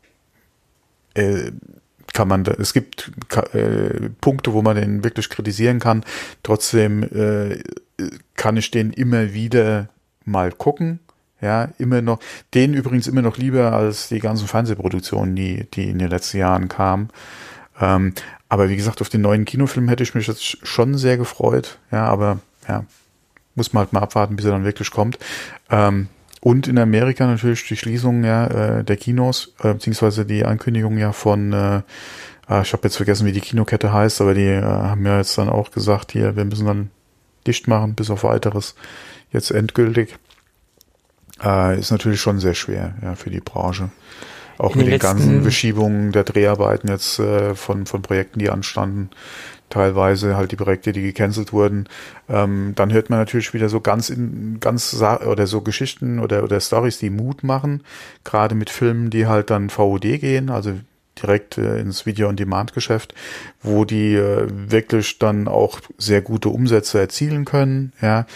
äh, 1.14 1.52
kann 2.12 2.28
man, 2.28 2.44
da, 2.44 2.52
es 2.52 2.72
gibt 2.72 3.10
äh, 3.54 4.10
Punkte, 4.20 4.52
wo 4.52 4.62
man 4.62 4.76
den 4.76 5.04
wirklich 5.04 5.30
kritisieren 5.30 5.78
kann. 5.78 6.04
Trotzdem 6.42 7.02
äh, 7.04 7.62
kann 8.34 8.56
ich 8.56 8.70
den 8.70 8.92
immer 8.92 9.32
wieder 9.32 9.88
mal 10.24 10.52
gucken. 10.52 11.00
Ja, 11.40 11.70
immer 11.78 12.02
noch, 12.02 12.20
den 12.54 12.72
übrigens 12.72 13.08
immer 13.08 13.22
noch 13.22 13.36
lieber 13.36 13.72
als 13.72 14.08
die 14.08 14.20
ganzen 14.20 14.46
Fernsehproduktionen, 14.46 15.34
die, 15.34 15.66
die 15.74 15.88
in 15.88 15.98
den 15.98 16.08
letzten 16.08 16.38
Jahren 16.38 16.68
kamen. 16.68 17.08
Ähm, 17.82 18.14
aber 18.48 18.68
wie 18.68 18.76
gesagt, 18.76 19.00
auf 19.00 19.08
den 19.08 19.22
neuen 19.22 19.44
Kinofilm 19.44 19.88
hätte 19.88 20.04
ich 20.04 20.14
mich 20.14 20.28
jetzt 20.28 20.66
schon 20.66 20.96
sehr 20.96 21.16
gefreut. 21.16 21.78
Ja, 21.90 22.06
aber 22.06 22.38
ja, 22.68 22.84
muss 23.56 23.72
man 23.72 23.82
halt 23.82 23.92
mal 23.92 24.00
abwarten, 24.00 24.36
bis 24.36 24.44
er 24.44 24.52
dann 24.52 24.64
wirklich 24.64 24.90
kommt. 24.90 25.18
Ähm, 25.68 26.08
und 26.40 26.68
in 26.68 26.78
Amerika 26.78 27.26
natürlich 27.26 27.66
die 27.66 27.76
Schließung 27.76 28.24
ja, 28.24 28.46
äh, 28.46 28.84
der 28.84 28.96
Kinos, 28.96 29.54
äh, 29.62 29.74
beziehungsweise 29.74 30.24
die 30.24 30.44
Ankündigung 30.44 30.96
ja 30.96 31.12
von, 31.12 31.52
äh, 31.52 31.82
ah, 32.46 32.62
ich 32.62 32.72
habe 32.72 32.84
jetzt 32.84 32.96
vergessen, 32.96 33.26
wie 33.26 33.32
die 33.32 33.40
Kinokette 33.40 33.92
heißt, 33.92 34.20
aber 34.20 34.34
die 34.34 34.46
äh, 34.46 34.62
haben 34.62 35.04
ja 35.04 35.18
jetzt 35.18 35.36
dann 35.38 35.48
auch 35.48 35.70
gesagt, 35.70 36.12
hier, 36.12 36.36
wir 36.36 36.44
müssen 36.44 36.66
dann 36.66 36.90
dicht 37.46 37.68
machen, 37.68 37.94
bis 37.94 38.10
auf 38.10 38.24
weiteres, 38.24 38.74
jetzt 39.32 39.50
endgültig. 39.50 40.18
Äh, 41.42 41.78
ist 41.78 41.90
natürlich 41.90 42.20
schon 42.20 42.38
sehr 42.38 42.54
schwer 42.54 42.94
ja, 43.02 43.14
für 43.14 43.30
die 43.30 43.40
Branche. 43.40 43.90
Auch 44.62 44.74
in 44.74 44.78
mit 44.78 44.86
den, 44.86 44.92
den 44.92 45.00
ganzen 45.00 45.42
Verschiebungen 45.42 46.12
der 46.12 46.24
Dreharbeiten 46.24 46.88
jetzt 46.88 47.18
äh, 47.18 47.54
von, 47.54 47.86
von 47.86 48.02
Projekten, 48.02 48.38
die 48.38 48.50
anstanden 48.50 49.10
teilweise 49.70 50.36
halt 50.36 50.52
die 50.52 50.56
Projekte, 50.56 50.92
die 50.92 51.02
gecancelt 51.02 51.52
wurden. 51.52 51.88
Ähm, 52.28 52.74
dann 52.76 52.92
hört 52.92 53.10
man 53.10 53.18
natürlich 53.18 53.54
wieder 53.54 53.68
so 53.68 53.80
ganz 53.80 54.10
in 54.10 54.58
ganz 54.60 54.94
oder 54.94 55.46
so 55.46 55.62
Geschichten 55.62 56.18
oder 56.18 56.44
oder 56.44 56.60
Stories, 56.60 56.98
die 56.98 57.10
Mut 57.10 57.42
machen, 57.42 57.82
gerade 58.22 58.54
mit 58.54 58.70
Filmen, 58.70 59.08
die 59.08 59.26
halt 59.26 59.50
dann 59.50 59.70
VOD 59.70 60.20
gehen, 60.20 60.50
also 60.50 60.74
direkt 61.20 61.58
äh, 61.58 61.78
ins 61.78 62.06
Video-on-Demand-Geschäft, 62.06 63.14
wo 63.62 63.84
die 63.84 64.14
äh, 64.14 64.46
wirklich 64.50 65.18
dann 65.18 65.48
auch 65.48 65.80
sehr 65.98 66.20
gute 66.20 66.50
Umsätze 66.50 67.00
erzielen 67.00 67.44
können. 67.44 67.92
Ja, 68.02 68.26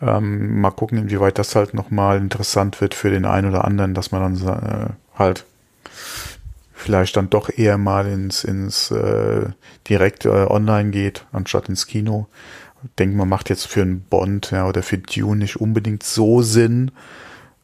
ähm, 0.00 0.60
mal 0.60 0.70
gucken, 0.70 0.98
inwieweit 0.98 1.38
das 1.38 1.56
halt 1.56 1.74
nochmal 1.74 2.18
interessant 2.18 2.80
wird 2.80 2.94
für 2.94 3.10
den 3.10 3.24
einen 3.24 3.50
oder 3.50 3.64
anderen, 3.64 3.94
dass 3.94 4.12
man 4.12 4.38
dann 4.38 4.48
äh, 4.48 5.18
halt 5.18 5.46
vielleicht 6.82 7.16
dann 7.16 7.30
doch 7.30 7.48
eher 7.48 7.78
mal 7.78 8.06
ins, 8.06 8.44
ins 8.44 8.90
äh, 8.90 9.46
direkt 9.88 10.24
äh, 10.24 10.28
online 10.28 10.90
geht, 10.90 11.24
anstatt 11.32 11.68
ins 11.68 11.86
Kino. 11.86 12.28
Denke, 12.98 13.16
man 13.16 13.28
macht 13.28 13.48
jetzt 13.48 13.66
für 13.66 13.82
einen 13.82 14.00
Bond 14.02 14.50
ja, 14.50 14.66
oder 14.66 14.82
für 14.82 14.98
Dune 14.98 15.36
nicht 15.36 15.60
unbedingt 15.60 16.02
so 16.02 16.42
Sinn. 16.42 16.90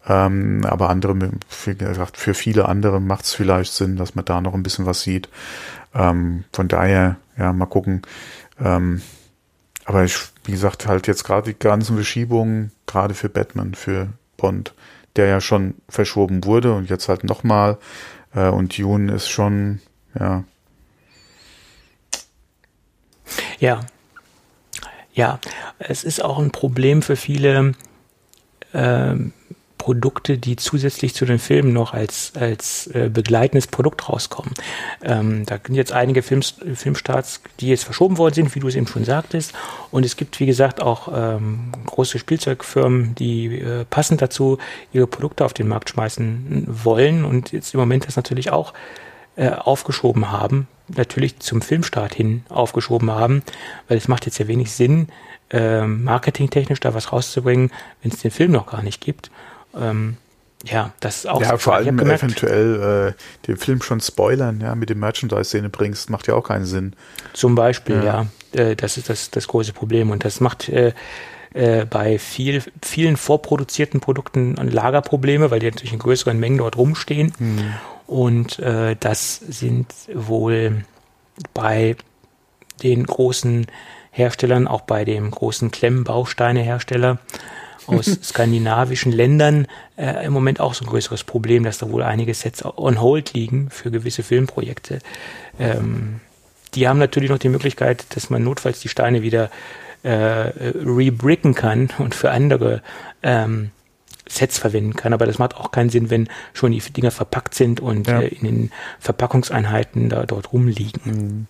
Ähm, 0.07 0.65
aber 0.65 0.89
andere, 0.89 1.19
wie 1.65 1.75
gesagt, 1.75 2.17
für 2.17 2.35
viele 2.35 2.69
andere 2.69 3.01
macht 3.01 3.25
es 3.25 3.35
vielleicht 3.35 3.73
Sinn, 3.73 3.97
dass 3.97 4.15
man 4.15 4.25
da 4.25 4.41
noch 4.41 4.55
ein 4.55 4.63
bisschen 4.63 4.87
was 4.87 5.03
sieht. 5.03 5.29
Ähm, 5.95 6.45
von 6.53 6.69
daher, 6.69 7.17
ja, 7.37 7.53
mal 7.53 7.67
gucken. 7.67 8.03
Ähm, 8.61 9.03
aber 9.85 10.05
ich, 10.05 10.17
wie 10.45 10.53
gesagt, 10.53 10.87
halt 10.87 11.07
jetzt 11.07 11.25
gerade 11.25 11.53
die 11.53 11.59
ganzen 11.59 11.97
Verschiebungen, 11.97 12.73
gerade 12.87 13.15
für 13.15 13.29
Batman, 13.29 13.75
für 13.75 14.09
Bond, 14.37 14.75
der 15.17 15.27
ja 15.27 15.41
schon 15.41 15.75
verschoben 15.89 16.45
wurde 16.45 16.75
und 16.75 16.89
jetzt 16.89 17.09
halt 17.09 17.25
nochmal 17.25 17.79
äh, 18.35 18.49
und 18.49 18.79
Dune 18.79 19.13
ist 19.13 19.29
schon, 19.29 19.81
ja. 20.19 20.45
Ja. 23.59 23.81
Ja, 25.13 25.41
es 25.79 26.05
ist 26.05 26.23
auch 26.23 26.39
ein 26.39 26.53
Problem 26.53 27.03
für 27.03 27.17
viele 27.17 27.75
ähm, 28.73 29.33
Produkte, 29.89 30.37
die 30.37 30.57
zusätzlich 30.57 31.15
zu 31.15 31.25
den 31.25 31.39
Filmen 31.39 31.73
noch 31.73 31.95
als, 31.95 32.33
als 32.39 32.89
äh, 32.89 33.09
begleitendes 33.09 33.67
Produkt 33.69 34.11
rauskommen. 34.11 34.53
Ähm, 35.03 35.47
da 35.47 35.59
sind 35.65 35.77
jetzt 35.77 35.95
einige 35.95 36.21
Films, 36.21 36.57
Filmstarts, 36.75 37.41
die 37.61 37.69
jetzt 37.69 37.85
verschoben 37.85 38.19
worden 38.19 38.35
sind, 38.35 38.55
wie 38.55 38.61
du 38.61 38.69
es 38.69 38.75
eben 38.75 38.87
schon 38.87 39.07
sagtest. 39.07 39.55
Und 39.91 40.05
es 40.05 40.17
gibt, 40.19 40.41
wie 40.41 40.45
gesagt, 40.45 40.83
auch 40.83 41.09
ähm, 41.11 41.73
große 41.87 42.19
Spielzeugfirmen, 42.19 43.15
die 43.15 43.61
äh, 43.61 43.87
passend 43.89 44.21
dazu 44.21 44.59
ihre 44.93 45.07
Produkte 45.07 45.47
auf 45.47 45.55
den 45.55 45.69
Markt 45.69 45.89
schmeißen 45.89 46.67
wollen 46.67 47.25
und 47.25 47.53
jetzt 47.53 47.73
im 47.73 47.81
Moment 47.81 48.07
das 48.07 48.17
natürlich 48.17 48.51
auch 48.51 48.75
äh, 49.37 49.49
aufgeschoben 49.49 50.31
haben, 50.31 50.69
natürlich 50.89 51.39
zum 51.39 51.63
Filmstart 51.63 52.13
hin 52.13 52.45
aufgeschoben 52.51 53.11
haben, 53.11 53.43
weil 53.89 53.97
es 53.97 54.07
macht 54.07 54.27
jetzt 54.27 54.37
ja 54.37 54.49
wenig 54.49 54.71
Sinn, 54.71 55.09
äh, 55.49 55.87
marketingtechnisch 55.87 56.81
da 56.81 56.93
was 56.93 57.11
rauszubringen, 57.11 57.71
wenn 58.03 58.13
es 58.13 58.21
den 58.21 58.31
Film 58.31 58.53
noch 58.53 58.67
gar 58.67 58.83
nicht 58.83 59.01
gibt. 59.01 59.31
Ähm, 59.75 60.17
ja, 60.65 60.93
das 61.01 61.19
ist 61.19 61.27
auch 61.29 61.41
Ja, 61.41 61.57
vor 61.57 61.75
allem 61.75 61.99
eventuell 62.01 63.15
äh, 63.15 63.47
den 63.47 63.57
Film 63.57 63.81
schon 63.81 64.01
spoilern, 64.01 64.61
ja, 64.61 64.75
mit 64.75 64.91
dem 64.91 64.99
Merchandise-Szene 64.99 65.69
bringst, 65.69 66.11
macht 66.11 66.27
ja 66.27 66.35
auch 66.35 66.49
keinen 66.49 66.65
Sinn. 66.65 66.95
Zum 67.33 67.55
Beispiel, 67.55 67.97
ja. 67.97 68.27
ja 68.53 68.63
äh, 68.63 68.77
das 68.77 68.97
ist 68.97 69.09
das, 69.09 69.31
das 69.31 69.47
große 69.47 69.73
Problem. 69.73 70.11
Und 70.11 70.25
das 70.25 70.41
macht 70.41 70.69
äh, 70.69 70.93
äh, 71.55 71.85
bei 71.85 72.19
viel, 72.19 72.63
vielen 72.83 73.17
vorproduzierten 73.17 74.01
Produkten 74.01 74.57
Lagerprobleme, 74.57 75.51
weil 75.51 75.61
die 75.61 75.71
natürlich 75.71 75.93
in 75.93 75.99
größeren 76.01 76.39
Mengen 76.39 76.59
dort 76.59 76.77
rumstehen. 76.77 77.33
Hm. 77.39 77.75
Und 78.07 78.59
äh, 78.59 78.97
das 78.99 79.37
sind 79.37 79.93
wohl 80.13 80.85
bei 81.55 81.97
den 82.83 83.05
großen 83.05 83.67
Herstellern, 84.11 84.67
auch 84.67 84.81
bei 84.81 85.05
dem 85.05 85.31
großen 85.31 85.71
Klemmbausteine-Hersteller, 85.71 87.19
aus 87.89 88.07
skandinavischen 88.23 89.13
Ländern 89.13 89.67
äh, 89.97 90.25
im 90.25 90.33
Moment 90.33 90.61
auch 90.61 90.75
so 90.75 90.85
ein 90.85 90.89
größeres 90.89 91.25
Problem, 91.25 91.65
dass 91.65 91.79
da 91.79 91.91
wohl 91.91 92.03
einige 92.03 92.35
Sets 92.35 92.65
on 92.65 93.01
hold 93.01 93.33
liegen 93.33 93.71
für 93.71 93.91
gewisse 93.91 94.23
Filmprojekte. 94.23 95.01
Ähm, 95.59 96.21
die 96.75 96.87
haben 96.87 96.99
natürlich 96.99 97.31
noch 97.31 97.39
die 97.39 97.49
Möglichkeit, 97.49 98.07
dass 98.15 98.31
man 98.31 98.45
notfalls 98.45 98.81
die 98.81 98.89
Steine 98.89 99.23
wieder 99.23 99.51
äh, 100.03 100.11
rebricken 100.11 101.55
kann 101.55 101.89
und 101.99 102.15
für 102.15 102.31
andere 102.31 102.83
ähm, 103.23 103.71
Sets 104.29 104.59
verwenden 104.59 104.95
kann. 104.95 105.13
Aber 105.13 105.27
das 105.27 105.39
macht 105.39 105.57
auch 105.57 105.71
keinen 105.71 105.91
Sinn, 105.91 106.11
wenn 106.11 106.29
schon 106.53 106.73
die 106.73 106.81
Dinger 106.81 107.11
verpackt 107.11 107.55
sind 107.55 107.81
und 107.81 108.07
ja. 108.07 108.21
äh, 108.21 108.29
in 108.29 108.45
den 108.45 108.71
Verpackungseinheiten 109.01 110.09
da 110.09 110.27
dort 110.27 110.53
rumliegen. 110.53 111.03
Mhm. 111.05 111.47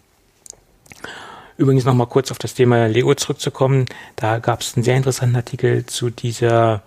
Übrigens 1.59 1.85
noch 1.85 1.93
mal 1.93 2.07
kurz 2.07 2.31
auf 2.31 2.39
das 2.39 2.55
Thema 2.55 2.87
Lego 2.87 3.13
zurückzukommen. 3.17 3.87
Da 4.15 4.39
gab 4.39 4.61
es 4.61 4.77
einen 4.77 4.85
sehr 4.85 4.97
interessanten 4.97 5.35
Artikel 5.35 5.85
zu 5.87 6.09
dieser 6.09 6.85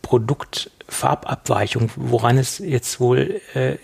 Produktfarbabweichung, 0.00 1.90
woran 1.94 2.38
es 2.38 2.58
jetzt 2.58 3.00
wohl 3.00 3.42
äh, 3.52 3.76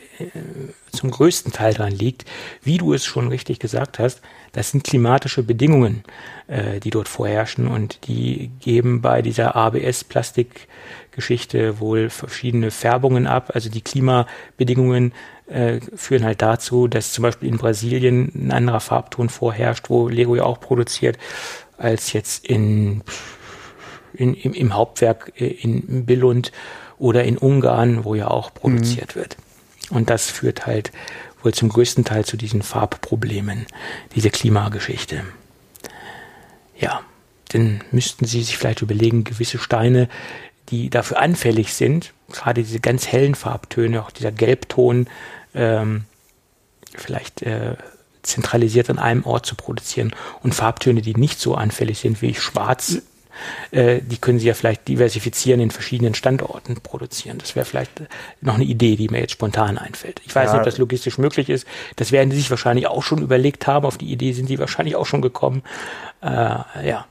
zum 0.92 1.10
größten 1.10 1.52
Teil 1.52 1.74
dran 1.74 1.92
liegt. 1.92 2.24
Wie 2.62 2.78
du 2.78 2.94
es 2.94 3.04
schon 3.04 3.28
richtig 3.28 3.58
gesagt 3.58 3.98
hast, 3.98 4.22
das 4.52 4.70
sind 4.70 4.84
klimatische 4.84 5.42
Bedingungen, 5.42 6.04
äh, 6.46 6.80
die 6.80 6.88
dort 6.88 7.08
vorherrschen 7.08 7.68
und 7.68 8.06
die 8.06 8.50
geben 8.60 9.02
bei 9.02 9.20
dieser 9.20 9.56
ABS-Plastikgeschichte 9.56 11.80
wohl 11.80 12.08
verschiedene 12.08 12.70
Färbungen 12.70 13.26
ab. 13.26 13.50
Also 13.52 13.68
die 13.68 13.82
Klimabedingungen 13.82 15.12
äh, 15.46 15.80
führen 15.94 16.24
halt 16.24 16.42
dazu, 16.42 16.88
dass 16.88 17.12
zum 17.12 17.22
Beispiel 17.22 17.48
in 17.48 17.58
Brasilien 17.58 18.32
ein 18.34 18.52
anderer 18.52 18.80
Farbton 18.80 19.28
vorherrscht, 19.28 19.90
wo 19.90 20.08
Lego 20.08 20.36
ja 20.36 20.44
auch 20.44 20.60
produziert, 20.60 21.18
als 21.76 22.12
jetzt 22.12 22.46
in, 22.46 23.02
in 24.12 24.34
im, 24.34 24.54
im, 24.54 24.74
Hauptwerk 24.74 25.32
äh, 25.36 25.46
in 25.46 26.06
Billund 26.06 26.52
oder 26.98 27.24
in 27.24 27.36
Ungarn, 27.36 28.04
wo 28.04 28.14
ja 28.14 28.28
auch 28.28 28.54
produziert 28.54 29.16
mhm. 29.16 29.20
wird. 29.20 29.36
Und 29.90 30.10
das 30.10 30.30
führt 30.30 30.66
halt 30.66 30.92
wohl 31.42 31.52
zum 31.52 31.68
größten 31.68 32.04
Teil 32.04 32.24
zu 32.24 32.36
diesen 32.36 32.62
Farbproblemen, 32.62 33.66
diese 34.14 34.30
Klimageschichte. 34.30 35.24
Ja, 36.78 37.02
dann 37.48 37.82
müssten 37.92 38.24
Sie 38.24 38.42
sich 38.42 38.56
vielleicht 38.56 38.82
überlegen, 38.82 39.24
gewisse 39.24 39.58
Steine, 39.58 40.08
die 40.70 40.90
dafür 40.90 41.20
anfällig 41.20 41.74
sind, 41.74 42.12
gerade 42.32 42.62
diese 42.62 42.80
ganz 42.80 43.06
hellen 43.06 43.34
Farbtöne, 43.34 44.02
auch 44.02 44.10
dieser 44.10 44.32
Gelbton, 44.32 45.06
ähm, 45.54 46.04
vielleicht 46.94 47.42
äh, 47.42 47.76
zentralisiert 48.22 48.90
an 48.90 48.98
einem 48.98 49.24
Ort 49.24 49.46
zu 49.46 49.54
produzieren 49.54 50.14
und 50.42 50.54
Farbtöne, 50.54 51.02
die 51.02 51.14
nicht 51.14 51.40
so 51.40 51.54
anfällig 51.54 51.98
sind 51.98 52.22
wie 52.22 52.34
Schwarz, 52.34 53.02
Äh, 53.70 54.00
die 54.02 54.18
können 54.18 54.38
sie 54.38 54.46
ja 54.46 54.54
vielleicht 54.54 54.86
diversifizieren 54.88 55.60
in 55.60 55.70
verschiedenen 55.70 56.14
Standorten 56.14 56.80
produzieren. 56.80 57.38
Das 57.38 57.56
wäre 57.56 57.66
vielleicht 57.66 58.02
noch 58.40 58.54
eine 58.54 58.64
Idee, 58.64 58.96
die 58.96 59.08
mir 59.08 59.20
jetzt 59.20 59.32
spontan 59.32 59.78
einfällt. 59.78 60.20
Ich 60.24 60.34
weiß 60.34 60.46
ja. 60.46 60.52
nicht, 60.52 60.60
ob 60.60 60.64
das 60.64 60.78
logistisch 60.78 61.18
möglich 61.18 61.48
ist. 61.48 61.66
Das 61.96 62.12
werden 62.12 62.30
sie 62.30 62.38
sich 62.38 62.50
wahrscheinlich 62.50 62.86
auch 62.86 63.02
schon 63.02 63.22
überlegt 63.22 63.66
haben. 63.66 63.86
Auf 63.86 63.98
die 63.98 64.10
Idee 64.10 64.32
sind 64.32 64.46
sie 64.46 64.58
wahrscheinlich 64.58 64.96
auch 64.96 65.06
schon 65.06 65.22
gekommen. 65.22 65.62
Äh, 66.22 66.28
ja, 66.28 67.06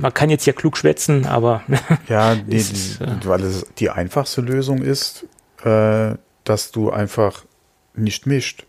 man 0.00 0.14
kann 0.14 0.30
jetzt 0.30 0.46
ja 0.46 0.52
klug 0.52 0.76
schwätzen, 0.76 1.26
aber 1.26 1.62
ja, 2.08 2.34
nee, 2.34 2.56
ist, 2.56 3.00
die, 3.00 3.28
weil 3.28 3.42
es 3.42 3.66
die 3.78 3.90
einfachste 3.90 4.40
Lösung 4.40 4.82
ist, 4.82 5.26
äh, 5.64 6.14
dass 6.44 6.72
du 6.72 6.90
einfach 6.90 7.44
nicht 7.98 8.26
mischt 8.26 8.64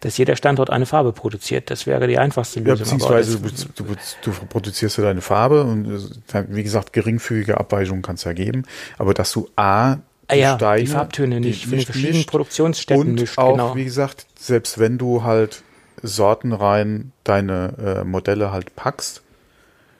dass 0.00 0.16
jeder 0.18 0.36
Standort 0.36 0.70
eine 0.70 0.86
Farbe 0.86 1.12
produziert. 1.12 1.70
Das 1.70 1.86
wäre 1.86 2.06
die 2.06 2.18
einfachste 2.18 2.60
Lösung. 2.60 2.76
Ja, 2.76 2.84
beziehungsweise 2.84 3.38
du, 3.38 3.84
du, 3.84 3.96
du, 4.22 4.32
produzierst 4.48 4.98
ja 4.98 5.04
deine 5.04 5.20
Farbe 5.20 5.64
und 5.64 5.86
äh, 6.32 6.44
wie 6.48 6.62
gesagt, 6.62 6.92
geringfügige 6.92 7.58
Abweichungen 7.58 8.02
kann 8.02 8.16
es 8.16 8.24
ja 8.24 8.32
geben, 8.32 8.64
aber 8.98 9.14
dass 9.14 9.32
du 9.32 9.48
A, 9.56 9.92
ah, 9.92 9.98
die 10.32 10.38
ja, 10.38 10.56
Steine, 10.56 10.80
die 10.80 10.86
Farbtöne 10.86 11.40
nicht 11.40 11.66
die, 11.66 11.70
den 11.70 11.80
verschiedenen 11.80 12.16
mischt, 12.16 12.30
Produktionsstätten 12.30 13.08
und 13.08 13.14
mischt, 13.20 13.38
auch, 13.38 13.52
genau. 13.52 13.76
wie 13.76 13.84
gesagt, 13.84 14.26
selbst 14.38 14.78
wenn 14.78 14.98
du 14.98 15.22
halt 15.22 15.62
sortenrein 16.02 17.12
deine 17.24 18.00
äh, 18.02 18.04
Modelle 18.04 18.52
halt 18.52 18.76
packst, 18.76 19.22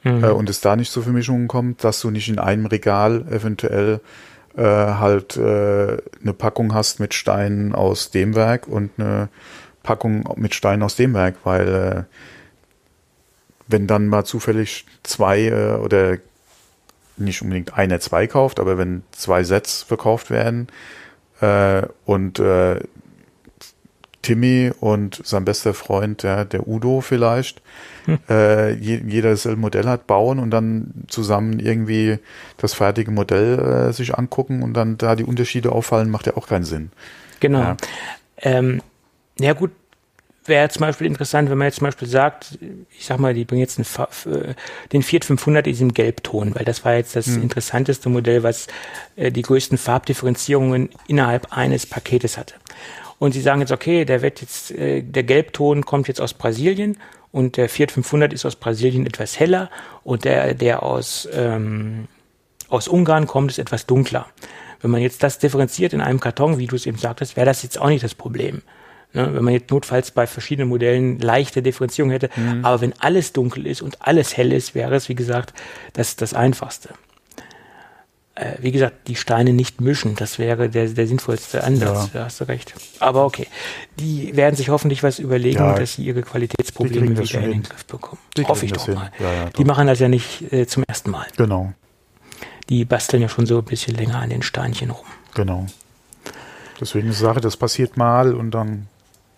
mhm. 0.05 0.25
äh, 0.25 0.29
und 0.29 0.49
es 0.49 0.61
da 0.61 0.77
nicht 0.77 0.93
zu 0.93 1.03
Vermischungen 1.03 1.49
kommt, 1.49 1.85
dass 1.85 2.01
du 2.01 2.11
nicht 2.11 2.29
in 2.29 2.39
einem 2.39 2.67
Regal 2.67 3.27
eventuell 3.31 4.01
äh, 4.57 4.63
halt 4.63 5.37
äh, 5.37 5.99
eine 6.23 6.33
Packung 6.37 6.75
hast 6.75 6.99
mit 7.01 7.15
Steinen 7.15 7.75
aus 7.75 8.11
dem 8.11 8.35
Werk 8.35 8.67
und 8.67 8.91
eine 8.99 9.29
Packung 9.83 10.29
mit 10.37 10.55
Steinen 10.55 10.83
aus 10.83 10.97
dem 10.97 11.15
Werk, 11.15 11.37
weil 11.45 11.69
äh, 11.69 12.17
wenn 13.69 13.87
dann 13.87 14.09
mal 14.09 14.25
zufällig 14.25 14.87
zwei 15.03 15.43
äh, 15.43 15.75
oder 15.75 16.19
nicht 17.17 17.43
unbedingt 17.43 17.75
einer 17.75 18.01
zwei 18.01 18.27
kauft, 18.27 18.61
aber 18.61 18.79
wenn 18.79 19.03
zwei 19.13 19.43
Sets 19.45 19.83
verkauft 19.83 20.31
werden 20.31 20.69
äh, 21.41 21.83
und 22.05 22.39
äh, 22.39 22.81
Timmy 24.27 24.73
und 24.81 25.21
sein 25.25 25.45
bester 25.45 25.73
Freund, 25.73 26.25
der, 26.25 26.45
der 26.45 26.67
Udo 26.67 27.01
vielleicht, 27.01 27.63
hm. 28.07 28.19
äh, 28.29 28.73
je, 28.73 29.01
jeder 29.07 29.31
dasselbe 29.31 29.61
Modell 29.61 29.87
hat, 29.87 30.09
bauen 30.09 30.41
und 30.41 30.51
dann 30.51 30.93
zusammen 31.07 31.61
irgendwie 31.61 32.19
das 32.57 32.75
fertige 32.75 33.13
Modell 33.13 33.59
äh, 33.61 33.93
sich 33.93 34.17
angucken 34.17 34.65
und 34.65 34.75
dann 34.75 34.99
da 34.99 35.15
die 35.15 35.23
Unterschiede 35.23 35.71
auffallen, 35.71 36.11
macht 36.11 36.27
ja 36.27 36.37
auch 36.37 36.49
keinen 36.49 36.65
Sinn. 36.65 36.91
Genau. 37.39 37.61
Ja, 37.61 37.77
ähm, 38.39 38.83
ja 39.39 39.53
gut, 39.53 39.71
wäre 40.45 40.69
zum 40.71 40.81
Beispiel 40.81 41.07
interessant, 41.07 41.49
wenn 41.49 41.59
man 41.59 41.67
jetzt 41.67 41.77
zum 41.77 41.87
Beispiel 41.87 42.09
sagt, 42.09 42.59
ich 42.99 43.07
sag 43.07 43.21
mal, 43.21 43.33
die 43.33 43.45
bringen 43.45 43.61
jetzt 43.61 43.79
einen, 43.79 44.35
äh, 44.35 44.55
den 44.93 45.05
Fiat 45.05 45.25
500 45.25 45.69
in 45.69 45.73
diesem 45.73 45.95
Gelbton, 45.95 46.53
weil 46.57 46.65
das 46.65 46.85
war 46.85 46.95
jetzt 46.95 47.15
das 47.15 47.27
hm. 47.27 47.43
interessanteste 47.43 48.09
Modell, 48.09 48.43
was 48.43 48.67
äh, 49.15 49.31
die 49.31 49.43
größten 49.43 49.79
Farbdifferenzierungen 49.79 50.89
innerhalb 51.07 51.57
eines 51.57 51.87
Paketes 51.87 52.37
hatte. 52.37 52.55
Und 53.19 53.33
sie 53.33 53.41
sagen 53.41 53.61
jetzt, 53.61 53.73
okay, 53.73 54.05
der 54.05 54.23
wird 54.23 54.41
jetzt, 54.41 54.71
äh, 54.73 55.03
der 55.03 55.23
Gelbton 55.23 55.85
kommt 55.85 56.09
jetzt 56.09 56.21
aus 56.21 56.35
Brasilien 56.35 56.99
und 57.33 57.57
der 57.57 57.69
Fiat 57.69 57.93
500 57.93 58.33
ist 58.33 58.45
aus 58.45 58.57
Brasilien 58.57 59.07
etwas 59.07 59.39
heller 59.39 59.71
und 60.05 60.25
der, 60.25 60.55
der 60.55 60.83
aus, 60.83 61.29
ähm, 61.33 62.09
aus 62.69 62.89
Ungarn 62.89 63.27
kommt, 63.27 63.51
ist 63.51 63.59
etwas 63.59 63.87
dunkler. 63.87 64.27
Wenn 64.81 64.91
man 64.91 65.01
jetzt 65.01 65.23
das 65.23 65.39
differenziert 65.39 65.93
in 65.93 66.01
einem 66.01 66.21
Karton, 66.21 66.59
wie 66.59 66.67
du 66.67 66.77
es 66.77 66.87
eben 66.87 66.99
sagtest, 66.99 67.37
wäre 67.37 67.47
das 67.47 67.63
jetzt 67.63 67.81
auch 67.81 67.89
nicht 67.89 68.05
das 68.05 68.15
Problem. 68.15 68.63
Ne, 69.13 69.35
wenn 69.35 69.45
man 69.45 69.55
jetzt 69.55 69.71
notfalls 69.71 70.11
bei 70.11 70.27
verschiedenen 70.27 70.69
Modellen 70.69 71.19
leichte 71.19 71.63
Differenzierung 71.63 72.11
hätte. 72.11 72.29
Mhm. 72.37 72.65
Aber 72.65 72.81
wenn 72.83 72.93
alles 73.01 73.33
dunkel 73.33 73.67
ist 73.67 73.81
und 73.81 74.03
alles 74.03 74.37
hell 74.37 74.53
ist, 74.53 74.75
wäre 74.75 74.95
es, 74.95 75.09
wie 75.09 75.15
gesagt, 75.15 75.55
das, 75.95 76.17
das 76.17 76.35
Einfachste. 76.35 76.91
Äh, 78.37 78.57
wie 78.61 78.71
gesagt, 78.71 79.09
die 79.09 79.17
Steine 79.17 79.55
nicht 79.55 79.81
mischen, 79.81 80.15
das 80.15 80.39
wäre 80.39 80.69
der, 80.69 80.89
der 80.89 81.07
sinnvollste 81.07 81.65
Ansatz, 81.65 82.11
ja. 82.13 82.21
da 82.21 82.25
hast 82.27 82.39
du 82.39 82.45
recht. 82.45 82.75
Aber 83.01 83.25
okay, 83.25 83.47
die 83.99 84.37
werden 84.37 84.55
sich 84.55 84.69
hoffentlich 84.69 85.03
was 85.03 85.19
überlegen, 85.19 85.61
ja, 85.61 85.75
dass 85.75 85.95
sie 85.95 86.05
ihre 86.05 86.21
Qualitätsprobleme 86.21 87.17
wieder 87.17 87.41
in 87.41 87.51
den 87.51 87.63
Griff 87.63 87.87
bekommen. 87.87 88.21
Hoffe 88.45 88.67
ich 88.67 88.73
doch 88.73 88.85
hin. 88.85 88.95
mal. 88.95 89.11
Ja, 89.19 89.49
die 89.57 89.65
machen 89.65 89.87
das 89.87 90.01
ja 90.01 90.09
nicht 90.09 90.53
äh, 90.53 90.67
zum 90.67 90.85
ersten 90.87 91.13
Mal. 91.13 91.27
Genau. 91.39 91.73
Die 92.69 92.85
basteln 92.85 93.23
ja 93.23 93.31
schon 93.31 93.47
so 93.47 93.57
ein 93.59 93.65
bisschen 93.65 93.97
länger 93.97 94.19
an 94.19 94.29
den 94.29 94.43
Steinchen 94.43 94.91
rum. 94.91 95.07
Genau. 95.35 95.65
Deswegen 96.79 97.09
ist 97.09 97.21
Sache, 97.21 97.41
das 97.41 97.57
passiert 97.57 97.97
mal 97.97 98.35
und 98.35 98.51
dann 98.51 98.89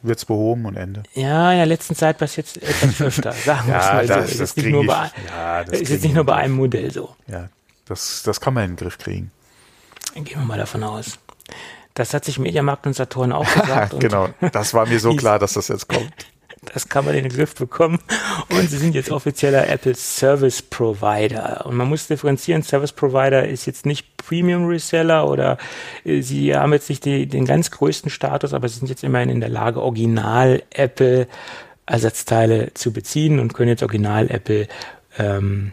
wird 0.02 0.18
es 0.18 0.24
behoben 0.24 0.66
und 0.66 0.76
Ende. 0.76 1.04
Ja, 1.14 1.52
in 1.52 1.58
der 1.58 1.66
letzten 1.66 1.94
Zeit 1.94 2.18
passiert 2.18 2.48
es 2.48 2.56
etwas 2.56 3.00
öfter, 3.06 3.30
sagen 3.32 3.68
wir 3.68 3.74
ja, 3.74 3.92
mal 3.92 4.06
so. 4.08 4.14
Das, 4.14 4.30
das 4.30 4.40
ist, 4.40 4.56
nicht 4.56 4.70
nur, 4.70 4.86
bei, 4.86 5.10
ja, 5.28 5.60
ist 5.60 5.88
jetzt 5.88 6.02
nicht 6.02 6.14
nur 6.16 6.24
bei 6.24 6.34
einem 6.34 6.54
Modell 6.54 6.90
so. 6.90 7.14
Ja, 7.28 7.48
das, 7.88 8.22
das 8.22 8.40
kann 8.40 8.54
man 8.54 8.64
in 8.64 8.70
den 8.72 8.76
Griff 8.76 8.98
kriegen. 8.98 9.30
Gehen 10.14 10.40
wir 10.40 10.44
mal 10.46 10.58
davon 10.58 10.82
aus. 10.82 11.18
Das 11.94 12.14
hat 12.14 12.24
sich 12.24 12.38
Mediamarkt 12.38 12.86
und 12.86 12.94
Saturn 12.94 13.32
auch 13.32 13.52
gesagt. 13.52 13.94
genau, 14.00 14.28
das 14.52 14.74
war 14.74 14.86
mir 14.86 15.00
so 15.00 15.14
klar, 15.16 15.38
dass 15.38 15.54
das 15.54 15.68
jetzt 15.68 15.88
kommt. 15.88 16.12
Das 16.72 16.88
kann 16.88 17.04
man 17.04 17.14
in 17.14 17.24
den 17.24 17.32
Griff 17.32 17.54
bekommen. 17.54 17.98
Und 18.50 18.68
sie 18.68 18.78
sind 18.78 18.94
jetzt 18.94 19.10
offizieller 19.10 19.68
Apple 19.68 19.94
Service 19.94 20.60
Provider. 20.60 21.64
Und 21.66 21.76
man 21.76 21.88
muss 21.88 22.08
differenzieren. 22.08 22.62
Service 22.62 22.92
Provider 22.92 23.46
ist 23.46 23.66
jetzt 23.66 23.86
nicht 23.86 24.16
Premium 24.16 24.66
Reseller 24.66 25.28
oder 25.28 25.56
äh, 26.04 26.20
sie 26.20 26.54
haben 26.54 26.72
jetzt 26.72 26.88
nicht 26.88 27.04
die, 27.04 27.26
den 27.26 27.44
ganz 27.44 27.70
größten 27.70 28.10
Status, 28.10 28.54
aber 28.54 28.68
sie 28.68 28.78
sind 28.78 28.88
jetzt 28.88 29.04
immerhin 29.04 29.30
in 29.30 29.40
der 29.40 29.48
Lage, 29.48 29.80
Original 29.80 30.62
Apple 30.70 31.28
Ersatzteile 31.86 32.74
zu 32.74 32.92
beziehen 32.92 33.38
und 33.38 33.54
können 33.54 33.70
jetzt 33.70 33.82
Original 33.82 34.30
Apple 34.30 34.68
ähm, 35.18 35.72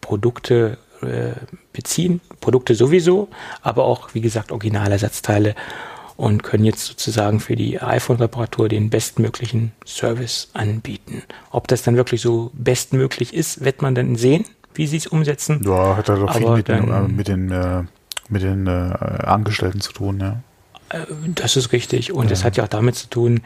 Produkte 0.00 0.78
äh, 1.02 1.32
beziehen. 1.72 2.20
Produkte 2.40 2.74
sowieso, 2.74 3.28
aber 3.62 3.84
auch, 3.84 4.14
wie 4.14 4.20
gesagt, 4.20 4.52
Originalersatzteile 4.52 5.54
und 6.16 6.42
können 6.42 6.64
jetzt 6.64 6.86
sozusagen 6.86 7.40
für 7.40 7.56
die 7.56 7.80
iPhone-Reparatur 7.80 8.68
den 8.68 8.90
bestmöglichen 8.90 9.72
Service 9.84 10.50
anbieten. 10.52 11.22
Ob 11.50 11.68
das 11.68 11.82
dann 11.82 11.96
wirklich 11.96 12.20
so 12.20 12.50
bestmöglich 12.54 13.34
ist, 13.34 13.64
wird 13.64 13.82
man 13.82 13.94
dann 13.94 14.16
sehen, 14.16 14.44
wie 14.74 14.86
sie 14.86 14.98
es 14.98 15.06
umsetzen. 15.06 15.60
Ja, 15.64 15.96
hat 15.96 16.08
er 16.08 16.16
doch 16.16 16.34
viel 16.34 16.50
mit, 16.50 16.68
dann, 16.68 16.86
den, 16.86 16.92
äh, 16.94 17.08
mit 17.08 17.28
den, 17.28 17.50
äh, 17.50 17.82
mit 18.28 18.42
den 18.42 18.66
äh, 18.66 18.70
Angestellten 18.70 19.80
zu 19.80 19.92
tun, 19.92 20.20
ja. 20.20 20.40
Äh, 20.90 21.06
das 21.34 21.56
ist 21.56 21.72
richtig. 21.72 22.12
Und 22.12 22.24
ja. 22.24 22.30
das 22.30 22.44
hat 22.44 22.56
ja 22.56 22.64
auch 22.64 22.68
damit 22.68 22.94
zu 22.94 23.08
tun, 23.08 23.40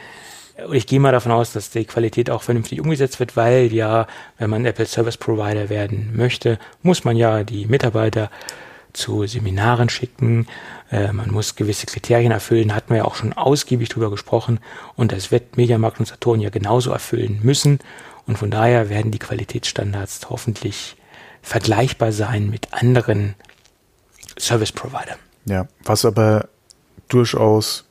ich 0.72 0.86
gehe 0.86 1.00
mal 1.00 1.12
davon 1.12 1.32
aus, 1.32 1.52
dass 1.52 1.70
die 1.70 1.84
Qualität 1.84 2.30
auch 2.30 2.42
vernünftig 2.42 2.80
umgesetzt 2.80 3.20
wird, 3.20 3.36
weil 3.36 3.72
ja, 3.72 4.06
wenn 4.38 4.50
man 4.50 4.64
Apple 4.64 4.86
Service 4.86 5.16
Provider 5.16 5.68
werden 5.68 6.16
möchte, 6.16 6.58
muss 6.82 7.04
man 7.04 7.16
ja 7.16 7.44
die 7.44 7.66
Mitarbeiter 7.66 8.30
zu 8.92 9.26
Seminaren 9.26 9.88
schicken. 9.88 10.46
Äh, 10.90 11.12
man 11.12 11.30
muss 11.30 11.54
gewisse 11.54 11.86
Kriterien 11.86 12.32
erfüllen, 12.32 12.74
hatten 12.74 12.90
wir 12.90 12.98
ja 12.98 13.04
auch 13.04 13.14
schon 13.14 13.34
ausgiebig 13.34 13.90
drüber 13.90 14.10
gesprochen. 14.10 14.60
Und 14.96 15.12
das 15.12 15.30
wird 15.30 15.56
Mediamarkt 15.56 16.00
und 16.00 16.06
Saturn 16.06 16.40
ja 16.40 16.48
genauso 16.48 16.90
erfüllen 16.90 17.40
müssen. 17.42 17.78
Und 18.26 18.38
von 18.38 18.50
daher 18.50 18.88
werden 18.88 19.12
die 19.12 19.18
Qualitätsstandards 19.18 20.28
hoffentlich 20.30 20.96
vergleichbar 21.42 22.12
sein 22.12 22.50
mit 22.50 22.72
anderen 22.72 23.34
Service 24.38 24.72
Providern. 24.72 25.18
Ja, 25.44 25.68
was 25.84 26.04
aber 26.04 26.48
durchaus 27.08 27.85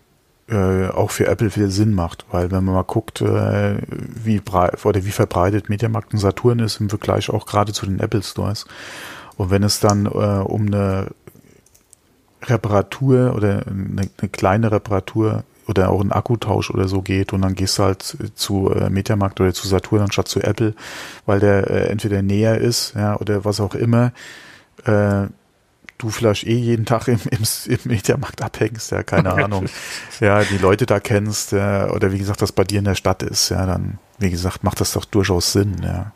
äh, 0.48 0.88
auch 0.90 1.12
für 1.12 1.28
Apple 1.28 1.50
viel 1.50 1.72
Sinn 1.72 1.94
macht, 1.94 2.26
weil 2.32 2.52
wenn 2.52 2.64
man 2.64 2.76
mal 2.76 2.84
guckt, 2.84 3.22
äh, 3.22 3.78
wie 3.90 4.40
breit 4.40 4.86
oder 4.86 5.04
wie 5.04 5.12
verbreitet 5.12 5.70
Mediamarkt 5.70 6.14
und 6.14 6.20
Saturn 6.20 6.60
ist 6.60 6.80
im 6.80 6.90
Vergleich 6.90 7.30
auch 7.30 7.46
gerade 7.46 7.74
zu 7.74 7.86
den 7.86 8.00
Apple 8.00 8.24
Stores, 8.24 8.66
und 9.38 9.50
wenn 9.50 9.64
es 9.64 9.80
dann 9.80 10.06
äh, 10.06 10.10
um 10.10 10.68
eine 10.68 11.08
Reparatur 12.44 13.34
oder 13.36 13.66
eine, 13.68 14.10
eine, 14.18 14.30
kleine 14.30 14.72
Reparatur 14.72 15.44
oder 15.68 15.90
auch 15.90 16.00
einen 16.00 16.12
Akkutausch 16.12 16.70
oder 16.70 16.88
so 16.88 17.02
geht 17.02 17.34
und 17.34 17.42
dann 17.42 17.56
gehst 17.56 17.80
du 17.80 17.84
halt 17.84 18.18
zu 18.36 18.72
äh, 18.72 18.90
Mediamarkt 18.90 19.42
oder 19.42 19.54
zu 19.54 19.68
Saturn 19.68 20.02
anstatt 20.02 20.28
zu 20.28 20.42
Apple, 20.42 20.76
weil 21.26 21.40
der 21.40 21.70
äh, 21.70 21.88
entweder 21.88 22.22
näher 22.22 22.60
ist, 22.60 22.94
ja, 22.96 23.20
oder 23.20 23.46
was 23.46 23.60
auch 23.60 23.74
immer, 23.74 24.12
äh, 24.86 25.26
du 25.98 26.10
vielleicht 26.10 26.46
eh 26.46 26.56
jeden 26.56 26.86
Tag 26.86 27.08
im, 27.08 27.20
im, 27.32 27.44
im 27.66 27.80
Mediamarkt 27.86 28.42
abhängst, 28.42 28.92
ja, 28.92 29.04
keine 29.04 29.34
Ahnung, 29.34 29.66
ja, 30.20 30.44
die 30.44 30.58
Leute 30.58 30.86
da 30.86 31.00
kennst, 31.00 31.52
ja, 31.52 31.90
oder 31.92 32.12
wie 32.12 32.18
gesagt, 32.18 32.42
das 32.42 32.52
bei 32.52 32.64
dir 32.64 32.80
in 32.80 32.86
der 32.86 32.96
Stadt 32.96 33.24
ist, 33.24 33.50
ja, 33.50 33.66
dann, 33.66 34.00
wie 34.18 34.30
gesagt, 34.30 34.64
macht 34.64 34.82
das 34.82 34.94
doch 34.94 35.06
durchaus 35.06 35.54
Sinn, 35.54 35.82
ja 35.84 36.12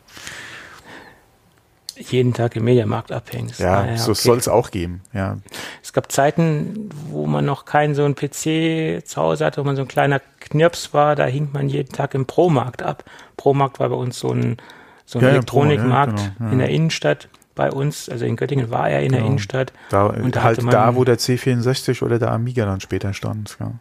jeden 2.00 2.32
Tag 2.32 2.56
im 2.56 2.64
Mediamarkt 2.64 3.12
abhängst. 3.12 3.60
Ja, 3.60 3.82
naja, 3.82 3.96
so 3.96 4.12
okay. 4.12 4.20
soll 4.20 4.38
es 4.38 4.48
auch 4.48 4.70
geben. 4.70 5.02
Ja. 5.12 5.38
Es 5.82 5.92
gab 5.92 6.10
Zeiten, 6.10 6.88
wo 7.08 7.26
man 7.26 7.44
noch 7.44 7.64
keinen 7.64 7.94
so 7.94 8.04
einen 8.04 8.14
PC 8.14 9.06
zu 9.06 9.16
Hause 9.16 9.44
hatte, 9.44 9.60
wo 9.60 9.64
man 9.64 9.76
so 9.76 9.82
ein 9.82 9.88
kleiner 9.88 10.20
Knirps 10.40 10.94
war, 10.94 11.16
da 11.16 11.26
hing 11.26 11.50
man 11.52 11.68
jeden 11.68 11.92
Tag 11.92 12.14
im 12.14 12.26
Pro-Markt 12.26 12.82
ab. 12.82 13.04
Pro-Markt 13.36 13.80
war 13.80 13.88
bei 13.88 13.96
uns 13.96 14.18
so 14.18 14.30
ein, 14.32 14.56
so 15.04 15.18
ein 15.18 15.24
ja, 15.24 15.30
Elektronikmarkt 15.30 16.18
ja, 16.18 16.32
genau, 16.38 16.52
in 16.52 16.58
der 16.58 16.68
Innenstadt 16.70 17.28
bei 17.60 17.70
uns, 17.70 18.08
also 18.08 18.24
in 18.24 18.36
Göttingen 18.36 18.70
war 18.70 18.88
er 18.88 19.00
in 19.00 19.08
genau. 19.08 19.18
der 19.18 19.26
Innenstadt. 19.26 19.72
Da, 19.90 20.06
und 20.06 20.34
da 20.34 20.44
halt 20.44 20.72
da, 20.72 20.96
wo 20.96 21.04
der 21.04 21.18
C64 21.18 22.02
oder 22.02 22.18
der 22.18 22.32
Amiga 22.32 22.64
dann 22.64 22.80
später 22.80 23.12
stand. 23.12 23.58
Ja. 23.60 23.72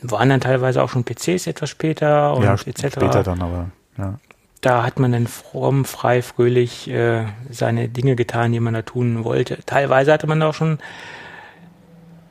Waren 0.00 0.30
dann 0.30 0.40
teilweise 0.40 0.82
auch 0.82 0.88
schon 0.88 1.04
PCs 1.04 1.46
etwas 1.46 1.68
später 1.68 2.34
und 2.34 2.44
ja, 2.44 2.54
etc. 2.54 2.94
Später 2.94 3.22
dann 3.22 3.42
aber, 3.42 3.70
ja 3.98 4.14
da 4.62 4.82
hat 4.82 4.98
man 4.98 5.12
dann 5.12 5.26
fromm, 5.28 5.84
frei, 5.84 6.22
fröhlich 6.22 6.90
äh, 6.90 7.26
seine 7.50 7.88
Dinge 7.88 8.16
getan, 8.16 8.50
die 8.50 8.58
man 8.58 8.74
da 8.74 8.82
tun 8.82 9.22
wollte. 9.22 9.58
Teilweise 9.64 10.12
hatte 10.12 10.26
man 10.26 10.42
auch 10.42 10.54
schon 10.54 10.78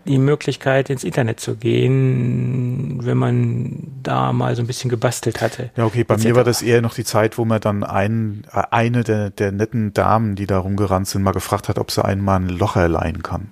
die 0.06 0.20
Möglichkeit, 0.20 0.90
ins 0.90 1.04
Internet 1.04 1.40
zu 1.40 1.56
gehen, 1.56 3.00
wenn 3.04 3.18
man 3.18 3.84
da 4.04 4.34
mal 4.34 4.56
so 4.56 4.62
ein 4.62 4.68
bisschen 4.68 4.90
gebastelt 4.90 5.42
hatte. 5.42 5.72
Ja, 5.76 5.86
okay, 5.86 6.04
bei 6.04 6.18
mir 6.18 6.36
war 6.36 6.44
das 6.44 6.62
eher 6.62 6.82
noch 6.82 6.94
die 6.94 7.04
Zeit, 7.04 7.38
wo 7.38 7.46
man 7.46 7.60
dann 7.60 7.84
einen, 7.84 8.46
äh, 8.54 8.64
eine 8.72 9.04
der, 9.04 9.32
der 9.32 9.52
netten 9.52 9.94
Damen, 9.94 10.36
die 10.36 10.46
da 10.46 10.60
rumgerannt 10.60 11.08
sind, 11.08 11.24
mal 11.24 11.32
gefragt 11.32 11.70
hat, 11.70 11.80
ob 11.80 11.92
sie 11.92 12.06
einen 12.06 12.24
mal 12.24 12.38
ein 12.38 12.50
Loch 12.50 12.76
erleihen 12.76 13.24
kann. 13.24 13.52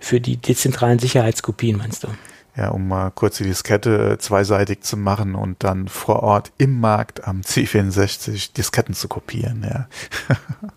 Für 0.00 0.20
die 0.20 0.36
dezentralen 0.36 0.98
Sicherheitskopien, 0.98 1.76
meinst 1.76 2.04
du? 2.04 2.08
Ja, 2.56 2.70
um 2.70 2.88
mal 2.88 3.10
kurz 3.10 3.36
die 3.36 3.44
Diskette 3.44 4.16
zweiseitig 4.18 4.80
zu 4.80 4.96
machen 4.96 5.34
und 5.34 5.62
dann 5.62 5.86
vor 5.86 6.22
Ort 6.22 6.50
im 6.58 6.80
Markt 6.80 7.28
am 7.28 7.42
C64 7.42 8.54
Disketten 8.54 8.94
zu 8.94 9.06
kopieren, 9.06 9.64
ja. 9.68 9.88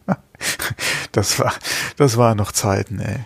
das 1.11 1.39
war, 1.39 1.53
das 1.97 2.17
war 2.17 2.35
noch 2.35 2.51
Zeiten, 2.51 2.99
ey 2.99 3.19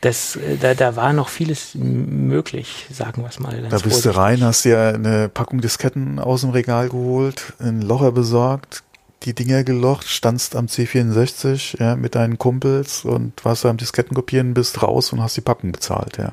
das, 0.00 0.36
äh, 0.36 0.56
da, 0.56 0.74
da 0.74 0.96
war 0.96 1.12
noch 1.12 1.28
vieles 1.28 1.74
möglich, 1.74 2.86
sagen 2.90 3.22
wir 3.22 3.28
es 3.28 3.38
mal. 3.38 3.62
da 3.68 3.78
bist 3.78 4.04
du 4.04 4.16
rein, 4.16 4.42
hast 4.42 4.64
dir 4.64 4.94
eine 4.94 5.28
Packung 5.28 5.60
Disketten 5.60 6.18
aus 6.18 6.40
dem 6.40 6.50
Regal 6.50 6.88
geholt, 6.88 7.52
ein 7.58 7.82
Locher 7.82 8.12
besorgt, 8.12 8.82
die 9.24 9.34
Dinger 9.34 9.64
gelocht, 9.64 10.08
standst 10.08 10.56
am 10.56 10.66
C64 10.66 11.78
ja, 11.80 11.96
mit 11.96 12.14
deinen 12.14 12.38
Kumpels 12.38 13.04
und 13.04 13.44
warst 13.44 13.66
am 13.66 13.76
Disketten 13.76 14.14
kopieren, 14.14 14.54
bist 14.54 14.82
raus 14.82 15.12
und 15.12 15.22
hast 15.22 15.36
die 15.36 15.42
Packung 15.42 15.72
bezahlt, 15.72 16.16
ja. 16.16 16.32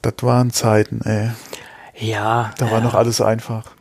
Das 0.00 0.14
waren 0.22 0.50
Zeiten, 0.50 1.00
ey. 1.02 1.30
Ja. 1.98 2.54
Da 2.58 2.70
war 2.70 2.78
äh, 2.78 2.84
noch 2.84 2.94
alles 2.94 3.20
einfach. 3.20 3.75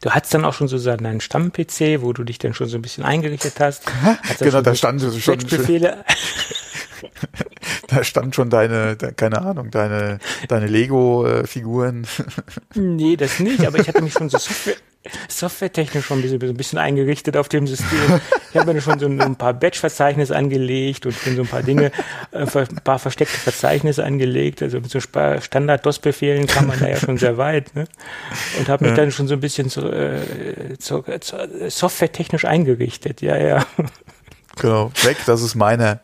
Du 0.00 0.10
hattest 0.10 0.34
dann 0.34 0.44
auch 0.44 0.54
schon 0.54 0.68
so 0.68 0.78
deinen 0.78 1.20
Stamm-PC, 1.20 2.02
wo 2.02 2.12
du 2.12 2.24
dich 2.24 2.38
dann 2.38 2.54
schon 2.54 2.68
so 2.68 2.78
ein 2.78 2.82
bisschen 2.82 3.04
eingerichtet 3.04 3.60
hast. 3.60 3.84
genau, 4.38 4.60
da 4.62 4.74
stand 4.74 5.02
schon 5.02 5.38
Befehle. 5.38 6.04
da 7.88 8.04
stand 8.04 8.34
schon 8.34 8.50
deine, 8.50 8.96
keine 8.96 9.42
Ahnung, 9.42 9.70
deine, 9.70 10.18
deine 10.48 10.66
Lego-Figuren. 10.66 12.06
nee, 12.74 13.16
das 13.16 13.38
nicht, 13.40 13.66
aber 13.66 13.78
ich 13.78 13.88
hatte 13.88 14.02
mich 14.02 14.12
schon 14.12 14.28
so 14.28 14.38
Software, 14.38 14.76
softwaretechnisch 15.28 16.06
schon 16.06 16.18
ein 16.18 16.22
bisschen, 16.22 16.42
ein 16.42 16.56
bisschen 16.56 16.78
eingerichtet 16.78 17.36
auf 17.36 17.48
dem 17.48 17.66
System. 17.66 18.20
Ich 18.52 18.56
habe 18.56 18.72
mir 18.72 18.80
schon 18.80 18.98
so 18.98 19.06
ein, 19.06 19.36
paar 19.36 19.54
Batch-Verzeichnisse 19.54 20.34
angelegt 20.34 21.06
und 21.06 21.14
so 21.14 21.42
ein 21.42 21.46
paar 21.46 21.62
Dinge, 21.62 21.92
äh, 22.32 22.46
ein 22.46 22.80
paar 22.84 22.98
versteckte 22.98 23.36
Verzeichnisse 23.36 24.04
angelegt. 24.04 24.62
Also 24.62 24.80
mit 24.80 24.90
so 24.90 25.00
Standard-DOS-Befehlen 25.00 26.46
kam 26.46 26.68
man 26.68 26.78
da 26.78 26.88
ja 26.88 26.96
schon 26.96 27.18
sehr 27.18 27.36
weit. 27.36 27.74
Ne? 27.74 27.86
Und 28.58 28.68
habe 28.68 28.84
mich 28.84 28.92
ja. 28.92 28.96
dann 28.96 29.10
schon 29.12 29.28
so 29.28 29.34
ein 29.34 29.40
bisschen 29.40 29.68
zu, 29.70 29.90
äh, 29.90 30.78
zu, 30.78 31.04
zu, 31.20 31.36
softwaretechnisch 31.68 32.44
eingerichtet. 32.44 33.20
Ja, 33.20 33.36
ja. 33.36 33.66
Genau, 34.56 34.90
weg, 35.02 35.18
das 35.26 35.42
ist 35.42 35.54
meine. 35.54 36.00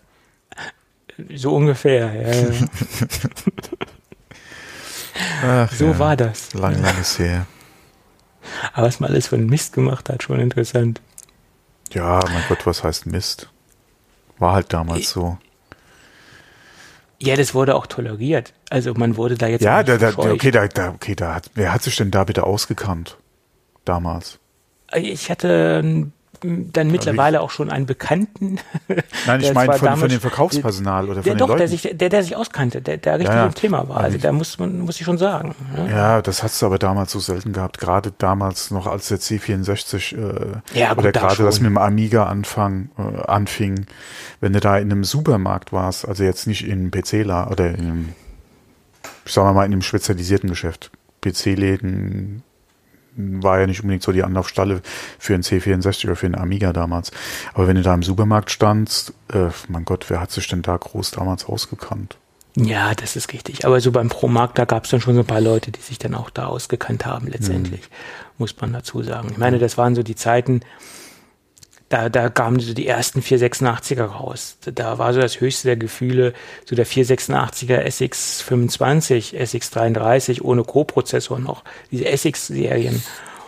So 1.34 1.54
ungefähr, 1.54 2.12
ja. 2.14 2.32
ja. 2.32 2.48
Ach, 5.66 5.72
so 5.72 5.86
ja. 5.86 5.98
war 5.98 6.16
das. 6.16 6.52
Lang, 6.54 6.80
langes 6.80 7.18
her. 7.18 7.46
Aber 8.72 8.86
was 8.86 9.00
man 9.00 9.10
alles 9.10 9.28
für 9.28 9.36
einen 9.36 9.46
Mist 9.46 9.72
gemacht 9.72 10.08
hat, 10.08 10.22
schon 10.22 10.40
interessant. 10.40 11.00
Ja, 11.92 12.20
mein 12.24 12.44
Gott, 12.48 12.66
was 12.66 12.82
heißt 12.84 13.06
Mist? 13.06 13.48
War 14.38 14.54
halt 14.54 14.72
damals 14.72 15.00
ich, 15.00 15.08
so. 15.08 15.38
Ja, 17.18 17.36
das 17.36 17.54
wurde 17.54 17.76
auch 17.76 17.86
toleriert. 17.86 18.52
Also 18.70 18.94
man 18.94 19.16
wurde 19.16 19.36
da 19.36 19.46
jetzt. 19.46 19.62
Ja, 19.62 19.82
da, 19.82 19.96
da, 19.96 20.16
okay, 20.16 20.50
da, 20.50 20.66
da, 20.66 20.90
okay, 20.90 21.14
da 21.14 21.34
hat, 21.34 21.50
wer 21.54 21.72
hat 21.72 21.82
sich 21.82 21.96
denn 21.96 22.10
da 22.10 22.24
bitte 22.24 22.44
ausgekannt? 22.44 23.16
Damals. 23.84 24.38
Ich 24.94 25.30
hatte 25.30 25.80
ein 25.82 26.12
dann 26.40 26.90
mittlerweile 26.90 27.40
auch 27.40 27.50
schon 27.50 27.70
einen 27.70 27.86
Bekannten. 27.86 28.58
Nein, 29.26 29.40
ich 29.40 29.54
meine 29.54 29.74
von, 29.74 29.96
von 29.96 30.08
dem 30.08 30.20
Verkaufspersonal 30.20 31.04
oder 31.04 31.14
von 31.14 31.22
der, 31.22 31.34
den 31.34 31.38
doch, 31.38 31.48
Leuten. 31.48 31.58
Der 31.58 31.68
sich, 31.68 31.82
der, 31.82 32.08
der 32.08 32.22
sich 32.22 32.36
auskannte, 32.36 32.82
der, 32.82 32.96
der 32.96 33.18
richtig 33.18 33.34
ja, 33.34 33.46
im 33.46 33.54
Thema 33.54 33.88
war. 33.88 33.98
Also 33.98 34.18
da 34.18 34.32
muss 34.32 34.58
man, 34.58 34.80
muss 34.80 34.98
ich 34.98 35.06
schon 35.06 35.18
sagen. 35.18 35.54
Ja, 35.76 35.86
ja 35.86 36.22
das 36.22 36.42
hast 36.42 36.60
du 36.60 36.66
aber 36.66 36.78
damals 36.78 37.12
so 37.12 37.20
selten 37.20 37.52
gehabt. 37.52 37.78
Gerade 37.78 38.12
damals 38.18 38.70
noch, 38.70 38.86
als 38.86 39.08
der 39.08 39.18
C64 39.18 40.16
äh, 40.16 40.78
ja, 40.78 40.90
gut, 40.90 40.98
oder 40.98 41.12
gerade 41.12 41.44
das 41.44 41.60
mit 41.60 41.70
dem 41.70 41.78
Amiga 41.78 42.26
Anfang 42.26 42.90
äh, 42.98 43.22
anfing, 43.22 43.86
wenn 44.40 44.52
du 44.52 44.60
da 44.60 44.78
in 44.78 44.90
einem 44.90 45.04
Supermarkt 45.04 45.72
warst, 45.72 46.08
also 46.08 46.24
jetzt 46.24 46.46
nicht 46.46 46.66
in 46.66 46.72
einem 46.72 46.90
PC-La 46.90 47.48
oder 47.50 47.68
in 47.68 47.80
einem, 47.80 48.08
sagen 49.26 49.48
wir 49.48 49.52
mal, 49.52 49.64
in 49.64 49.72
einem 49.72 49.82
spezialisierten 49.82 50.48
Geschäft. 50.48 50.90
PC-Läden, 51.20 52.42
war 53.16 53.60
ja 53.60 53.66
nicht 53.66 53.82
unbedingt 53.82 54.02
so 54.02 54.12
die 54.12 54.22
Anlaufstelle 54.22 54.80
für 55.18 55.34
einen 55.34 55.42
C64 55.42 56.04
oder 56.04 56.16
für 56.16 56.26
einen 56.26 56.34
Amiga 56.34 56.72
damals. 56.72 57.10
Aber 57.54 57.68
wenn 57.68 57.76
du 57.76 57.82
da 57.82 57.94
im 57.94 58.02
Supermarkt 58.02 58.50
standst, 58.50 59.12
äh, 59.32 59.48
mein 59.68 59.84
Gott, 59.84 60.06
wer 60.08 60.20
hat 60.20 60.30
sich 60.30 60.48
denn 60.48 60.62
da 60.62 60.76
groß 60.76 61.12
damals 61.12 61.44
ausgekannt? 61.44 62.16
Ja, 62.54 62.94
das 62.94 63.16
ist 63.16 63.32
richtig. 63.32 63.64
Aber 63.64 63.80
so 63.80 63.92
beim 63.92 64.08
Pro-Markt, 64.08 64.58
da 64.58 64.66
gab 64.66 64.84
es 64.84 64.90
dann 64.90 65.00
schon 65.00 65.14
so 65.14 65.20
ein 65.20 65.26
paar 65.26 65.40
Leute, 65.40 65.72
die 65.72 65.80
sich 65.80 65.98
dann 65.98 66.14
auch 66.14 66.28
da 66.28 66.46
ausgekannt 66.46 67.06
haben, 67.06 67.28
letztendlich, 67.28 67.80
mhm. 67.80 67.94
muss 68.38 68.54
man 68.60 68.72
dazu 68.72 69.02
sagen. 69.02 69.28
Ich 69.30 69.38
meine, 69.38 69.58
das 69.58 69.78
waren 69.78 69.94
so 69.94 70.02
die 70.02 70.16
Zeiten, 70.16 70.60
da, 71.92 72.08
da 72.08 72.30
kamen 72.30 72.58
so 72.58 72.72
die 72.72 72.86
ersten 72.86 73.20
486er 73.20 74.04
raus. 74.04 74.56
Da 74.64 74.96
war 74.96 75.12
so 75.12 75.20
das 75.20 75.40
höchste 75.40 75.68
der 75.68 75.76
Gefühle, 75.76 76.32
so 76.64 76.74
der 76.74 76.86
486er 76.86 77.84
SX25, 77.84 79.36
SX33 79.36 80.40
ohne 80.40 80.64
Co-Prozessor 80.64 81.38
noch, 81.38 81.64
diese 81.90 82.06
SX-Serien 82.06 83.02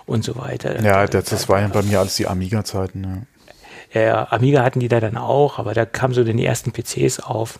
und 0.05 0.25
so 0.25 0.37
weiter. 0.37 0.79
Ja, 0.83 1.07
das, 1.07 1.25
das 1.25 1.49
war 1.49 1.63
ja 1.63 1.69
bei 1.69 1.83
mir 1.83 2.01
alles 2.01 2.17
die 2.17 2.27
Amiga-Zeiten. 2.27 3.27
Ja. 3.95 4.01
ja, 4.01 4.29
Amiga 4.31 4.63
hatten 4.63 4.81
die 4.81 4.89
da 4.89 5.01
dann 5.01 5.17
auch, 5.17 5.59
aber 5.59 5.73
da 5.73 5.87
kamen 5.87 6.13
so 6.13 6.23
dann 6.23 6.37
die 6.37 6.45
ersten 6.45 6.71
PCs 6.71 7.21
auf. 7.21 7.59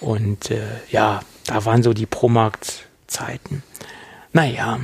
Und 0.00 0.52
äh, 0.52 0.62
ja, 0.92 1.22
da 1.46 1.64
waren 1.64 1.82
so 1.82 1.92
die 1.92 2.06
Promarkt-Zeiten. 2.06 3.64
Naja, 4.32 4.78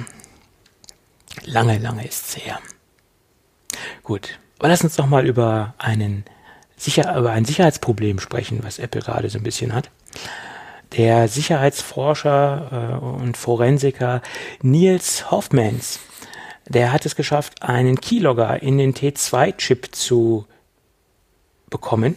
lange, 1.45 1.78
lange 1.78 2.05
ist's 2.05 2.36
her. 2.36 2.59
Gut, 4.03 4.39
aber 4.59 4.68
lass 4.68 4.85
uns 4.85 4.97
doch 4.97 5.06
mal 5.06 5.26
über 5.26 5.74
einen 5.78 6.24
sicher, 6.76 7.16
über 7.16 7.32
ein 7.32 7.44
Sicherheitsproblem 7.44 8.18
sprechen, 8.18 8.60
was 8.62 8.78
Apple 8.78 9.01
gerade 9.01 9.28
so 9.31 9.39
ein 9.39 9.44
bisschen 9.44 9.74
hat. 9.74 9.90
Der 10.97 11.28
Sicherheitsforscher 11.28 13.01
äh, 13.02 13.05
und 13.05 13.36
Forensiker 13.36 14.22
Niels 14.62 15.31
Hoffmans, 15.31 15.98
der 16.68 16.93
hat 16.93 17.05
es 17.05 17.16
geschafft, 17.16 17.62
einen 17.62 18.01
Keylogger 18.01 18.62
in 18.62 18.78
den 18.78 18.94
T2-Chip 18.94 19.94
zu 19.94 20.47
bekommen. 21.68 22.16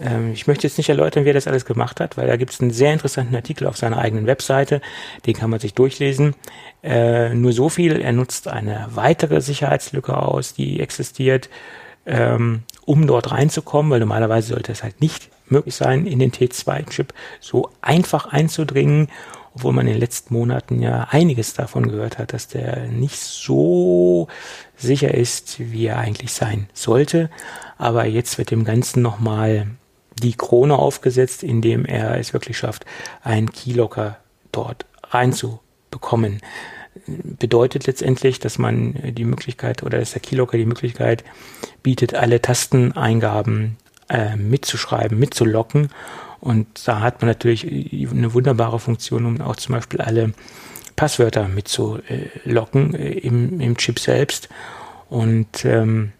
Ähm, 0.00 0.32
ich 0.32 0.46
möchte 0.46 0.66
jetzt 0.66 0.78
nicht 0.78 0.88
erläutern, 0.88 1.24
wie 1.24 1.30
er 1.30 1.34
das 1.34 1.46
alles 1.46 1.64
gemacht 1.64 2.00
hat, 2.00 2.16
weil 2.16 2.26
da 2.26 2.36
gibt 2.36 2.52
es 2.52 2.60
einen 2.60 2.70
sehr 2.70 2.92
interessanten 2.92 3.34
Artikel 3.34 3.66
auf 3.66 3.76
seiner 3.76 3.98
eigenen 3.98 4.26
Webseite, 4.26 4.80
den 5.26 5.34
kann 5.34 5.50
man 5.50 5.60
sich 5.60 5.74
durchlesen. 5.74 6.34
Äh, 6.82 7.34
nur 7.34 7.52
so 7.52 7.68
viel, 7.68 8.00
er 8.00 8.12
nutzt 8.12 8.48
eine 8.48 8.86
weitere 8.90 9.40
Sicherheitslücke 9.40 10.16
aus, 10.16 10.54
die 10.54 10.80
existiert, 10.80 11.48
ähm, 12.06 12.62
um 12.84 13.06
dort 13.06 13.30
reinzukommen, 13.30 13.90
weil 13.90 14.00
normalerweise 14.00 14.48
sollte 14.54 14.72
es 14.72 14.82
halt 14.82 15.00
nicht 15.00 15.28
möglich 15.46 15.74
sein, 15.74 16.06
in 16.06 16.18
den 16.18 16.32
T2-Chip 16.32 17.12
so 17.40 17.70
einfach 17.80 18.26
einzudringen, 18.26 19.08
obwohl 19.54 19.72
man 19.72 19.86
in 19.86 19.94
den 19.94 20.00
letzten 20.00 20.34
Monaten 20.34 20.80
ja 20.80 21.08
einiges 21.10 21.54
davon 21.54 21.88
gehört 21.88 22.18
hat, 22.18 22.32
dass 22.32 22.48
der 22.48 22.86
nicht 22.86 23.18
so 23.18 24.28
sicher 24.76 25.12
ist, 25.12 25.58
wie 25.58 25.86
er 25.86 25.98
eigentlich 25.98 26.32
sein 26.32 26.68
sollte. 26.72 27.28
Aber 27.76 28.04
jetzt 28.04 28.38
wird 28.38 28.50
dem 28.50 28.64
Ganzen 28.64 29.02
nochmal 29.02 29.66
die 30.20 30.34
Krone 30.34 30.76
aufgesetzt, 30.76 31.42
indem 31.42 31.84
er 31.84 32.18
es 32.18 32.32
wirklich 32.32 32.58
schafft, 32.58 32.84
einen 33.22 33.50
Keylocker 33.50 34.18
dort 34.52 34.86
reinzubringen 35.04 35.68
bekommen. 35.90 36.40
Bedeutet 37.06 37.86
letztendlich, 37.86 38.38
dass 38.40 38.58
man 38.58 38.94
die 39.14 39.24
Möglichkeit 39.24 39.82
oder 39.82 39.98
dass 39.98 40.12
der 40.12 40.20
Keylocker 40.20 40.58
die 40.58 40.66
Möglichkeit 40.66 41.24
bietet, 41.82 42.14
alle 42.14 42.42
Tasteneingaben 42.42 43.76
äh, 44.08 44.36
mitzuschreiben, 44.36 45.18
mitzulocken. 45.18 45.90
Und 46.40 46.66
da 46.86 47.00
hat 47.00 47.20
man 47.20 47.28
natürlich 47.28 47.64
eine 47.64 48.34
wunderbare 48.34 48.78
Funktion, 48.78 49.26
um 49.26 49.40
auch 49.40 49.56
zum 49.56 49.74
Beispiel 49.74 50.00
alle 50.00 50.32
Passwörter 50.96 51.48
mitzulocken 51.48 52.94
äh, 52.94 53.12
im, 53.12 53.60
im 53.60 53.76
Chip 53.76 53.98
selbst. 53.98 54.48
Und 55.08 55.64
ähm, 55.64 56.12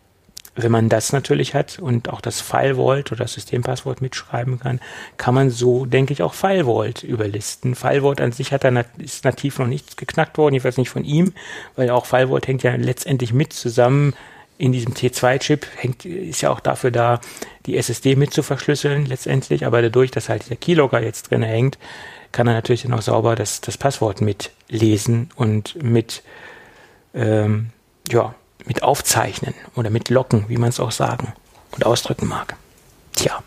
wenn 0.62 0.72
man 0.72 0.89
das 0.89 1.12
natürlich 1.12 1.55
hat 1.55 1.78
und 1.78 2.09
auch 2.09 2.20
das 2.20 2.40
File-Vault 2.40 3.12
oder 3.12 3.24
das 3.24 3.35
Systempasswort 3.35 4.01
mitschreiben 4.01 4.59
kann, 4.59 4.80
kann 5.16 5.35
man 5.35 5.51
so, 5.51 5.86
denke 5.86 6.12
ich, 6.12 6.22
auch 6.22 6.35
File-Vault 6.35 7.05
überlisten. 7.05 7.74
File-Vault 7.74 8.20
an 8.20 8.32
sich 8.32 8.52
hat 8.52 8.64
da 8.64 8.70
nat 8.70 8.86
ist 8.98 9.24
nativ 9.24 9.59
noch 9.59 9.66
nichts 9.66 9.97
geknackt 9.97 10.36
worden, 10.36 10.55
jedenfalls 10.55 10.76
nicht 10.76 10.90
von 10.90 11.05
ihm, 11.05 11.32
weil 11.76 11.90
auch 11.90 12.06
File-Vault 12.06 12.47
hängt 12.47 12.62
ja 12.64 12.74
letztendlich 12.74 13.32
mit 13.32 13.52
zusammen 13.52 14.14
in 14.59 14.72
diesem 14.72 14.94
T2-Chip, 14.94 15.66
hängt, 15.76 16.05
ist 16.05 16.40
ja 16.40 16.51
auch 16.51 16.60
dafür 16.60 16.90
da, 16.90 17.20
die 17.66 17.76
SSD 17.76 18.16
mit 18.16 18.32
zu 18.32 18.43
verschlüsseln 18.43 19.06
letztendlich, 19.06 19.64
aber 19.64 19.80
dadurch, 19.80 20.10
dass 20.10 20.28
halt 20.28 20.51
der 20.51 20.56
Keylogger 20.56 21.01
jetzt 21.01 21.30
drin 21.30 21.44
hängt, 21.44 21.78
kann 22.32 22.48
er 22.48 22.55
natürlich 22.55 22.82
dann 22.82 22.93
auch 22.93 23.02
sauber 23.02 23.36
das, 23.36 23.60
das 23.60 23.78
Passwort 23.78 24.20
mitlesen 24.20 25.30
und 25.36 25.80
mit 25.80 26.24
ähm, 27.14 27.70
ja, 28.10 28.35
mit 28.66 28.82
aufzeichnen 28.82 29.55
oder 29.74 29.90
mit 29.90 30.10
locken, 30.10 30.44
wie 30.48 30.56
man 30.56 30.70
es 30.70 30.80
auch 30.80 30.90
sagen 30.93 31.32
und 31.72 31.86
ausdrücken 31.86 32.28
mag. 32.28 32.56
Tja, 33.14 33.43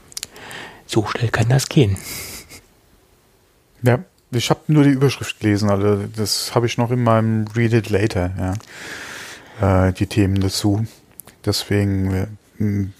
so 0.85 1.05
schnell 1.07 1.29
kann 1.29 1.49
das 1.49 1.69
gehen. 1.69 1.97
Ja, 3.83 3.99
ich 4.31 4.49
habe 4.49 4.61
nur 4.67 4.83
die 4.83 4.91
Überschrift 4.91 5.39
gelesen, 5.39 5.69
also 5.69 6.07
das 6.15 6.55
habe 6.55 6.65
ich 6.65 6.77
noch 6.77 6.91
in 6.91 7.03
meinem 7.03 7.45
Read 7.55 7.73
It 7.73 7.89
Later, 7.89 8.31
ja. 9.59 9.87
Äh, 9.87 9.93
die 9.93 10.07
Themen 10.07 10.39
dazu. 10.39 10.85
Deswegen 11.45 12.13
äh, 12.13 12.27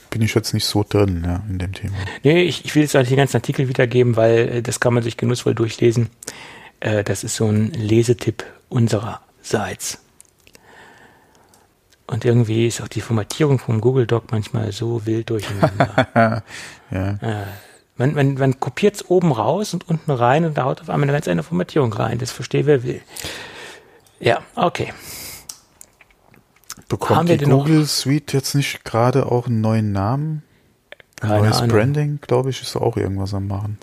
bin 0.10 0.22
ich 0.22 0.34
jetzt 0.34 0.54
nicht 0.54 0.66
so 0.66 0.84
drin 0.88 1.24
ja, 1.26 1.44
in 1.50 1.60
dem 1.60 1.74
Thema. 1.74 1.94
Nee, 2.24 2.44
ich, 2.44 2.66
ich 2.66 2.76
will 2.76 2.82
jetzt 2.82 2.96
auch 2.96 3.00
nicht 3.00 3.12
den 3.12 3.18
ganzen 3.18 3.38
Artikel 3.38 3.68
wiedergeben, 3.70 4.16
weil 4.16 4.50
äh, 4.50 4.62
das 4.62 4.80
kann 4.80 4.94
man 4.94 5.04
sich 5.04 5.18
genussvoll 5.18 5.56
durchlesen. 5.56 6.10
Äh, 6.80 7.04
das 7.04 7.24
ist 7.24 7.36
so 7.36 7.48
ein 7.48 7.72
Lesetipp 7.72 8.44
unsererseits. 8.70 10.00
Und 12.12 12.26
irgendwie 12.26 12.68
ist 12.68 12.82
auch 12.82 12.90
die 12.90 13.00
Formatierung 13.00 13.58
vom 13.58 13.80
Google 13.80 14.06
Doc 14.06 14.34
manchmal 14.34 14.74
so 14.74 15.06
wild 15.06 15.30
durcheinander. 15.30 16.44
ja. 16.92 17.10
Äh, 17.22 17.46
man, 17.96 18.14
man, 18.14 18.34
man 18.34 18.60
kopiert 18.60 18.96
es 18.96 19.10
oben 19.10 19.32
raus 19.32 19.74
und 19.74 19.88
unten 19.88 20.12
rein 20.12 20.44
und 20.44 20.58
da 20.58 20.66
haut 20.66 20.82
auf 20.82 20.90
einmal 20.90 21.06
eine 21.06 21.14
ganz 21.14 21.30
andere 21.30 21.48
Formatierung 21.48 21.94
rein. 21.94 22.18
Das 22.18 22.30
verstehe 22.30 22.66
wer 22.66 22.84
will. 22.84 23.02
Ja, 24.20 24.42
okay. 24.56 24.92
Bekommt 26.90 27.18
Haben 27.18 27.28
wir 27.30 27.38
die 27.38 27.46
Google 27.46 27.86
Suite 27.86 28.34
jetzt 28.34 28.56
nicht 28.56 28.84
gerade 28.84 29.32
auch 29.32 29.48
einen 29.48 29.62
neuen 29.62 29.94
Namen? 29.94 30.44
Ein 31.22 31.30
Keine 31.30 31.44
neues 31.44 31.58
Ahnung. 31.60 31.78
Branding, 31.78 32.20
glaube 32.20 32.50
ich, 32.50 32.62
ist 32.62 32.76
auch 32.76 32.98
irgendwas 32.98 33.34
am 33.34 33.48
machen. 33.48 33.78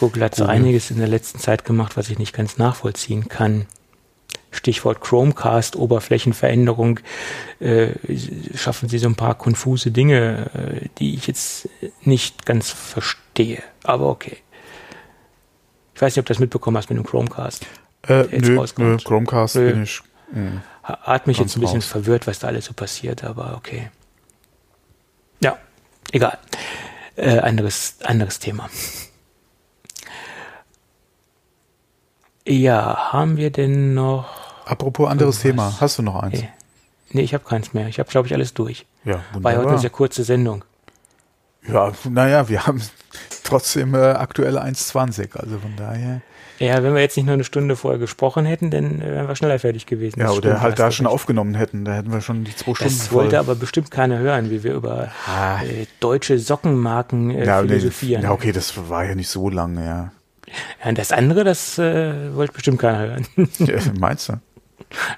Google 0.00 0.24
hat 0.24 0.34
so 0.34 0.44
einiges 0.44 0.90
in 0.90 0.98
der 0.98 1.06
letzten 1.06 1.38
Zeit 1.38 1.64
gemacht, 1.64 1.96
was 1.96 2.10
ich 2.10 2.18
nicht 2.18 2.34
ganz 2.34 2.58
nachvollziehen 2.58 3.28
kann. 3.28 3.66
Stichwort 4.50 5.00
Chromecast, 5.00 5.76
Oberflächenveränderung, 5.76 7.00
äh, 7.60 7.90
schaffen 8.54 8.88
sie 8.88 8.98
so 8.98 9.08
ein 9.08 9.14
paar 9.14 9.34
konfuse 9.36 9.90
Dinge, 9.90 10.50
äh, 10.82 10.88
die 10.98 11.14
ich 11.14 11.26
jetzt 11.26 11.68
nicht 12.02 12.46
ganz 12.46 12.70
verstehe. 12.70 13.62
Aber 13.84 14.08
okay. 14.08 14.38
Ich 15.94 16.00
weiß 16.00 16.14
nicht, 16.14 16.20
ob 16.20 16.26
du 16.26 16.32
das 16.32 16.38
mitbekommen 16.38 16.76
hast 16.76 16.88
mit 16.90 16.96
dem 16.98 17.04
Chromecast. 17.04 17.66
Äh, 18.08 18.22
jetzt 18.34 18.48
nö, 18.48 18.64
nö. 18.78 18.96
Chromecast 18.98 19.56
Nö. 19.56 19.72
bin 19.72 19.82
ich. 19.82 20.00
mh. 20.32 20.62
Ha- 20.84 20.98
Hat 21.02 21.26
mich 21.26 21.38
jetzt 21.38 21.56
ein 21.56 21.60
bisschen 21.60 21.78
raus. 21.80 21.86
verwirrt, 21.86 22.26
was 22.26 22.38
da 22.38 22.46
alles 22.46 22.64
so 22.66 22.72
passiert, 22.72 23.24
aber 23.24 23.54
okay. 23.56 23.90
Ja, 25.42 25.58
egal. 26.12 26.38
Äh, 27.16 27.38
anderes, 27.40 27.96
anderes 28.04 28.38
Thema. 28.38 28.70
Ja, 32.48 33.12
haben 33.12 33.36
wir 33.36 33.50
denn 33.50 33.94
noch. 33.94 34.26
Apropos 34.64 35.08
anderes 35.08 35.44
Irgendwas. 35.44 35.66
Thema, 35.72 35.80
hast 35.80 35.98
du 35.98 36.02
noch 36.02 36.16
eins? 36.22 36.40
Nee, 36.40 36.48
nee 37.10 37.20
ich 37.22 37.34
habe 37.34 37.44
keins 37.44 37.74
mehr. 37.74 37.88
Ich 37.88 37.98
habe, 37.98 38.08
glaube 38.10 38.26
ich, 38.26 38.34
alles 38.34 38.54
durch. 38.54 38.86
Ja, 39.04 39.12
War 39.14 39.20
ja 39.20 39.22
heute 39.22 39.34
wunderbar. 39.34 39.68
eine 39.72 39.78
sehr 39.80 39.90
kurze 39.90 40.24
Sendung. 40.24 40.64
Ja, 41.66 41.92
naja, 42.08 42.48
wir 42.48 42.66
haben 42.66 42.80
trotzdem 43.44 43.94
äh, 43.94 43.98
aktuelle 43.98 44.62
1,20, 44.62 45.36
also 45.36 45.58
von 45.58 45.74
daher. 45.76 46.22
Ja, 46.58 46.82
wenn 46.82 46.92
wir 46.94 47.00
jetzt 47.02 47.16
nicht 47.16 47.26
nur 47.26 47.34
eine 47.34 47.44
Stunde 47.44 47.76
vorher 47.76 48.00
gesprochen 48.00 48.44
hätten, 48.44 48.70
dann 48.70 49.00
äh, 49.00 49.12
wären 49.12 49.28
wir 49.28 49.36
schneller 49.36 49.58
fertig 49.58 49.86
gewesen. 49.86 50.20
Ja, 50.20 50.30
oder 50.30 50.60
halt 50.60 50.78
da 50.78 50.90
schon 50.90 51.06
recht. 51.06 51.14
aufgenommen 51.14 51.54
hätten, 51.54 51.84
da 51.84 51.92
hätten 51.94 52.10
wir 52.12 52.20
schon 52.20 52.44
die 52.44 52.54
zwei 52.56 52.74
Stunden 52.74 52.98
Das 52.98 53.06
voll. 53.08 53.24
wollte 53.24 53.38
aber 53.38 53.54
bestimmt 53.54 53.90
keiner 53.90 54.18
hören, 54.18 54.50
wie 54.50 54.64
wir 54.64 54.74
über 54.74 55.08
Ah. 55.26 55.62
äh, 55.62 55.86
deutsche 56.00 56.38
Sockenmarken 56.38 57.30
äh, 57.30 57.46
ja, 57.46 57.62
nee, 57.62 57.68
philosophieren. 57.68 58.22
ja, 58.24 58.32
okay, 58.32 58.52
das 58.52 58.88
war 58.88 59.04
ja 59.04 59.14
nicht 59.14 59.28
so 59.28 59.48
lange, 59.50 59.84
ja. 59.84 60.10
Ja, 60.82 60.88
und 60.88 60.98
das 60.98 61.12
andere, 61.12 61.44
das 61.44 61.78
äh, 61.78 62.34
wollte 62.34 62.52
bestimmt 62.52 62.78
keiner 62.78 62.98
hören. 62.98 63.26
ja 63.58 63.78
meinst 63.98 64.28
du? 64.28 64.34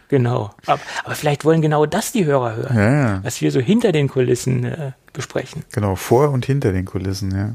genau. 0.08 0.50
Aber, 0.66 0.80
aber 1.04 1.14
vielleicht 1.14 1.44
wollen 1.44 1.62
genau 1.62 1.86
das 1.86 2.12
die 2.12 2.24
Hörer 2.24 2.56
hören, 2.56 2.76
Ja, 2.76 2.90
ja. 2.92 3.24
was 3.24 3.40
wir 3.40 3.52
so 3.52 3.60
hinter 3.60 3.92
den 3.92 4.08
Kulissen 4.08 4.64
äh, 4.64 4.92
besprechen. 5.12 5.64
Genau, 5.72 5.94
vor 5.96 6.30
und 6.30 6.44
hinter 6.46 6.72
den 6.72 6.84
Kulissen, 6.84 7.30
ja. 7.36 7.54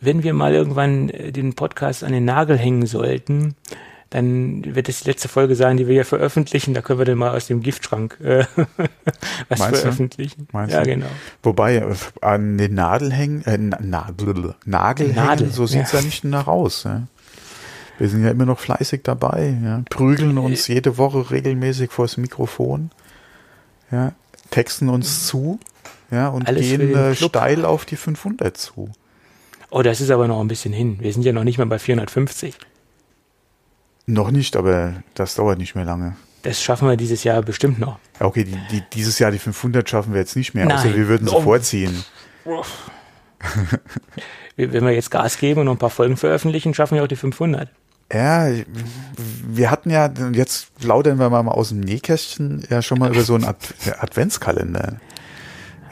Wenn 0.00 0.22
wir 0.24 0.34
mal 0.34 0.52
irgendwann 0.52 1.08
äh, 1.10 1.32
den 1.32 1.54
Podcast 1.54 2.04
an 2.04 2.12
den 2.12 2.24
Nagel 2.24 2.58
hängen 2.58 2.86
sollten, 2.86 3.54
dann 4.12 4.74
wird 4.74 4.90
es 4.90 5.00
die 5.00 5.08
letzte 5.08 5.28
Folge 5.28 5.54
sein, 5.54 5.78
die 5.78 5.86
wir 5.86 5.94
hier 5.94 6.04
veröffentlichen. 6.04 6.74
Da 6.74 6.82
können 6.82 6.98
wir 6.98 7.06
dann 7.06 7.16
mal 7.16 7.34
aus 7.34 7.46
dem 7.46 7.62
Giftschrank 7.62 8.18
äh, 8.22 8.44
was 9.48 9.58
Meinst 9.58 9.74
du? 9.74 9.80
veröffentlichen. 9.80 10.48
Meinst 10.52 10.74
ja, 10.74 10.82
du? 10.82 10.90
genau. 10.90 11.06
Wobei, 11.42 11.76
äh, 11.76 11.94
an 12.20 12.58
den 12.58 12.74
Nadel 12.74 13.10
hängen, 13.10 13.42
äh, 13.46 13.56
na, 13.56 13.78
na, 13.80 14.10
blablabla, 14.14 14.54
Nagel 14.66 15.14
Nadel, 15.14 15.46
hängen, 15.46 15.52
so 15.52 15.66
sieht's 15.66 15.92
ja. 15.92 16.00
ja. 16.00 16.04
nicht 16.04 16.24
nach 16.24 16.46
aus. 16.46 16.84
Ja. 16.84 17.06
Wir 17.96 18.08
sind 18.10 18.22
ja 18.22 18.30
immer 18.30 18.44
noch 18.44 18.58
fleißig 18.58 19.00
dabei, 19.02 19.56
ja. 19.64 19.82
prügeln 19.88 20.36
uns 20.36 20.68
Äh. 20.68 20.74
jede 20.74 20.98
Woche 20.98 21.30
regelmäßig 21.30 21.90
vors 21.90 22.18
Mikrofon, 22.18 22.90
ja. 23.90 24.12
texten 24.50 24.90
uns 24.90 25.26
zu 25.26 25.58
ja, 26.10 26.28
und 26.28 26.46
Alles 26.46 26.66
gehen 26.66 26.94
äh, 26.94 27.14
steil 27.14 27.64
auf 27.64 27.86
die 27.86 27.96
500 27.96 28.54
zu. 28.54 28.90
Oh, 29.70 29.80
das 29.80 30.02
ist 30.02 30.10
aber 30.10 30.28
noch 30.28 30.40
ein 30.40 30.48
bisschen 30.48 30.74
hin. 30.74 30.98
Wir 31.00 31.14
sind 31.14 31.24
ja 31.24 31.32
noch 31.32 31.44
nicht 31.44 31.56
mal 31.56 31.66
bei 31.66 31.78
450. 31.78 32.54
Noch 34.06 34.30
nicht, 34.30 34.56
aber 34.56 34.94
das 35.14 35.36
dauert 35.36 35.58
nicht 35.58 35.74
mehr 35.74 35.84
lange. 35.84 36.16
Das 36.42 36.60
schaffen 36.60 36.88
wir 36.88 36.96
dieses 36.96 37.22
Jahr 37.22 37.40
bestimmt 37.42 37.78
noch. 37.78 37.98
Okay, 38.18 38.44
die, 38.44 38.58
die, 38.70 38.82
dieses 38.92 39.18
Jahr 39.20 39.30
die 39.30 39.38
500 39.38 39.88
schaffen 39.88 40.12
wir 40.12 40.20
jetzt 40.20 40.34
nicht 40.34 40.54
mehr, 40.54 40.66
außer 40.66 40.86
Nein. 40.86 40.96
wir 40.96 41.08
würden 41.08 41.28
sie 41.28 41.34
Oh. 41.34 41.40
vorziehen. 41.40 42.04
Wenn 44.56 44.84
wir 44.84 44.90
jetzt 44.92 45.10
Gas 45.10 45.38
geben 45.38 45.60
und 45.60 45.66
noch 45.66 45.72
ein 45.74 45.78
paar 45.78 45.90
Folgen 45.90 46.16
veröffentlichen, 46.16 46.74
schaffen 46.74 46.96
wir 46.96 47.04
auch 47.04 47.08
die 47.08 47.16
500. 47.16 47.68
Ja, 48.12 48.48
wir 49.46 49.70
hatten 49.70 49.90
ja, 49.90 50.10
jetzt 50.32 50.74
plaudern 50.78 51.18
wir 51.18 51.30
mal 51.30 51.48
aus 51.48 51.70
dem 51.70 51.80
Nähkästchen, 51.80 52.64
ja 52.68 52.82
schon 52.82 52.98
mal 52.98 53.10
über 53.12 53.22
so 53.22 53.34
einen 53.34 53.44
Ad 53.44 53.58
Adventskalender 54.00 54.96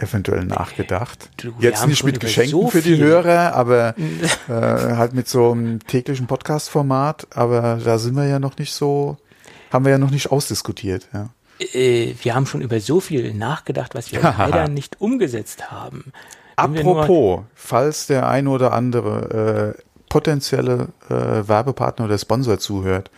eventuell 0.01 0.45
nachgedacht. 0.45 1.31
Du, 1.37 1.53
jetzt 1.61 1.87
nicht 1.87 2.05
mit 2.05 2.21
Geschenken 2.21 2.51
so 2.51 2.71
für 2.71 2.83
die 2.83 2.97
Hörer, 2.97 3.55
aber 3.55 3.95
äh, 4.49 4.53
halt 4.53 5.15
mit 5.15 5.29
so 5.29 5.53
einem 5.53 5.81
täglichen 5.87 6.27
Podcast-Format, 6.27 7.29
aber 7.35 7.79
da 7.85 7.99
sind 7.99 8.17
wir 8.17 8.27
ja 8.27 8.39
noch 8.39 8.59
nicht 8.59 8.73
so, 8.73 9.17
haben 9.73 9.85
wir 9.85 9.93
ja 9.93 9.99
noch 9.99 10.11
nicht 10.11 10.31
ausdiskutiert. 10.31 11.09
Ja. 11.13 11.31
Äh, 11.73 12.15
wir 12.23 12.35
haben 12.35 12.47
schon 12.47 12.61
über 12.61 12.81
so 12.81 13.01
viel 13.01 13.35
nachgedacht, 13.35 13.95
was 13.95 14.13
wir 14.13 14.21
leider 14.39 14.69
nicht 14.69 15.01
umgesetzt 15.01 15.71
haben. 15.71 16.13
Wenn 16.57 16.87
Apropos, 16.87 17.45
falls 17.55 18.07
der 18.07 18.29
ein 18.29 18.47
oder 18.47 18.73
andere 18.73 19.77
äh, 19.79 19.83
potenzielle 20.09 20.89
äh, 21.09 21.49
Werbepartner 21.49 22.05
oder 22.05 22.19
Sponsor 22.19 22.59
zuhört 22.59 23.11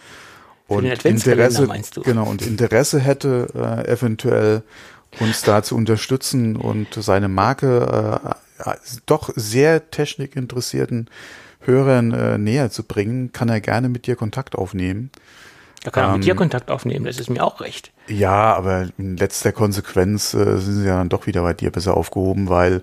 und 0.68 0.84
Interesse, 1.04 1.66
meinst 1.66 1.96
du? 1.96 2.02
genau, 2.02 2.24
und 2.24 2.42
Interesse 2.42 3.00
hätte, 3.00 3.48
äh, 3.54 3.90
eventuell 3.90 4.62
uns 5.20 5.42
da 5.42 5.62
zu 5.62 5.76
unterstützen 5.76 6.56
und 6.56 6.94
seine 6.94 7.28
Marke 7.28 8.20
äh, 8.58 8.74
doch 9.06 9.30
sehr 9.34 9.90
technikinteressierten 9.90 11.08
Hörern 11.60 12.12
äh, 12.12 12.38
näher 12.38 12.70
zu 12.70 12.82
bringen, 12.84 13.32
kann 13.32 13.48
er 13.48 13.60
gerne 13.60 13.88
mit 13.88 14.06
dir 14.06 14.16
Kontakt 14.16 14.56
aufnehmen. 14.56 15.10
Da 15.84 15.90
kann 15.90 16.04
er 16.04 16.08
Ähm, 16.08 16.14
mit 16.14 16.24
dir 16.24 16.34
Kontakt 16.34 16.70
aufnehmen, 16.70 17.04
das 17.04 17.18
ist 17.18 17.30
mir 17.30 17.44
auch 17.44 17.60
recht. 17.60 17.92
Ja, 18.08 18.54
aber 18.54 18.88
in 18.98 19.16
letzter 19.16 19.52
Konsequenz 19.52 20.34
äh, 20.34 20.58
sind 20.58 20.82
sie 20.82 20.86
ja 20.86 20.96
dann 20.96 21.08
doch 21.08 21.26
wieder 21.26 21.42
bei 21.42 21.54
dir 21.54 21.70
besser 21.70 21.96
aufgehoben, 21.96 22.48
weil 22.48 22.82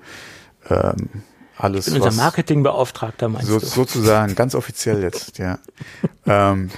ähm, 0.70 1.24
alles, 1.58 1.88
Ich 1.88 1.94
bin 1.94 2.02
unser 2.02 2.16
Marketingbeauftragter, 2.16 3.28
meinst 3.28 3.48
so, 3.48 3.60
du? 3.60 3.66
sozusagen 3.66 4.36
ganz 4.36 4.56
offiziell 4.56 5.02
jetzt, 5.02 5.38
ja, 5.40 5.60
ähm, 6.26 6.70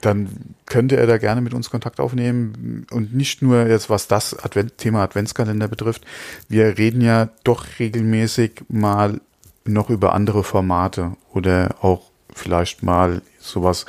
dann 0.00 0.54
könnte 0.66 0.96
er 0.96 1.06
da 1.06 1.18
gerne 1.18 1.40
mit 1.40 1.54
uns 1.54 1.70
Kontakt 1.70 2.00
aufnehmen 2.00 2.86
und 2.90 3.14
nicht 3.14 3.42
nur 3.42 3.66
jetzt, 3.66 3.88
was 3.88 4.08
das 4.08 4.38
Advent 4.38 4.78
Thema 4.78 5.02
Adventskalender 5.02 5.68
betrifft. 5.68 6.04
Wir 6.48 6.76
reden 6.78 7.00
ja 7.00 7.30
doch 7.44 7.66
regelmäßig 7.78 8.62
mal 8.68 9.20
noch 9.64 9.90
über 9.90 10.12
andere 10.12 10.44
Formate 10.44 11.16
oder 11.32 11.76
auch 11.80 12.10
vielleicht 12.34 12.82
mal 12.82 13.22
sowas 13.38 13.86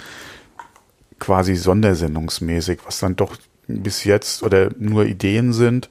quasi 1.19 1.55
sondersendungsmäßig, 1.55 2.79
was 2.85 2.99
dann 2.99 3.15
doch 3.15 3.38
bis 3.67 4.03
jetzt 4.03 4.43
oder 4.43 4.69
nur 4.77 5.05
Ideen 5.05 5.51
sind, 5.51 5.89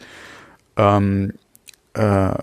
ähm, 0.76 1.34
äh, 1.94 2.34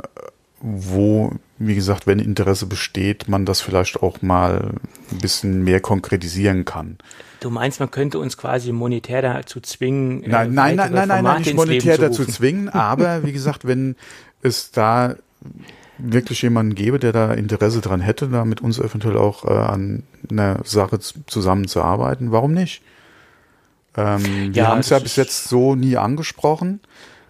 wo, 0.60 1.34
wie 1.58 1.76
gesagt, 1.76 2.08
wenn 2.08 2.20
Interesse 2.20 2.66
besteht, 2.66 3.28
man 3.28 3.45
das 3.45 3.62
vielleicht 3.62 4.02
auch 4.02 4.22
mal 4.22 4.76
ein 5.12 5.18
bisschen 5.18 5.64
mehr 5.64 5.82
konkretisieren 5.82 6.66
kann. 6.66 6.98
Du 7.44 7.49
meinst, 7.49 7.80
man 7.82 7.91
könnte 7.91 8.20
uns 8.20 8.38
quasi 8.38 8.72
monetär 8.72 9.22
dazu 9.22 9.60
zwingen, 9.60 10.24
äh, 10.24 10.30
Nein, 10.30 10.53
nein, 10.53 10.76
nein, 10.78 10.91
nein, 10.94 11.07
nein, 11.10 11.18
Formate 11.24 11.41
nicht 11.41 11.56
monetär 11.56 11.98
dazu 11.98 12.26
zwingen, 12.26 12.70
aber 12.70 13.24
wie 13.26 13.34
gesagt, 13.40 13.68
wenn 13.68 13.95
es 14.41 14.72
da 14.72 15.15
wirklich 15.98 16.41
jemanden 16.41 16.74
gäbe, 16.74 16.99
der 16.99 17.11
da 17.11 17.34
Interesse 17.34 17.82
dran 17.82 17.99
hätte, 17.99 18.30
da 18.30 18.45
mit 18.45 18.61
uns 18.61 18.80
eventuell 18.80 19.18
auch 19.18 19.44
äh, 19.45 19.49
an 19.52 20.03
einer 20.32 20.60
Sache 20.64 20.99
zusammenzuarbeiten, 20.99 22.32
warum 22.32 22.53
nicht? 22.53 22.82
Ähm, 23.98 24.53
wir 24.56 24.64
Ja, 24.64 24.68
haben 24.70 24.80
es 24.80 24.90
ja 24.90 24.99
bis 24.99 25.18
jetzt 25.18 25.49
so 25.49 25.76
nie 25.76 25.98
angesprochen. 25.98 26.80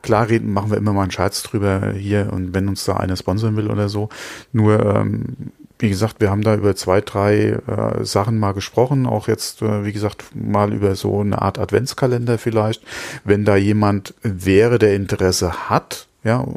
Klar 0.04 0.30
reden, 0.30 0.54
machen 0.54 0.70
wir 0.70 0.78
immer 0.78 0.94
mal 0.94 1.04
einen 1.04 1.12
Scherz 1.12 1.42
drüber 1.44 1.94
hier 1.94 2.32
und 2.32 2.54
wenn 2.54 2.68
uns 2.68 2.86
da 2.86 2.98
einer 2.98 3.16
sponsern 3.16 3.56
will 3.56 3.72
oder 3.72 3.90
so. 3.90 4.10
Nur 4.52 4.86
ähm, 4.86 5.52
wie 5.84 5.90
gesagt, 5.90 6.22
wir 6.22 6.30
haben 6.30 6.44
da 6.44 6.56
über 6.56 6.78
zwei, 6.78 7.02
drei 7.02 7.60
äh, 7.68 8.06
Sachen 8.06 8.40
mal 8.40 8.54
gesprochen, 8.54 9.06
auch 9.06 9.28
jetzt, 9.28 9.62
äh, 9.62 9.84
wie 9.84 9.92
gesagt, 9.92 10.24
mal 10.34 10.72
über 10.72 10.96
so 10.96 11.20
eine 11.20 11.42
Art 11.42 11.60
Adventskalender 11.60 12.38
vielleicht. 12.38 12.82
Wenn 13.26 13.44
da 13.44 13.58
jemand 13.58 14.14
wäre, 14.22 14.80
der 14.80 14.96
Interesse 14.96 15.70
hat, 15.70 16.08
ja, 16.24 16.48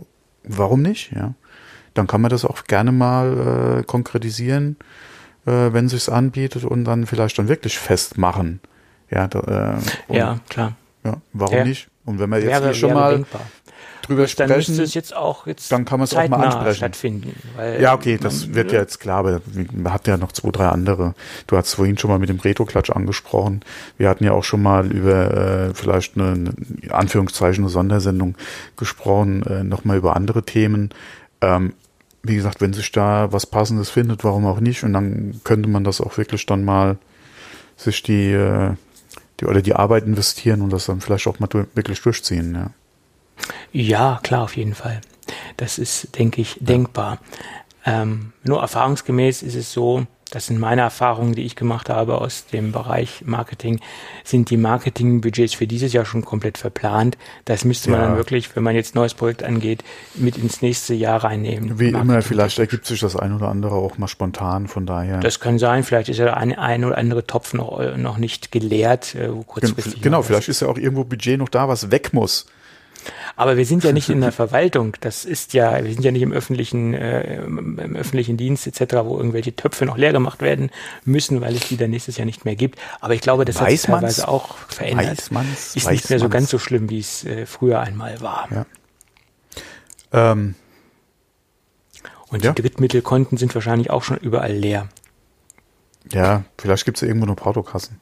warum 0.44 0.80
nicht, 0.80 1.10
ja? 1.10 1.34
Dann 1.92 2.06
kann 2.06 2.20
man 2.20 2.30
das 2.30 2.44
auch 2.44 2.62
gerne 2.64 2.92
mal 2.92 3.80
äh, 3.80 3.82
konkretisieren, 3.82 4.76
äh, 5.44 5.72
wenn 5.72 5.88
sich's 5.88 6.08
anbietet 6.08 6.62
und 6.62 6.84
dann 6.84 7.04
vielleicht 7.04 7.36
dann 7.40 7.48
wirklich 7.48 7.80
festmachen. 7.80 8.60
Ja, 9.10 9.26
da, 9.26 9.80
äh, 10.08 10.16
ja 10.16 10.38
klar. 10.48 10.76
Ja, 11.02 11.14
warum 11.32 11.56
ja. 11.56 11.64
nicht? 11.64 11.88
Und 12.04 12.20
wenn 12.20 12.30
man 12.30 12.40
jetzt 12.40 12.62
wäre, 12.62 12.74
schon 12.74 12.94
mal 12.94 13.14
denkbar 13.14 13.42
drüber 14.06 14.22
dann 14.22 14.28
sprechen. 14.28 14.48
Dann 14.48 14.58
müsste 14.58 14.82
es 14.82 14.94
jetzt 14.94 15.14
auch 15.14 15.46
jetzt 15.46 15.70
dann 15.72 15.84
kann 15.84 15.98
man 15.98 16.04
es 16.04 16.14
auch 16.14 16.28
mal 16.28 16.44
ansprechen. 16.44 16.76
stattfinden. 16.76 17.34
ja, 17.80 17.94
okay, 17.94 18.18
das 18.20 18.54
wird 18.54 18.72
ja 18.72 18.80
jetzt 18.80 19.00
klar, 19.00 19.18
aber 19.18 19.40
man 19.72 19.92
hat 19.92 20.06
ja 20.06 20.16
noch 20.16 20.32
zwei, 20.32 20.50
drei 20.50 20.68
andere. 20.68 21.14
Du 21.46 21.56
hast 21.56 21.74
vorhin 21.74 21.98
schon 21.98 22.10
mal 22.10 22.18
mit 22.18 22.28
dem 22.28 22.40
Retro-Klatsch 22.40 22.90
angesprochen. 22.90 23.60
Wir 23.98 24.08
hatten 24.08 24.24
ja 24.24 24.32
auch 24.32 24.44
schon 24.44 24.62
mal 24.62 24.90
über 24.92 25.68
äh, 25.68 25.74
vielleicht 25.74 26.16
eine, 26.16 26.32
eine 26.32 26.94
Anführungszeichen 26.94 27.64
eine 27.64 27.70
Sondersendung 27.70 28.36
gesprochen, 28.76 29.42
äh, 29.44 29.64
nochmal 29.64 29.96
über 29.96 30.16
andere 30.16 30.42
Themen. 30.42 30.90
Ähm, 31.40 31.74
wie 32.22 32.36
gesagt, 32.36 32.60
wenn 32.60 32.72
sich 32.72 32.90
da 32.92 33.32
was 33.32 33.46
Passendes 33.46 33.90
findet, 33.90 34.24
warum 34.24 34.46
auch 34.46 34.60
nicht? 34.60 34.82
Und 34.82 34.92
dann 34.92 35.40
könnte 35.44 35.68
man 35.68 35.84
das 35.84 36.00
auch 36.00 36.16
wirklich 36.18 36.46
dann 36.46 36.64
mal 36.64 36.98
sich 37.76 38.02
die, 38.02 38.32
äh, 38.32 38.72
die 39.40 39.46
oder 39.46 39.62
die 39.62 39.74
Arbeit 39.74 40.04
investieren 40.04 40.62
und 40.62 40.72
das 40.72 40.86
dann 40.86 41.00
vielleicht 41.00 41.26
auch 41.26 41.38
mal 41.38 41.48
wirklich 41.74 42.00
durchziehen, 42.00 42.54
ja. 42.54 42.70
Ja, 43.72 44.20
klar, 44.22 44.42
auf 44.42 44.56
jeden 44.56 44.74
Fall. 44.74 45.00
Das 45.56 45.78
ist, 45.78 46.18
denke 46.18 46.40
ich, 46.40 46.56
denkbar. 46.60 47.18
Ähm, 47.84 48.32
nur 48.42 48.60
erfahrungsgemäß 48.60 49.42
ist 49.42 49.54
es 49.54 49.72
so, 49.72 50.06
das 50.30 50.46
sind 50.46 50.58
meine 50.58 50.80
Erfahrungen, 50.80 51.34
die 51.34 51.42
ich 51.42 51.54
gemacht 51.54 51.88
habe 51.88 52.20
aus 52.20 52.46
dem 52.46 52.72
Bereich 52.72 53.22
Marketing, 53.24 53.80
sind 54.24 54.50
die 54.50 54.56
Marketingbudgets 54.56 55.54
für 55.54 55.68
dieses 55.68 55.92
Jahr 55.92 56.04
schon 56.04 56.24
komplett 56.24 56.58
verplant. 56.58 57.16
Das 57.44 57.64
müsste 57.64 57.90
man 57.90 58.00
ja. 58.00 58.06
dann 58.08 58.16
wirklich, 58.16 58.54
wenn 58.56 58.64
man 58.64 58.74
jetzt 58.74 58.94
ein 58.94 58.98
neues 58.98 59.14
Projekt 59.14 59.44
angeht, 59.44 59.84
mit 60.14 60.36
ins 60.36 60.62
nächste 60.62 60.94
Jahr 60.94 61.22
reinnehmen. 61.22 61.78
Wie 61.78 61.90
immer, 61.90 62.22
vielleicht 62.22 62.58
ergibt 62.58 62.86
sich 62.86 62.98
das 62.98 63.14
ein 63.14 63.32
oder 63.32 63.48
andere 63.48 63.76
auch 63.76 63.98
mal 63.98 64.08
spontan, 64.08 64.66
von 64.66 64.84
daher. 64.84 65.20
Das 65.20 65.38
kann 65.38 65.60
sein, 65.60 65.84
vielleicht 65.84 66.08
ist 66.08 66.18
ja 66.18 66.34
ein, 66.34 66.58
ein 66.58 66.84
oder 66.84 66.98
andere 66.98 67.24
Topf 67.24 67.54
noch, 67.54 67.96
noch 67.96 68.18
nicht 68.18 68.50
geleert. 68.50 69.14
Äh, 69.14 69.30
kurzfristig 69.46 70.02
genau, 70.02 70.22
vielleicht 70.22 70.48
ist 70.48 70.60
ja 70.60 70.66
auch 70.66 70.76
irgendwo 70.76 71.04
Budget 71.04 71.38
noch 71.38 71.48
da, 71.48 71.68
was 71.68 71.92
weg 71.92 72.12
muss. 72.12 72.46
Aber 73.36 73.58
wir 73.58 73.66
sind 73.66 73.84
ja 73.84 73.92
nicht 73.92 74.08
in 74.08 74.22
der 74.22 74.32
Verwaltung. 74.32 74.96
Das 75.00 75.26
ist 75.26 75.52
ja, 75.52 75.84
wir 75.84 75.92
sind 75.92 76.02
ja 76.02 76.10
nicht 76.10 76.22
im 76.22 76.32
öffentlichen, 76.32 76.94
äh, 76.94 77.44
im 77.44 77.94
öffentlichen 77.94 78.38
Dienst 78.38 78.66
etc., 78.66 78.94
wo 79.04 79.18
irgendwelche 79.18 79.54
Töpfe 79.54 79.84
noch 79.84 79.98
leer 79.98 80.12
gemacht 80.12 80.40
werden 80.40 80.70
müssen, 81.04 81.42
weil 81.42 81.54
es 81.54 81.68
die 81.68 81.76
dann 81.76 81.90
nächstes 81.90 82.16
Jahr 82.16 82.24
nicht 82.24 82.46
mehr 82.46 82.56
gibt. 82.56 82.78
Aber 83.00 83.12
ich 83.12 83.20
glaube, 83.20 83.44
das 83.44 83.56
weiß 83.56 83.62
hat 83.62 83.70
sich 83.70 83.82
teilweise 83.82 84.28
auch 84.28 84.56
verändert. 84.56 85.18
Weiß 85.18 85.30
man's, 85.30 85.76
ist 85.76 85.84
weiß 85.84 85.92
nicht 85.92 86.10
mehr 86.10 86.18
so 86.18 86.30
ganz 86.30 86.48
so 86.48 86.58
schlimm, 86.58 86.88
wie 86.88 86.98
es 86.98 87.24
äh, 87.24 87.44
früher 87.44 87.80
einmal 87.80 88.22
war. 88.22 88.48
Ja. 88.50 88.66
Ähm, 90.12 90.54
Und 92.28 92.42
die 92.42 92.46
ja. 92.46 92.52
Drittmittelkonten 92.54 93.36
sind 93.36 93.54
wahrscheinlich 93.54 93.90
auch 93.90 94.02
schon 94.02 94.16
überall 94.16 94.52
leer. 94.52 94.88
Ja, 96.10 96.44
vielleicht 96.56 96.86
gibt 96.86 96.96
es 96.96 97.02
ja 97.02 97.08
irgendwo 97.08 97.26
nur 97.26 97.36
Portokassen 97.36 98.00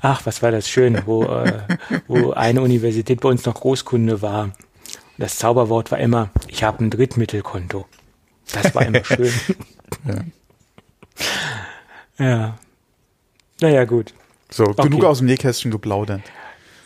ach, 0.00 0.26
was 0.26 0.42
war 0.42 0.50
das 0.50 0.68
schön, 0.68 1.02
wo, 1.06 1.24
äh, 1.24 1.60
wo 2.06 2.32
eine 2.32 2.62
Universität 2.62 3.20
bei 3.20 3.28
uns 3.28 3.44
noch 3.44 3.54
Großkunde 3.54 4.22
war. 4.22 4.50
Das 5.18 5.36
Zauberwort 5.36 5.90
war 5.90 5.98
immer, 5.98 6.30
ich 6.46 6.62
habe 6.62 6.84
ein 6.84 6.90
Drittmittelkonto. 6.90 7.86
Das 8.52 8.74
war 8.74 8.86
immer 8.86 9.04
schön. 9.04 9.32
ja. 12.18 12.24
ja. 12.24 12.58
Naja, 13.60 13.84
gut. 13.84 14.14
So, 14.50 14.64
okay. 14.64 14.82
genug 14.82 15.04
aus 15.04 15.18
dem 15.18 15.26
Nähkästchen 15.26 15.70
geplaudert. 15.70 16.22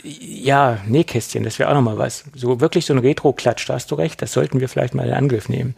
Ja, 0.03 0.79
Nähkästchen, 0.87 1.45
das 1.45 1.59
wäre 1.59 1.71
auch 1.71 1.75
nochmal 1.75 1.99
was. 1.99 2.25
So 2.35 2.61
wirklich 2.61 2.87
so 2.87 2.95
ein 2.95 2.99
Retro-Klatsch, 2.99 3.69
da 3.69 3.75
hast 3.75 3.91
du 3.91 3.95
recht, 3.95 4.21
das 4.21 4.33
sollten 4.33 4.59
wir 4.59 4.69
vielleicht 4.69 4.95
mal 4.95 5.07
in 5.07 5.13
Angriff 5.13 5.49
nehmen. 5.49 5.75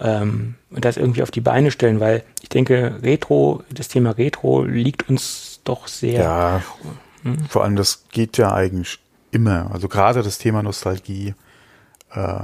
Ähm, 0.00 0.54
und 0.70 0.84
das 0.84 0.96
irgendwie 0.96 1.22
auf 1.22 1.30
die 1.30 1.40
Beine 1.40 1.70
stellen, 1.70 2.00
weil 2.00 2.24
ich 2.42 2.48
denke, 2.48 2.98
Retro, 3.02 3.62
das 3.72 3.88
Thema 3.88 4.12
Retro 4.12 4.64
liegt 4.64 5.08
uns 5.08 5.49
doch 5.70 5.88
sehr. 5.88 6.22
Ja, 6.22 6.62
hm? 7.22 7.44
vor 7.48 7.64
allem 7.64 7.76
das 7.76 8.04
geht 8.10 8.36
ja 8.36 8.52
eigentlich 8.52 8.98
immer. 9.30 9.70
Also 9.72 9.88
gerade 9.88 10.22
das 10.22 10.38
Thema 10.38 10.62
Nostalgie. 10.62 11.34
Äh, 12.12 12.40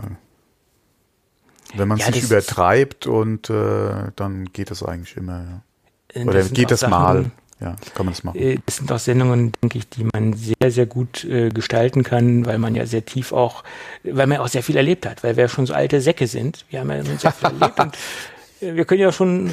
wenn 1.74 1.88
man 1.88 1.98
ja, 1.98 2.12
sich 2.12 2.22
übertreibt 2.22 3.06
und 3.06 3.50
äh, 3.50 4.12
dann 4.14 4.52
geht 4.52 4.70
das 4.70 4.82
eigentlich 4.82 5.16
immer. 5.16 5.62
Ja. 6.14 6.22
Oder 6.24 6.44
geht 6.44 6.70
das 6.70 6.80
Sachen, 6.80 6.90
mal. 6.90 7.30
Ja, 7.60 7.74
kann 7.94 8.06
man 8.06 8.14
das 8.14 8.22
machen. 8.22 8.38
Äh, 8.38 8.58
das 8.64 8.76
sind 8.76 8.92
auch 8.92 8.98
Sendungen, 8.98 9.52
denke 9.62 9.78
ich, 9.78 9.88
die 9.88 10.04
man 10.04 10.34
sehr, 10.34 10.70
sehr 10.70 10.86
gut 10.86 11.24
äh, 11.24 11.48
gestalten 11.48 12.02
kann, 12.04 12.46
weil 12.46 12.58
man 12.58 12.74
ja 12.74 12.86
sehr 12.86 13.04
tief 13.04 13.32
auch, 13.32 13.64
weil 14.04 14.26
man 14.26 14.38
auch 14.38 14.48
sehr 14.48 14.62
viel 14.62 14.76
erlebt 14.76 15.06
hat, 15.06 15.24
weil 15.24 15.36
wir 15.36 15.44
ja 15.44 15.48
schon 15.48 15.66
so 15.66 15.74
alte 15.74 16.00
Säcke 16.00 16.26
sind. 16.26 16.64
Wir 16.70 16.80
haben 16.80 16.90
ja 16.90 17.02
sehr 17.02 17.32
viel 17.32 17.48
erlebt 17.48 17.80
und 17.80 17.98
wir 18.60 18.84
können 18.84 19.00
ja 19.00 19.12
schon 19.12 19.50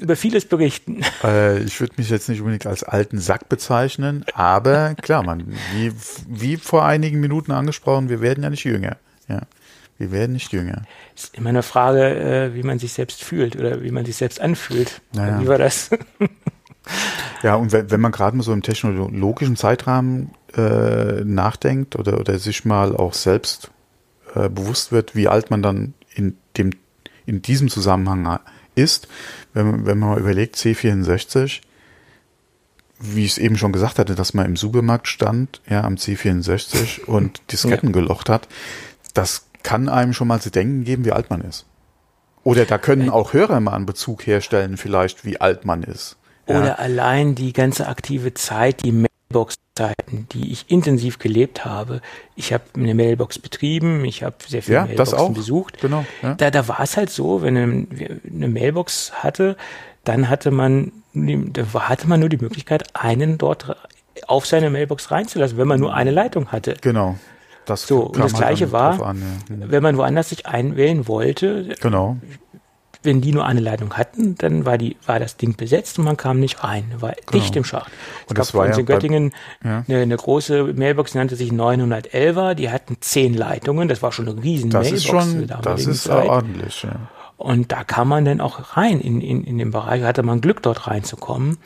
über 0.00 0.16
vieles 0.16 0.44
berichten. 0.44 1.02
Äh, 1.22 1.62
ich 1.62 1.80
würde 1.80 1.94
mich 1.96 2.10
jetzt 2.10 2.28
nicht 2.28 2.40
unbedingt 2.40 2.66
als 2.66 2.84
alten 2.84 3.18
Sack 3.18 3.48
bezeichnen, 3.48 4.24
aber 4.34 4.94
klar, 4.94 5.22
man, 5.22 5.54
wie, 5.74 5.92
wie 6.28 6.56
vor 6.56 6.84
einigen 6.84 7.20
Minuten 7.20 7.52
angesprochen, 7.52 8.08
wir 8.08 8.20
werden 8.20 8.44
ja 8.44 8.50
nicht 8.50 8.64
jünger. 8.64 8.96
Ja, 9.28 9.42
wir 9.96 10.12
werden 10.12 10.32
nicht 10.32 10.52
jünger. 10.52 10.82
Es 11.16 11.24
ist 11.24 11.38
immer 11.38 11.48
eine 11.48 11.62
Frage, 11.62 12.04
äh, 12.04 12.54
wie 12.54 12.62
man 12.62 12.78
sich 12.78 12.92
selbst 12.92 13.22
fühlt 13.22 13.56
oder 13.56 13.82
wie 13.82 13.90
man 13.90 14.04
sich 14.04 14.16
selbst 14.16 14.40
anfühlt. 14.40 15.00
Naja. 15.14 15.40
Wie 15.40 15.46
war 15.46 15.58
das? 15.58 15.90
ja, 17.42 17.54
und 17.54 17.72
wenn, 17.72 17.90
wenn 17.90 18.00
man 18.00 18.12
gerade 18.12 18.36
mal 18.36 18.42
so 18.42 18.52
im 18.52 18.62
technologischen 18.62 19.56
Zeitrahmen 19.56 20.32
äh, 20.54 21.24
nachdenkt 21.24 21.96
oder, 21.96 22.20
oder 22.20 22.38
sich 22.38 22.64
mal 22.64 22.94
auch 22.96 23.14
selbst 23.14 23.70
äh, 24.34 24.48
bewusst 24.48 24.92
wird, 24.92 25.14
wie 25.14 25.28
alt 25.28 25.50
man 25.50 25.62
dann 25.62 25.94
in 26.14 26.36
in 27.26 27.42
diesem 27.42 27.68
Zusammenhang 27.68 28.40
ist, 28.74 29.08
wenn, 29.52 29.86
wenn 29.86 29.98
man 29.98 30.10
mal 30.10 30.20
überlegt, 30.20 30.56
C64, 30.56 31.60
wie 33.00 33.24
ich 33.24 33.32
es 33.32 33.38
eben 33.38 33.56
schon 33.56 33.72
gesagt 33.72 33.98
hatte, 33.98 34.14
dass 34.14 34.34
man 34.34 34.46
im 34.46 34.56
Supermarkt 34.56 35.08
stand, 35.08 35.60
ja, 35.68 35.82
am 35.84 35.94
C64 35.94 37.04
und 37.04 37.42
Disketten 37.52 37.90
ja. 37.90 37.92
gelocht 37.92 38.28
hat, 38.28 38.48
das 39.12 39.46
kann 39.62 39.88
einem 39.88 40.12
schon 40.12 40.28
mal 40.28 40.40
zu 40.40 40.50
denken 40.50 40.84
geben, 40.84 41.04
wie 41.04 41.12
alt 41.12 41.30
man 41.30 41.40
ist. 41.40 41.66
Oder 42.42 42.66
da 42.66 42.76
können 42.76 43.08
auch 43.08 43.32
Hörer 43.32 43.58
mal 43.60 43.72
einen 43.72 43.86
Bezug 43.86 44.26
herstellen, 44.26 44.76
vielleicht, 44.76 45.24
wie 45.24 45.40
alt 45.40 45.64
man 45.64 45.82
ist. 45.82 46.16
Ja. 46.46 46.60
Oder 46.60 46.78
allein 46.78 47.34
die 47.34 47.54
ganze 47.54 47.88
aktive 47.88 48.34
Zeit, 48.34 48.84
die 48.84 48.92
Mailbox 48.92 49.54
Zeiten, 49.76 50.28
die 50.32 50.52
ich 50.52 50.70
intensiv 50.70 51.18
gelebt 51.18 51.64
habe. 51.64 52.00
Ich 52.36 52.52
habe 52.52 52.62
eine 52.76 52.94
Mailbox 52.94 53.38
betrieben, 53.40 54.04
ich 54.04 54.22
habe 54.22 54.36
sehr 54.46 54.62
viele 54.62 54.76
ja, 54.76 54.86
Mailboxen 54.86 55.34
besucht. 55.34 55.80
Genau, 55.80 56.04
ja. 56.22 56.34
Da, 56.34 56.50
da 56.50 56.68
war 56.68 56.80
es 56.80 56.96
halt 56.96 57.10
so, 57.10 57.42
wenn 57.42 57.56
eine, 57.56 57.86
eine 58.32 58.48
Mailbox 58.48 59.12
hatte, 59.14 59.56
dann 60.04 60.28
hatte 60.28 60.52
man, 60.52 60.92
da 61.12 61.64
hatte 61.88 62.08
man 62.08 62.20
nur 62.20 62.28
die 62.28 62.36
Möglichkeit, 62.36 62.84
einen 62.94 63.36
dort 63.36 63.76
auf 64.28 64.46
seine 64.46 64.70
Mailbox 64.70 65.10
reinzulassen, 65.10 65.58
wenn 65.58 65.66
man 65.66 65.80
nur 65.80 65.92
eine 65.92 66.12
Leitung 66.12 66.52
hatte. 66.52 66.76
Genau. 66.80 67.18
Das 67.66 67.86
so, 67.86 68.02
und 68.02 68.18
das 68.18 68.34
Gleiche 68.34 68.72
war, 68.72 69.02
an, 69.02 69.22
ja. 69.48 69.70
wenn 69.70 69.82
man 69.82 69.96
woanders 69.96 70.28
sich 70.28 70.46
einwählen 70.46 71.08
wollte, 71.08 71.74
genau 71.80 72.18
wenn 73.04 73.20
die 73.20 73.32
nur 73.32 73.44
eine 73.44 73.60
Leitung 73.60 73.94
hatten, 73.94 74.34
dann 74.36 74.64
war 74.64 74.78
die, 74.78 74.96
war 75.06 75.18
das 75.20 75.36
Ding 75.36 75.56
besetzt 75.56 75.98
und 75.98 76.04
man 76.04 76.16
kam 76.16 76.40
nicht 76.40 76.64
rein, 76.64 76.84
war 76.98 77.12
genau. 77.12 77.30
dicht 77.32 77.54
im 77.56 77.64
Schacht. 77.64 77.92
Es 78.24 78.30
und 78.30 78.38
das 78.38 78.54
war 78.54 78.68
ja 78.68 78.76
in 78.76 78.86
Göttingen 78.86 79.32
bei, 79.62 79.68
ja. 79.68 79.84
eine, 79.86 80.02
eine, 80.02 80.16
große 80.16 80.72
Mailbox, 80.74 81.12
die 81.12 81.18
nannte 81.18 81.36
sich 81.36 81.50
911er, 81.50 82.54
die 82.54 82.70
hatten 82.70 82.96
zehn 83.00 83.34
Leitungen, 83.34 83.88
das 83.88 84.02
war 84.02 84.12
schon 84.12 84.28
eine 84.28 84.42
riesen 84.42 84.70
das 84.70 84.90
Mailbox. 84.90 85.04
Ist 85.04 85.06
schon, 85.06 85.46
das 85.62 85.86
ist 85.86 86.04
Zeit. 86.04 86.28
ordentlich, 86.28 86.82
ja. 86.82 87.08
Und 87.36 87.72
da 87.72 87.84
kam 87.84 88.08
man 88.08 88.24
dann 88.24 88.40
auch 88.40 88.76
rein 88.76 89.00
in, 89.00 89.20
in, 89.20 89.44
in 89.44 89.58
den 89.58 89.70
Bereich, 89.70 90.02
hatte 90.02 90.22
man 90.22 90.40
Glück, 90.40 90.62
dort 90.62 90.86
reinzukommen. 90.86 91.58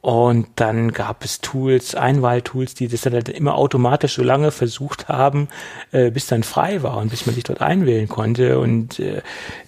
Und 0.00 0.46
dann 0.56 0.92
gab 0.92 1.24
es 1.24 1.42
Tools, 1.42 1.94
Einwahltools, 1.94 2.74
die 2.74 2.88
das 2.88 3.02
dann 3.02 3.12
halt 3.12 3.28
immer 3.28 3.56
automatisch 3.56 4.14
so 4.14 4.22
lange 4.22 4.50
versucht 4.50 5.08
haben, 5.08 5.48
äh, 5.92 6.10
bis 6.10 6.26
dann 6.26 6.42
frei 6.42 6.82
war 6.82 6.96
und 6.96 7.10
bis 7.10 7.26
man 7.26 7.34
sich 7.34 7.44
dort 7.44 7.60
einwählen 7.60 8.08
konnte. 8.08 8.58
Und 8.58 8.98
äh, 8.98 9.20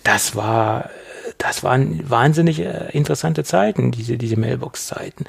das 0.04 0.34
war 0.34 0.88
das 1.42 1.64
waren 1.64 2.08
wahnsinnig 2.08 2.60
äh, 2.60 2.90
interessante 2.92 3.42
Zeiten, 3.42 3.90
diese, 3.90 4.16
diese 4.16 4.38
Mailbox-Zeiten. 4.38 5.24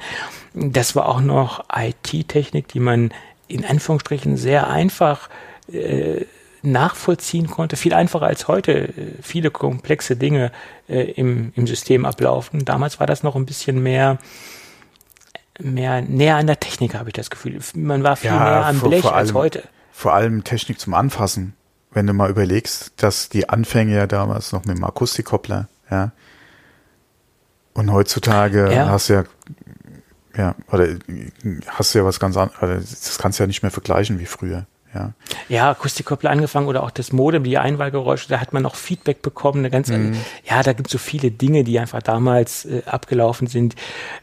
Das 0.54 0.94
war 0.94 1.08
auch 1.08 1.20
noch 1.20 1.64
IT-Technik, 1.74 2.68
die 2.68 2.78
man 2.78 3.12
in 3.48 3.64
Anführungsstrichen 3.64 4.36
sehr 4.36 4.70
einfach 4.70 5.28
äh, 5.72 6.24
nachvollziehen 6.62 7.48
konnte, 7.48 7.76
viel 7.76 7.92
einfacher 7.92 8.26
als 8.26 8.48
heute 8.48 8.94
viele 9.20 9.50
komplexe 9.50 10.16
Dinge 10.16 10.52
äh, 10.88 11.02
im, 11.12 11.52
im 11.56 11.66
System 11.66 12.04
ablaufen. 12.04 12.64
Damals 12.64 13.00
war 13.00 13.06
das 13.06 13.22
noch 13.22 13.34
ein 13.34 13.44
bisschen 13.44 13.82
mehr 13.82 14.18
mehr 15.60 16.00
näher 16.02 16.36
an 16.36 16.46
der 16.46 16.58
Technik, 16.58 16.94
habe 16.94 17.10
ich 17.10 17.14
das 17.14 17.30
Gefühl. 17.30 17.58
Man 17.74 18.02
war 18.02 18.16
viel 18.16 18.30
ja, 18.30 18.38
näher 18.38 18.66
am 18.66 18.76
vor, 18.76 18.88
Blech 18.88 19.02
vor 19.02 19.14
allem, 19.14 19.18
als 19.18 19.34
heute. 19.34 19.62
Vor 19.92 20.14
allem 20.14 20.44
Technik 20.44 20.78
zum 20.78 20.94
Anfassen. 20.94 21.54
Wenn 21.90 22.06
du 22.06 22.12
mal 22.12 22.30
überlegst, 22.30 22.92
dass 22.96 23.28
die 23.28 23.48
Anfänge 23.48 23.94
ja 23.94 24.06
damals 24.06 24.52
noch 24.52 24.64
mit 24.64 24.76
dem 24.76 24.84
Akustikkoppler 24.84 25.68
ja. 25.94 26.12
Und 27.74 27.92
heutzutage 27.92 28.72
ja. 28.72 28.88
hast 28.88 29.08
du 29.08 29.14
ja, 29.14 29.24
ja, 30.36 30.54
oder 30.70 30.88
äh, 30.88 30.98
hast 31.66 31.94
du 31.94 31.98
ja 31.98 32.04
was 32.04 32.20
ganz 32.20 32.36
anderes, 32.36 32.90
das 32.90 33.18
kannst 33.18 33.38
du 33.38 33.44
ja 33.44 33.46
nicht 33.46 33.62
mehr 33.62 33.70
vergleichen 33.70 34.18
wie 34.18 34.26
früher. 34.26 34.66
Ja. 34.94 35.12
Ja, 35.48 35.70
Akustikkoppler 35.70 36.30
angefangen 36.30 36.68
oder 36.68 36.82
auch 36.84 36.90
das 36.90 37.12
Modem, 37.12 37.42
die 37.44 37.58
Einwahlgeräusche, 37.58 38.28
da 38.28 38.40
hat 38.40 38.52
man 38.52 38.62
noch 38.62 38.76
Feedback 38.76 39.22
bekommen. 39.22 39.58
Eine 39.58 39.70
ganze, 39.70 39.98
Mhm. 39.98 40.16
Ja, 40.48 40.62
da 40.62 40.72
gibt 40.72 40.88
es 40.88 40.92
so 40.92 40.98
viele 40.98 41.30
Dinge, 41.30 41.64
die 41.64 41.78
einfach 41.78 42.02
damals 42.02 42.64
äh, 42.64 42.82
abgelaufen 42.86 43.46
sind. 43.48 43.74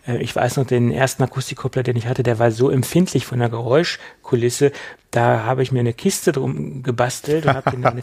Äh, 0.08 0.18
ich 0.22 0.36
weiß 0.36 0.58
noch, 0.58 0.66
den 0.66 0.92
ersten 0.92 1.24
Akustikkoppler, 1.24 1.84
den 1.84 1.96
ich 1.98 2.08
hatte, 2.08 2.24
der 2.24 2.40
war 2.40 2.52
so 2.52 2.70
empfindlich 2.70 3.26
von 3.26 3.40
der 3.40 3.50
Geräuschkulisse. 3.50 4.72
Da 5.14 5.44
habe 5.44 5.62
ich 5.62 5.74
mir 5.74 5.82
eine 5.82 5.92
Kiste 5.92 6.32
drum 6.32 6.84
gebastelt 6.84 7.46
und 7.46 7.54
habe 7.54 7.72
eine, 7.76 8.02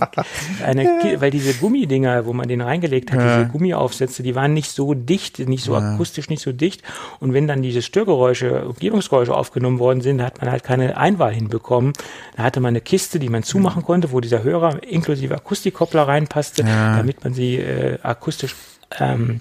eine 0.62 0.98
Ki- 1.00 1.20
weil 1.22 1.30
diese 1.30 1.54
Gummidinger, 1.54 2.26
wo 2.26 2.34
man 2.34 2.48
den 2.48 2.60
reingelegt 2.60 3.10
hat, 3.10 3.18
diese 3.40 3.46
Gummiaufsätze, 3.50 4.22
die 4.22 4.34
waren 4.34 4.52
nicht 4.52 4.70
so 4.70 4.92
dicht, 4.92 5.38
nicht 5.38 5.64
so 5.64 5.74
akustisch, 5.94 6.28
nicht 6.28 6.42
so 6.42 6.52
dicht. 6.52 6.82
Und 7.18 7.32
wenn 7.32 7.46
dann 7.48 7.62
diese 7.62 7.80
Störgeräusche, 7.80 8.66
Umgebungsgeräusche 8.68 9.34
aufgenommen 9.34 9.78
worden 9.78 10.02
sind, 10.02 10.18
da 10.18 10.24
hat 10.26 10.42
man 10.42 10.50
halt 10.50 10.64
keine 10.64 10.98
Einwahl 10.98 11.32
hinbekommen. 11.32 11.94
Da 12.36 12.42
hatte 12.58 12.62
man 12.64 12.72
eine 12.72 12.80
Kiste, 12.80 13.20
die 13.20 13.28
man 13.28 13.44
zumachen 13.44 13.84
konnte, 13.84 14.10
wo 14.10 14.18
dieser 14.20 14.42
Hörer 14.42 14.82
inklusive 14.82 15.34
Akustikkoppler 15.34 16.08
reinpasste, 16.08 16.64
damit 16.64 17.22
man 17.22 17.32
sie 17.32 17.56
äh, 17.56 17.98
akustisch 18.02 18.56
ähm, 18.98 19.40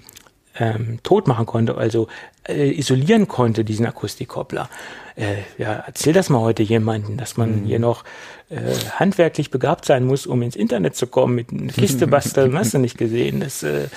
ähm, 0.56 1.00
tot 1.02 1.26
machen 1.26 1.46
konnte, 1.46 1.76
also 1.76 2.06
äh, 2.46 2.70
isolieren 2.78 3.26
konnte, 3.26 3.64
diesen 3.64 3.86
Akustikkoppler. 3.86 4.68
Äh, 5.16 5.38
ja, 5.56 5.82
erzähl 5.84 6.12
das 6.12 6.30
mal 6.30 6.40
heute 6.40 6.62
jemanden, 6.62 7.16
dass 7.16 7.36
man 7.36 7.64
hier 7.64 7.80
noch 7.80 8.04
äh, 8.50 8.56
handwerklich 8.94 9.50
begabt 9.50 9.84
sein 9.84 10.04
muss, 10.04 10.24
um 10.24 10.40
ins 10.42 10.54
Internet 10.54 10.94
zu 10.94 11.08
kommen, 11.08 11.34
mit 11.34 11.50
einer 11.50 11.72
Kiste 11.72 12.06
basteln, 12.06 12.56
hast 12.56 12.74
du 12.74 12.78
nicht 12.78 12.98
gesehen. 12.98 13.40
Das 13.40 13.64
äh, 13.64 13.88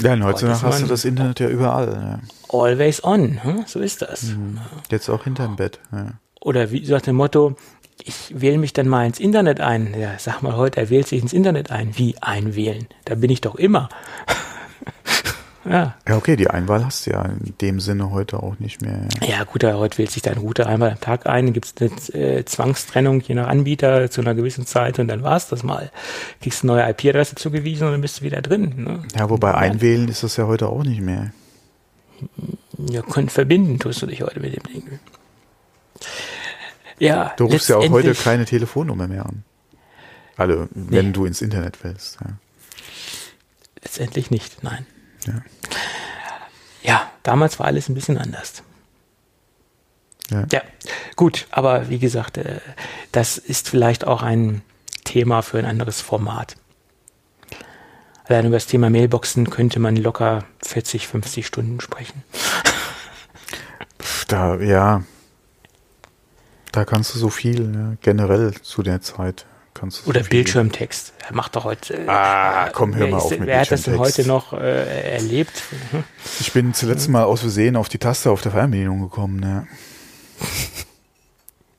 Ja, 0.00 0.12
und 0.12 0.22
heutzutage 0.22 0.62
hast 0.62 0.82
du 0.82 0.86
das 0.86 1.04
Internet 1.04 1.40
ja 1.40 1.48
überall. 1.48 2.20
Ja. 2.52 2.56
always 2.56 3.02
on, 3.02 3.42
hm? 3.42 3.64
so 3.66 3.80
ist 3.80 4.02
das. 4.02 4.36
Jetzt 4.90 5.08
auch 5.08 5.24
hinterm 5.24 5.56
Bett. 5.56 5.80
Ja. 5.90 6.12
Oder 6.40 6.70
wie 6.70 6.84
sagt 6.84 7.06
dem 7.06 7.16
Motto, 7.16 7.56
ich 8.02 8.32
wähle 8.34 8.58
mich 8.58 8.72
dann 8.72 8.88
mal 8.88 9.06
ins 9.06 9.20
Internet 9.20 9.60
ein. 9.60 9.94
Ja, 9.98 10.14
sag 10.18 10.42
mal 10.42 10.56
heute, 10.56 10.80
er 10.80 10.90
wählt 10.90 11.06
sich 11.06 11.22
ins 11.22 11.32
Internet 11.32 11.70
ein. 11.70 11.96
Wie 11.96 12.16
einwählen? 12.20 12.86
Da 13.04 13.14
bin 13.14 13.30
ich 13.30 13.40
doch 13.40 13.54
immer. 13.54 13.88
ja. 15.64 15.94
ja, 16.06 16.16
okay, 16.16 16.36
die 16.36 16.48
Einwahl 16.48 16.84
hast 16.84 17.06
du 17.06 17.12
ja 17.12 17.22
in 17.22 17.54
dem 17.60 17.80
Sinne 17.80 18.10
heute 18.10 18.42
auch 18.42 18.58
nicht 18.58 18.82
mehr. 18.82 19.08
Ja, 19.26 19.44
gut, 19.44 19.64
aber 19.64 19.78
heute 19.78 19.98
wählt 19.98 20.10
sich 20.10 20.22
dein 20.22 20.38
Router 20.38 20.66
einmal 20.66 20.90
am 20.90 21.00
Tag 21.00 21.26
ein, 21.26 21.52
gibt 21.52 21.66
es 21.66 21.74
eine 22.12 22.20
äh, 22.20 22.44
Zwangstrennung 22.44 23.20
je 23.20 23.34
nach 23.34 23.48
Anbieter 23.48 24.10
zu 24.10 24.20
einer 24.20 24.34
gewissen 24.34 24.66
Zeit 24.66 24.98
und 24.98 25.08
dann 25.08 25.22
war's 25.22 25.48
das 25.48 25.62
mal. 25.62 25.90
Kriegst 26.42 26.62
eine 26.62 26.72
neue 26.72 26.90
IP-Adresse 26.90 27.36
zugewiesen 27.36 27.86
und 27.86 27.92
dann 27.92 28.00
bist 28.00 28.20
du 28.20 28.24
wieder 28.24 28.42
drin. 28.42 28.74
Ne? 28.76 29.02
Ja, 29.16 29.30
wobei 29.30 29.54
einwählen 29.54 30.08
ist 30.08 30.22
das 30.22 30.36
ja 30.36 30.46
heute 30.46 30.68
auch 30.68 30.84
nicht 30.84 31.00
mehr. 31.00 31.32
Ja, 32.90 33.02
können 33.02 33.28
verbinden 33.28 33.78
tust 33.78 34.02
du 34.02 34.06
dich 34.06 34.22
heute 34.22 34.40
mit 34.40 34.54
dem 34.54 34.62
Ding. 34.64 35.00
Ja, 36.98 37.32
Du 37.36 37.44
rufst 37.46 37.68
ja 37.68 37.76
auch 37.76 37.88
heute 37.90 38.14
keine 38.14 38.44
Telefonnummer 38.44 39.06
mehr 39.08 39.26
an. 39.26 39.44
Also, 40.36 40.68
wenn 40.72 41.06
Nee. 41.06 41.12
du 41.12 41.24
ins 41.26 41.42
Internet 41.42 41.82
willst. 41.84 42.18
Ja. 42.20 42.30
Letztendlich 43.82 44.30
nicht, 44.30 44.62
nein. 44.62 44.86
Ja. 45.26 45.42
Ja, 46.82 47.10
damals 47.22 47.58
war 47.58 47.66
alles 47.66 47.88
ein 47.88 47.94
bisschen 47.94 48.18
anders. 48.18 48.62
Ja. 50.30 50.44
Ja, 50.52 50.62
gut, 51.16 51.46
aber 51.50 51.88
wie 51.90 51.98
gesagt, 51.98 52.38
äh, 52.38 52.60
das 53.12 53.38
ist 53.38 53.68
vielleicht 53.68 54.06
auch 54.06 54.22
ein 54.22 54.62
Thema 55.04 55.42
für 55.42 55.58
ein 55.58 55.66
anderes 55.66 56.00
Format. 56.00 56.56
Allein 58.26 58.46
über 58.46 58.56
das 58.56 58.66
Thema 58.66 58.88
Mailboxen 58.88 59.50
könnte 59.50 59.78
man 59.80 59.96
locker 59.96 60.44
40, 60.64 61.06
50 61.08 61.46
Stunden 61.46 61.80
sprechen. 61.80 62.22
Da, 64.28 64.56
ja. 64.56 65.02
Da 66.74 66.84
kannst 66.84 67.14
du 67.14 67.18
so 67.20 67.28
viel, 67.30 67.72
ja. 67.72 67.96
generell 68.02 68.52
zu 68.60 68.82
der 68.82 69.00
Zeit 69.00 69.46
kannst 69.74 70.04
du 70.04 70.10
Oder. 70.10 70.22
Bildschirmtext. 70.24 71.12
Er 71.28 71.34
macht 71.34 71.54
doch 71.54 71.62
heute. 71.64 71.94
äh, 71.94 72.08
Ah, 72.08 72.68
komm, 72.72 72.96
hör 72.96 73.06
mal 73.06 73.18
ist- 73.18 73.24
auf 73.24 73.30
mit 73.30 73.46
Wer 73.46 73.60
hat 73.60 73.70
das 73.70 73.82
denn 73.82 73.96
heute 73.98 74.26
noch 74.26 74.52
äh, 74.54 75.12
erlebt? 75.14 75.62
Ich 76.40 76.52
bin 76.52 76.74
zuletzt 76.74 77.08
mal 77.08 77.22
aus 77.24 77.40
Versehen 77.42 77.76
auf 77.76 77.88
die 77.88 77.98
Taste 77.98 78.28
auf 78.30 78.42
der 78.42 78.50
Fernbedienung 78.50 79.00
gekommen, 79.02 79.40
ja. 79.42 79.66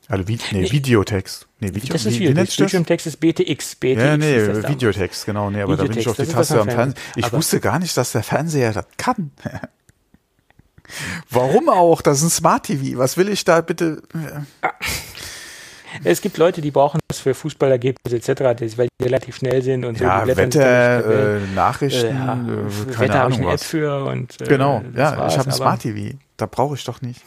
Also, 0.08 0.28
vi 0.28 0.38
nee, 0.52 0.70
Videotext. 0.70 1.46
Nee, 1.60 1.74
Video, 1.74 1.92
Das 1.92 2.06
ist 2.06 2.18
wie, 2.20 2.28
wie? 2.28 2.32
Bildschirmtext 2.32 3.06
ist 3.06 3.16
BTX. 3.18 3.74
BTX 3.74 4.00
Ja, 4.02 4.16
nee. 4.16 4.46
Videotext, 4.68 5.26
genau. 5.26 5.50
Nee, 5.50 5.62
aber 5.62 5.76
da 5.76 5.82
bin 5.82 5.92
ich 5.92 5.98
Videotext, 6.06 6.20
auf 6.20 6.46
die 6.46 6.52
Taste 6.54 6.60
am. 6.60 6.68
Fernsehen. 6.70 7.00
Ich 7.16 7.24
Aber- 7.26 7.38
wusste 7.38 7.60
gar 7.60 7.78
nicht, 7.80 7.94
dass 7.96 8.12
der 8.12 8.22
Fernseher 8.22 8.72
das 8.72 8.86
kann. 8.96 9.32
Warum 11.30 11.68
auch? 11.68 12.02
Das 12.02 12.18
ist 12.18 12.24
ein 12.24 12.30
Smart 12.30 12.64
TV. 12.64 12.98
Was 12.98 13.16
will 13.16 13.28
ich 13.28 13.44
da 13.44 13.60
bitte? 13.60 14.02
Es 16.04 16.20
gibt 16.20 16.36
Leute, 16.36 16.60
die 16.60 16.70
brauchen 16.70 17.00
das 17.08 17.18
für 17.18 17.34
Fußballergebnisse 17.34 18.16
etc., 18.16 18.40
weil 18.76 18.88
die 19.00 19.04
relativ 19.04 19.36
schnell 19.36 19.62
sind 19.62 19.84
und 19.84 19.98
so. 19.98 20.04
Ja, 20.04 20.24
durch 20.24 20.34
die 20.36 20.42
Wetter, 20.42 21.36
äh, 21.36 21.40
Nachrichten, 21.54 22.06
Äh, 22.06 22.10
ja, 22.10 22.26
keine 22.36 22.98
Wetter 22.98 23.18
habe 23.20 23.32
ich 23.32 23.38
eine 23.38 23.52
App 23.52 23.60
für 23.60 24.04
und 24.04 24.40
äh, 24.40 24.44
Genau, 24.44 24.82
ja, 24.94 25.26
ich 25.28 25.38
habe 25.38 25.48
ein 25.48 25.52
Smart 25.52 25.80
TV. 25.82 26.16
Da 26.36 26.46
brauche 26.46 26.74
ich 26.74 26.84
doch 26.84 27.00
nicht. 27.00 27.22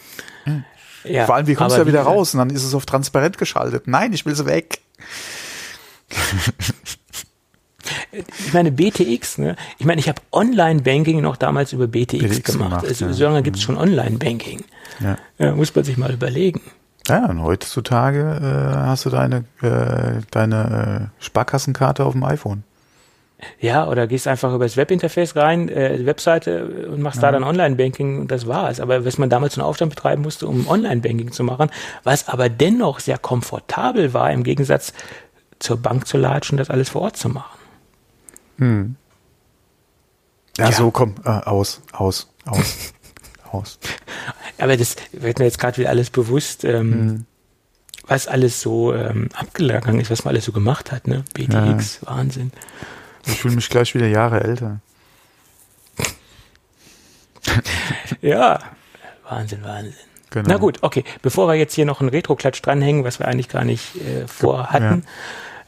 Ja, 1.04 1.26
Vor 1.26 1.36
allem, 1.36 1.48
wie 1.48 1.56
kommst 1.56 1.78
du 1.78 1.82
da 1.82 1.88
wieder 1.88 2.02
raus? 2.02 2.34
Und 2.34 2.40
dann 2.40 2.50
ist 2.50 2.64
es 2.64 2.76
auf 2.76 2.86
transparent 2.86 3.38
geschaltet. 3.38 3.88
Nein, 3.88 4.12
ich 4.14 4.26
will 4.26 4.36
sie 4.36 4.46
weg. 4.46 4.82
Ich 8.12 8.54
meine, 8.54 8.72
BTX, 8.72 9.38
ne? 9.38 9.56
Ich 9.78 9.86
meine, 9.86 10.00
ich 10.00 10.10
habe 10.10 10.22
Online-Banking 10.32 11.22
noch 11.22 11.38
damals 11.38 11.74
über 11.74 11.88
BTX, 11.88 12.24
BTX 12.24 12.44
gemacht. 12.52 12.70
gemacht, 12.70 12.86
also, 12.88 13.06
ja. 13.06 13.14
So 13.14 13.24
lange 13.26 13.44
gibt 13.44 13.58
es 13.58 13.64
schon 13.64 13.78
Online-Banking. 13.78 14.64
Ja. 15.00 15.18
Ja, 15.38 15.56
muss 15.56 15.74
man 15.76 15.84
sich 15.86 15.98
mal 15.98 16.12
überlegen. 16.12 16.62
Ja, 17.08 17.26
und 17.26 17.42
heutzutage 17.42 18.20
äh, 18.20 18.76
hast 18.78 19.06
du 19.06 19.10
deine, 19.10 19.46
äh, 19.62 20.22
deine 20.32 21.10
äh, 21.20 21.24
Sparkassenkarte 21.24 22.06
auf 22.06 22.14
dem 22.14 22.24
iPhone. 22.24 22.64
Ja, 23.60 23.88
oder 23.88 24.06
gehst 24.06 24.28
einfach 24.28 24.54
über 24.54 24.66
das 24.66 24.76
Webinterface 24.76 25.36
rein, 25.36 25.70
äh, 25.70 26.06
Webseite 26.06 26.88
und 26.92 27.02
machst 27.02 27.24
da 27.24 27.32
dann 27.32 27.44
Online-Banking 27.44 28.20
und 28.20 28.32
das 28.32 28.48
war's. 28.48 28.80
Aber 28.80 29.06
was 29.06 29.18
man 29.18 29.30
damals 29.30 29.58
einen 29.58 29.66
Aufstand 29.66 29.96
betreiben 29.96 30.22
musste, 30.22 30.46
um 30.46 30.68
Online-Banking 30.68 31.32
zu 31.32 31.44
machen, 31.44 31.70
was 32.04 32.28
aber 32.28 32.50
dennoch 32.50 33.00
sehr 33.00 33.18
komfortabel 33.18 34.14
war, 34.14 34.32
im 34.32 34.44
Gegensatz 34.44 34.94
zur 35.60 35.78
Bank 35.78 36.06
zu 36.06 36.18
latschen, 36.18 36.58
das 36.58 36.70
alles 36.70 36.90
vor 36.90 37.02
Ort 37.04 37.18
zu 37.18 37.30
machen. 37.30 37.59
Ja, 38.60 38.86
Ja. 40.58 40.72
so 40.72 40.92
komm, 40.92 41.16
äh, 41.24 41.30
aus, 41.30 41.82
aus, 41.94 42.28
aus, 42.46 42.94
aus. 43.52 43.80
Aber 44.58 44.76
das 44.76 44.96
wird 45.14 45.40
mir 45.40 45.46
jetzt 45.46 45.60
gerade 45.60 45.78
wieder 45.78 45.90
alles 45.90 46.10
bewusst, 46.10 46.66
ähm, 46.66 47.26
was 48.08 48.28
alles 48.28 48.60
so 48.62 48.94
ähm, 48.94 49.30
abgegangen 49.34 50.00
ist, 50.02 50.12
was 50.12 50.26
man 50.26 50.34
alles 50.34 50.46
so 50.46 50.52
gemacht 50.52 50.92
hat, 50.92 51.08
ne? 51.08 51.24
BTX, 51.34 52.06
Wahnsinn. 52.06 52.52
Ich 53.26 53.40
fühle 53.42 53.56
mich 53.56 53.70
gleich 53.70 53.94
wieder 53.96 54.08
Jahre 54.08 54.42
älter. 54.44 54.82
Ja, 58.22 58.60
Wahnsinn, 59.30 59.64
Wahnsinn. 59.64 59.94
Genau. 60.32 60.50
Na 60.50 60.58
gut, 60.58 60.80
okay. 60.82 61.04
Bevor 61.22 61.48
wir 61.48 61.56
jetzt 61.56 61.74
hier 61.74 61.86
noch 61.86 62.02
einen 62.02 62.10
Retro-Klatsch 62.10 62.62
dranhängen, 62.62 63.04
was 63.04 63.20
wir 63.20 63.28
eigentlich 63.28 63.50
gar 63.50 63.64
nicht 63.64 63.96
äh, 63.96 64.28
vorhatten, 64.28 65.04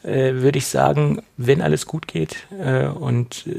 äh, 0.04 0.34
würde 0.34 0.58
ich 0.58 0.66
sagen, 0.66 1.22
wenn 1.36 1.62
alles 1.62 1.86
gut 1.86 2.06
geht 2.08 2.36
äh, 2.58 2.86
und 2.86 3.46
äh, 3.46 3.52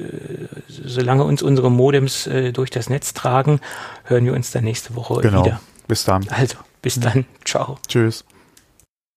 solange 0.67 1.23
uns 1.23 1.41
unsere 1.41 1.71
Modems 1.71 2.27
äh, 2.27 2.51
durch 2.51 2.69
das 2.69 2.89
Netz 2.89 3.13
tragen, 3.13 3.59
hören 4.05 4.25
wir 4.25 4.33
uns 4.33 4.51
dann 4.51 4.63
nächste 4.63 4.95
Woche 4.95 5.21
Genau. 5.21 5.45
wieder. 5.45 5.59
Bis 5.87 6.05
dann. 6.05 6.25
Also, 6.29 6.57
bis 6.81 6.99
dann. 6.99 7.25
Ciao. 7.45 7.77
Tschüss. 7.87 8.25